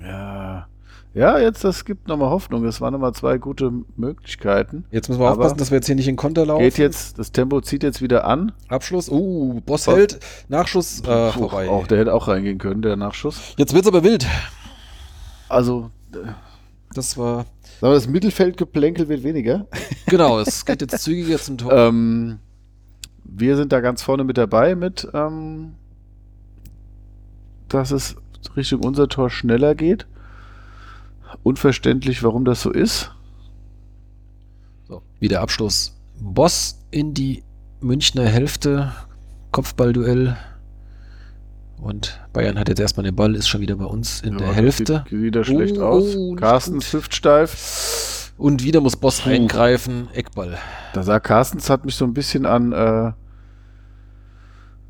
ja. 0.00 0.66
Ja, 1.14 1.38
jetzt, 1.38 1.62
das 1.62 1.84
gibt 1.84 2.08
nochmal 2.08 2.30
Hoffnung. 2.30 2.64
Es 2.64 2.80
waren 2.80 2.92
nochmal 2.92 3.12
zwei 3.12 3.38
gute 3.38 3.70
Möglichkeiten. 3.96 4.84
Jetzt 4.90 5.08
müssen 5.08 5.20
wir 5.20 5.26
Aber 5.28 5.36
aufpassen, 5.36 5.58
dass 5.58 5.70
wir 5.70 5.76
jetzt 5.76 5.86
hier 5.86 5.94
nicht 5.94 6.08
in 6.08 6.16
Konter 6.16 6.44
laufen. 6.44 6.64
Geht 6.64 6.76
jetzt, 6.76 7.20
das 7.20 7.30
Tempo 7.30 7.60
zieht 7.60 7.84
jetzt 7.84 8.02
wieder 8.02 8.24
an. 8.24 8.50
Abschluss. 8.66 9.08
Uh, 9.08 9.60
Boss 9.64 9.86
hält. 9.86 10.18
Nachschuss 10.48 11.02
äh, 11.02 11.30
Puh, 11.30 11.30
vorbei. 11.48 11.68
Auch 11.68 11.86
der 11.86 11.98
hätte 12.00 12.12
auch 12.12 12.26
reingehen 12.26 12.58
können, 12.58 12.82
der 12.82 12.96
Nachschuss. 12.96 13.54
Jetzt 13.56 13.72
wird's 13.74 13.86
aber 13.86 14.02
wild. 14.02 14.26
Also, 15.48 15.92
äh, 16.14 16.32
Das 16.94 17.16
war. 17.16 17.44
sagen 17.80 17.92
wir, 17.92 17.94
das 17.94 18.08
Mittelfeldgeplänkel 18.08 19.08
wird 19.08 19.22
weniger. 19.22 19.68
Genau, 20.06 20.40
es 20.40 20.64
geht 20.66 20.80
jetzt 20.80 20.98
zügiger 21.04 21.38
zum 21.38 21.58
Tor. 21.58 21.72
Ähm, 21.88 22.40
wir 23.36 23.56
sind 23.56 23.72
da 23.72 23.80
ganz 23.80 24.02
vorne 24.02 24.24
mit 24.24 24.38
dabei 24.38 24.74
mit, 24.74 25.08
ähm, 25.12 25.74
dass 27.68 27.90
es 27.90 28.16
Richtung 28.56 28.80
unser 28.84 29.08
Tor 29.08 29.30
schneller 29.30 29.74
geht. 29.74 30.06
Unverständlich, 31.42 32.22
warum 32.22 32.44
das 32.44 32.62
so 32.62 32.70
ist. 32.70 33.10
So, 34.88 35.02
wieder 35.18 35.40
Abschluss. 35.40 35.96
Boss 36.20 36.78
in 36.90 37.12
die 37.14 37.42
Münchner 37.80 38.24
Hälfte. 38.26 38.92
Kopfballduell. 39.50 40.36
Und 41.80 42.20
Bayern 42.32 42.58
hat 42.58 42.68
jetzt 42.68 42.80
erstmal 42.80 43.04
den 43.04 43.16
Ball, 43.16 43.34
ist 43.34 43.48
schon 43.48 43.60
wieder 43.60 43.76
bei 43.76 43.84
uns 43.84 44.20
in 44.22 44.34
Ja, 44.34 44.38
der 44.46 44.52
Hälfte. 44.54 45.04
Sieht 45.10 45.20
wieder 45.22 45.44
schlecht 45.44 45.76
Oh, 45.78 45.84
aus. 45.84 46.14
oh, 46.16 46.34
Carstens 46.36 46.92
gut. 46.92 47.00
hüftsteif. 47.00 48.32
Und 48.38 48.62
wieder 48.64 48.80
muss 48.80 48.96
Boss 48.96 49.26
eingreifen. 49.26 50.08
Eckball. 50.12 50.56
Da 50.92 51.02
sah 51.02 51.20
Carstens, 51.20 51.68
hat 51.70 51.84
mich 51.84 51.94
so 51.96 52.04
ein 52.04 52.14
bisschen 52.14 52.46
an, 52.46 52.72
äh, 52.72 53.12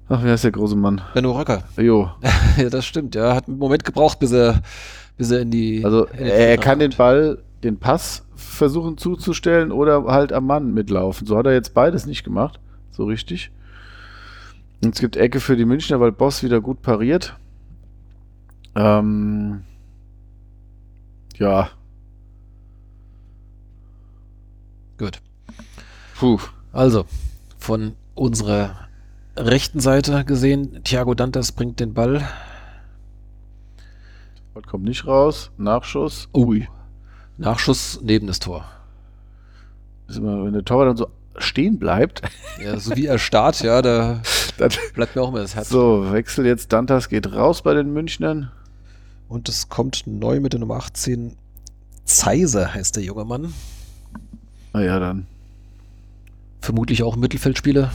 ach, 0.09 0.25
wie 0.25 0.29
heißt 0.29 0.45
der 0.45 0.53
große 0.53 0.77
Mann? 0.77 1.01
Benno 1.15 1.33
Röcker. 1.33 1.65
Jo, 1.77 2.11
ja, 2.57 2.71
das 2.71 2.85
stimmt. 2.85 3.15
Ja, 3.15 3.35
hat 3.35 3.49
einen 3.49 3.59
Moment 3.59 3.85
gebraucht, 3.85 4.19
bis 4.19 4.33
er, 4.33 4.63
bis 5.17 5.31
er 5.31 5.41
in 5.41 5.51
die. 5.51 5.85
also 5.85 6.07
in 6.07 6.27
er, 6.27 6.59
kann 6.59 6.79
den. 6.79 6.93
Ball, 6.97 7.39
den 7.63 7.79
Pass 7.79 8.25
versuchen 8.37 8.99
zuzustellen 8.99 9.73
oder 9.73 10.05
halt 10.05 10.33
am 10.33 10.47
Mann 10.47 10.75
mitlaufen. 10.75 11.27
So 11.27 11.37
hat 11.37 11.47
er 11.47 11.53
jetzt 11.53 11.75
beides 11.75 12.07
nicht 12.07 12.25
gemacht, 12.25 12.61
so 12.91 13.05
richtig. 13.05 13.51
Und 14.83 14.95
es 14.95 15.01
gibt 15.01 15.17
Ecke 15.17 15.41
für 15.41 15.57
die 15.57 15.65
Münchner, 15.65 15.99
weil 16.01 16.13
Boss 16.13 16.43
wieder 16.43 16.61
gut 16.61 16.83
pariert. 16.83 17.37
Ähm, 18.75 19.63
ja, 21.39 21.71
Gut. 24.99 25.21
puh. 26.19 26.39
Also, 26.73 27.05
von 27.59 27.95
unserer 28.15 28.84
rechten 29.37 29.81
Seite 29.81 30.25
gesehen, 30.25 30.83
Thiago 30.85 31.15
Dantas 31.15 31.53
bringt 31.53 31.81
den 31.81 31.95
Ball. 31.95 32.27
Ball 34.53 34.63
kommt 34.63 34.85
nicht 34.85 35.07
raus. 35.07 35.51
Nachschuss. 35.57 36.29
Ui. 36.35 36.69
Nachschuss 37.37 38.01
neben 38.03 38.27
das 38.27 38.39
Tor. 38.39 38.65
Ist 40.09 40.19
immer, 40.19 40.45
wenn 40.45 40.53
der 40.53 40.65
Torwart 40.65 40.89
dann 40.89 40.97
so 40.97 41.09
stehen 41.37 41.79
bleibt, 41.79 42.23
Ja, 42.63 42.79
so 42.79 42.95
wie 42.95 43.07
er 43.07 43.19
starrt, 43.19 43.61
ja, 43.63 43.83
da 43.83 44.23
bleibt 44.95 45.17
mir 45.17 45.23
auch 45.23 45.31
immer 45.31 45.41
das 45.41 45.57
Herz. 45.57 45.69
So, 45.69 46.13
Wechsel 46.13 46.47
jetzt. 46.47 46.73
Dantas 46.73 47.09
geht 47.09 47.33
raus 47.33 47.63
bei 47.63 47.75
den 47.75 47.93
Münchnern. 47.93 48.53
Und 49.29 49.49
es 49.49 49.69
kommt 49.69 50.07
neu 50.07 50.39
mit 50.39 50.53
der 50.53 50.61
Nummer 50.61 50.77
18. 50.77 51.37
Zeiser 52.05 52.75
heißt 52.75 52.97
der 52.97 53.03
junge 53.03 53.25
Mann. 53.25 53.53
Naja, 54.73 55.01
dann. 55.01 55.27
Vermutlich 56.61 57.03
auch 57.03 57.17
Mittelfeldspieler. 57.17 57.93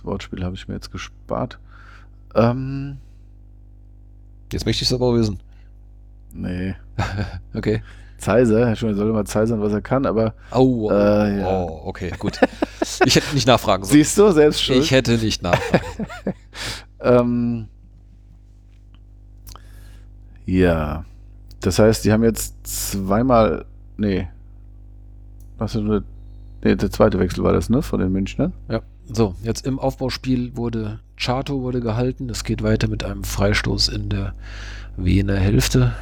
Das 0.00 0.06
Wortspiel 0.06 0.42
habe 0.44 0.54
ich 0.54 0.66
mir 0.66 0.74
jetzt 0.74 0.90
gespart. 0.90 1.58
Ähm, 2.34 2.96
Jetzt 4.50 4.64
möchte 4.64 4.82
ich 4.82 4.88
es 4.90 4.94
aber 4.94 5.14
wissen. 5.14 5.40
nee. 6.32 6.74
Okay. 7.54 7.82
Zeiser, 8.16 8.74
Schumann 8.76 8.96
soll 8.96 9.12
mal 9.12 9.26
zeisern, 9.26 9.60
was 9.60 9.72
er 9.72 9.80
kann, 9.82 10.04
aber 10.06 10.34
Au, 10.50 10.62
oh, 10.62 10.90
Äh, 10.90 11.40
ja. 11.40 11.46
oh, 11.64 11.82
okay, 11.84 12.12
gut. 12.18 12.38
Ich 13.04 13.14
hätte 13.16 13.34
nicht 13.34 13.46
nachfragen 13.46 13.84
sollen. 13.84 13.92
siehst 13.94 14.16
du, 14.18 14.30
selbst 14.30 14.62
schuld. 14.62 14.78
Ich 14.78 14.90
hätte 14.90 15.18
nicht 15.18 15.42
nachfragen 15.42 16.06
ähm, 17.00 17.68
ja. 20.46 21.04
Das 21.60 21.78
heißt, 21.78 22.04
die 22.06 22.12
haben 22.12 22.24
jetzt 22.24 22.66
zweimal. 22.66 23.66
Nee. 23.98 24.28
Was 25.58 25.74
ist 25.74 25.82
nur. 25.82 26.04
Nee, 26.64 26.74
der 26.76 26.90
zweite 26.90 27.18
Wechsel 27.18 27.44
war 27.44 27.52
das, 27.52 27.68
ne? 27.70 27.80
Von 27.82 28.00
den 28.00 28.12
Münchnern. 28.12 28.52
Ja, 28.68 28.80
so, 29.12 29.34
jetzt 29.42 29.66
im 29.66 29.78
Aufbauspiel 29.78 30.56
wurde 30.56 31.00
Chato 31.16 31.60
wurde 31.62 31.80
gehalten. 31.80 32.28
Es 32.30 32.44
geht 32.44 32.62
weiter 32.62 32.88
mit 32.88 33.04
einem 33.04 33.24
Freistoß 33.24 33.88
in 33.88 34.08
der 34.08 34.34
Wiener 34.96 35.36
Hälfte. 35.36 35.92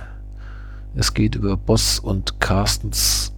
Es 0.94 1.14
geht 1.14 1.34
über 1.34 1.56
Boss 1.56 1.98
und 1.98 2.40
Carstens 2.40 3.32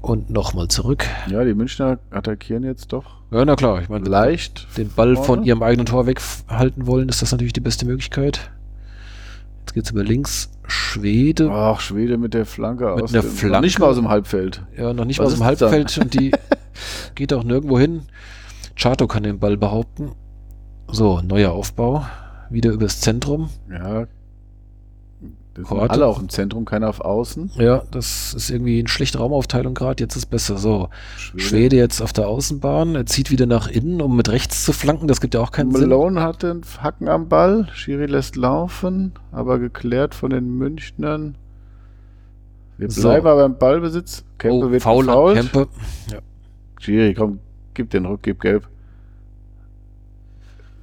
und 0.00 0.30
nochmal 0.30 0.68
zurück. 0.68 1.04
Ja, 1.28 1.44
die 1.44 1.54
Münchner 1.54 1.98
attackieren 2.10 2.64
jetzt 2.64 2.92
doch 2.92 3.22
Ja, 3.30 3.44
na 3.44 3.56
klar, 3.56 3.80
ich 3.82 3.88
meine, 3.88 4.08
leicht. 4.08 4.66
den 4.76 4.88
Ball 4.90 5.16
von 5.16 5.24
vorne. 5.24 5.46
ihrem 5.46 5.62
eigenen 5.62 5.86
Tor 5.86 6.06
weghalten 6.06 6.86
wollen, 6.86 7.08
ist 7.08 7.22
das 7.22 7.32
natürlich 7.32 7.52
die 7.52 7.60
beste 7.60 7.86
Möglichkeit. 7.86 8.50
Jetzt 9.60 9.74
geht's 9.74 9.90
über 9.90 10.04
links. 10.04 10.50
Schwede, 10.68 11.50
Ach, 11.50 11.80
Schwede 11.80 12.18
mit 12.18 12.34
der 12.34 12.46
Flanke 12.46 12.92
Mit 12.94 13.04
aus 13.04 13.12
einer 13.14 13.22
dem, 13.22 13.30
Flanke? 13.30 13.66
Nicht 13.66 13.78
mal 13.78 13.86
aus 13.86 13.96
dem 13.96 14.08
Halbfeld. 14.08 14.62
ja, 14.76 14.92
noch 14.92 15.04
nicht 15.04 15.18
was 15.18 15.28
aus 15.28 15.34
dem 15.34 15.44
Halbfeld 15.44 15.98
und 15.98 16.14
die 16.14 16.32
geht 17.14 17.32
auch 17.32 17.44
nirgendwo 17.44 17.78
hin. 17.78 18.02
Chato 18.76 19.06
kann 19.06 19.22
den 19.22 19.38
Ball 19.38 19.56
behaupten. 19.56 20.12
So, 20.88 21.20
neuer 21.20 21.52
Aufbau. 21.52 22.04
Wieder 22.50 22.70
übers 22.70 23.00
Zentrum. 23.00 23.50
Ja. 23.70 24.06
Das 25.54 25.70
sind 25.70 25.78
alle 25.78 26.06
auch 26.06 26.20
im 26.20 26.28
Zentrum, 26.28 26.66
keiner 26.66 26.90
auf 26.90 27.00
Außen. 27.00 27.52
Ja, 27.56 27.82
das 27.90 28.34
ist 28.34 28.50
irgendwie 28.50 28.78
eine 28.78 28.88
schlechte 28.88 29.18
Raumaufteilung 29.18 29.72
gerade. 29.72 30.02
Jetzt 30.02 30.14
ist 30.14 30.26
besser. 30.26 30.58
So, 30.58 30.90
Schwede 31.16 31.76
jetzt 31.76 32.02
auf 32.02 32.12
der 32.12 32.28
Außenbahn. 32.28 32.94
Er 32.94 33.06
zieht 33.06 33.30
wieder 33.30 33.46
nach 33.46 33.66
innen, 33.66 34.02
um 34.02 34.16
mit 34.16 34.28
rechts 34.28 34.66
zu 34.66 34.74
flanken. 34.74 35.08
Das 35.08 35.22
gibt 35.22 35.34
ja 35.34 35.40
auch 35.40 35.52
keinen 35.52 35.72
Sinn. 35.72 35.88
Malone 35.88 36.20
hat 36.20 36.42
den 36.42 36.60
Hacken 36.82 37.08
am 37.08 37.30
Ball. 37.30 37.68
Schiri 37.72 38.04
lässt 38.04 38.36
laufen, 38.36 39.14
aber 39.32 39.58
geklärt 39.58 40.14
von 40.14 40.28
den 40.28 40.58
Münchnern. 40.58 41.38
Wir 42.76 42.90
So. 42.90 43.00
bleiben 43.00 43.26
aber 43.26 43.46
im 43.46 43.56
Ballbesitz. 43.56 44.24
Kempe 44.36 44.66
oh, 44.66 44.70
wird 44.70 44.82
faul. 44.82 45.06
Kempe. 45.32 45.68
Ja. 46.12 46.18
Schiri, 46.78 47.14
komm, 47.14 47.38
gib 47.76 47.90
den 47.90 48.04
Ruck, 48.06 48.22
gib 48.22 48.40
gelb. 48.40 48.66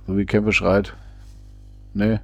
So 0.08 0.18
wie 0.18 0.26
Kempe 0.26 0.52
schreit. 0.54 0.96
Nee. 1.94 2.20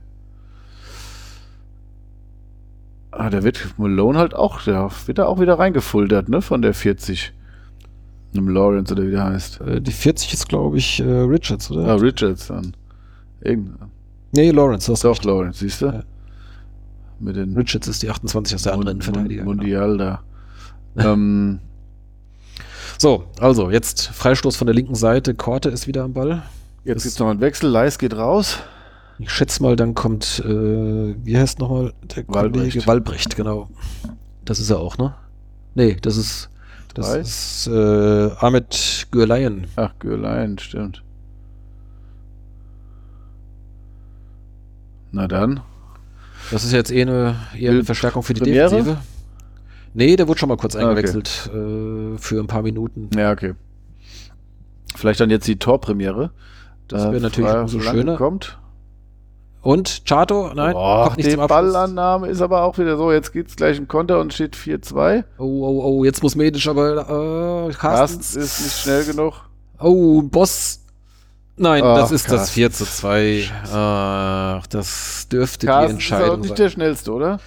Ah, 3.11 3.29
der 3.29 3.43
wird 3.43 3.73
Malone 3.77 4.17
halt 4.19 4.33
auch, 4.35 4.61
der 4.61 4.89
wird 5.05 5.17
da 5.17 5.25
auch 5.25 5.39
wieder 5.39 5.57
reingefultert, 5.57 6.29
ne, 6.29 6.41
von 6.41 6.61
der 6.61 6.73
40. 6.73 7.33
Einem 8.35 8.49
Lawrence 8.49 8.93
oder 8.93 9.07
wie 9.07 9.11
der 9.11 9.25
heißt. 9.25 9.61
Äh, 9.61 9.81
Die 9.81 9.91
40 9.91 10.33
ist, 10.33 10.47
glaube 10.47 10.77
ich, 10.77 10.99
äh, 10.99 11.03
Richards, 11.03 11.71
oder? 11.71 11.87
Ah, 11.87 11.95
Richards 11.95 12.47
dann. 12.47 12.75
Irgend, 13.41 13.71
Nee, 14.33 14.51
Lawrence. 14.51 14.85
du 14.85 14.93
hast 14.93 15.03
doch, 15.03 15.11
recht. 15.11 15.25
Lawrence, 15.25 15.59
siehst 15.59 15.81
du? 15.81 15.87
Ja. 15.87 16.03
Mit 17.19 17.35
den 17.35 17.57
Richards 17.57 17.87
ist 17.87 18.03
die 18.03 18.09
28 18.11 18.53
aus 18.55 18.63
der 18.63 18.73
anderen 18.73 18.97
Mund- 18.97 19.03
Innenverteidiger. 19.07 19.41
genau. 19.43 19.55
Mundial 19.55 19.97
da. 19.97 20.21
ähm, 20.97 21.59
So, 23.01 23.23
also 23.39 23.71
jetzt 23.71 24.07
Freistoß 24.07 24.57
von 24.57 24.67
der 24.67 24.75
linken 24.75 24.93
Seite. 24.93 25.33
Korte 25.33 25.69
ist 25.69 25.87
wieder 25.87 26.03
am 26.03 26.11
Ball. 26.11 26.43
jetzt 26.83 27.03
gibt 27.03 27.13
es 27.13 27.17
nochmal 27.17 27.31
einen 27.31 27.41
Wechsel. 27.41 27.69
Leis 27.69 27.97
geht 27.97 28.13
raus. 28.13 28.59
Ich 29.19 29.31
schätze 29.31 29.63
mal, 29.63 29.77
dann 29.77 29.95
kommt, 29.95 30.43
äh, 30.45 31.15
wie 31.23 31.37
heißt 31.37 31.59
nochmal 31.59 31.93
der 32.03 32.27
Walbrecht. 32.27 32.71
Kollege? 32.73 32.87
Walbrecht, 32.87 33.35
genau. 33.37 33.69
Das 34.43 34.59
ist 34.59 34.69
er 34.69 34.79
auch, 34.79 34.97
ne? 34.97 35.15
Nee, 35.75 35.95
das 36.01 36.17
ist, 36.17 36.49
das 36.93 37.07
Drei? 37.07 37.19
ist 37.19 37.67
äh, 37.67 38.31
Ahmed 38.45 39.07
Gürleyen. 39.11 39.67
Ach, 39.77 39.93
Gürlein, 39.99 40.57
stimmt. 40.59 41.01
Na 45.13 45.29
dann. 45.29 45.61
Das 46.51 46.65
ist 46.65 46.73
jetzt 46.73 46.91
eh 46.91 47.03
eine, 47.03 47.35
eher 47.57 47.71
eine 47.71 47.85
Verstärkung 47.85 48.23
für 48.23 48.33
die 48.33 48.41
Premiere? 48.41 48.69
Defensive. 48.69 48.97
Nee, 49.93 50.15
der 50.15 50.27
wurde 50.27 50.39
schon 50.39 50.49
mal 50.49 50.57
kurz 50.57 50.75
Ah, 50.75 50.79
okay. 50.79 50.89
eingewechselt 50.89 51.49
äh, 51.53 52.17
für 52.17 52.39
ein 52.39 52.47
paar 52.47 52.61
Minuten. 52.61 53.09
Ja, 53.15 53.31
okay. 53.31 53.55
Vielleicht 54.95 55.19
dann 55.19 55.29
jetzt 55.29 55.47
die 55.47 55.57
Torpremiere. 55.57 56.31
Das 56.87 57.03
Da 57.03 57.11
wäre 57.11 57.21
natürlich 57.21 57.49
Freier 57.49 57.61
umso 57.61 57.79
schöner. 57.79 58.17
Kommt. 58.17 58.57
Und 59.61 60.03
Chato? 60.05 60.51
Nein, 60.55 60.73
Boah, 60.73 61.05
kommt 61.05 61.17
nicht 61.17 61.27
die 61.27 61.33
zum 61.33 61.41
Abschluss. 61.41 61.73
Ballannahme 61.73 62.27
ist 62.27 62.41
aber 62.41 62.63
auch 62.63 62.77
wieder 62.77 62.97
so. 62.97 63.11
Jetzt 63.11 63.33
gibt's 63.33 63.55
gleich 63.55 63.77
einen 63.77 63.87
Konter 63.89 64.19
und 64.21 64.33
steht 64.33 64.55
4-2. 64.55 65.25
Oh, 65.37 65.43
oh, 65.43 65.81
oh, 65.83 66.03
jetzt 66.05 66.23
muss 66.23 66.35
Medic 66.35 66.65
aber 66.67 67.67
äh, 67.67 67.73
Carstens 67.73 67.77
Carstens. 67.77 68.35
ist 68.35 68.61
nicht 68.61 68.77
schnell 68.77 69.05
genug. 69.05 69.33
Oh, 69.79 70.21
Boss. 70.21 70.79
Nein, 71.57 71.83
Ach, 71.83 71.97
das 71.97 72.11
ist 72.11 72.25
das 72.27 72.35
Carstens. 72.37 72.51
4 72.51 72.71
zu 72.71 72.85
2. 72.85 73.43
Ach, 73.73 74.67
das 74.67 75.27
dürfte 75.29 75.59
die 75.59 75.65
Carstens 75.67 76.03
ist 76.03 76.11
auch 76.13 76.15
Entscheidung 76.17 76.39
nicht 76.39 76.49
sein. 76.49 76.55
der 76.57 76.69
schnellste, 76.69 77.11
oder? 77.11 77.39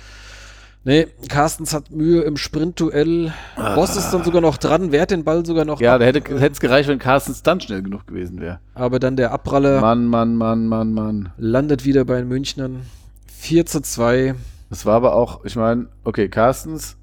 Nee, 0.85 1.07
Carstens 1.29 1.73
hat 1.75 1.93
Mühe 1.93 2.23
im 2.23 2.37
Sprintduell. 2.37 3.33
Boss 3.77 3.97
ist 3.97 4.11
dann 4.11 4.25
sogar 4.25 4.41
noch 4.41 4.57
dran, 4.57 4.91
wehrt 4.91 5.13
den 5.13 5.23
Ball 5.23 5.47
sogar 5.47 5.65
noch 5.65 5.81
Ja, 5.81 5.95
ab, 5.95 6.01
da 6.01 6.07
hätte 6.07 6.35
es 6.53 6.59
gereicht, 6.61 6.89
wenn 6.89 6.99
Carstens 6.99 7.43
dann 7.45 7.61
schnell 7.61 7.83
genug 7.83 8.07
gewesen 8.09 8.41
wäre. 8.41 8.59
aber 8.75 8.99
dann 8.99 9.15
der 9.17 9.31
Abpraller 9.31 9.81
Mann, 9.81 10.07
Mann, 10.07 10.35
Mann, 10.37 10.67
Mann, 10.67 10.93
Mann. 10.93 11.33
landet 11.37 11.85
wieder 11.85 12.05
bei 12.05 12.19
den 12.19 12.29
Münchnern. 12.29 12.81
4 13.29 13.65
zu 13.67 13.81
2. 13.81 14.35
Das 14.71 14.85
war 14.85 14.95
aber 14.95 15.15
auch, 15.15 15.45
ich 15.45 15.55
meine, 15.55 15.87
okay, 16.03 16.29
Carstens 16.29 16.97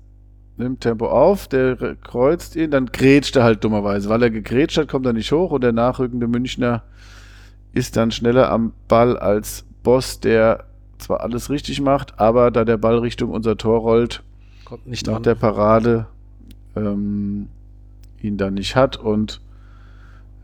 nimmt 0.58 0.82
Tempo 0.82 1.08
auf, 1.08 1.48
der 1.48 1.80
re- 1.80 1.96
kreuzt 1.96 2.58
ihn, 2.58 2.72
dann 2.72 2.88
grätscht 2.88 3.38
er 3.38 3.44
halt 3.44 3.64
dummerweise. 3.64 4.10
Weil 4.10 4.24
er 4.24 4.30
gegrätscht 4.30 4.78
hat, 4.78 4.90
kommt 4.90 5.06
er 5.06 5.14
nicht 5.14 5.32
hoch 5.32 5.52
und 5.52 5.62
der 5.64 5.72
nachrückende 5.72 6.28
Münchner 6.28 6.84
ist 7.72 7.96
dann 7.96 8.12
schneller 8.12 8.52
am 8.52 8.74
Ball 8.90 9.18
als 9.18 9.64
Boss, 9.84 10.20
der 10.20 10.66
zwar 11.00 11.22
alles 11.22 11.50
richtig 11.50 11.82
macht, 11.82 12.20
aber 12.20 12.52
da 12.52 12.64
der 12.66 12.78
Ball 12.78 13.00
Richtung 13.00 13.32
unser 13.32 13.58
Tor 13.58 13.80
rollt, 13.80 14.22
Kommt 14.66 14.86
nicht 14.88 15.08
nach 15.08 15.14
dran. 15.14 15.24
der 15.24 15.36
Parade 15.36 16.06
ähm, 16.76 17.48
ihn 18.22 18.38
dann 18.38 18.54
nicht 18.54 18.76
hat 18.76 18.98
und 18.98 19.42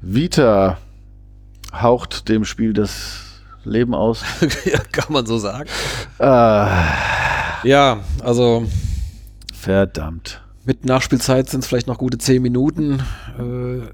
Vita 0.02 0.78
haucht 1.74 2.30
dem 2.30 2.46
Spiel 2.46 2.74
das 2.74 3.42
Leben 3.64 3.94
aus. 3.96 4.24
ja, 4.66 4.80
kann 4.92 5.12
man 5.12 5.26
so 5.26 5.38
sagen. 5.38 5.70
Ah, 6.20 6.84
Ja, 7.64 8.00
also 8.24 8.66
verdammt. 9.54 10.42
mit 10.66 10.86
Nachspielzeit 10.86 11.50
sind 11.50 11.62
es 11.62 11.68
vielleicht 11.68 11.88
noch 11.88 11.98
gute 11.98 12.18
10 12.18 12.42
Minuten. 12.42 13.02
Äh, 13.40 13.88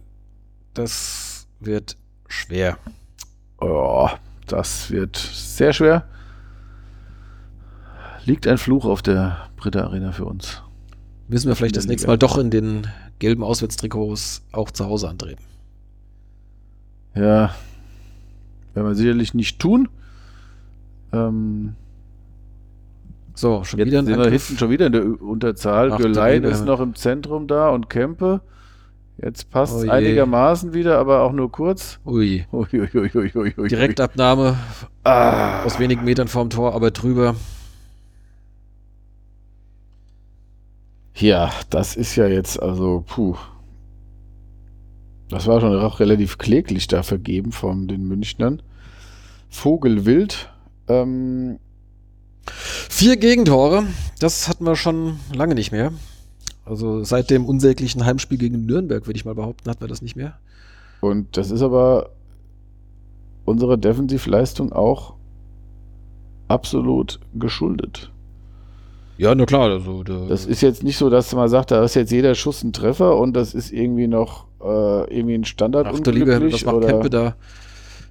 das 0.74 1.48
wird 1.60 1.98
schwer. 2.28 2.78
Oh, 3.60 4.10
das 4.48 4.92
wird 4.92 5.16
sehr 5.18 5.72
schwer. 5.74 6.06
Liegt 8.26 8.48
ein 8.48 8.58
Fluch 8.58 8.86
auf 8.86 9.02
der 9.02 9.50
Britta 9.58 9.84
Arena 9.84 10.12
für 10.12 10.26
uns. 10.26 10.62
Müssen 11.28 11.48
wir 11.48 11.56
vielleicht 11.56 11.78
das 11.78 11.88
nächste. 11.88 12.08
Mal 12.08 12.18
doch 12.18 12.38
in 12.38 12.50
den 12.50 12.88
gelben 13.20 13.44
Auswärtstrikots 13.44 14.44
auch 14.52 14.72
zu 14.72 14.86
Hause 14.86 15.10
antreten. 15.10 15.44
Ja, 17.16 17.54
werden 18.74 18.88
wir 18.88 18.96
sicherlich 18.96 19.34
nicht 19.34 19.60
tun. 19.60 19.90
Ähm, 21.14 21.76
So, 23.34 23.64
schon 23.64 23.80
wieder 23.80 24.00
ein 24.00 24.06
sind 24.06 24.18
wir 24.18 24.30
hinten 24.30 24.58
schon 24.58 24.70
wieder 24.70 24.88
in 24.88 24.94
der 24.94 25.04
Ü- 25.04 25.16
Unterzahl. 25.16 25.92
Liga. 26.42 26.50
ist 26.50 26.66
noch 26.66 26.80
im 26.80 26.96
Zentrum 26.96 27.48
da 27.48 27.70
und 27.70 27.90
Kempe. 27.90 28.42
Jetzt 29.22 29.50
passt 29.52 29.76
Oh 29.86 29.90
einigermaßen 29.90 30.74
wieder, 30.74 30.98
aber 30.98 31.22
auch 31.22 31.32
nur 31.32 31.52
kurz. 31.52 32.00
Ui, 32.06 32.46
Ui, 32.52 32.68
ui, 32.74 32.90
ui, 32.96 33.12
ui, 33.14 33.32
ui, 33.36 33.54
ui. 33.58 33.68
Direktabnahme 33.68 34.56
Ah, 35.04 35.64
aus 35.64 35.80
wenigen 35.80 36.04
Metern 36.06 36.28
vorm 36.28 36.50
Tor, 36.50 36.74
aber 36.74 36.92
drüber. 36.92 37.36
Ja, 41.16 41.52
das 41.70 41.96
ist 41.96 42.16
ja 42.16 42.28
jetzt 42.28 42.62
also, 42.62 43.04
puh. 43.06 43.36
Das 45.30 45.48
war 45.48 45.62
schon 45.62 45.80
auch 45.80 46.00
relativ 46.00 46.38
kläglich 46.38 46.88
da 46.88 47.04
vergeben 47.04 47.52
von 47.52 47.88
den 47.88 48.08
Münchnern. 48.08 48.62
Vogelwild. 49.50 50.50
Ähm, 50.88 51.60
Vier 52.46 53.18
Gegentore, 53.18 53.84
das 54.20 54.48
hatten 54.48 54.66
wir 54.66 54.76
schon 54.76 55.20
lange 55.34 55.56
nicht 55.56 55.72
mehr. 55.72 55.94
Also 56.66 57.04
seit 57.04 57.30
dem 57.30 57.46
unsäglichen 57.46 58.06
Heimspiel 58.06 58.38
gegen 58.38 58.66
Nürnberg, 58.66 59.08
würde 59.08 59.18
ich 59.18 59.26
mal 59.26 59.36
behaupten, 59.36 59.70
hatten 59.70 59.82
wir 59.82 59.88
das 59.88 60.02
nicht 60.02 60.16
mehr. 60.16 60.40
und 61.02 61.38
das 61.38 61.52
ist 61.52 61.62
aber 61.62 62.12
unserer 63.46 63.78
Defensivleistung 63.78 64.72
auch 64.72 65.16
absolut 66.48 67.20
geschuldet. 67.34 68.12
Ja, 69.22 69.36
na 69.36 69.46
klar, 69.46 69.70
also 69.70 70.02
der, 70.02 70.26
Das 70.26 70.48
ist 70.48 70.62
jetzt 70.62 70.82
nicht 70.82 70.98
so, 70.98 71.12
dass 71.12 71.32
man 71.36 71.48
sagt, 71.48 71.70
da 71.70 71.84
ist 71.84 71.94
jetzt 71.94 72.12
jeder 72.12 72.34
Schuss 72.34 72.64
ein 72.64 72.74
Treffer 72.74 73.18
und 73.18 73.34
das 73.34 73.54
ist 73.54 73.72
irgendwie 73.72 74.08
noch 74.08 74.48
äh, 74.60 75.16
irgendwie 75.16 75.36
ein 75.36 75.46
Standard 75.46 75.86
achte 75.86 76.10
Liga, 76.10 76.26
das 76.26 76.36
unglücklich 76.38 76.66
macht 76.66 76.82
Kempe 76.88 77.10
da. 77.12 77.24
das 77.24 77.36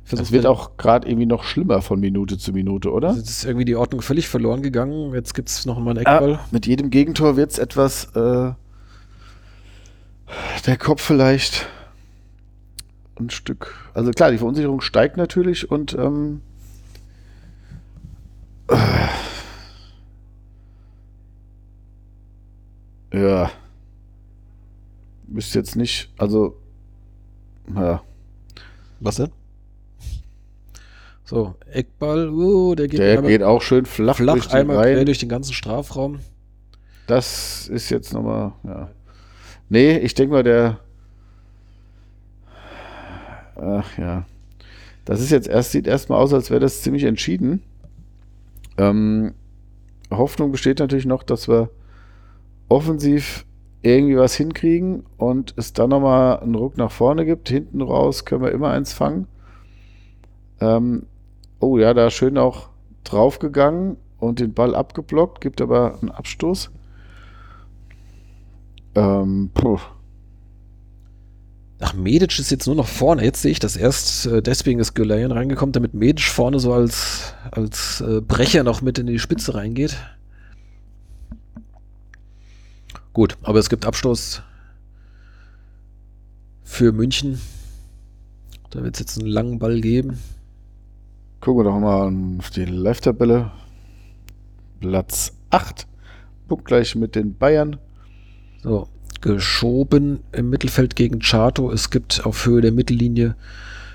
versucht 0.04 0.30
wird 0.30 0.46
auch 0.46 0.76
gerade 0.76 1.08
irgendwie 1.08 1.26
noch 1.26 1.42
schlimmer 1.42 1.82
von 1.82 1.98
Minute 1.98 2.38
zu 2.38 2.52
Minute, 2.52 2.92
oder? 2.92 3.08
Also, 3.08 3.22
Es 3.22 3.28
ist 3.28 3.44
irgendwie 3.44 3.64
die 3.64 3.74
Ordnung 3.74 4.02
völlig 4.02 4.28
verloren 4.28 4.62
gegangen. 4.62 5.12
Jetzt 5.12 5.34
gibt 5.34 5.48
es 5.48 5.66
noch 5.66 5.80
mal 5.80 5.90
einen 5.90 5.98
Eckball. 6.06 6.34
Ah, 6.34 6.46
mit 6.52 6.68
jedem 6.68 6.90
Gegentor 6.90 7.36
wird 7.36 7.50
es 7.50 7.58
etwas 7.58 8.04
äh, 8.14 8.52
der 10.64 10.76
Kopf 10.78 11.02
vielleicht 11.02 11.66
ein 13.18 13.30
Stück. 13.30 13.74
Also 13.94 14.12
klar, 14.12 14.30
die 14.30 14.38
Verunsicherung 14.38 14.80
steigt 14.80 15.16
natürlich 15.16 15.72
und 15.72 15.92
ähm, 15.94 16.42
äh, 18.68 18.76
ja. 23.12 23.50
Müsste 25.26 25.58
jetzt 25.58 25.76
nicht, 25.76 26.12
also 26.18 26.56
ja, 27.74 28.02
Was 28.98 29.16
denn? 29.16 29.30
So, 31.24 31.54
Eckball, 31.70 32.28
uh, 32.28 32.74
der 32.74 32.88
geht, 32.88 32.98
der 32.98 33.18
einmal 33.18 33.30
geht 33.30 33.44
auch 33.44 33.62
schön 33.62 33.86
flach, 33.86 34.16
flach 34.16 34.34
durch 34.34 34.50
einmal 34.50 34.82
quer 34.82 35.04
durch 35.04 35.18
den 35.18 35.28
ganzen 35.28 35.52
Strafraum. 35.52 36.18
Das 37.06 37.68
ist 37.68 37.88
jetzt 37.90 38.12
nochmal, 38.12 38.52
ja. 38.64 38.90
Nee, 39.68 39.98
ich 39.98 40.14
denke 40.14 40.34
mal, 40.34 40.42
der. 40.42 40.80
Ach 43.54 43.96
ja. 43.96 44.26
Das 45.04 45.20
ist 45.20 45.30
jetzt 45.30 45.46
erst, 45.48 45.70
sieht 45.70 45.86
erstmal 45.86 46.18
aus, 46.20 46.34
als 46.34 46.50
wäre 46.50 46.60
das 46.60 46.82
ziemlich 46.82 47.04
entschieden. 47.04 47.62
Ähm, 48.76 49.34
Hoffnung 50.10 50.50
besteht 50.50 50.80
natürlich 50.80 51.06
noch, 51.06 51.22
dass 51.22 51.48
wir 51.48 51.70
offensiv 52.70 53.44
irgendwie 53.82 54.16
was 54.16 54.34
hinkriegen 54.34 55.04
und 55.16 55.54
es 55.56 55.72
dann 55.72 55.90
nochmal 55.90 56.40
einen 56.40 56.54
Ruck 56.54 56.76
nach 56.76 56.90
vorne 56.90 57.26
gibt. 57.26 57.48
Hinten 57.48 57.82
raus 57.82 58.24
können 58.24 58.42
wir 58.42 58.52
immer 58.52 58.70
eins 58.70 58.92
fangen. 58.92 59.26
Ähm, 60.60 61.04
oh 61.58 61.78
ja, 61.78 61.92
da 61.94 62.10
schön 62.10 62.38
auch 62.38 62.68
draufgegangen 63.04 63.96
und 64.18 64.38
den 64.38 64.54
Ball 64.54 64.74
abgeblockt, 64.74 65.40
gibt 65.40 65.60
aber 65.60 65.98
einen 66.00 66.10
Abstoß. 66.10 66.70
Ähm, 68.94 69.50
puh. 69.54 69.78
Ach, 71.82 71.94
Medic 71.94 72.38
ist 72.38 72.50
jetzt 72.50 72.66
nur 72.66 72.76
noch 72.76 72.86
vorne. 72.86 73.24
Jetzt 73.24 73.40
sehe 73.40 73.52
ich 73.52 73.58
das 73.58 73.76
erst. 73.76 74.26
Äh, 74.26 74.42
deswegen 74.42 74.80
ist 74.80 74.94
Gulayan 74.94 75.32
reingekommen, 75.32 75.72
damit 75.72 75.94
Medic 75.94 76.24
vorne 76.24 76.58
so 76.58 76.74
als, 76.74 77.32
als 77.50 78.02
äh, 78.02 78.20
Brecher 78.20 78.64
noch 78.64 78.82
mit 78.82 78.98
in 78.98 79.06
die 79.06 79.18
Spitze 79.18 79.54
reingeht. 79.54 79.96
Gut, 83.12 83.36
aber 83.42 83.58
es 83.58 83.68
gibt 83.68 83.84
Abstoß 83.84 84.42
für 86.62 86.92
München. 86.92 87.40
Da 88.70 88.84
wird 88.84 88.94
es 88.94 89.00
jetzt 89.00 89.18
einen 89.18 89.26
langen 89.26 89.58
Ball 89.58 89.80
geben. 89.80 90.20
Gucken 91.40 91.64
wir 91.64 91.70
doch 91.70 91.80
mal 91.80 92.38
auf 92.38 92.50
die 92.50 92.64
Live-Tabelle. 92.64 93.50
Platz 94.78 95.32
8. 95.50 95.88
Punktgleich 96.46 96.94
mit 96.94 97.16
den 97.16 97.36
Bayern. 97.36 97.78
So, 98.62 98.86
geschoben 99.20 100.20
im 100.30 100.48
Mittelfeld 100.48 100.94
gegen 100.94 101.18
Chato. 101.18 101.72
Es 101.72 101.90
gibt 101.90 102.24
auf 102.24 102.46
Höhe 102.46 102.60
der 102.60 102.72
Mittellinie 102.72 103.34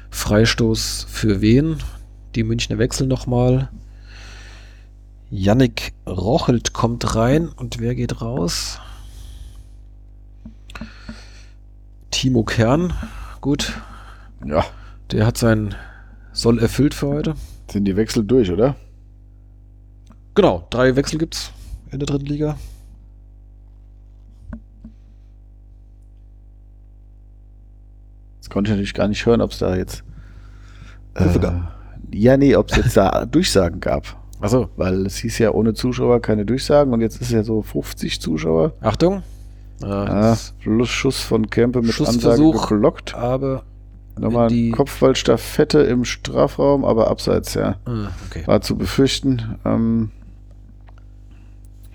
Freistoß 0.09 1.07
für 1.09 1.39
wen? 1.39 1.77
Die 2.35 2.43
Münchner 2.43 2.77
wechseln 2.77 3.07
nochmal. 3.07 3.69
Yannick 5.29 5.93
Rochelt 6.05 6.73
kommt 6.73 7.15
rein 7.15 7.47
und 7.47 7.79
wer 7.79 7.95
geht 7.95 8.21
raus? 8.21 8.79
Timo 12.15 12.43
Kern. 12.43 12.93
Gut. 13.41 13.73
Ja. 14.45 14.63
Der 15.11 15.25
hat 15.25 15.37
sein 15.37 15.75
Soll 16.31 16.59
erfüllt 16.59 16.93
für 16.93 17.07
heute. 17.07 17.33
Sind 17.69 17.83
die 17.83 17.97
Wechsel 17.97 18.23
durch, 18.23 18.49
oder? 18.49 18.77
Genau, 20.33 20.65
drei 20.69 20.95
Wechsel 20.95 21.19
gibt's 21.19 21.51
in 21.91 21.99
der 21.99 22.05
dritten 22.05 22.25
Liga. 22.27 22.57
Das 28.39 28.49
konnte 28.49 28.69
ich 28.69 28.75
natürlich 28.75 28.93
gar 28.93 29.09
nicht 29.09 29.25
hören, 29.25 29.41
ob 29.41 29.51
es 29.51 29.57
da 29.57 29.75
jetzt. 29.75 30.05
Äh, 31.15 31.27
ja, 32.13 32.37
nee, 32.37 32.55
ob 32.55 32.71
es 32.71 32.77
jetzt 32.77 32.95
da 32.95 33.25
Durchsagen 33.29 33.81
gab. 33.81 34.15
Achso, 34.39 34.69
Weil 34.77 35.05
es 35.05 35.17
hieß 35.17 35.37
ja 35.39 35.51
ohne 35.51 35.73
Zuschauer 35.73 36.21
keine 36.21 36.45
Durchsagen 36.45 36.93
und 36.93 37.01
jetzt 37.01 37.19
ist 37.21 37.31
ja 37.31 37.43
so 37.43 37.61
50 37.61 38.21
Zuschauer. 38.21 38.71
Achtung. 38.79 39.21
Ah, 39.83 40.37
plus 40.61 40.89
Schuss 40.89 41.19
von 41.21 41.49
Kempe 41.49 41.81
mit 41.81 41.99
Ansage 41.99 42.51
geblockt. 42.51 43.13
Aber 43.15 43.63
Nochmal 44.17 44.47
die- 44.47 44.71
Kopfballstaffette 44.71 45.79
im 45.79 46.05
Strafraum, 46.05 46.85
aber 46.85 47.09
abseits, 47.09 47.53
ja. 47.55 47.71
äh, 47.85 48.07
okay. 48.27 48.43
War 48.47 48.61
zu 48.61 48.77
befürchten. 48.77 49.57
Ähm, 49.65 50.11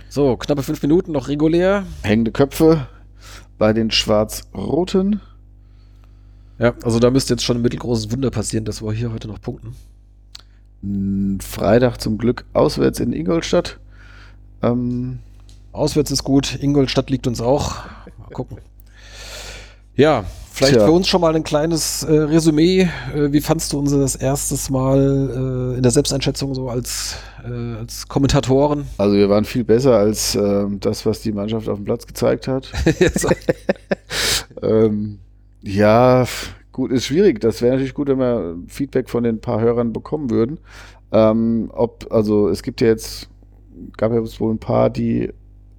So, 0.08 0.36
knappe 0.36 0.62
fünf 0.62 0.82
Minuten 0.82 1.12
noch 1.12 1.28
regulär. 1.28 1.84
hängende 2.02 2.32
Köpfe 2.32 2.86
bei 3.58 3.72
den 3.72 3.90
Schwarz-Roten. 3.90 5.20
Ja, 6.58 6.74
also 6.82 6.98
da 6.98 7.10
müsste 7.10 7.32
jetzt 7.34 7.42
schon 7.44 7.56
ein 7.58 7.62
mittelgroßes 7.62 8.12
Wunder 8.12 8.30
passieren, 8.30 8.64
dass 8.66 8.82
wir 8.82 8.92
hier 8.92 9.12
heute 9.12 9.28
noch 9.28 9.40
punkten. 9.40 9.74
Freitag 11.40 11.98
zum 12.00 12.18
Glück 12.18 12.44
auswärts 12.52 13.00
in 13.00 13.12
Ingolstadt. 13.12 13.78
Ähm, 14.62 15.20
Auswärts 15.72 16.10
ist 16.10 16.24
gut, 16.24 16.58
Ingolstadt 16.60 17.10
liegt 17.10 17.26
uns 17.26 17.40
auch. 17.40 17.76
Mal 18.18 18.30
gucken. 18.32 18.58
Ja, 19.94 20.24
vielleicht 20.52 20.74
Tja. 20.74 20.86
für 20.86 20.92
uns 20.92 21.08
schon 21.08 21.20
mal 21.20 21.34
ein 21.36 21.44
kleines 21.44 22.02
äh, 22.02 22.12
Resümee. 22.12 22.88
Äh, 23.14 23.32
wie 23.32 23.40
fandst 23.40 23.72
du 23.72 23.78
uns 23.78 23.92
das 23.92 24.16
erstes 24.16 24.70
Mal 24.70 25.74
äh, 25.74 25.76
in 25.76 25.82
der 25.82 25.92
Selbsteinschätzung 25.92 26.54
so 26.54 26.68
als, 26.68 27.16
äh, 27.44 27.76
als 27.76 28.08
Kommentatoren? 28.08 28.86
also 28.98 29.16
wir 29.16 29.28
waren 29.28 29.44
viel 29.44 29.64
besser 29.64 29.96
als 29.96 30.34
ähm, 30.34 30.80
das, 30.80 31.06
was 31.06 31.20
die 31.22 31.32
Mannschaft 31.32 31.68
auf 31.68 31.78
dem 31.78 31.84
Platz 31.84 32.06
gezeigt 32.06 32.48
hat. 32.48 32.70
Ähm, 34.62 35.18
ja, 35.62 36.26
gut, 36.72 36.90
ist 36.90 37.06
schwierig. 37.06 37.40
Das 37.40 37.62
wäre 37.62 37.72
natürlich 37.72 37.94
gut, 37.94 38.08
wenn 38.08 38.18
wir 38.18 38.56
Feedback 38.66 39.08
von 39.08 39.24
den 39.24 39.40
paar 39.40 39.60
Hörern 39.60 39.92
bekommen 39.92 40.30
würden. 40.30 40.58
Ähm, 41.12 41.70
ob, 41.72 42.06
also 42.10 42.48
es 42.48 42.62
gibt 42.62 42.80
ja 42.80 42.88
jetzt, 42.88 43.28
gab 43.96 44.12
ja 44.12 44.20
wohl 44.38 44.54
ein 44.54 44.58
paar, 44.58 44.90
die 44.90 45.32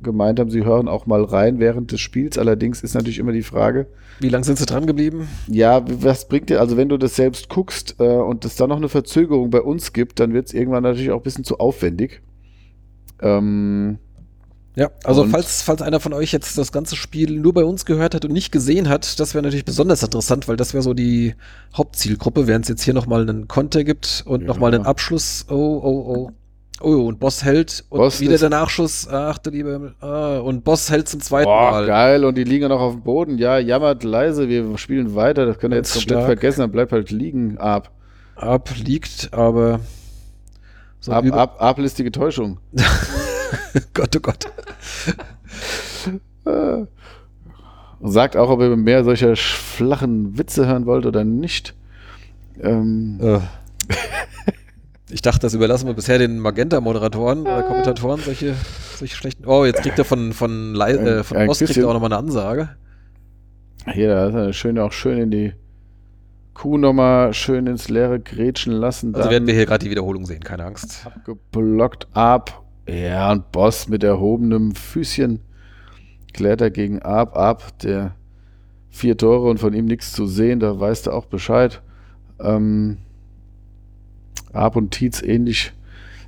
gemeint 0.04 0.40
haben, 0.40 0.50
sie 0.50 0.64
hören 0.66 0.88
auch 0.88 1.06
mal 1.06 1.24
rein 1.24 1.60
während 1.60 1.92
des 1.92 2.00
Spiels. 2.02 2.38
Allerdings 2.38 2.82
ist 2.84 2.94
natürlich 2.96 3.20
immer 3.20 3.32
die 3.32 3.44
Frage, 3.44 3.88
Wie 4.20 4.30
lange 4.30 4.44
sind 4.44 4.58
sie 4.58 4.66
dran 4.66 4.86
geblieben? 4.88 5.28
ja, 5.48 5.84
was 5.88 6.28
bringt 6.28 6.50
dir, 6.50 6.60
also 6.60 6.78
wenn 6.78 6.90
du 6.90 6.98
das 6.98 7.16
selbst 7.16 7.50
guckst 7.50 7.96
äh, 8.00 8.04
und 8.04 8.46
es 8.46 8.56
dann 8.56 8.70
noch 8.70 8.78
eine 8.78 8.90
Verzögerung 8.90 9.50
bei 9.50 9.62
uns 9.62 9.94
gibt, 9.94 10.20
dann 10.20 10.34
wird 10.34 10.48
es 10.48 10.54
irgendwann 10.54 10.84
natürlich 10.84 11.12
auch 11.12 11.18
ein 11.18 11.24
bisschen 11.24 11.44
zu 11.44 11.60
aufwendig. 11.60 12.22
Ähm, 13.22 13.98
Ja, 14.76 14.90
also 15.04 15.26
falls, 15.26 15.62
falls 15.62 15.82
einer 15.82 16.00
von 16.00 16.14
euch 16.14 16.32
jetzt 16.32 16.58
das 16.58 16.72
ganze 16.72 16.96
Spiel 16.96 17.40
nur 17.40 17.54
bei 17.54 17.64
uns 17.66 17.86
gehört 17.86 18.16
hat 18.16 18.24
und 18.26 18.32
nicht 18.32 18.52
gesehen 18.52 18.88
hat, 18.90 19.20
das 19.20 19.34
wäre 19.34 19.44
natürlich 19.44 19.66
besonders 19.66 20.02
interessant, 20.02 20.48
weil 20.48 20.56
das 20.56 20.74
wäre 20.74 20.82
so 20.82 20.94
die 20.94 21.36
Hauptzielgruppe, 21.76 22.48
während 22.48 22.66
es 22.66 22.70
jetzt 22.70 22.84
hier 22.84 22.94
nochmal 22.94 23.22
einen 23.28 23.48
Konter 23.50 23.84
gibt 23.84 24.24
und 24.26 24.42
Ja. 24.42 24.48
nochmal 24.48 24.74
einen 24.74 24.86
Abschluss. 24.86 25.46
Oh, 25.50 25.56
oh, 25.84 26.16
oh. 26.16 26.32
Oh, 26.84 27.06
und 27.08 27.20
Boss 27.20 27.44
hält 27.44 27.84
und 27.90 28.00
Boss 28.00 28.20
wieder 28.22 28.34
ist- 28.36 28.42
der 28.42 28.50
Nachschuss. 28.50 29.08
Ach 29.10 29.38
du 29.38 29.50
lieber. 29.52 29.94
Ah, 30.00 30.40
und 30.40 30.64
Boss 30.64 30.90
hält 30.90 31.08
zum 31.08 31.20
zweiten 31.22 31.46
Boah, 31.46 31.72
Mal. 31.72 31.86
geil. 31.86 32.26
Und 32.26 32.36
die 32.38 32.44
liegen 32.44 32.64
ja 32.64 32.70
noch 32.70 32.80
auf 32.82 32.94
dem 32.94 33.04
Boden. 33.04 33.38
Ja, 33.38 33.58
jammert 33.60 34.04
leise. 34.04 34.48
Wir 34.50 34.78
spielen 34.78 35.14
weiter. 35.16 35.46
Das 35.46 35.60
könnt 35.60 35.74
ihr 35.74 35.78
jetzt 35.78 35.94
komplett 35.94 36.10
stark. 36.18 36.26
vergessen. 36.26 36.62
Dann 36.62 36.72
bleibt 36.72 36.92
halt 36.92 37.12
liegen. 37.12 37.58
Ab. 37.58 37.92
Ab 38.36 38.70
liegt, 38.84 39.34
aber 39.34 39.80
so 41.00 41.12
Ab, 41.12 41.24
über- 41.26 41.38
ab, 41.38 41.56
ablistige 41.60 42.12
Täuschung. 42.12 42.58
Gott, 43.94 44.16
oh 44.16 44.20
Gott. 44.20 44.48
Sagt 48.04 48.36
auch, 48.36 48.50
ob 48.50 48.60
ihr 48.62 48.76
mehr 48.76 49.04
solcher 49.04 49.36
flachen 49.36 50.38
Witze 50.38 50.66
hören 50.68 50.86
wollt 50.88 51.06
oder 51.06 51.24
nicht. 51.24 51.76
Ähm, 52.60 53.20
Äh. 53.22 53.40
Ich 55.12 55.22
dachte, 55.22 55.40
das 55.42 55.54
überlassen 55.54 55.88
wir 55.88 55.94
bisher 55.94 56.18
den 56.18 56.40
Magenta-Moderatoren 56.40 57.42
oder 57.42 57.64
Kommentatoren, 57.64 58.22
solche, 58.22 58.56
solche 58.98 59.16
schlechten. 59.16 59.46
Oh, 59.46 59.66
jetzt 59.66 59.82
kriegt 59.82 60.00
er 60.00 60.06
von, 60.06 60.32
von, 60.34 60.74
Lei- 60.74 60.94
äh, 60.94 61.24
von 61.24 61.38
Ein 61.38 61.48
Boss 61.48 61.58
kriegt 61.58 61.70
bisschen- 61.70 61.84
er 61.84 61.90
auch 61.90 61.94
nochmal 61.94 62.12
eine 62.14 62.20
Ansage. 62.20 62.70
hier, 63.94 64.10
da 64.10 64.28
ist 64.28 64.34
er 64.36 64.54
schön, 64.54 64.80
auch 64.80 64.92
schön 64.92 65.18
in 65.18 65.32
die 65.32 65.54
Kuh 66.54 66.78
nochmal 66.78 67.34
schön 67.34 67.66
ins 67.68 67.90
Leere 67.90 68.20
grätschen 68.20 68.74
lassen. 68.74 69.16
Also 69.16 69.30
werden 69.30 69.48
wir 69.48 69.54
hier 69.54 69.66
gerade 69.66 69.84
die 69.84 69.90
Wiederholung 69.92 70.26
sehen, 70.26 70.42
keine 70.44 70.66
Angst. 70.66 71.06
abgeblockt 71.06 72.08
ab. 72.14 72.64
Ja, 72.88 73.32
und 73.32 73.52
Boss 73.52 73.88
mit 73.88 74.04
erhobenem 74.04 74.76
Füßchen 74.76 75.40
klärt 76.34 76.62
er 76.62 76.70
gegen 76.72 77.02
Ab 77.02 77.36
ab. 77.38 77.64
Der 77.84 78.16
vier 78.90 79.18
Tore 79.18 79.50
und 79.50 79.60
von 79.60 79.74
ihm 79.74 79.86
nichts 79.86 80.12
zu 80.14 80.26
sehen, 80.28 80.60
da 80.60 80.78
weißt 80.80 81.08
du 81.08 81.12
auch 81.12 81.26
Bescheid. 81.26 81.82
Ähm, 82.40 82.98
Ab 84.54 84.76
und 84.76 84.92
Tietz 84.92 85.22
ähnlich 85.22 85.72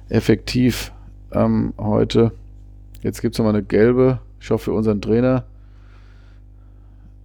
effektiv 0.10 0.92
ähm, 1.32 1.74
heute. 1.78 2.32
Jetzt 3.02 3.22
gibt 3.22 3.36
es 3.36 3.40
nochmal 3.40 3.54
eine 3.56 3.64
gelbe. 3.64 4.20
Ich 4.40 4.50
hoffe 4.52 4.66
für 4.66 4.74
unseren 4.74 5.02
Trainer. 5.02 5.46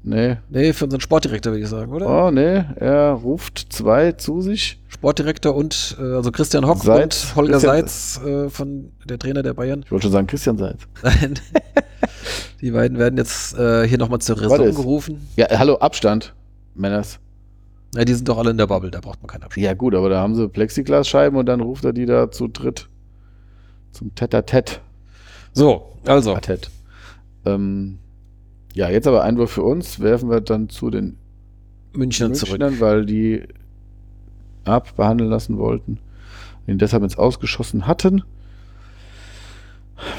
Nee. 0.05 0.37
Nee, 0.49 0.73
für 0.73 0.85
unseren 0.85 1.01
Sportdirektor 1.01 1.53
würde 1.53 1.63
ich 1.65 1.69
sagen, 1.69 1.93
oder? 1.93 2.27
Oh, 2.27 2.31
nee. 2.31 2.65
Er 2.77 3.11
ruft 3.13 3.67
zwei 3.73 4.13
zu 4.13 4.41
sich. 4.41 4.81
Sportdirektor 4.89 5.55
und 5.55 5.97
äh, 6.01 6.03
also 6.15 6.31
Christian 6.33 6.67
Hock 6.67 6.79
Seitz. 6.83 7.25
und 7.31 7.37
Holger 7.37 7.53
Christian- 7.55 7.77
Seitz 7.77 8.21
äh, 8.25 8.49
von 8.49 8.91
der 9.09 9.19
Trainer 9.19 9.43
der 9.43 9.55
Bayern. 9.55 9.83
Ich 9.85 9.91
wollte 9.91 10.05
schon 10.05 10.13
sagen, 10.13 10.27
Christian 10.27 10.57
Seitz. 10.57 10.81
Nein. 11.03 11.35
Die 12.61 12.71
beiden 12.71 12.99
werden 12.99 13.17
jetzt 13.19 13.57
äh, 13.59 13.87
hier 13.87 13.99
nochmal 13.99 14.21
zur 14.21 14.41
Raison 14.41 14.75
gerufen. 14.75 15.29
Ja, 15.37 15.47
hallo, 15.59 15.77
Abstand. 15.77 16.35
Männers. 16.75 17.19
Ja, 17.95 18.05
die 18.05 18.15
sind 18.15 18.29
doch 18.29 18.39
alle 18.39 18.51
in 18.51 18.59
der 18.59 18.67
Bubble, 18.67 18.91
da 18.91 19.01
braucht 19.01 19.21
man 19.23 19.29
keinen 19.29 19.45
Abstand. 19.45 19.65
Ja, 19.65 19.75
gut, 19.75 19.95
aber 19.95 20.11
da 20.11 20.21
haben 20.21 20.35
sie 20.35 20.49
Plexiglasscheiben 20.49 21.39
und 21.39 21.47
dann 21.47 21.61
ruft 21.61 21.85
er 21.85 21.93
die 21.93 22.07
da 22.07 22.31
zu 22.31 22.49
dritt 22.49 22.89
zum 23.93 24.15
Tete-a-Tete. 24.15 24.77
So, 25.53 25.97
also. 26.07 26.35
A-Tet. 26.35 26.71
Ähm, 27.45 27.99
ja, 28.75 28.91
jetzt 28.91 29.07
aber 29.07 29.23
Einwurf 29.23 29.51
für 29.51 29.63
uns. 29.63 30.01
Werfen 30.01 30.31
wir 30.31 30.41
dann 30.41 30.69
zu 30.69 30.91
den 30.91 31.17
München 31.93 32.35
zurück. 32.35 32.61
Münchnern, 32.61 32.81
weil 32.81 33.07
die 33.07 33.43
abbehandeln 34.65 35.31
lassen 35.31 35.59
wollten. 35.59 35.99
Ihn 36.67 36.79
deshalb 36.79 37.03
ins 37.03 37.17
Ausgeschossen 37.17 37.87
hatten. 37.87 38.23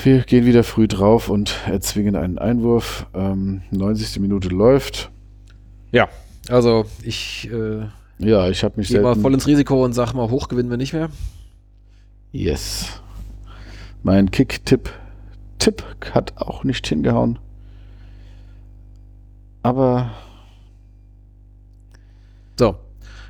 Wir 0.04 0.24
gehen 0.24 0.46
wieder 0.46 0.64
früh 0.64 0.88
drauf 0.88 1.30
und 1.30 1.56
erzwingen 1.68 2.16
einen 2.16 2.38
Einwurf. 2.38 3.06
Ähm, 3.14 3.62
90. 3.72 4.20
Minute 4.20 4.50
läuft. 4.50 5.12
Ja, 5.92 6.10
also 6.50 6.86
ich 7.04 7.50
äh, 7.52 7.86
Ja, 8.20 8.50
ich 8.50 8.64
habe 8.64 8.76
mich 8.78 8.90
gehe 8.90 9.02
mal 9.02 9.10
selten- 9.10 9.22
voll 9.22 9.34
ins 9.34 9.48
Risiko 9.48 9.84
und 9.86 9.94
sag 9.94 10.14
mal, 10.14 10.30
hoch 10.30 10.48
gewinnen 10.48 10.70
wir 10.70 10.78
nicht 10.78 10.94
mehr. 10.94 11.10
Yes. 12.32 13.02
Mein 14.04 14.30
Kick-Tipp 14.32 14.90
Tipp 15.58 15.84
hat 16.14 16.34
auch 16.38 16.64
nicht 16.64 16.88
hingehauen. 16.88 17.38
Aber 19.62 20.12
So, 22.58 22.76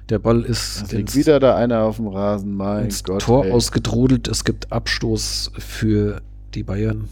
Der 0.10 0.20
Ball 0.20 0.42
ist 0.42 0.84
Es 0.84 0.92
liegt 0.92 1.16
wieder 1.16 1.40
da 1.40 1.56
einer 1.56 1.84
auf 1.84 1.96
dem 1.98 2.08
Rasen. 2.08 2.56
Mein 2.56 2.86
ins 2.86 3.04
Gott. 3.04 3.22
Tor 3.22 3.46
ey. 3.46 3.52
ausgedrudelt. 3.52 4.28
Es 4.28 4.44
gibt 4.44 4.72
Abstoß 4.72 5.52
für 5.58 6.22
die 6.56 6.64
Bayern. 6.64 7.10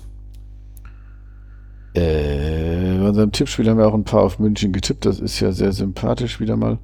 Äh, 1.97 2.97
bei 2.99 3.07
unserem 3.07 3.31
Tippspiel 3.31 3.69
haben 3.69 3.77
wir 3.77 3.87
auch 3.87 3.93
ein 3.93 4.03
paar 4.03 4.21
auf 4.21 4.39
München 4.39 4.71
getippt. 4.71 5.05
Das 5.05 5.19
ist 5.19 5.39
ja 5.39 5.51
sehr 5.51 5.71
sympathisch 5.71 6.39
wieder 6.39 6.55
mal. 6.55 6.77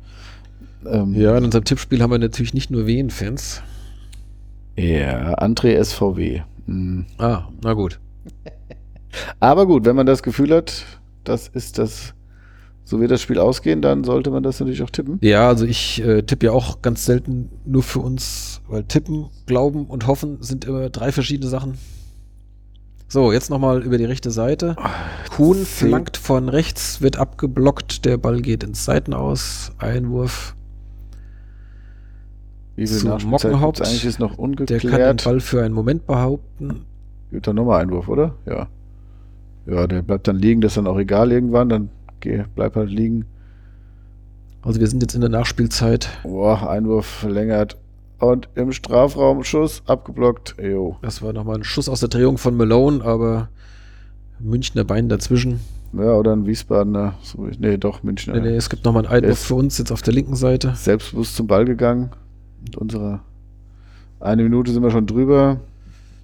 Ähm, 0.85 1.13
Ja, 1.13 1.37
in 1.37 1.45
unserem 1.45 1.63
Tippspiel 1.65 2.01
haben 2.01 2.11
wir 2.11 2.19
natürlich 2.19 2.53
nicht 2.53 2.71
nur 2.71 2.87
Wien-Fans. 2.87 3.61
Ja, 4.75 5.35
André 5.37 5.81
SVW. 5.83 6.41
Hm. 6.65 7.05
Ah, 7.17 7.43
na 7.63 7.73
gut. 7.73 7.99
Aber 9.39 9.67
gut, 9.67 9.85
wenn 9.85 9.95
man 9.95 10.05
das 10.07 10.23
Gefühl 10.23 10.53
hat, 10.55 10.85
das 11.23 11.47
ist 11.47 11.77
das, 11.77 12.15
so 12.83 12.99
wird 12.99 13.11
das 13.11 13.21
Spiel 13.21 13.37
ausgehen, 13.37 13.81
dann 13.81 14.03
sollte 14.03 14.31
man 14.31 14.41
das 14.41 14.59
natürlich 14.59 14.81
auch 14.81 14.89
tippen. 14.89 15.19
Ja, 15.21 15.47
also 15.47 15.65
ich 15.65 16.03
äh, 16.03 16.23
tippe 16.23 16.47
ja 16.47 16.51
auch 16.51 16.81
ganz 16.81 17.05
selten 17.05 17.49
nur 17.65 17.83
für 17.83 17.99
uns, 17.99 18.61
weil 18.67 18.83
tippen, 18.83 19.27
glauben 19.45 19.85
und 19.85 20.07
hoffen 20.07 20.37
sind 20.41 20.65
immer 20.65 20.89
drei 20.89 21.11
verschiedene 21.11 21.49
Sachen. 21.49 21.75
So, 23.13 23.31
jetzt 23.31 23.51
nochmal 23.51 23.83
über 23.83 23.99
die 23.99 24.05
rechte 24.05 24.31
Seite. 24.31 24.75
Kuhn 25.35 25.67
flankt 25.67 26.17
von 26.17 26.49
rechts, 26.49 26.99
wird 26.99 27.17
abgeblockt, 27.17 28.05
der 28.05 28.17
Ball 28.17 28.41
geht 28.41 28.63
ins 28.63 28.85
Seitenaus, 28.85 29.71
Einwurf. 29.77 30.55
Wie 32.75 32.87
viel 32.87 32.97
Zu 32.97 33.27
Mockenhaupt. 33.27 33.81
eigentlich 33.83 34.05
ist 34.05 34.17
noch 34.17 34.31
Der 34.31 34.37
kann 34.39 34.55
den 34.55 34.77
ungeklärt. 34.79 35.23
Ball 35.25 35.39
für 35.41 35.63
einen 35.63 35.75
Moment 35.75 36.07
behaupten. 36.07 36.87
Gibt 37.29 37.45
da 37.45 37.53
nochmal 37.53 37.83
Einwurf, 37.83 38.07
oder? 38.07 38.33
Ja. 38.47 38.67
Ja, 39.67 39.85
der 39.85 40.01
bleibt 40.01 40.27
dann 40.27 40.37
liegen, 40.37 40.61
das 40.61 40.71
ist 40.71 40.77
dann 40.77 40.87
auch 40.87 40.97
egal 40.97 41.31
irgendwann, 41.31 41.69
dann 41.69 41.89
geh, 42.19 42.45
bleib 42.55 42.75
halt 42.75 42.89
liegen. 42.89 43.25
Also 44.63 44.79
wir 44.79 44.87
sind 44.87 45.03
jetzt 45.03 45.13
in 45.13 45.21
der 45.21 45.29
Nachspielzeit. 45.29 46.09
Boah, 46.23 46.67
Einwurf 46.67 47.05
verlängert. 47.05 47.77
Und 48.23 48.47
im 48.55 48.71
Strafraum 48.71 49.43
Schuss 49.43 49.83
abgeblockt. 49.85 50.55
Jo. 50.57 50.95
Das 51.01 51.21
war 51.21 51.33
nochmal 51.33 51.57
ein 51.57 51.65
Schuss 51.65 51.89
aus 51.89 51.99
der 51.99 52.07
Drehung 52.07 52.37
von 52.37 52.55
Malone, 52.55 53.03
aber 53.03 53.49
Münchner 54.39 54.85
Bein 54.85 55.09
dazwischen. 55.09 55.59
Ja, 55.91 56.13
oder 56.13 56.33
ein 56.33 56.45
Wiesbadener. 56.45 57.15
So, 57.21 57.49
nee, 57.59 57.77
doch, 57.77 58.01
Münchner. 58.01 58.35
Nee, 58.35 58.51
nee, 58.51 58.55
es 58.55 58.69
gibt 58.69 58.85
nochmal 58.85 59.05
einen 59.05 59.13
Einwurf 59.13 59.39
für 59.39 59.55
uns 59.55 59.77
jetzt 59.77 59.91
auf 59.91 60.01
der 60.01 60.13
linken 60.13 60.35
Seite. 60.35 60.73
Selbstbewusst 60.73 61.35
zum 61.35 61.47
Ball 61.47 61.65
gegangen. 61.65 62.11
Mit 62.61 62.77
unserer 62.77 63.19
eine 64.21 64.43
Minute 64.43 64.71
sind 64.71 64.83
wir 64.83 64.91
schon 64.91 65.05
drüber. 65.05 65.59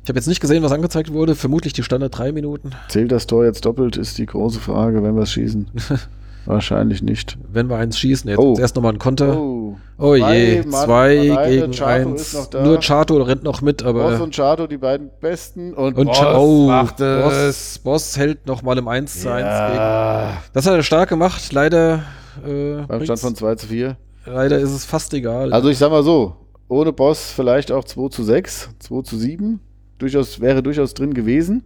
Ich 0.04 0.10
habe 0.10 0.18
jetzt 0.18 0.28
nicht 0.28 0.40
gesehen, 0.40 0.64
was 0.64 0.72
angezeigt 0.72 1.12
wurde. 1.12 1.36
Vermutlich 1.36 1.74
die 1.74 1.84
Standard 1.84 2.18
drei 2.18 2.32
Minuten. 2.32 2.72
Zählt 2.88 3.12
das 3.12 3.28
Tor 3.28 3.44
jetzt 3.44 3.66
doppelt, 3.66 3.98
ist 3.98 4.18
die 4.18 4.26
große 4.26 4.62
Frage, 4.62 5.04
wenn 5.04 5.16
wir 5.16 5.24
es 5.24 5.34
schießen. 5.34 5.68
Wahrscheinlich 6.46 7.04
nicht. 7.04 7.38
Wenn 7.52 7.70
wir 7.70 7.76
eins 7.78 8.00
schießen, 8.00 8.30
jetzt 8.30 8.40
Oh. 8.40 8.56
erst 8.60 8.76
nochmal 8.76 8.94
ein 8.94 9.00
Konter. 9.00 9.38
Oh, 9.38 9.78
Oh, 9.98 10.16
je, 10.16 10.62
Mann 10.64 10.86
zwei 10.86 11.32
alleine, 11.32 11.50
gegen 11.62 11.72
Chato 11.74 11.86
eins. 12.10 12.50
Nur 12.54 12.80
Chato 12.80 13.22
rennt 13.22 13.44
noch 13.44 13.62
mit, 13.62 13.80
Boss 13.84 13.88
aber. 13.88 14.24
und 14.24 14.34
Chato, 14.34 14.66
die 14.66 14.78
beiden 14.78 15.10
besten. 15.20 15.74
Und, 15.74 15.98
Und 15.98 16.06
Boss 16.08 16.36
oh, 16.38 16.68
macht 16.68 17.02
es. 17.02 17.24
Boss, 17.24 17.80
Boss 17.84 18.18
hält 18.18 18.48
nochmal 18.48 18.78
im 18.78 18.88
1 18.88 19.22
zu 19.22 19.30
1 19.32 19.44
gegen. 19.44 19.76
Ja, 19.78 20.38
Das 20.54 20.66
hat 20.66 20.74
er 20.74 20.84
stark 20.84 21.10
gemacht. 21.10 21.52
Leider, 21.52 22.04
äh, 22.48 22.82
beim 22.88 23.04
Stand 23.04 23.20
von 23.20 23.36
2 23.36 23.56
zu 23.56 23.68
4. 23.68 23.98
leider 24.26 24.58
ist 24.60 24.72
es 24.72 24.86
fast 24.86 25.14
egal. 25.14 25.52
Also 25.52 25.68
ich 25.70 25.78
sag 25.78 25.92
mal 25.92 26.04
so, 26.04 26.38
ohne 26.70 26.94
Boss 26.94 27.32
vielleicht 27.36 27.70
auch 27.72 27.84
2 27.84 28.08
zu 28.10 28.24
6, 28.24 28.70
2 28.80 29.02
zu 29.02 29.18
7. 29.18 29.60
Durchaus, 29.98 30.40
wäre 30.40 30.64
durchaus 30.64 30.94
drin 30.94 31.14
gewesen. 31.14 31.64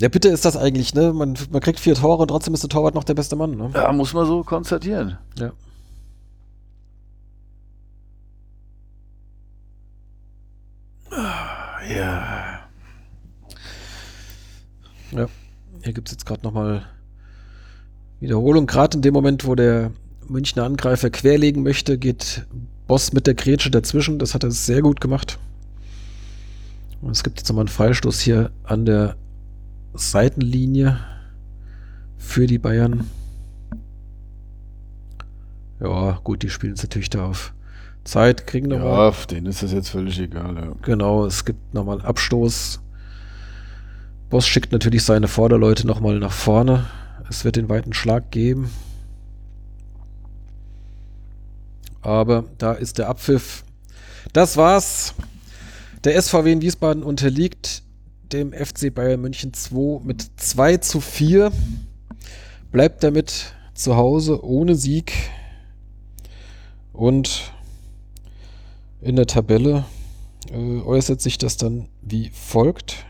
Ja, 0.00 0.08
bitte 0.08 0.28
ist 0.28 0.44
das 0.44 0.56
eigentlich, 0.56 0.94
ne? 0.94 1.12
Man, 1.12 1.36
man 1.50 1.60
kriegt 1.60 1.80
vier 1.80 1.94
Tore 1.94 2.22
und 2.22 2.28
trotzdem 2.28 2.54
ist 2.54 2.62
der 2.62 2.70
Torwart 2.70 2.94
noch 2.94 3.04
der 3.04 3.14
beste 3.14 3.36
Mann, 3.36 3.56
ne? 3.56 3.70
Ja, 3.74 3.92
muss 3.92 4.14
man 4.14 4.26
so 4.26 4.44
konstatieren. 4.44 5.18
Ja. 5.38 5.52
Ja. 15.10 15.26
Hier 15.82 15.92
gibt 15.92 16.08
es 16.08 16.12
jetzt 16.12 16.26
gerade 16.26 16.42
nochmal 16.42 16.84
Wiederholung. 18.20 18.66
Gerade 18.66 18.98
in 18.98 19.02
dem 19.02 19.14
Moment, 19.14 19.46
wo 19.46 19.54
der 19.54 19.90
Münchner 20.28 20.64
Angreifer 20.64 21.10
querlegen 21.10 21.62
möchte, 21.62 21.98
geht 21.98 22.46
Boss 22.86 23.12
mit 23.12 23.26
der 23.26 23.34
Grätsche 23.34 23.70
dazwischen. 23.70 24.18
Das 24.18 24.34
hat 24.34 24.44
er 24.44 24.50
sehr 24.50 24.82
gut 24.82 25.00
gemacht. 25.00 25.38
Und 27.00 27.12
es 27.12 27.22
gibt 27.22 27.38
jetzt 27.38 27.48
nochmal 27.48 27.62
einen 27.62 27.68
Freistoß 27.68 28.20
hier 28.20 28.50
an 28.64 28.84
der 28.84 29.16
Seitenlinie 29.94 30.98
für 32.16 32.46
die 32.46 32.58
Bayern. 32.58 33.08
Ja, 35.80 36.18
gut, 36.24 36.42
die 36.42 36.50
spielen 36.50 36.72
es 36.74 36.82
natürlich 36.82 37.10
da 37.10 37.26
auf 37.26 37.52
Zeit, 38.04 38.46
kriegen 38.46 38.70
Ja, 38.70 38.78
nochmal. 38.78 39.08
auf 39.08 39.26
denen 39.26 39.46
ist 39.46 39.62
das 39.62 39.72
jetzt 39.72 39.90
völlig 39.90 40.18
egal. 40.18 40.56
Ja. 40.56 40.72
Genau, 40.82 41.24
es 41.26 41.44
gibt 41.44 41.74
nochmal 41.74 42.00
Abstoß. 42.00 42.80
Boss 44.30 44.46
schickt 44.46 44.72
natürlich 44.72 45.04
seine 45.04 45.28
Vorderleute 45.28 45.86
nochmal 45.86 46.18
nach 46.18 46.32
vorne. 46.32 46.86
Es 47.28 47.44
wird 47.44 47.56
den 47.56 47.68
weiten 47.68 47.92
Schlag 47.92 48.30
geben. 48.30 48.70
Aber 52.00 52.44
da 52.58 52.72
ist 52.72 52.98
der 52.98 53.08
Abpfiff. 53.08 53.64
Das 54.32 54.56
war's. 54.56 55.14
Der 56.04 56.20
SVW 56.20 56.52
in 56.52 56.62
Wiesbaden 56.62 57.02
unterliegt 57.02 57.82
dem 58.32 58.52
FC 58.52 58.94
Bayern 58.94 59.20
München 59.20 59.52
2 59.52 60.04
mit 60.04 60.26
2 60.36 60.78
zu 60.78 61.00
4. 61.00 61.52
Bleibt 62.70 63.02
damit 63.02 63.54
zu 63.74 63.96
Hause 63.96 64.44
ohne 64.44 64.74
Sieg. 64.74 65.12
Und 66.92 67.52
in 69.00 69.16
der 69.16 69.26
Tabelle 69.26 69.84
äh, 70.50 70.80
äußert 70.80 71.20
sich 71.20 71.38
das 71.38 71.56
dann 71.56 71.88
wie 72.02 72.30
folgt. 72.30 73.06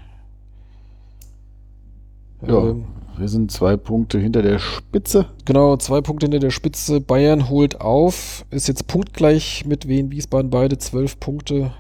Ja, 2.46 2.68
Ähm, 2.68 2.84
wir 3.16 3.28
sind 3.28 3.50
zwei 3.50 3.76
Punkte 3.76 4.18
hinter 4.20 4.42
der 4.42 4.60
Spitze. 4.60 5.26
Genau, 5.44 5.76
zwei 5.76 6.00
Punkte 6.00 6.26
hinter 6.26 6.38
der 6.38 6.50
Spitze. 6.50 7.00
Bayern 7.00 7.48
holt 7.48 7.80
auf, 7.80 8.44
ist 8.50 8.68
jetzt 8.68 8.86
punktgleich 8.86 9.64
mit 9.66 9.88
Wien 9.88 10.12
Wiesbaden 10.12 10.50
beide 10.50 10.78
zwölf 10.78 11.18
Punkte 11.18 11.72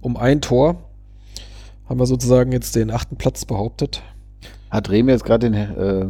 um 0.00 0.16
ein 0.16 0.40
Tor. 0.40 0.76
Haben 1.88 2.00
wir 2.00 2.06
sozusagen 2.06 2.52
jetzt 2.52 2.76
den 2.76 2.90
achten 2.90 3.16
Platz 3.16 3.44
behauptet. 3.44 4.02
Hat 4.70 4.90
Rehm 4.90 5.08
jetzt 5.08 5.24
gerade 5.24 5.50
den 5.50 5.54
äh, 5.54 6.06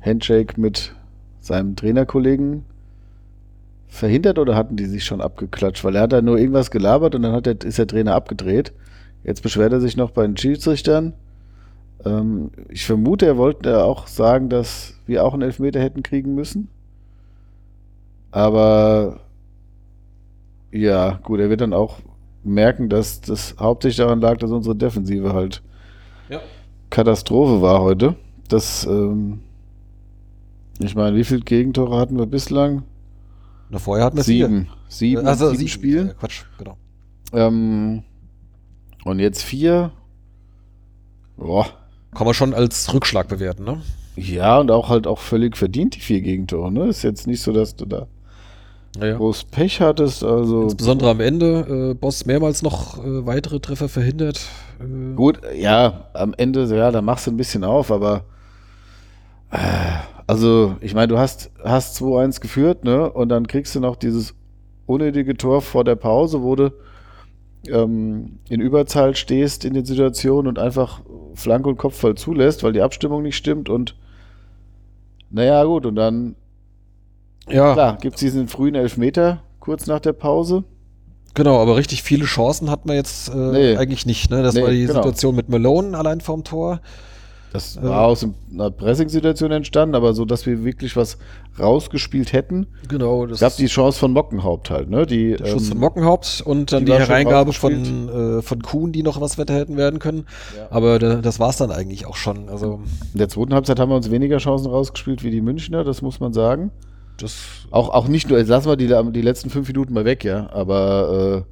Handshake 0.00 0.58
mit 0.58 0.94
seinem 1.40 1.76
Trainerkollegen 1.76 2.64
verhindert 3.86 4.38
oder 4.38 4.56
hatten 4.56 4.76
die 4.76 4.86
sich 4.86 5.04
schon 5.04 5.20
abgeklatscht? 5.20 5.84
Weil 5.84 5.96
er 5.96 6.02
hat 6.02 6.12
da 6.12 6.22
nur 6.22 6.38
irgendwas 6.38 6.70
gelabert 6.70 7.14
und 7.14 7.22
dann 7.22 7.32
hat 7.32 7.46
der, 7.46 7.60
ist 7.62 7.78
der 7.78 7.86
Trainer 7.86 8.14
abgedreht. 8.14 8.72
Jetzt 9.24 9.42
beschwert 9.42 9.72
er 9.72 9.80
sich 9.80 9.96
noch 9.96 10.10
bei 10.10 10.22
den 10.22 10.36
Schiedsrichtern. 10.36 11.12
Ähm, 12.04 12.50
ich 12.68 12.86
vermute, 12.86 13.26
er 13.26 13.36
wollte 13.36 13.62
da 13.62 13.82
auch 13.82 14.06
sagen, 14.06 14.48
dass 14.48 14.94
wir 15.06 15.24
auch 15.24 15.34
einen 15.34 15.42
Elfmeter 15.42 15.80
hätten 15.80 16.02
kriegen 16.02 16.34
müssen. 16.34 16.68
Aber 18.30 19.20
ja, 20.70 21.18
gut, 21.22 21.40
er 21.40 21.50
wird 21.50 21.60
dann 21.60 21.72
auch 21.72 21.98
merken, 22.44 22.88
dass 22.88 23.20
das 23.20 23.56
hauptsächlich 23.58 23.98
daran 23.98 24.20
lag, 24.20 24.36
dass 24.38 24.50
unsere 24.50 24.74
Defensive 24.76 25.32
halt 25.32 25.62
Ja. 26.28 26.40
Katastrophe 26.90 27.60
war 27.62 27.80
heute. 27.82 28.16
Das, 28.48 28.86
ähm, 28.86 29.40
ich 30.78 30.94
meine, 30.94 31.16
wie 31.16 31.24
viele 31.24 31.40
Gegentore 31.40 31.98
hatten 31.98 32.18
wir 32.18 32.26
bislang? 32.26 32.84
Na, 33.70 33.78
vorher 33.78 34.06
hatten 34.06 34.16
wir 34.16 34.24
Sieben. 34.24 34.68
Sieben. 34.88 35.26
Also 35.26 35.46
sieben 35.48 35.58
sieben 35.58 35.68
Spielen. 35.68 36.08
Äh, 36.10 36.14
Quatsch, 36.14 36.44
genau. 36.56 36.76
Ähm, 37.32 38.02
und 39.04 39.18
jetzt 39.18 39.42
vier. 39.42 39.90
Boah. 41.36 41.66
Kann 42.14 42.24
man 42.24 42.34
schon 42.34 42.54
als 42.54 42.92
Rückschlag 42.94 43.28
bewerten, 43.28 43.64
ne? 43.64 43.82
Ja, 44.16 44.58
und 44.58 44.70
auch 44.70 44.88
halt 44.88 45.06
auch 45.06 45.18
völlig 45.18 45.56
verdient, 45.56 45.94
die 45.94 46.00
vier 46.00 46.20
Gegentore. 46.22 46.72
Ne? 46.72 46.86
Ist 46.86 47.02
jetzt 47.02 47.26
nicht 47.26 47.42
so, 47.42 47.52
dass 47.52 47.76
du 47.76 47.84
da 47.86 48.06
Naja. 48.96 49.16
groß 49.16 49.44
Pech 49.44 49.80
hattest. 49.80 50.24
Also 50.24 50.62
Insbesondere 50.62 51.10
am 51.10 51.20
Ende, 51.20 51.90
äh, 51.90 51.94
Boss 51.94 52.26
mehrmals 52.26 52.62
noch 52.62 52.98
äh, 52.98 53.26
weitere 53.26 53.60
Treffer 53.60 53.88
verhindert. 53.88 54.40
Äh, 54.80 55.14
Gut, 55.14 55.40
ja, 55.56 56.08
am 56.14 56.34
Ende, 56.36 56.64
ja, 56.74 56.90
da 56.90 57.02
machst 57.02 57.26
du 57.26 57.30
ein 57.30 57.36
bisschen 57.36 57.64
auf, 57.64 57.90
aber 57.90 58.24
äh, 59.50 59.58
also, 60.26 60.76
ich 60.80 60.94
meine, 60.94 61.08
du 61.08 61.18
hast, 61.18 61.50
hast 61.64 62.00
2-1 62.02 62.40
geführt, 62.40 62.84
ne? 62.84 63.10
Und 63.10 63.30
dann 63.30 63.46
kriegst 63.46 63.74
du 63.74 63.80
noch 63.80 63.96
dieses 63.96 64.34
unnötige 64.86 65.36
Tor 65.36 65.62
vor 65.62 65.84
der 65.84 65.96
Pause, 65.96 66.42
wo 66.42 66.54
du 66.54 66.72
ähm, 67.66 68.38
in 68.48 68.60
Überzahl 68.60 69.16
stehst 69.16 69.64
in 69.64 69.74
den 69.74 69.84
Situationen 69.84 70.46
und 70.46 70.58
einfach 70.58 71.00
Flanke 71.34 71.68
und 71.68 71.78
Kopfball 71.78 72.14
zulässt, 72.14 72.62
weil 72.62 72.72
die 72.72 72.82
Abstimmung 72.82 73.22
nicht 73.22 73.36
stimmt 73.36 73.68
und 73.68 73.96
naja, 75.30 75.62
gut, 75.64 75.84
und 75.84 75.94
dann, 75.94 76.36
Ja, 77.50 77.72
klar, 77.72 77.98
gibt 78.00 78.14
es 78.16 78.20
diesen 78.20 78.48
frühen 78.48 78.74
Elfmeter 78.74 79.40
kurz 79.60 79.86
nach 79.86 80.00
der 80.00 80.12
Pause. 80.12 80.64
genau, 81.34 81.60
aber 81.60 81.76
richtig 81.76 82.02
viele 82.02 82.24
Chancen 82.24 82.70
hat 82.70 82.86
man 82.86 82.96
jetzt 82.96 83.28
äh, 83.28 83.36
Nee. 83.36 83.76
eigentlich 83.76 84.06
nicht. 84.06 84.30
Ne? 84.30 84.42
Das 84.42 84.54
Nee, 84.54 84.62
war 84.62 84.70
die 84.70 84.80
genau. 84.86 84.94
Situation 84.94 85.36
mit 85.36 85.48
Malone 85.48 85.96
allein 85.96 86.20
vorm 86.20 86.42
Tor. 86.44 86.80
Das 87.52 87.82
war 87.82 88.02
äh, 88.02 88.04
aus 88.06 88.26
einer 88.52 88.70
Pressing-Situation 88.70 89.50
entstanden, 89.52 89.94
aber 89.94 90.12
so, 90.12 90.26
dass 90.26 90.44
wir 90.44 90.64
wirklich 90.64 90.96
was 90.96 91.16
rausgespielt 91.58 92.34
hätten. 92.34 92.66
Genau. 92.88 93.24
Das 93.26 93.40
gab 93.40 93.56
die 93.56 93.66
Chance 93.66 93.98
von 93.98 94.12
Mockenhaupt 94.12 94.68
halt, 94.68 94.90
ne? 94.90 95.06
Die, 95.06 95.34
der 95.34 95.46
Schuss 95.46 95.62
ähm, 95.64 95.68
von 95.70 95.78
Mockenhaupt 95.78 96.42
und 96.44 96.72
dann 96.72 96.84
die, 96.84 96.92
die 96.92 96.98
Hereingabe 96.98 97.54
von, 97.54 98.08
äh, 98.38 98.42
von 98.42 98.60
Kuhn, 98.62 98.92
die 98.92 99.02
noch 99.02 99.20
was 99.22 99.38
weiter 99.38 99.54
hätten 99.54 99.78
werden 99.78 99.98
können. 99.98 100.26
Ja. 100.56 100.66
Aber 100.70 100.98
da, 100.98 101.14
das 101.16 101.40
war 101.40 101.48
es 101.48 101.56
dann 101.56 101.70
eigentlich 101.70 102.04
auch 102.06 102.16
schon. 102.16 102.50
Also 102.50 102.80
In 103.14 103.18
der 103.18 103.28
zweiten 103.30 103.54
Halbzeit 103.54 103.80
haben 103.80 103.90
wir 103.90 103.96
uns 103.96 104.10
weniger 104.10 104.36
Chancen 104.38 104.66
rausgespielt 104.68 105.22
wie 105.24 105.30
die 105.30 105.40
Münchner, 105.40 105.84
das 105.84 106.02
muss 106.02 106.20
man 106.20 106.34
sagen. 106.34 106.70
Das 107.18 107.66
auch, 107.70 107.90
auch 107.90 108.08
nicht 108.08 108.28
nur, 108.28 108.38
jetzt 108.38 108.48
lassen 108.48 108.68
wir 108.68 108.76
die, 108.76 109.12
die 109.12 109.22
letzten 109.22 109.50
fünf 109.50 109.68
Minuten 109.68 109.92
mal 109.92 110.04
weg, 110.04 110.24
ja. 110.24 110.50
Aber 110.50 111.44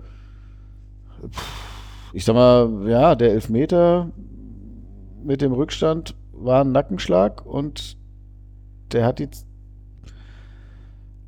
äh, 1.23 1.29
ich 2.13 2.25
sag 2.25 2.35
mal, 2.35 2.89
ja, 2.89 3.15
der 3.15 3.33
Elfmeter 3.33 4.11
mit 5.25 5.43
dem 5.43 5.53
Rückstand 5.53 6.15
war 6.33 6.65
ein 6.65 6.73
Nackenschlag 6.73 7.45
und 7.45 7.97
der 8.93 9.05
hat 9.05 9.21
jetzt. 9.21 9.47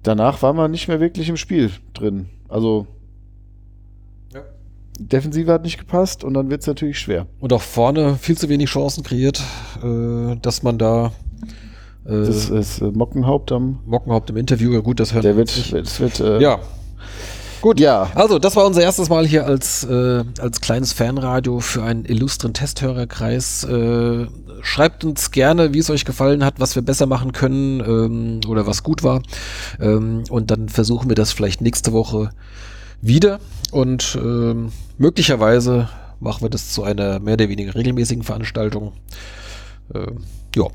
Danach 0.03 0.43
war 0.43 0.53
man 0.53 0.71
nicht 0.71 0.89
mehr 0.89 1.01
wirklich 1.01 1.29
im 1.29 1.37
Spiel 1.37 1.71
drin. 1.93 2.29
Also. 2.49 2.87
Ja. 4.33 4.43
Defensive 4.99 5.53
hat 5.53 5.65
nicht 5.65 5.79
gepasst 5.79 6.23
und 6.25 6.35
dann 6.35 6.51
wird 6.51 6.61
es 6.61 6.67
natürlich 6.67 6.99
schwer. 6.99 7.27
Und 7.41 7.53
auch 7.53 7.63
vorne 7.63 8.15
viel 8.15 8.39
zu 8.39 8.49
wenig 8.49 8.71
Chancen 8.71 9.03
kreiert, 9.03 9.43
äh, 9.83 10.37
dass 10.37 10.63
man 10.63 10.79
da. 10.79 11.13
Äh, 12.09 12.27
das 12.27 12.51
ist 12.51 12.81
äh, 12.81 12.87
Mockenhaupt 12.87 13.53
am. 13.53 13.81
Mockenhaupt 13.87 14.31
im 14.31 14.37
Interview, 14.37 14.73
ja 14.73 14.81
gut, 14.81 14.99
das 14.99 15.15
hört 15.15 15.25
Der 15.25 15.37
wird, 15.37 15.73
wird, 15.73 16.01
wird 16.01 16.21
äh, 16.21 16.41
ja, 16.41 16.59
Gut, 17.61 17.81
ja. 17.81 18.09
Also, 18.15 18.39
das 18.39 18.55
war 18.55 18.65
unser 18.67 18.83
erstes 18.83 19.09
Mal 19.09 19.27
hier 19.27 19.45
als, 19.45 19.83
äh, 19.83 20.23
als 20.39 20.61
kleines 20.61 20.93
Fanradio 20.93 21.59
für 21.59 21.83
einen 21.83 22.05
illustren 22.05 22.55
Testhörerkreis. 22.55 23.65
Äh, 23.65 24.27
schreibt 24.63 25.05
uns 25.05 25.33
gerne, 25.33 25.75
wie 25.75 25.81
es 25.81 25.91
euch 25.91 26.05
gefallen 26.05 26.45
hat, 26.45 26.61
was 26.61 26.77
wir 26.77 26.83
besser 26.83 27.07
machen 27.07 27.33
können 27.33 27.81
ähm, 27.81 28.41
oder 28.49 28.67
was 28.67 28.85
gut 28.85 29.03
war. 29.03 29.23
Ähm, 29.81 30.23
und 30.31 30.53
dann 30.53 30.69
versuchen 30.69 31.09
wir 31.09 31.17
das 31.17 31.33
vielleicht 31.33 31.61
nächste 31.61 31.93
Woche 31.93 32.31
wieder. 33.01 33.41
Und 33.73 34.17
ähm, 34.21 34.71
möglicherweise 34.97 35.89
machen 36.21 36.43
wir 36.43 36.51
das 36.51 36.73
zu 36.73 36.85
einer 36.85 37.19
mehr 37.19 37.35
oder 37.35 37.49
weniger 37.49 37.75
regelmäßigen 37.75 38.23
Veranstaltung. 38.23 38.93
Ähm, 39.93 40.19
ja. 40.55 40.69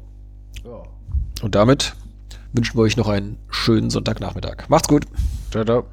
Und 1.44 1.56
damit 1.56 1.94
wünschen 2.54 2.78
wir 2.78 2.84
euch 2.84 2.96
noch 2.96 3.10
einen 3.10 3.38
schönen 3.50 3.90
Sonntagnachmittag. 3.90 4.70
Macht's 4.70 4.88
gut. 4.88 5.06
Ciao, 5.52 5.66
ciao. 5.66 5.86